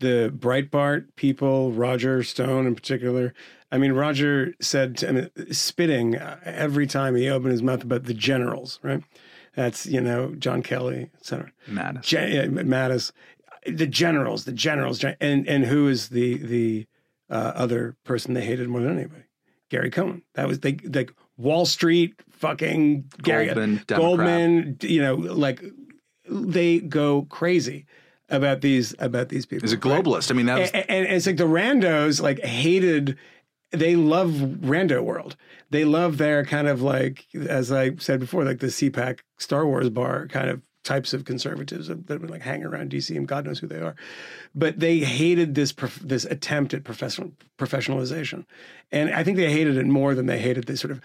the 0.03 0.31
Breitbart 0.35 1.07
people, 1.15 1.71
Roger 1.71 2.21
Stone 2.23 2.67
in 2.67 2.75
particular, 2.75 3.33
I 3.71 3.77
mean, 3.79 3.93
Roger 3.93 4.53
said, 4.61 4.97
to, 4.97 5.09
I 5.09 5.11
mean, 5.13 5.29
spitting 5.51 6.17
uh, 6.17 6.39
every 6.43 6.85
time 6.85 7.15
he 7.15 7.29
opened 7.29 7.53
his 7.53 7.63
mouth 7.63 7.83
about 7.83 8.03
the 8.03 8.13
generals, 8.13 8.79
right? 8.83 9.01
That's, 9.55 9.85
you 9.85 10.01
know, 10.01 10.35
John 10.35 10.61
Kelly, 10.61 11.09
et 11.15 11.25
cetera. 11.25 11.51
Mattis. 11.67 12.01
Gen- 12.01 12.31
yeah, 12.31 12.45
Mattis, 12.45 13.11
the 13.65 13.87
generals, 13.87 14.45
the 14.45 14.51
generals, 14.51 15.03
and 15.03 15.47
and 15.47 15.65
who 15.65 15.87
is 15.87 16.09
the 16.09 16.37
the 16.37 16.87
uh, 17.29 17.53
other 17.55 17.95
person 18.03 18.33
they 18.33 18.43
hated 18.43 18.67
more 18.67 18.81
than 18.81 18.97
anybody? 18.97 19.23
Gary 19.69 19.89
Cohn. 19.89 20.21
That 20.35 20.47
was 20.47 20.59
they 20.59 20.77
like 20.83 21.13
Wall 21.37 21.65
Street, 21.65 22.15
fucking 22.29 23.05
Gary 23.21 23.45
Goldman, 23.45 23.83
Goldman. 23.87 24.77
You 24.81 25.01
know, 25.01 25.15
like 25.15 25.63
they 26.29 26.79
go 26.79 27.23
crazy 27.29 27.85
about 28.33 28.61
these 28.61 28.93
about 28.99 29.29
these 29.29 29.45
people. 29.45 29.63
He's 29.63 29.73
a 29.73 29.77
right? 29.77 30.03
globalist. 30.03 30.31
I 30.31 30.33
mean, 30.33 30.47
that 30.47 30.59
was, 30.59 30.71
and, 30.71 30.89
and 30.89 31.07
it's 31.07 31.25
like 31.25 31.37
the 31.37 31.45
randos 31.45 32.21
like 32.21 32.39
hated 32.39 33.17
they 33.73 33.95
love 33.95 34.29
rando 34.29 35.03
world 35.03 35.35
they 35.71 35.83
love 35.83 36.17
their 36.17 36.45
kind 36.45 36.67
of 36.67 36.81
like 36.81 37.25
as 37.49 37.71
i 37.71 37.95
said 37.95 38.19
before 38.19 38.45
like 38.45 38.59
the 38.59 38.67
cpac 38.67 39.19
star 39.37 39.65
wars 39.65 39.89
bar 39.89 40.27
kind 40.27 40.49
of 40.49 40.61
types 40.83 41.13
of 41.13 41.25
conservatives 41.25 41.87
that 41.87 42.07
that 42.07 42.21
would 42.21 42.29
like 42.29 42.41
hang 42.43 42.63
around 42.63 42.91
dc 42.91 43.15
and 43.15 43.27
god 43.27 43.45
knows 43.45 43.59
who 43.59 43.67
they 43.67 43.79
are 43.79 43.95
but 44.53 44.79
they 44.79 44.99
hated 44.99 45.55
this 45.55 45.71
prof- 45.71 46.01
this 46.03 46.25
attempt 46.25 46.73
at 46.73 46.83
professional 46.83 47.31
professionalization 47.57 48.45
and 48.91 49.09
i 49.13 49.23
think 49.23 49.37
they 49.37 49.51
hated 49.51 49.75
it 49.75 49.87
more 49.87 50.13
than 50.13 50.27
they 50.27 50.39
hated 50.39 50.65
this 50.65 50.81
sort 50.81 50.91
of 50.91 51.01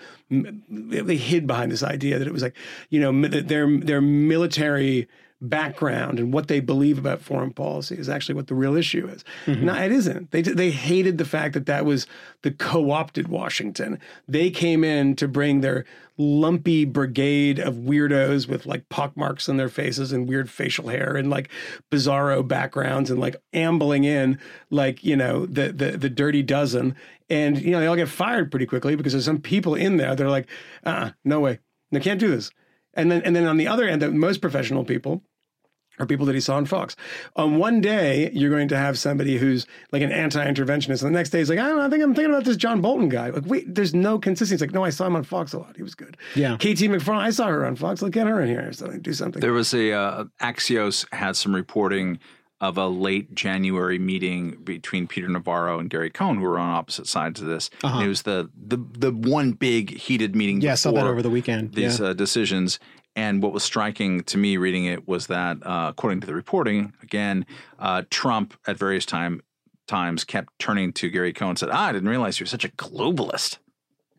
they 0.68 1.16
hid 1.16 1.46
behind 1.46 1.72
this 1.72 1.82
idea 1.82 2.18
that 2.18 2.28
it 2.28 2.32
was 2.32 2.42
like 2.42 2.56
you 2.90 3.00
know 3.00 3.28
their 3.28 3.78
their 3.78 4.00
military 4.00 5.08
background 5.40 6.18
and 6.18 6.32
what 6.32 6.48
they 6.48 6.58
believe 6.58 6.98
about 6.98 7.20
foreign 7.20 7.52
policy 7.52 7.96
is 7.96 8.08
actually 8.08 8.34
what 8.34 8.48
the 8.48 8.54
real 8.54 8.76
issue 8.76 9.06
is. 9.06 9.24
No, 9.64 9.74
it 9.74 9.92
isn't. 9.92 10.30
They 10.32 10.42
they 10.42 10.70
hated 10.70 11.18
the 11.18 11.24
fact 11.24 11.54
that 11.54 11.66
that 11.66 11.84
was 11.84 12.06
the 12.42 12.50
co-opted 12.50 13.28
Washington. 13.28 14.00
They 14.26 14.50
came 14.50 14.82
in 14.82 15.14
to 15.16 15.28
bring 15.28 15.60
their 15.60 15.84
lumpy 16.16 16.84
brigade 16.84 17.60
of 17.60 17.74
weirdos 17.76 18.48
with 18.48 18.66
like 18.66 18.88
pockmarks 18.88 19.48
on 19.48 19.56
their 19.56 19.68
faces 19.68 20.12
and 20.12 20.28
weird 20.28 20.50
facial 20.50 20.88
hair 20.88 21.14
and 21.16 21.30
like 21.30 21.48
bizarro 21.92 22.46
backgrounds 22.46 23.08
and 23.08 23.20
like 23.20 23.36
ambling 23.52 24.02
in 24.02 24.36
like 24.70 25.04
you 25.04 25.14
know 25.14 25.46
the 25.46 25.70
the 25.72 25.92
the 25.92 26.10
dirty 26.10 26.42
dozen 26.42 26.96
and 27.30 27.62
you 27.62 27.70
know 27.70 27.78
they 27.78 27.86
all 27.86 27.94
get 27.94 28.08
fired 28.08 28.50
pretty 28.50 28.66
quickly 28.66 28.96
because 28.96 29.12
there's 29.12 29.24
some 29.24 29.40
people 29.40 29.76
in 29.76 29.96
there 29.96 30.16
they're 30.16 30.28
like 30.28 30.48
uh 30.82 31.10
no 31.24 31.38
way 31.38 31.60
they 31.92 32.00
can't 32.00 32.18
do 32.18 32.28
this 32.28 32.50
and 32.94 33.12
then 33.12 33.22
and 33.22 33.36
then 33.36 33.46
on 33.46 33.56
the 33.56 33.68
other 33.68 33.86
end 33.86 34.02
the 34.02 34.10
most 34.10 34.40
professional 34.40 34.84
people 34.84 35.22
are 35.98 36.06
people 36.06 36.26
that 36.26 36.34
he 36.34 36.40
saw 36.40 36.56
on 36.56 36.66
Fox. 36.66 36.96
On 37.36 37.56
one 37.58 37.80
day, 37.80 38.30
you're 38.32 38.50
going 38.50 38.68
to 38.68 38.76
have 38.76 38.98
somebody 38.98 39.36
who's 39.38 39.66
like 39.92 40.02
an 40.02 40.12
anti-interventionist, 40.12 41.02
and 41.02 41.14
the 41.14 41.18
next 41.18 41.30
day 41.30 41.38
he's 41.38 41.50
like, 41.50 41.58
I 41.58 41.68
don't 41.68 41.78
know, 41.78 41.86
I 41.86 41.90
think 41.90 42.02
I'm 42.02 42.14
thinking 42.14 42.32
about 42.32 42.44
this 42.44 42.56
John 42.56 42.80
Bolton 42.80 43.08
guy. 43.08 43.30
Like, 43.30 43.44
wait, 43.46 43.74
there's 43.74 43.94
no 43.94 44.18
consistency. 44.18 44.54
It's 44.54 44.60
like, 44.60 44.72
no, 44.74 44.84
I 44.84 44.90
saw 44.90 45.06
him 45.06 45.16
on 45.16 45.24
Fox 45.24 45.52
a 45.52 45.58
lot. 45.58 45.76
He 45.76 45.82
was 45.82 45.94
good. 45.94 46.16
Yeah. 46.34 46.56
KT 46.56 46.88
McFarland, 46.90 47.18
I 47.20 47.30
saw 47.30 47.46
her 47.48 47.66
on 47.66 47.76
Fox. 47.76 48.02
Let's 48.02 48.14
get 48.14 48.26
her 48.26 48.40
in 48.40 48.48
here 48.48 48.68
or 48.68 48.72
something. 48.72 49.00
Do 49.00 49.12
something. 49.12 49.40
There 49.40 49.52
was 49.52 49.74
a 49.74 49.92
uh, 49.92 50.24
Axios 50.40 51.06
had 51.12 51.36
some 51.36 51.54
reporting 51.54 52.18
of 52.60 52.76
a 52.76 52.88
late 52.88 53.32
January 53.36 54.00
meeting 54.00 54.56
between 54.64 55.06
Peter 55.06 55.28
Navarro 55.28 55.78
and 55.78 55.88
Gary 55.88 56.10
Cohn, 56.10 56.38
who 56.38 56.42
were 56.42 56.58
on 56.58 56.68
opposite 56.70 57.06
sides 57.06 57.40
of 57.40 57.46
this. 57.46 57.70
And 57.84 58.02
it 58.02 58.08
was 58.08 58.22
the 58.22 58.50
the 58.60 58.76
the 58.98 59.12
one 59.12 59.52
big 59.52 59.96
heated 59.96 60.34
meeting. 60.34 60.60
Yeah, 60.60 60.72
I 60.72 60.74
saw 60.74 60.90
that 60.90 61.06
over 61.06 61.22
the 61.22 61.30
weekend. 61.30 61.74
These 61.74 62.00
Yeah. 62.00 62.06
uh, 62.06 62.12
decisions. 62.14 62.80
And 63.18 63.42
what 63.42 63.52
was 63.52 63.64
striking 63.64 64.22
to 64.24 64.38
me 64.38 64.58
reading 64.58 64.84
it 64.84 65.08
was 65.08 65.26
that, 65.26 65.56
uh, 65.66 65.88
according 65.90 66.20
to 66.20 66.26
the 66.28 66.36
reporting, 66.36 66.92
again, 67.02 67.46
uh, 67.80 68.04
Trump 68.10 68.54
at 68.64 68.78
various 68.78 69.04
time 69.04 69.42
times 69.88 70.22
kept 70.22 70.56
turning 70.60 70.92
to 70.92 71.10
Gary 71.10 71.32
Cohn 71.32 71.48
and 71.48 71.58
said, 71.58 71.70
ah, 71.72 71.86
"I 71.86 71.92
didn't 71.92 72.08
realize 72.08 72.38
you're 72.38 72.46
such 72.46 72.64
a 72.64 72.68
globalist." 72.68 73.58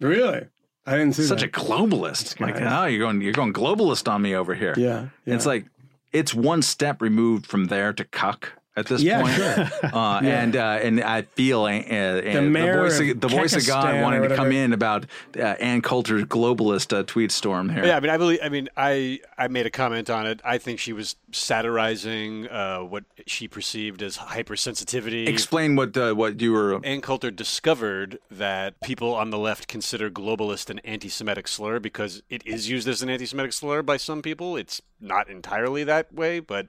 really? 0.02 0.48
I 0.86 0.98
didn't 0.98 1.14
see 1.14 1.24
such 1.24 1.40
that. 1.40 1.56
a 1.56 1.60
globalist. 1.60 2.42
Like, 2.42 2.56
oh, 2.60 2.86
you're 2.88 3.00
going, 3.00 3.22
you're 3.22 3.32
going 3.32 3.54
globalist 3.54 4.12
on 4.12 4.22
me 4.22 4.36
over 4.36 4.54
here. 4.54 4.74
yeah, 4.76 5.08
yeah. 5.26 5.36
It's 5.36 5.46
like 5.46 5.68
it's 6.12 6.34
one 6.34 6.62
step 6.62 7.02
removed 7.02 7.46
from 7.46 7.68
there 7.68 7.94
to 7.94 8.04
cuck 8.04 8.52
at 8.80 8.88
this 8.88 9.02
Yeah, 9.02 9.22
point. 9.22 9.36
sure. 9.36 9.94
Uh, 9.94 10.20
And 10.40 10.56
uh, 10.56 10.80
and 10.82 11.02
I 11.02 11.24
feel 11.24 11.64
uh, 11.64 11.80
uh, 11.80 12.22
the 12.34 12.42
mayor 12.42 12.78
voice 12.82 13.00
of 13.00 13.10
of, 13.10 13.20
the 13.22 13.28
voice 13.28 13.56
of 13.56 13.66
God 13.68 13.86
Kekistan 13.86 14.00
or 14.00 14.04
wanting 14.04 14.30
to 14.30 14.36
come 14.36 14.52
in 14.52 14.74
about 14.74 15.06
uh, 15.38 15.42
Ann 15.42 15.82
Coulter's 15.82 16.24
globalist 16.26 16.98
uh, 16.98 17.04
tweet 17.04 17.32
storm 17.32 17.70
here. 17.70 17.86
Yeah, 17.86 17.98
I 17.98 18.00
mean, 18.00 18.10
I 18.10 18.18
believe. 18.18 18.40
I 18.44 18.50
mean, 18.50 18.70
I 18.78 19.20
I 19.38 19.48
made 19.48 19.66
a 19.66 19.70
comment 19.72 20.10
on 20.10 20.26
it. 20.28 20.40
I 20.44 20.58
think 20.58 20.80
she 20.80 20.94
was 20.94 21.16
satirizing 21.32 22.48
uh, 22.48 22.80
what 22.80 23.04
she 23.28 23.48
perceived 23.48 24.02
as 24.02 24.18
hypersensitivity. 24.18 25.28
Explain 25.28 25.76
what 25.76 25.96
uh, 25.98 26.14
what 26.14 26.40
you 26.42 26.52
were. 26.54 26.80
Ann 26.86 27.02
Coulter 27.02 27.32
discovered 27.32 28.20
that 28.32 28.80
people 28.82 29.14
on 29.14 29.30
the 29.30 29.38
left 29.38 29.68
consider 29.68 30.10
globalist 30.10 30.70
an 30.70 30.80
anti-Semitic 30.80 31.48
slur 31.48 31.80
because 31.80 32.22
it 32.30 32.46
is 32.46 32.70
used 32.70 32.88
as 32.88 33.02
an 33.02 33.10
anti-Semitic 33.10 33.54
slur 33.54 33.82
by 33.82 33.98
some 33.98 34.22
people. 34.22 34.56
It's 34.56 34.82
not 35.02 35.30
entirely 35.30 35.84
that 35.84 36.14
way, 36.14 36.40
but 36.40 36.68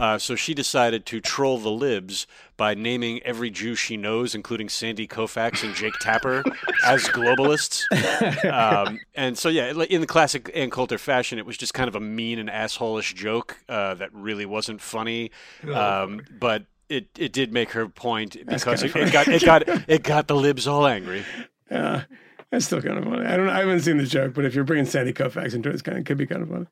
uh, 0.00 0.18
so 0.18 0.34
she 0.34 0.54
decided 0.54 1.04
to 1.04 1.20
troll 1.20 1.58
the 1.58 1.70
libs 1.70 2.26
by 2.56 2.74
naming 2.74 3.22
every 3.22 3.50
Jew 3.50 3.74
she 3.74 3.98
knows, 3.98 4.34
including 4.34 4.70
Sandy 4.70 5.06
Koufax 5.06 5.62
and 5.62 5.74
Jake 5.74 5.92
Tapper, 6.00 6.42
as 6.86 7.04
globalists. 7.08 7.84
Um, 8.50 8.98
and 9.14 9.36
so, 9.36 9.50
yeah, 9.50 9.72
in 9.90 10.00
the 10.00 10.06
classic 10.06 10.50
Ann 10.54 10.70
Coulter 10.70 10.96
fashion, 10.96 11.38
it 11.38 11.44
was 11.44 11.58
just 11.58 11.74
kind 11.74 11.86
of 11.86 11.94
a 11.94 12.00
mean 12.00 12.38
and 12.38 12.48
assholeish 12.48 13.14
joke 13.14 13.58
uh, 13.68 13.92
that 13.94 14.12
really 14.14 14.46
wasn't 14.46 14.80
funny, 14.80 15.30
um, 15.72 16.22
but. 16.38 16.64
It, 16.88 17.06
it 17.16 17.32
did 17.32 17.52
make 17.52 17.70
her 17.70 17.86
point 17.88 18.36
because 18.48 18.82
it, 18.82 18.96
it 18.96 19.12
got 19.12 19.28
it 19.28 19.44
got 19.44 19.62
it 19.88 20.02
got 20.02 20.26
the 20.26 20.34
libs 20.34 20.66
all 20.66 20.88
angry. 20.88 21.24
Yeah, 21.70 22.02
that's 22.52 22.66
still 22.66 22.82
kind 22.82 22.98
of 22.98 23.04
funny. 23.04 23.24
I 23.26 23.36
don't. 23.36 23.48
I 23.48 23.58
haven't 23.60 23.80
seen 23.80 23.96
the 23.98 24.04
joke, 24.06 24.34
but 24.34 24.44
if 24.44 24.54
you're 24.54 24.64
bringing 24.64 24.86
Sandy 24.86 25.12
Koufax 25.12 25.54
into 25.54 25.68
it, 25.68 25.72
it's 25.72 25.82
kind 25.82 25.98
of 25.98 26.04
could 26.04 26.18
be 26.18 26.26
kind 26.26 26.42
of 26.42 26.48
funny. 26.48 26.66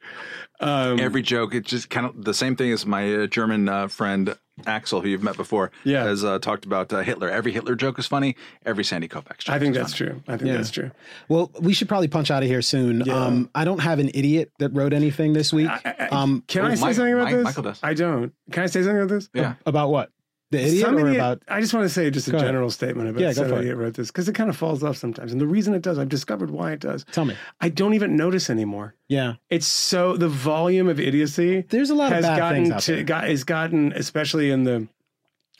Um, 0.60 0.98
Every 1.00 1.22
joke, 1.22 1.54
it's 1.54 1.70
just 1.70 1.88
kind 1.90 2.06
of 2.06 2.24
the 2.24 2.34
same 2.34 2.56
thing 2.56 2.72
as 2.72 2.84
my 2.84 3.14
uh, 3.14 3.26
German 3.28 3.68
uh, 3.68 3.86
friend 3.88 4.36
Axel, 4.66 5.00
who 5.00 5.08
you've 5.08 5.22
met 5.22 5.36
before, 5.36 5.70
Yeah. 5.84 6.02
has 6.02 6.24
uh, 6.24 6.40
talked 6.40 6.64
about 6.64 6.92
uh, 6.92 6.98
Hitler. 7.02 7.30
Every 7.30 7.52
Hitler 7.52 7.76
joke 7.76 7.96
is 8.00 8.08
funny. 8.08 8.34
Every 8.66 8.82
Sandy 8.82 9.06
Koufax 9.06 9.38
joke. 9.38 9.54
I 9.54 9.60
think 9.60 9.76
is 9.76 9.82
that's 9.82 9.96
funny. 9.96 10.10
true. 10.10 10.22
I 10.26 10.36
think 10.36 10.48
Yeah. 10.48 10.56
that's 10.56 10.70
true. 10.72 10.90
Well, 11.28 11.52
we 11.60 11.72
should 11.72 11.86
probably 11.88 12.08
punch 12.08 12.32
out 12.32 12.42
of 12.42 12.48
here 12.48 12.60
soon. 12.60 13.08
Um, 13.08 13.48
I 13.54 13.64
don't 13.64 13.78
have 13.78 14.00
an 14.00 14.10
idiot 14.14 14.50
that 14.58 14.70
wrote 14.74 14.92
anything 14.92 15.32
this 15.32 15.52
week. 15.52 15.70
um, 16.10 16.42
Can 16.48 16.64
I 16.64 16.72
Oh, 16.72 16.74
say 16.74 16.80
Mike- 16.80 16.94
something 16.96 17.14
about 17.14 17.24
Mike- 17.26 17.34
this? 17.34 17.44
Michael 17.44 17.62
does. 17.62 17.80
I 17.84 17.94
don't. 17.94 18.32
Can 18.50 18.64
I 18.64 18.66
say 18.66 18.82
something 18.82 18.96
about 18.96 19.10
this? 19.10 19.28
Yeah. 19.32 19.54
about 19.64 19.90
what? 19.90 20.10
The 20.50 20.62
idiot 20.62 20.84
Some 20.86 20.98
idiot- 20.98 21.16
about? 21.16 21.42
I 21.46 21.60
just 21.60 21.74
want 21.74 21.84
to 21.84 21.90
say 21.90 22.08
just 22.10 22.26
a 22.28 22.30
Go 22.30 22.38
ahead. 22.38 22.48
general 22.48 22.70
statement 22.70 23.10
about 23.10 23.20
Yeah, 23.20 23.32
some 23.32 23.48
for 23.48 23.56
it. 23.56 23.60
idiot 23.60 23.76
wrote 23.76 23.94
this 23.94 24.08
because 24.10 24.28
it 24.30 24.34
kind 24.34 24.48
of 24.48 24.56
falls 24.56 24.82
off 24.82 24.96
sometimes, 24.96 25.30
and 25.32 25.40
the 25.40 25.46
reason 25.46 25.74
it 25.74 25.82
does, 25.82 25.98
I've 25.98 26.08
discovered 26.08 26.50
why 26.50 26.72
it 26.72 26.80
does. 26.80 27.04
Tell 27.12 27.26
me. 27.26 27.34
I 27.60 27.68
don't 27.68 27.92
even 27.92 28.16
notice 28.16 28.48
anymore. 28.48 28.94
Yeah, 29.08 29.34
It's 29.50 29.66
so 29.66 30.16
the 30.16 30.28
volume 30.28 30.88
of 30.88 30.98
idiocy. 30.98 31.66
There's 31.68 31.90
a 31.90 31.94
lot 31.94 32.06
of 32.12 32.12
has 32.16 32.24
bad 32.24 32.38
gotten 32.38 32.62
things 32.64 32.70
out 32.74 32.80
to. 32.82 33.02
Got, 33.04 33.24
has 33.28 33.44
gotten 33.44 33.92
especially 33.92 34.50
in 34.50 34.64
the 34.64 34.88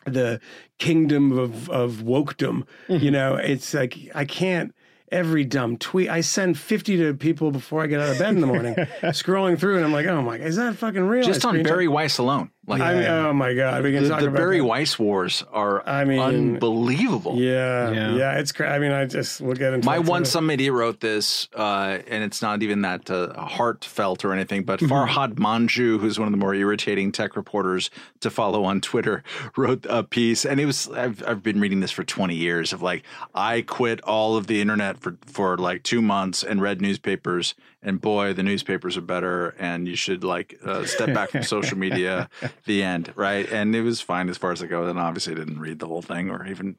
the 0.07 0.41
kingdom 0.79 1.37
of 1.39 1.69
of 1.69 1.97
wokedom. 2.05 2.65
Mm-hmm. 2.89 3.05
You 3.05 3.11
know, 3.11 3.35
it's 3.37 3.75
like 3.75 3.97
I 4.15 4.25
can't. 4.25 4.75
Every 5.11 5.43
dumb 5.47 5.79
tweet 5.79 6.11
I 6.11 6.21
send 6.21 6.59
fifty 6.59 6.99
to 6.99 7.15
people 7.15 7.51
before 7.51 7.83
I 7.83 7.87
get 7.87 7.99
out 7.99 8.11
of 8.11 8.19
bed 8.19 8.35
in 8.35 8.43
the 8.43 8.47
morning, 8.47 8.75
scrolling 9.05 9.59
through, 9.59 9.77
and 9.77 9.85
I'm 9.87 9.93
like, 9.93 10.07
"Oh 10.07 10.21
my, 10.21 10.37
God, 10.37 10.47
is 10.47 10.57
that 10.57 10.77
fucking 10.77 11.01
real?" 11.03 11.25
Just 11.25 11.47
on 11.47 11.63
Bari 11.63 11.89
Weiss 11.89 12.19
alone. 12.19 12.51
Like 12.69 12.83
I 12.83 12.95
mean, 12.95 13.05
oh 13.07 13.33
my 13.33 13.55
god, 13.55 13.83
we 13.83 13.93
can 13.93 14.03
the, 14.03 14.09
talk 14.11 14.21
the 14.21 14.27
about 14.29 14.37
Bari 14.37 14.59
that. 14.59 14.65
Weiss 14.65 14.99
wars 14.99 15.43
are 15.53 15.83
I 15.89 16.05
mean- 16.05 16.21
unbelievable. 16.21 17.37
Yeah, 17.37 17.91
Yeah. 17.91 18.15
yeah, 18.15 18.39
it's 18.39 18.53
crazy. 18.53 18.71
I 18.71 18.79
mean, 18.79 18.93
I 18.93 19.07
just 19.07 19.41
we'll 19.41 19.55
get 19.57 19.73
into 19.73 19.87
My 19.87 19.99
that 19.99 20.05
one 20.09 20.23
too. 20.23 20.31
some 20.31 20.51
idiot 20.51 20.73
wrote 20.75 21.01
this, 21.01 21.49
uh, 21.55 21.99
and 22.09 22.23
it's 22.23 22.43
not 22.43 22.63
even 22.63 22.83
that 22.83 23.11
uh, 23.11 23.33
heartfelt 23.41 24.25
or 24.25 24.33
anything. 24.33 24.65
But 24.65 24.81
Mm-hmm. 24.81 24.93
Farhad 24.93 25.35
Manjoo, 25.37 25.99
who's 25.99 26.19
one 26.19 26.29
of 26.29 26.33
the 26.33 26.39
more 26.39 26.55
irritating 26.55 27.11
tech 27.11 27.37
reporters 27.37 27.91
to 28.21 28.31
follow 28.31 28.65
on 28.65 28.81
Twitter, 28.81 29.23
wrote 29.57 29.87
a 29.89 30.03
piece, 30.03 30.45
and 30.45 30.61
it 30.61 30.67
was 30.67 30.89
I've, 30.91 31.23
I've 31.27 31.43
been 31.43 31.61
reading 31.61 31.81
this 31.81 31.91
for 31.91 32.05
twenty 32.05 32.35
years 32.37 32.73
of 32.73 32.83
like 32.83 33.03
I 33.35 33.63
quit 33.63 34.01
all 34.03 34.37
of 34.37 34.47
the 34.47 34.61
internet 34.61 34.99
for 34.99 35.17
for 35.27 35.57
like 35.57 35.83
two 35.83 36.03
months 36.03 36.43
and 36.45 36.61
read 36.61 36.81
newspapers, 36.83 37.55
and 37.83 38.01
boy, 38.01 38.33
the 38.33 38.43
newspapers 38.43 38.97
are 38.97 39.01
better, 39.03 39.51
and 39.59 39.87
you 39.87 39.95
should 39.97 40.25
like 40.25 40.59
uh, 40.65 40.85
step 40.85 41.15
back 41.15 41.31
from 41.31 41.43
social 41.43 41.79
media. 41.87 42.29
The 42.65 42.83
end, 42.83 43.13
right? 43.17 43.49
And 43.51 43.75
it 43.77 43.83
was 43.83 44.01
fine 44.01 44.29
as 44.29 44.37
far 44.37 44.53
as 44.53 44.63
it 44.63 44.69
goes. 44.69 44.89
And 44.89 44.99
obviously, 44.99 45.35
I 45.35 45.37
didn't 45.37 45.61
read 45.61 45.79
the 45.79 45.87
whole 45.87 46.03
thing 46.03 46.31
or 46.31 46.47
even 46.47 46.77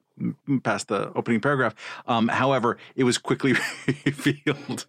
past 0.64 0.90
the 0.90 1.12
opening 1.16 1.40
paragraph. 1.40 1.74
Um, 2.06 2.28
however, 2.28 2.78
it 2.96 3.06
was 3.06 3.18
quickly 3.18 3.54
revealed 4.06 4.86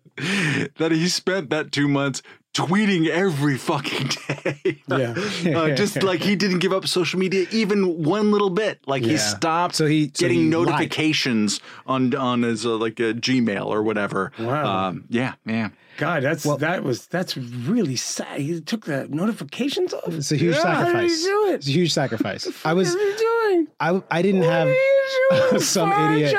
that 0.79 0.91
he 0.91 1.09
spent 1.09 1.51
that 1.51 1.71
two 1.73 1.89
months 1.89 2.23
tweeting 2.53 3.07
every 3.09 3.57
fucking 3.57 4.11
day. 4.43 4.83
Yeah. 4.89 5.15
uh, 5.57 5.71
just 5.77 6.03
like 6.03 6.21
he 6.21 6.35
didn't 6.35 6.59
give 6.59 6.73
up 6.73 6.87
social 6.89 7.21
media 7.21 7.47
even 7.53 8.03
one 8.03 8.33
little 8.33 8.51
bit. 8.51 8.81
Like 8.89 9.05
he 9.05 9.17
stopped 9.17 9.77
So 9.77 9.87
he- 9.87 10.11
so 10.13 10.27
getting 10.27 10.39
he 10.51 10.51
lied. 10.57 10.67
notifications 10.67 11.61
on 11.87 12.13
on 12.17 12.43
his 12.43 12.67
uh, 12.67 12.77
like 12.77 12.99
a 12.99 13.15
Gmail 13.15 13.67
or 13.67 13.85
whatever. 13.85 14.33
Wow. 14.39 14.89
Um, 14.89 15.05
yeah, 15.09 15.35
yeah. 15.47 15.69
God, 16.01 16.23
that's 16.23 16.45
that 16.59 16.83
was 16.83 17.07
that's 17.09 17.37
really 17.37 17.97
sad. 17.97 18.41
He 18.41 18.61
took 18.63 18.87
the 18.87 19.07
notifications 19.09 19.93
off. 19.93 20.09
it's 20.09 20.33
a 20.33 20.37
huge 20.37 20.57
Yeah, 20.57 20.63
sacrifice. 20.63 20.93
How 20.95 21.01
did 21.03 21.11
he 21.11 21.25
do 21.25 21.47
it? 21.51 21.55
It's 21.57 21.69
a 21.69 21.73
huge 21.73 21.93
sacrifice. 21.93 22.49
I 22.65 22.73
was 22.73 22.95
doing? 22.95 23.69
I 23.79 24.03
I 24.11 24.23
didn't 24.23 24.41
What 24.41 24.51
have 24.51 24.69
are 24.69 24.71
you 24.71 25.51
doing, 25.51 25.61
some 25.77 25.93
idiot. 25.93 26.35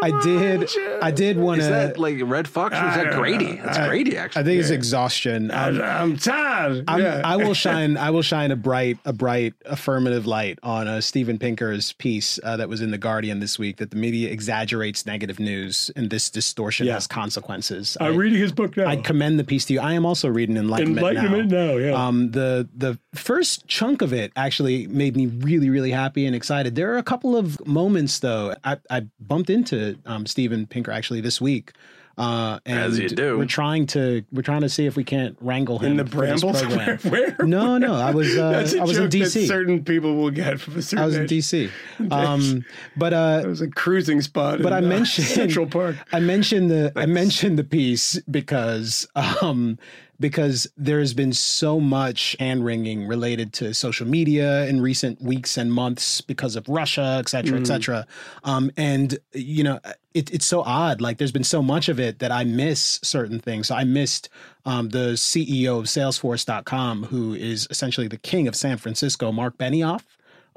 I 0.00 0.10
did? 0.22 0.68
I 1.02 1.10
did 1.10 1.38
want 1.38 1.60
to. 1.60 1.64
Is 1.64 1.70
that 1.70 1.98
like 1.98 2.16
Redd 2.22 2.48
Foxx 2.48 2.74
or 2.76 2.88
is 2.88 2.94
that 2.94 3.04
don't 3.04 3.12
know. 3.12 3.18
Grady? 3.18 3.56
That's 3.56 3.78
I- 3.78 3.88
Grady, 3.88 4.16
actually. 4.16 4.40
I 4.40 4.44
think 4.44 4.60
it's 4.60 4.70
exhaustion. 4.70 5.50
Um, 5.50 5.80
I, 5.80 6.00
I'm 6.00 6.16
tired. 6.16 6.84
I'm, 6.88 7.00
yeah. 7.00 7.22
I 7.24 7.36
will 7.36 7.54
shine. 7.64 7.96
I 7.96 8.10
will 8.10 8.22
shine 8.22 8.50
a 8.50 8.56
bright, 8.56 8.98
a 9.04 9.12
bright 9.12 9.54
affirmative 9.66 10.26
light 10.26 10.58
on 10.62 10.88
uh, 10.88 11.00
Steven 11.00 11.38
Pinker's 11.38 11.92
piece 11.94 12.38
uh, 12.42 12.56
that 12.56 12.68
was 12.68 12.80
in 12.80 12.90
the 12.90 12.98
Guardian 12.98 13.40
this 13.40 13.58
week. 13.58 13.76
That 13.78 13.90
the 13.90 13.96
media 13.96 14.30
exaggerates 14.30 15.06
negative 15.06 15.38
news, 15.40 15.90
and 15.96 16.10
this 16.10 16.30
distortion 16.30 16.86
Yeah. 16.86 16.94
has 16.94 17.06
consequences. 17.06 17.96
I'm 18.00 18.16
reading 18.16 18.38
his 18.40 18.52
book 18.52 18.76
now. 18.76 18.86
I 18.86 18.96
commend 18.96 19.38
the 19.38 19.44
piece 19.44 19.64
to 19.66 19.74
you. 19.74 19.80
I 19.80 19.92
am 19.92 20.04
also 20.06 20.28
reading 20.28 20.56
Enlightenment, 20.56 20.98
Enlightenment 20.98 21.50
now. 21.50 21.66
now, 21.66 21.76
yeah. 21.76 21.92
Um, 22.06 22.30
the 22.32 22.68
the 22.76 22.98
first 23.14 23.66
chunk 23.66 24.02
of 24.02 24.12
it 24.12 24.32
actually 24.36 24.86
made 24.86 25.16
me 25.16 25.26
really 25.26 25.70
really 25.70 25.90
happy 25.90 26.26
and 26.26 26.34
excited. 26.34 26.74
There 26.74 26.92
are 26.94 26.98
a 26.98 27.02
couple 27.02 27.36
of 27.36 27.64
moments 27.66 28.18
though. 28.18 28.54
I, 28.64 28.76
I 28.90 29.06
bumped 29.20 29.50
into 29.50 29.98
um, 30.06 30.26
Steven 30.26 30.66
Pinker 30.66 30.87
actually 30.90 31.20
this 31.20 31.40
week. 31.40 31.72
Uh, 32.16 32.58
and 32.66 32.78
As 32.80 32.98
you 32.98 33.08
do. 33.08 33.38
We're 33.38 33.44
trying 33.44 33.86
to 33.88 34.24
we're 34.32 34.42
trying 34.42 34.62
to 34.62 34.68
see 34.68 34.86
if 34.86 34.96
we 34.96 35.04
can't 35.04 35.36
wrangle 35.40 35.78
him 35.78 35.92
in 35.92 35.96
the 35.98 36.04
for 36.04 36.16
brambles. 36.16 36.60
program. 36.62 36.98
Where, 36.98 37.30
where? 37.30 37.46
No, 37.46 37.78
no, 37.78 37.94
I 37.94 38.10
was 38.10 38.36
uh, 38.36 38.50
That's 38.50 38.74
a 38.74 38.80
I 38.80 38.84
was 38.84 38.98
in 38.98 39.04
joke 39.08 39.12
that 39.12 39.28
DC. 39.28 39.46
certain 39.46 39.84
people 39.84 40.16
will 40.16 40.32
get 40.32 40.60
from 40.60 40.78
a 40.78 40.82
certain 40.82 41.02
I 41.04 41.06
was 41.06 41.16
in. 41.16 41.26
DC. 41.26 41.70
Um, 42.10 42.64
but 42.96 43.12
uh, 43.12 43.42
It 43.44 43.46
was 43.46 43.60
a 43.60 43.68
cruising 43.68 44.20
spot. 44.20 44.60
but 44.60 44.72
in, 44.72 44.72
I 44.72 44.78
uh, 44.78 44.88
mentioned 44.90 45.28
Central 45.28 45.66
Park. 45.66 45.94
I 46.12 46.18
mentioned 46.18 46.72
the 46.72 46.92
I 46.96 47.06
mentioned 47.06 47.56
the 47.56 47.62
piece 47.64 48.18
because 48.22 49.06
um 49.40 49.78
because 50.20 50.66
there 50.76 50.98
has 50.98 51.14
been 51.14 51.32
so 51.32 51.78
much 51.78 52.36
hand 52.38 52.64
wringing 52.64 53.06
related 53.06 53.52
to 53.54 53.72
social 53.72 54.06
media 54.06 54.66
in 54.66 54.80
recent 54.80 55.20
weeks 55.22 55.56
and 55.56 55.72
months 55.72 56.20
because 56.20 56.56
of 56.56 56.68
Russia, 56.68 57.16
et 57.18 57.28
cetera, 57.28 57.58
et 57.58 57.66
cetera. 57.66 58.06
Um, 58.44 58.70
and 58.76 59.18
you 59.32 59.62
know, 59.62 59.80
it, 60.14 60.32
it's 60.32 60.46
so 60.46 60.62
odd. 60.62 61.00
Like 61.00 61.18
there's 61.18 61.32
been 61.32 61.44
so 61.44 61.62
much 61.62 61.88
of 61.88 62.00
it 62.00 62.18
that 62.18 62.32
I 62.32 62.44
miss 62.44 63.00
certain 63.02 63.38
things. 63.38 63.68
So 63.68 63.74
I 63.74 63.84
missed 63.84 64.28
um, 64.64 64.88
the 64.88 65.12
CEO 65.14 65.78
of 65.78 65.84
Salesforce.com, 65.86 67.04
who 67.04 67.34
is 67.34 67.68
essentially 67.70 68.08
the 68.08 68.18
king 68.18 68.48
of 68.48 68.56
San 68.56 68.76
Francisco, 68.76 69.30
Marc 69.32 69.56
Benioff 69.56 70.02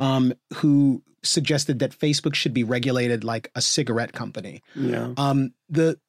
um, 0.02 0.34
who 0.56 1.04
suggested 1.24 1.80
that 1.80 1.98
Facebook 1.98 2.34
should 2.34 2.54
be 2.54 2.64
regulated 2.64 3.24
like 3.24 3.52
a 3.56 3.62
cigarette 3.62 4.12
company. 4.12 4.64
Yeah. 4.76 5.14
Um, 5.16 5.54
the 5.70 6.00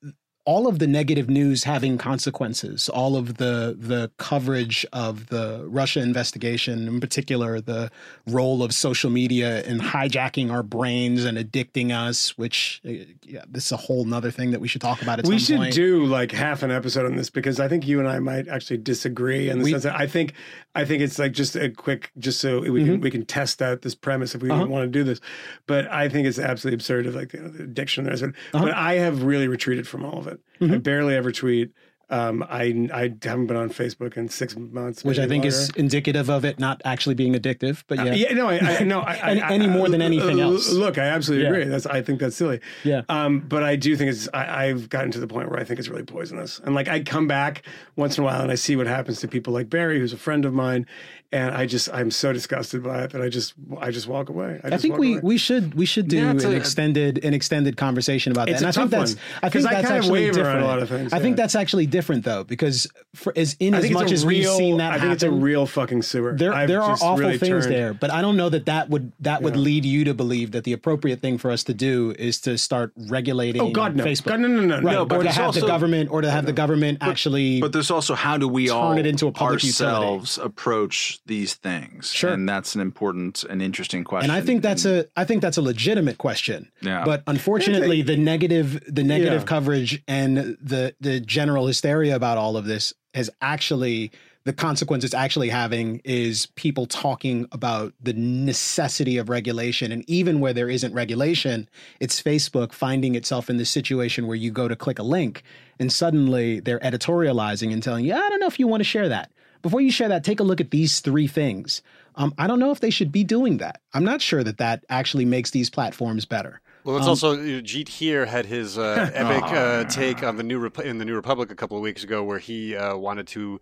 all 0.44 0.66
of 0.66 0.80
the 0.80 0.86
negative 0.88 1.30
news 1.30 1.62
having 1.64 1.96
consequences, 1.98 2.88
all 2.88 3.14
of 3.16 3.36
the 3.36 3.76
the 3.78 4.10
coverage 4.16 4.84
of 4.92 5.28
the 5.28 5.64
Russia 5.68 6.00
investigation, 6.00 6.88
in 6.88 7.00
particular, 7.00 7.60
the 7.60 7.90
role 8.26 8.62
of 8.62 8.74
social 8.74 9.08
media 9.10 9.62
in 9.62 9.78
hijacking 9.78 10.50
our 10.50 10.62
brains 10.62 11.24
and 11.24 11.38
addicting 11.38 11.90
us, 11.92 12.36
which 12.36 12.80
uh, 12.84 12.90
yeah, 13.24 13.44
this 13.48 13.66
is 13.66 13.72
a 13.72 13.76
whole 13.76 14.04
nother 14.04 14.30
thing 14.32 14.50
that 14.50 14.60
we 14.60 14.66
should 14.66 14.80
talk 14.80 15.00
about 15.02 15.18
at 15.20 15.26
we 15.26 15.38
should 15.38 15.58
point. 15.58 15.74
do 15.74 16.04
like 16.06 16.32
half 16.32 16.62
an 16.64 16.70
episode 16.72 17.06
on 17.06 17.14
this 17.16 17.30
because 17.30 17.60
I 17.60 17.68
think 17.68 17.86
you 17.86 18.00
and 18.00 18.08
I 18.08 18.18
might 18.18 18.48
actually 18.48 18.78
disagree 18.78 19.48
in 19.48 19.58
the 19.58 19.64
We- 19.64 19.70
sense 19.70 19.84
that 19.84 19.94
I 19.98 20.06
think 20.08 20.32
I 20.74 20.84
think 20.84 21.02
it's 21.02 21.18
like 21.18 21.32
just 21.32 21.54
a 21.54 21.70
quick 21.70 22.10
just 22.18 22.40
so 22.40 22.60
we 22.62 22.68
Mm-hmm. 22.82 22.84
can 22.92 23.00
we 23.00 23.10
can 23.12 23.24
test 23.26 23.62
out 23.62 23.82
this 23.82 23.94
premise 23.94 24.34
if 24.34 24.42
we 24.42 24.50
Uh-huh. 24.50 24.66
want 24.66 24.82
to 24.84 24.88
do 24.88 25.04
this. 25.04 25.20
But 25.66 25.88
I 25.90 26.08
think 26.08 26.26
it's 26.26 26.38
absolutely 26.38 26.74
absurd 26.76 27.06
of 27.06 27.14
like 27.14 27.32
you 27.32 27.40
know, 27.42 27.48
the 27.48 27.62
addiction 27.62 28.04
there. 28.04 28.12
Uh-huh. 28.14 28.32
But 28.52 28.72
I 28.74 28.94
have 28.94 29.22
really 29.22 29.46
retreated 29.46 29.86
from 29.86 30.04
all 30.04 30.18
of 30.18 30.26
it. 30.26 30.31
Mm-hmm. 30.60 30.74
I 30.74 30.78
barely 30.78 31.14
ever 31.16 31.32
tweet. 31.32 31.70
Um, 32.10 32.42
I 32.42 32.88
I 32.92 33.14
haven't 33.22 33.46
been 33.46 33.56
on 33.56 33.70
Facebook 33.70 34.18
in 34.18 34.28
six 34.28 34.54
months, 34.54 35.02
which 35.02 35.18
I 35.18 35.26
think 35.26 35.44
longer. 35.44 35.48
is 35.48 35.70
indicative 35.76 36.28
of 36.28 36.44
it 36.44 36.58
not 36.58 36.82
actually 36.84 37.14
being 37.14 37.32
addictive. 37.32 37.84
But 37.88 38.04
yeah, 38.04 38.12
Yeah, 38.12 38.34
no, 38.34 38.48
I, 38.50 38.58
I 38.58 38.84
no, 38.84 39.00
I, 39.12 39.14
Any- 39.30 39.40
I- 39.40 39.50
any 39.52 39.66
more 39.66 39.88
than 39.88 40.02
anything 40.02 40.38
l- 40.38 40.52
else. 40.52 40.70
Look, 40.70 40.98
I 40.98 41.04
absolutely 41.04 41.44
Yeah. 41.44 41.50
agree. 41.52 41.64
That's 41.64 41.86
I 41.86 42.02
think 42.02 42.20
that's 42.20 42.36
silly. 42.36 42.60
Yeah. 42.84 43.00
Um, 43.08 43.40
but 43.40 43.62
I 43.62 43.76
do 43.76 43.96
think 43.96 44.10
it's 44.10 44.28
I, 44.34 44.66
I've 44.66 44.90
gotten 44.90 45.10
to 45.12 45.20
the 45.20 45.26
point 45.26 45.48
where 45.50 45.58
I 45.58 45.64
think 45.64 45.80
it's 45.80 45.88
really 45.88 46.02
poisonous. 46.04 46.60
And 46.62 46.74
like 46.74 46.86
I 46.86 47.02
come 47.02 47.26
back 47.26 47.62
once 47.96 48.18
in 48.18 48.24
a 48.24 48.26
while 48.26 48.42
and 48.42 48.52
I 48.52 48.56
see 48.56 48.76
what 48.76 48.86
happens 48.86 49.20
to 49.20 49.28
people 49.28 49.54
like 49.54 49.70
Bari, 49.70 49.98
who's 49.98 50.12
a 50.12 50.18
friend 50.18 50.44
of 50.44 50.52
mine, 50.52 50.84
and 51.32 51.54
I 51.54 51.66
just 51.66 51.92
I'm 51.92 52.10
so 52.10 52.32
disgusted 52.32 52.82
by 52.82 53.02
it 53.04 53.10
that 53.12 53.22
I 53.22 53.28
just 53.28 53.54
I 53.80 53.90
just 53.90 54.06
walk 54.06 54.28
away. 54.28 54.60
I, 54.62 54.66
I 54.66 54.70
just 54.70 54.82
think 54.82 54.98
we, 54.98 55.12
away. 55.14 55.20
we 55.22 55.38
should 55.38 55.74
we 55.74 55.86
should 55.86 56.08
do 56.08 56.18
Yeah, 56.18 56.30
an 56.30 56.44
a- 56.44 56.50
extended 56.50 57.24
an 57.24 57.32
extended 57.34 57.76
conversation 57.76 58.32
about 58.32 58.46
that. 58.46 58.52
It's 58.52 58.62
and 58.62 58.66
a 58.66 58.68
I 58.68 58.72
think 58.72 58.90
tough 58.90 59.00
that's 59.00 59.14
one, 59.14 59.22
I 59.42 59.48
'cause 59.48 59.52
think 59.62 59.66
I 59.66 59.74
that's 59.74 59.88
kind 59.88 59.98
of 59.98 60.04
actually 60.04 60.20
waver 60.26 60.48
on 60.50 60.58
a 60.62 60.64
lot 60.66 60.82
of 60.82 60.88
things, 60.88 61.12
I 61.12 61.18
think 61.20 61.36
that's 61.36 61.54
actually 61.54 61.86
different 61.86 62.02
different 62.02 62.24
though, 62.24 62.42
because 62.42 62.88
for, 63.14 63.32
as 63.36 63.54
in 63.60 63.74
as 63.74 63.88
much 63.92 64.10
as 64.10 64.26
real, 64.26 64.50
we've 64.50 64.56
seen 64.58 64.76
that 64.78 64.88
I 64.90 64.94
think 64.94 65.00
happen, 65.02 65.12
it's 65.12 65.22
a 65.22 65.30
real 65.30 65.66
fucking 65.66 66.02
sewer. 66.02 66.34
there 66.36 66.52
I've 66.52 66.66
there 66.68 66.82
are 66.82 66.92
awful 66.94 67.16
really 67.16 67.38
things 67.38 67.64
turned- 67.64 67.72
there, 67.74 67.94
but 67.94 68.10
I 68.10 68.20
don't 68.22 68.36
know 68.36 68.48
that 68.48 68.66
that 68.66 68.90
would 68.90 69.12
that 69.20 69.40
would 69.42 69.54
Yeah. 69.54 69.60
lead 69.62 69.84
you 69.84 70.04
to 70.04 70.14
believe 70.14 70.50
that 70.50 70.64
the 70.64 70.72
appropriate 70.72 71.20
thing 71.20 71.38
for 71.38 71.50
us 71.52 71.62
to 71.64 71.74
do 71.74 72.12
is 72.18 72.40
to 72.40 72.58
start 72.58 72.92
regulating. 73.08 73.62
Oh 73.62 73.70
God, 73.70 73.94
no! 73.94 74.04
Facebook. 74.04 74.24
God, 74.30 74.40
no, 74.40 74.48
no, 74.48 74.60
no, 74.62 74.74
Right, 74.80 74.92
No, 74.94 75.04
but 75.06 75.14
or 75.14 75.18
to 75.18 75.24
there's 75.24 75.36
have 75.36 75.54
the 75.54 75.60
government, 75.66 76.10
or 76.10 76.20
to 76.22 76.30
have 76.30 76.44
the 76.44 76.52
government 76.52 76.98
actually. 77.00 77.60
But 77.60 77.72
there's 77.72 77.90
also 77.92 78.14
how 78.16 78.36
do 78.36 78.48
we 78.48 78.66
Turn 78.66 78.76
all 78.76 78.92
it 78.98 79.06
into 79.06 79.28
a 79.28 79.32
public 79.32 79.62
ourselves 79.62 80.38
approach 80.38 81.20
these 81.26 81.54
things? 81.54 82.10
Sure. 82.10 82.32
and 82.32 82.48
that's 82.48 82.74
an 82.74 82.80
important 82.80 83.44
and 83.44 83.62
interesting 83.62 84.04
question. 84.04 84.30
and 84.30 84.36
I 84.36 84.44
think 84.44 84.62
that's 84.62 84.84
a 84.84 85.06
I 85.16 85.24
think 85.24 85.42
that's 85.42 85.56
a 85.56 85.62
legitimate 85.62 86.18
question. 86.18 86.70
Yeah. 86.80 87.04
But 87.04 87.22
unfortunately, 87.26 88.02
the 88.02 88.16
negative 88.16 88.82
the 88.92 89.04
negative 89.04 89.42
Yeah. 89.42 89.46
coverage 89.46 90.02
and 90.08 90.36
the 90.60 90.94
the 91.00 91.20
general 91.20 91.66
hysteria 91.66 92.16
about 92.16 92.38
all 92.38 92.56
of 92.56 92.64
this 92.64 92.92
has 93.14 93.30
actually 93.40 94.10
the 94.44 94.52
consequence 94.52 95.04
it's 95.04 95.14
actually 95.14 95.50
having 95.50 96.00
is 96.04 96.46
people 96.56 96.86
talking 96.86 97.46
about 97.52 97.94
the 98.02 98.12
necessity 98.14 99.16
of 99.16 99.28
regulation 99.28 99.92
and 99.92 100.02
even 100.08 100.40
where 100.40 100.52
there 100.52 100.68
isn't 100.68 100.92
regulation 100.92 101.68
it's 102.00 102.20
facebook 102.20 102.72
finding 102.72 103.14
itself 103.14 103.48
in 103.48 103.56
this 103.56 103.70
situation 103.70 104.26
where 104.26 104.34
you 104.36 104.50
go 104.50 104.66
to 104.66 104.74
click 104.74 104.98
a 104.98 105.02
link 105.04 105.44
and 105.78 105.92
suddenly 105.92 106.58
they're 106.58 106.80
editorializing 106.80 107.72
and 107.72 107.84
telling 107.84 108.04
you 108.04 108.12
i 108.14 108.28
don't 108.28 108.40
know 108.40 108.46
if 108.48 108.58
you 108.58 108.66
want 108.66 108.80
to 108.80 108.84
share 108.84 109.08
that 109.08 109.30
before 109.62 109.80
you 109.80 109.90
share 109.90 110.08
that 110.08 110.24
take 110.24 110.40
a 110.40 110.42
look 110.42 110.60
at 110.60 110.70
these 110.70 111.00
three 111.00 111.26
things 111.26 111.82
um, 112.16 112.34
i 112.38 112.46
don't 112.46 112.58
know 112.58 112.70
if 112.70 112.80
they 112.80 112.90
should 112.90 113.10
be 113.12 113.24
doing 113.24 113.58
that 113.58 113.80
i'm 113.94 114.04
not 114.04 114.20
sure 114.20 114.42
that 114.44 114.58
that 114.58 114.84
actually 114.88 115.24
makes 115.24 115.50
these 115.50 115.70
platforms 115.70 116.24
better 116.26 116.60
Well, 116.84 116.96
it's 116.96 117.06
also 117.06 117.34
uh, 117.34 117.60
Jeet 117.62 117.88
Heer 117.88 118.26
had 118.26 118.44
his 118.46 118.76
uh, 118.76 119.08
epic 119.14 119.44
uh, 119.44 119.84
take 119.84 120.24
on 120.24 120.36
the 120.36 120.42
new 120.42 120.58
Rep- 120.58 120.80
in 120.80 120.98
the 120.98 121.04
New 121.04 121.14
Republic 121.14 121.50
a 121.52 121.54
couple 121.54 121.76
of 121.76 121.82
weeks 121.82 122.02
ago, 122.02 122.24
where 122.24 122.40
he 122.40 122.74
uh, 122.74 122.96
wanted 122.96 123.28
to. 123.28 123.60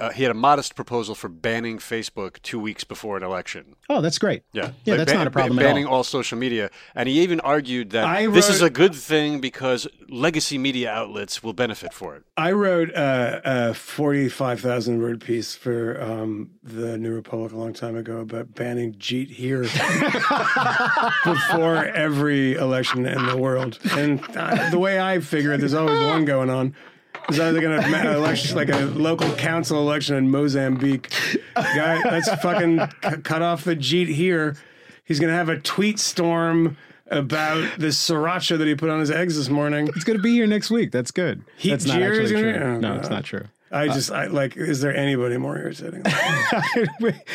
Uh, 0.00 0.10
he 0.10 0.22
had 0.22 0.30
a 0.32 0.34
modest 0.34 0.74
proposal 0.74 1.14
for 1.14 1.28
banning 1.28 1.78
Facebook 1.78 2.40
two 2.42 2.58
weeks 2.58 2.82
before 2.84 3.16
an 3.16 3.22
election. 3.22 3.76
oh 3.88 4.00
that's 4.00 4.18
great 4.18 4.42
Yeah, 4.52 4.72
yeah 4.84 4.94
Like 4.94 4.98
that's 4.98 5.12
ban- 5.12 5.18
not 5.18 5.26
a 5.26 5.30
problem 5.30 5.56
ba- 5.56 5.62
at 5.62 5.66
banning 5.66 5.86
all 5.86 6.00
all 6.00 6.04
social 6.04 6.38
media, 6.38 6.70
and 6.94 7.08
he 7.08 7.20
even 7.20 7.40
argued 7.40 7.90
that 7.90 8.04
I 8.04 8.26
this 8.26 8.48
is 8.48 8.62
a 8.62 8.70
good 8.70 8.94
thing 8.94 9.40
because 9.40 9.86
legacy 10.08 10.56
media 10.56 10.90
outlets 10.90 11.42
will 11.42 11.52
benefit 11.52 11.92
for 11.92 12.16
it. 12.16 12.22
I 12.36 12.52
wrote 12.52 12.94
uh, 12.94 13.40
a 13.44 13.74
forty-five 13.74 14.60
thousand 14.60 15.02
word 15.02 15.20
piece 15.20 15.54
for 15.54 16.00
um, 16.00 16.52
the 16.62 16.96
New 16.96 17.12
Republic 17.12 17.52
a 17.52 17.56
long 17.56 17.74
time 17.74 17.96
ago 17.96 18.20
about 18.20 18.54
banning 18.54 18.94
Jeet 18.94 19.30
Heer 19.30 19.62
before 21.24 21.84
every 21.84 22.54
election 22.54 23.06
in 23.06 23.26
the 23.26 23.36
world. 23.36 23.78
And 23.92 24.20
uh, 24.36 24.70
the 24.70 24.78
way 24.78 25.00
I 25.00 25.20
figure 25.20 25.52
it, 25.52 25.58
there's 25.58 25.74
always 25.74 26.00
one 26.00 26.24
going 26.24 26.50
on. 26.50 26.74
There's 27.28 27.40
either 27.40 27.60
going 27.60 27.80
to 27.80 28.14
election 28.14 28.56
like 28.56 28.70
a 28.70 28.78
local 28.86 29.32
council 29.34 29.78
election 29.78 30.16
in 30.16 30.30
Mozambique. 30.30 31.12
Guy, 31.54 32.02
let's 32.10 32.32
fucking 32.42 32.80
c- 32.80 33.20
cut 33.22 33.42
off 33.42 33.64
the 33.64 33.76
Jeet 33.76 34.08
Heer. 34.08 34.56
He's 35.04 35.20
going 35.20 35.30
to 35.30 35.36
have 35.36 35.48
a 35.48 35.58
tweet 35.58 35.98
storm 35.98 36.76
about 37.10 37.78
the 37.78 37.88
sriracha 37.88 38.56
that 38.58 38.66
he 38.66 38.74
put 38.74 38.88
on 38.88 39.00
his 39.00 39.10
eggs 39.10 39.36
this 39.36 39.48
morning. 39.48 39.88
it's 39.88 40.04
going 40.04 40.16
to 40.16 40.22
be 40.22 40.30
here 40.32 40.46
next 40.46 40.70
week 40.70 40.92
that's 40.92 41.10
good 41.10 41.42
Heat 41.56 41.70
that's 41.70 41.86
not 41.86 42.00
actually 42.00 42.28
true 42.28 42.54
oh, 42.54 42.78
no 42.78 42.94
it's 42.94 43.10
not 43.10 43.24
true 43.24 43.46
I 43.72 43.86
just 43.88 44.10
I 44.10 44.26
like. 44.26 44.56
Is 44.56 44.80
there 44.80 44.94
anybody 44.96 45.36
more 45.36 45.56
irritating? 45.56 46.02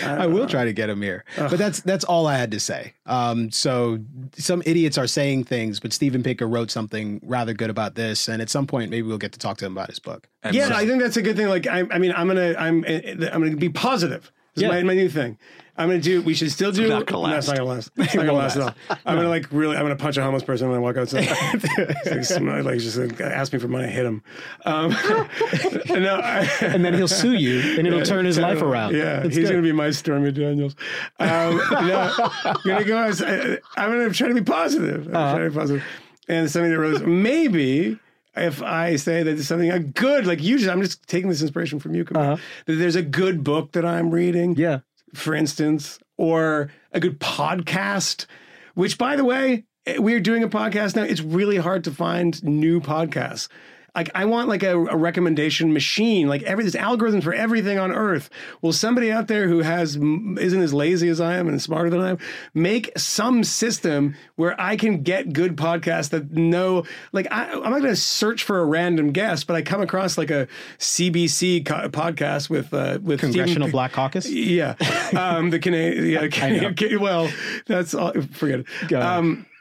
I 0.03 0.27
will 0.27 0.47
try 0.47 0.65
to 0.65 0.73
get 0.73 0.89
him 0.89 1.01
here, 1.01 1.23
but 1.37 1.57
that's 1.57 1.79
that's 1.81 2.03
all 2.03 2.27
I 2.27 2.37
had 2.37 2.51
to 2.51 2.59
say. 2.59 2.93
Um, 3.05 3.51
so 3.51 3.99
some 4.37 4.61
idiots 4.65 4.97
are 4.97 5.07
saying 5.07 5.45
things, 5.45 5.79
but 5.79 5.93
Steven 5.93 6.23
Pinker 6.23 6.47
wrote 6.47 6.71
something 6.71 7.21
rather 7.23 7.53
good 7.53 7.69
about 7.69 7.95
this, 7.95 8.27
and 8.27 8.41
at 8.41 8.49
some 8.49 8.67
point 8.67 8.91
maybe 8.91 9.07
we'll 9.07 9.17
get 9.17 9.31
to 9.33 9.39
talk 9.39 9.57
to 9.57 9.65
him 9.65 9.71
about 9.71 9.89
his 9.89 9.99
book. 9.99 10.27
And 10.43 10.55
yeah, 10.55 10.67
so- 10.67 10.75
I 10.75 10.85
think 10.85 11.01
that's 11.01 11.17
a 11.17 11.21
good 11.21 11.35
thing. 11.37 11.47
Like, 11.47 11.67
I, 11.67 11.83
I 11.91 11.99
mean, 11.99 12.13
I'm 12.15 12.27
gonna, 12.27 12.53
I'm, 12.57 12.83
I'm 12.85 13.41
gonna 13.43 13.55
be 13.55 13.69
positive. 13.69 14.31
This 14.55 14.63
Yeah. 14.63 14.69
is 14.69 14.73
my, 14.73 14.83
my 14.83 14.93
new 14.93 15.09
thing. 15.09 15.37
I'm 15.77 15.89
gonna 15.89 15.99
do. 15.99 16.21
We 16.21 16.33
should 16.33 16.49
still 16.53 16.71
do. 16.71 16.87
Not 16.87 17.05
gonna 17.05 17.27
No, 17.27 17.35
it's 17.37 17.47
not 17.49 17.57
gonna 17.57 17.69
last. 17.69 17.91
It's 17.97 18.15
not 18.15 18.25
gonna 18.25 18.37
last 18.37 18.55
at 18.55 18.61
all. 18.61 18.73
I'm 19.05 19.17
gonna 19.17 19.27
like 19.27 19.47
really. 19.51 19.75
I'm 19.75 19.83
gonna 19.83 19.97
punch 19.97 20.15
a 20.15 20.23
homeless 20.23 20.43
person 20.43 20.69
when 20.69 20.77
I 20.77 20.79
walk 20.79 20.95
outside. 20.95 21.27
It's 21.53 22.09
like, 22.09 22.23
some- 22.23 22.47
like 22.63 22.79
just 22.79 22.95
like, 22.97 23.19
ask 23.19 23.51
me 23.51 23.59
for 23.59 23.67
money, 23.67 23.89
hit 23.89 24.05
him. 24.05 24.23
Um, 24.65 24.91
no, 25.89 26.19
I, 26.23 26.49
and 26.61 26.85
then 26.85 26.93
he'll 26.93 27.09
sue 27.09 27.33
you, 27.33 27.77
and 27.77 27.85
it'll 27.85 28.03
turn 28.03 28.23
his 28.23 28.37
life 28.39 28.61
around. 28.61 28.95
Yeah, 28.95 29.23
he's 29.23 29.35
good. 29.35 29.49
gonna 29.49 29.61
be 29.61 29.73
my 29.73 29.91
Stormy 29.91 30.31
Daniels. 30.31 30.77
Um, 31.19 31.57
no, 31.57 32.13
I'm 32.45 32.55
gonna 32.65 32.83
go. 32.85 32.97
I, 32.97 33.57
I'm 33.75 33.89
gonna 33.91 34.09
try 34.13 34.29
to 34.29 34.33
be 34.33 34.41
positive. 34.43 35.07
I'm 35.09 35.15
Uh-huh. 35.15 35.33
trying 35.35 35.43
to 35.45 35.49
be 35.51 35.55
positive. 35.59 35.83
And 36.29 36.49
something 36.49 36.71
that 36.71 36.79
really 36.79 37.05
maybe 37.05 37.99
if 38.35 38.61
I 38.61 38.95
say 38.97 39.23
that 39.23 39.31
there's 39.31 39.47
something 39.47 39.71
a 39.71 39.79
good, 39.79 40.25
like 40.27 40.41
usually 40.43 40.71
I'm 40.71 40.81
just 40.81 41.07
taking 41.07 41.29
this 41.29 41.41
inspiration 41.41 41.79
from 41.79 41.95
you, 41.95 42.03
Camille, 42.05 42.39
that 42.65 42.75
there's 42.75 42.95
a 42.95 43.01
good 43.01 43.43
book 43.43 43.71
that 43.73 43.85
I'm 43.85 44.11
reading, 44.11 44.51
Uh-huh. 44.51 44.61
Yeah, 44.61 44.79
for 45.13 45.33
instance, 45.33 45.99
or 46.17 46.71
a 46.91 46.99
good 46.99 47.19
podcast, 47.19 48.25
which 48.73 48.97
by 48.97 49.15
the 49.15 49.23
way, 49.25 49.65
eh, 49.85 49.97
we're 49.97 50.19
doing 50.19 50.43
a 50.43 50.49
podcast 50.49 50.95
now. 50.95 51.03
It's 51.03 51.21
really 51.21 51.57
hard 51.57 51.83
to 51.85 51.91
find 51.91 52.41
new 52.43 52.81
podcasts. 52.81 53.47
Like 53.95 54.09
I 54.13 54.25
want 54.25 54.49
like 54.49 54.63
a, 54.63 54.77
a 54.77 54.95
recommendation 54.97 55.73
machine, 55.73 56.27
like 56.27 56.43
every 56.43 56.63
there's 56.63 56.75
algorithms 56.75 57.23
for 57.23 57.33
everything 57.33 57.79
on 57.79 57.91
earth. 57.91 58.29
Will 58.61 58.73
somebody 58.73 59.11
out 59.11 59.27
there 59.27 59.47
who 59.47 59.59
has 59.59 59.95
isn't 59.95 60.61
as 60.61 60.73
lazy 60.73 61.09
as 61.09 61.21
I 61.21 61.35
am 61.37 61.47
and 61.47 61.61
smarter 61.61 61.89
than 61.89 62.01
I 62.01 62.09
am 62.11 62.17
make 62.53 62.91
some 62.97 63.43
system 63.43 64.15
where 64.35 64.59
I 64.59 64.75
can 64.75 65.03
get 65.03 65.33
good 65.33 65.55
podcasts 65.55 66.09
that 66.09 66.31
know 66.31 66.83
like 67.11 67.27
I, 67.31 67.51
I'm 67.51 67.71
not 67.71 67.79
going 67.79 67.83
to 67.83 67.95
search 67.95 68.43
for 68.43 68.59
a 68.59 68.65
random 68.65 69.11
guest, 69.11 69.47
but 69.47 69.55
I 69.55 69.61
come 69.61 69.81
across 69.81 70.17
like 70.17 70.31
a 70.31 70.47
CBC 70.79 71.65
co- 71.65 71.89
podcast 71.89 72.49
with 72.49 72.73
uh, 72.73 72.99
with 73.01 73.19
Congressional 73.19 73.67
P- 73.67 73.71
Black 73.71 73.91
Caucus. 73.93 74.29
yeah, 74.29 74.75
um, 75.17 75.49
the 75.49 75.59
Canadian. 75.59 76.05
Yeah, 76.09 76.27
Canadian 76.31 76.99
well, 77.01 77.29
that's 77.65 77.93
all. 77.93 78.13
Forget 78.33 78.61
it. 78.61 78.65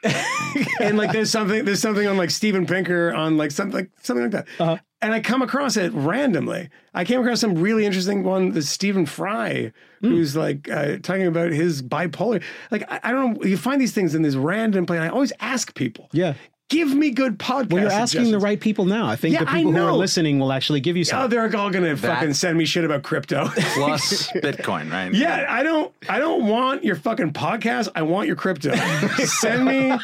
And 0.79 0.97
like, 0.97 1.11
there's 1.11 1.31
something. 1.31 1.65
There's 1.65 1.81
something 1.81 2.07
on 2.07 2.15
like 2.17 2.29
Steven 2.29 2.65
Pinker 2.65 3.13
on 3.13 3.35
like 3.37 3.51
something 3.51 3.75
like 3.75 3.89
something 4.01 4.23
like 4.23 4.31
that. 4.31 4.47
Uh-huh. 4.59 4.77
And 5.01 5.13
I 5.13 5.19
come 5.19 5.41
across 5.41 5.75
it 5.77 5.91
randomly. 5.93 6.69
I 6.93 7.03
came 7.03 7.19
across 7.21 7.41
some 7.41 7.55
really 7.55 7.85
interesting 7.85 8.23
one. 8.23 8.51
The 8.51 8.61
Stephen 8.61 9.05
Fry, 9.05 9.71
Hmm. 10.01 10.09
who's 10.09 10.35
like 10.35 10.69
uh, 10.69 10.97
talking 10.97 11.27
about 11.27 11.51
his 11.51 11.81
bipolar. 11.81 12.41
Like 12.71 12.89
I, 12.91 12.99
I 13.03 13.11
don't 13.11 13.33
know. 13.37 13.43
You 13.43 13.57
find 13.57 13.81
these 13.81 13.93
things 13.93 14.15
in 14.15 14.21
this 14.21 14.35
random 14.35 14.85
place. 14.85 14.99
I 15.01 15.09
always 15.09 15.33
ask 15.39 15.73
people. 15.75 16.09
Yeah. 16.13 16.35
Give 16.67 16.95
me 16.95 17.11
good 17.11 17.37
podcast. 17.37 17.71
Well, 17.71 17.83
you're 17.83 17.91
asking 17.91 18.31
the 18.31 18.39
right 18.39 18.59
people 18.59 18.85
now. 18.85 19.05
I 19.07 19.15
think 19.15 19.33
Yeah, 19.35 19.41
the 19.41 19.51
people 19.51 19.71
who 19.71 19.83
are 19.85 19.91
listening 19.91 20.39
will 20.39 20.51
actually 20.51 20.79
give 20.79 20.97
you 20.97 21.03
something. 21.03 21.25
Oh, 21.25 21.27
they're 21.27 21.55
all 21.59 21.69
gonna 21.69 21.95
fucking 21.95 22.33
send 22.33 22.57
me 22.57 22.65
shit 22.65 22.83
about 22.83 23.03
crypto. 23.03 23.47
plus 23.75 24.31
Bitcoin, 24.37 24.91
right? 24.91 25.13
Yeah, 25.13 25.45
I 25.47 25.61
don't 25.61 25.93
I 26.09 26.17
don't 26.17 26.47
want 26.47 26.83
your 26.83 26.95
fucking 26.95 27.33
podcast. 27.33 27.89
I 27.95 28.01
want 28.01 28.25
your 28.25 28.35
crypto. 28.35 28.73
Send 29.25 29.65
me 29.65 29.95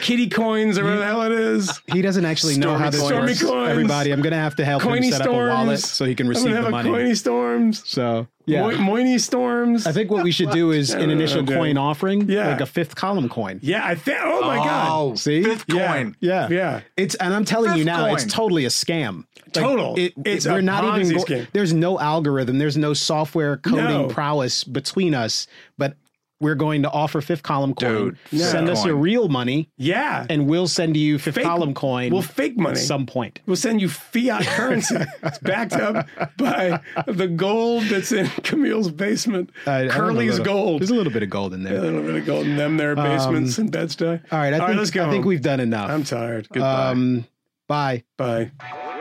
kitty 0.00 0.28
coins 0.28 0.78
or 0.78 0.84
whatever 0.84 1.00
the 1.00 1.06
hell 1.06 1.22
it 1.22 1.32
is. 1.32 1.82
he 1.92 2.02
doesn't 2.02 2.24
actually 2.24 2.56
know 2.56 2.76
how 2.78 2.88
this 2.90 3.00
Stormy 3.04 3.32
works. 3.32 3.42
coins. 3.42 3.68
Everybody, 3.70 4.12
I'm 4.12 4.22
going 4.22 4.32
to 4.32 4.38
have 4.38 4.54
to 4.56 4.64
help 4.64 4.82
him 4.84 5.02
set 5.02 5.22
storms. 5.22 5.26
up 5.26 5.32
a 5.34 5.48
wallet 5.48 5.80
so 5.80 6.04
he 6.04 6.14
can 6.14 6.26
I'm 6.26 6.30
receive 6.30 6.54
the 6.54 6.70
money. 6.70 6.88
a 6.88 6.92
coiny 6.92 7.16
storms. 7.16 7.82
so 7.88 8.28
yeah. 8.46 8.62
Mo- 8.62 8.70
Moiny 8.94 9.20
storms. 9.20 9.86
I 9.86 9.92
think 9.92 10.10
what 10.10 10.24
we 10.24 10.30
should 10.30 10.50
do 10.50 10.70
is 10.80 10.90
an 10.94 11.10
initial 11.10 11.40
Okay. 11.42 11.54
coin 11.54 11.76
offering, 11.76 12.28
Yeah. 12.28 12.48
like 12.48 12.60
a 12.60 12.66
fifth 12.66 12.94
column 12.94 13.28
coin. 13.28 13.58
yeah, 13.62 13.84
I 13.86 13.94
think 13.94 14.18
oh 14.22 14.40
my 14.42 14.56
god. 14.56 14.88
Oh, 14.90 15.14
See? 15.16 15.42
fifth 15.42 15.64
Yeah. 15.68 15.86
coin. 15.94 16.16
Yeah, 16.20 16.48
Yeah. 16.50 16.80
It's 16.96 17.14
and 17.16 17.34
I'm 17.34 17.44
telling 17.44 17.72
you 17.72 17.78
Fifth 17.78 17.86
now, 17.86 18.06
it's 18.14 18.24
coin. 18.24 18.30
totally 18.30 18.64
a 18.64 18.68
scam. 18.68 19.24
Like, 19.44 19.52
Total. 19.52 19.94
It, 19.96 20.12
It's 20.24 20.46
it- 20.46 20.50
a 20.50 20.52
we're 20.54 20.60
not 20.60 20.84
Ponzi 20.84 21.04
even. 21.10 21.18
scheme. 21.20 21.46
There's 21.52 21.72
no 21.72 21.98
algorithm. 21.98 22.58
There's 22.58 22.76
no 22.76 22.94
software 22.94 23.56
coding 23.58 23.84
No. 23.84 24.08
prowess 24.08 24.64
between 24.64 25.14
us. 25.14 25.46
But 25.78 25.96
we're 26.40 26.54
going 26.54 26.82
to 26.82 26.90
offer 26.90 27.20
fifth 27.20 27.42
column 27.42 27.74
coin. 27.74 28.16
Dude, 28.30 28.40
Send 28.40 28.66
fifth 28.68 28.78
us 28.78 28.84
your 28.84 28.96
real 28.96 29.28
money, 29.28 29.70
Yeah. 29.78 30.26
and 30.28 30.46
we'll 30.46 30.68
send 30.68 30.96
you 30.96 31.18
fifth 31.18 31.36
Fake- 31.36 31.44
column 31.44 31.72
coin. 31.74 32.12
Well, 32.12 32.22
fake 32.22 32.58
money. 32.58 32.72
at 32.72 32.78
some 32.78 33.06
point. 33.06 33.40
We'll 33.46 33.56
send 33.56 33.80
you 33.80 33.88
fiat 33.88 34.42
currency. 34.46 34.96
it's 35.22 35.38
backed 35.38 35.72
up 35.74 36.06
by 36.36 36.80
the 37.06 37.26
gold 37.26 37.84
that's 37.84 38.12
in 38.12 38.26
Camille's 38.42 38.90
basement. 38.90 39.50
I- 39.66 39.86
I 39.86 39.88
Curly's 39.88 40.38
little- 40.38 40.44
gold. 40.44 40.80
There's 40.82 40.90
a 40.90 40.94
little 40.94 41.12
bit 41.12 41.22
of 41.22 41.30
gold 41.30 41.54
in 41.54 41.62
there. 41.62 41.76
a 41.76 41.80
little 41.80 42.02
bit 42.02 42.16
of 42.16 42.26
gold 42.26 42.46
in 42.46 42.56
them 42.56 42.76
there 42.76 42.94
basements 42.94 43.56
and 43.58 43.72
Bed-Stuy. 43.72 44.20
All 44.30 44.38
right, 44.38 44.52
I 44.52 44.66
think 44.66 44.78
let's 44.78 44.90
go. 44.90 45.06
I 45.06 45.10
think 45.10 45.24
we've 45.24 45.40
done 45.42 45.60
enough. 45.60 45.90
I'm 45.90 46.04
tired. 46.04 46.54
Um, 46.56 47.24
bye. 47.66 48.02
Bye. 48.18 48.50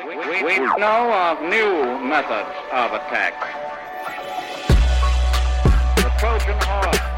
We, 0.07 0.43
we 0.43 0.57
know 0.59 1.11
of 1.13 1.41
new 1.41 1.99
methods 2.07 2.49
of 2.71 2.93
attack. 2.93 3.33
The 5.97 6.11
Trojan 6.19 6.57
horse 6.61 7.14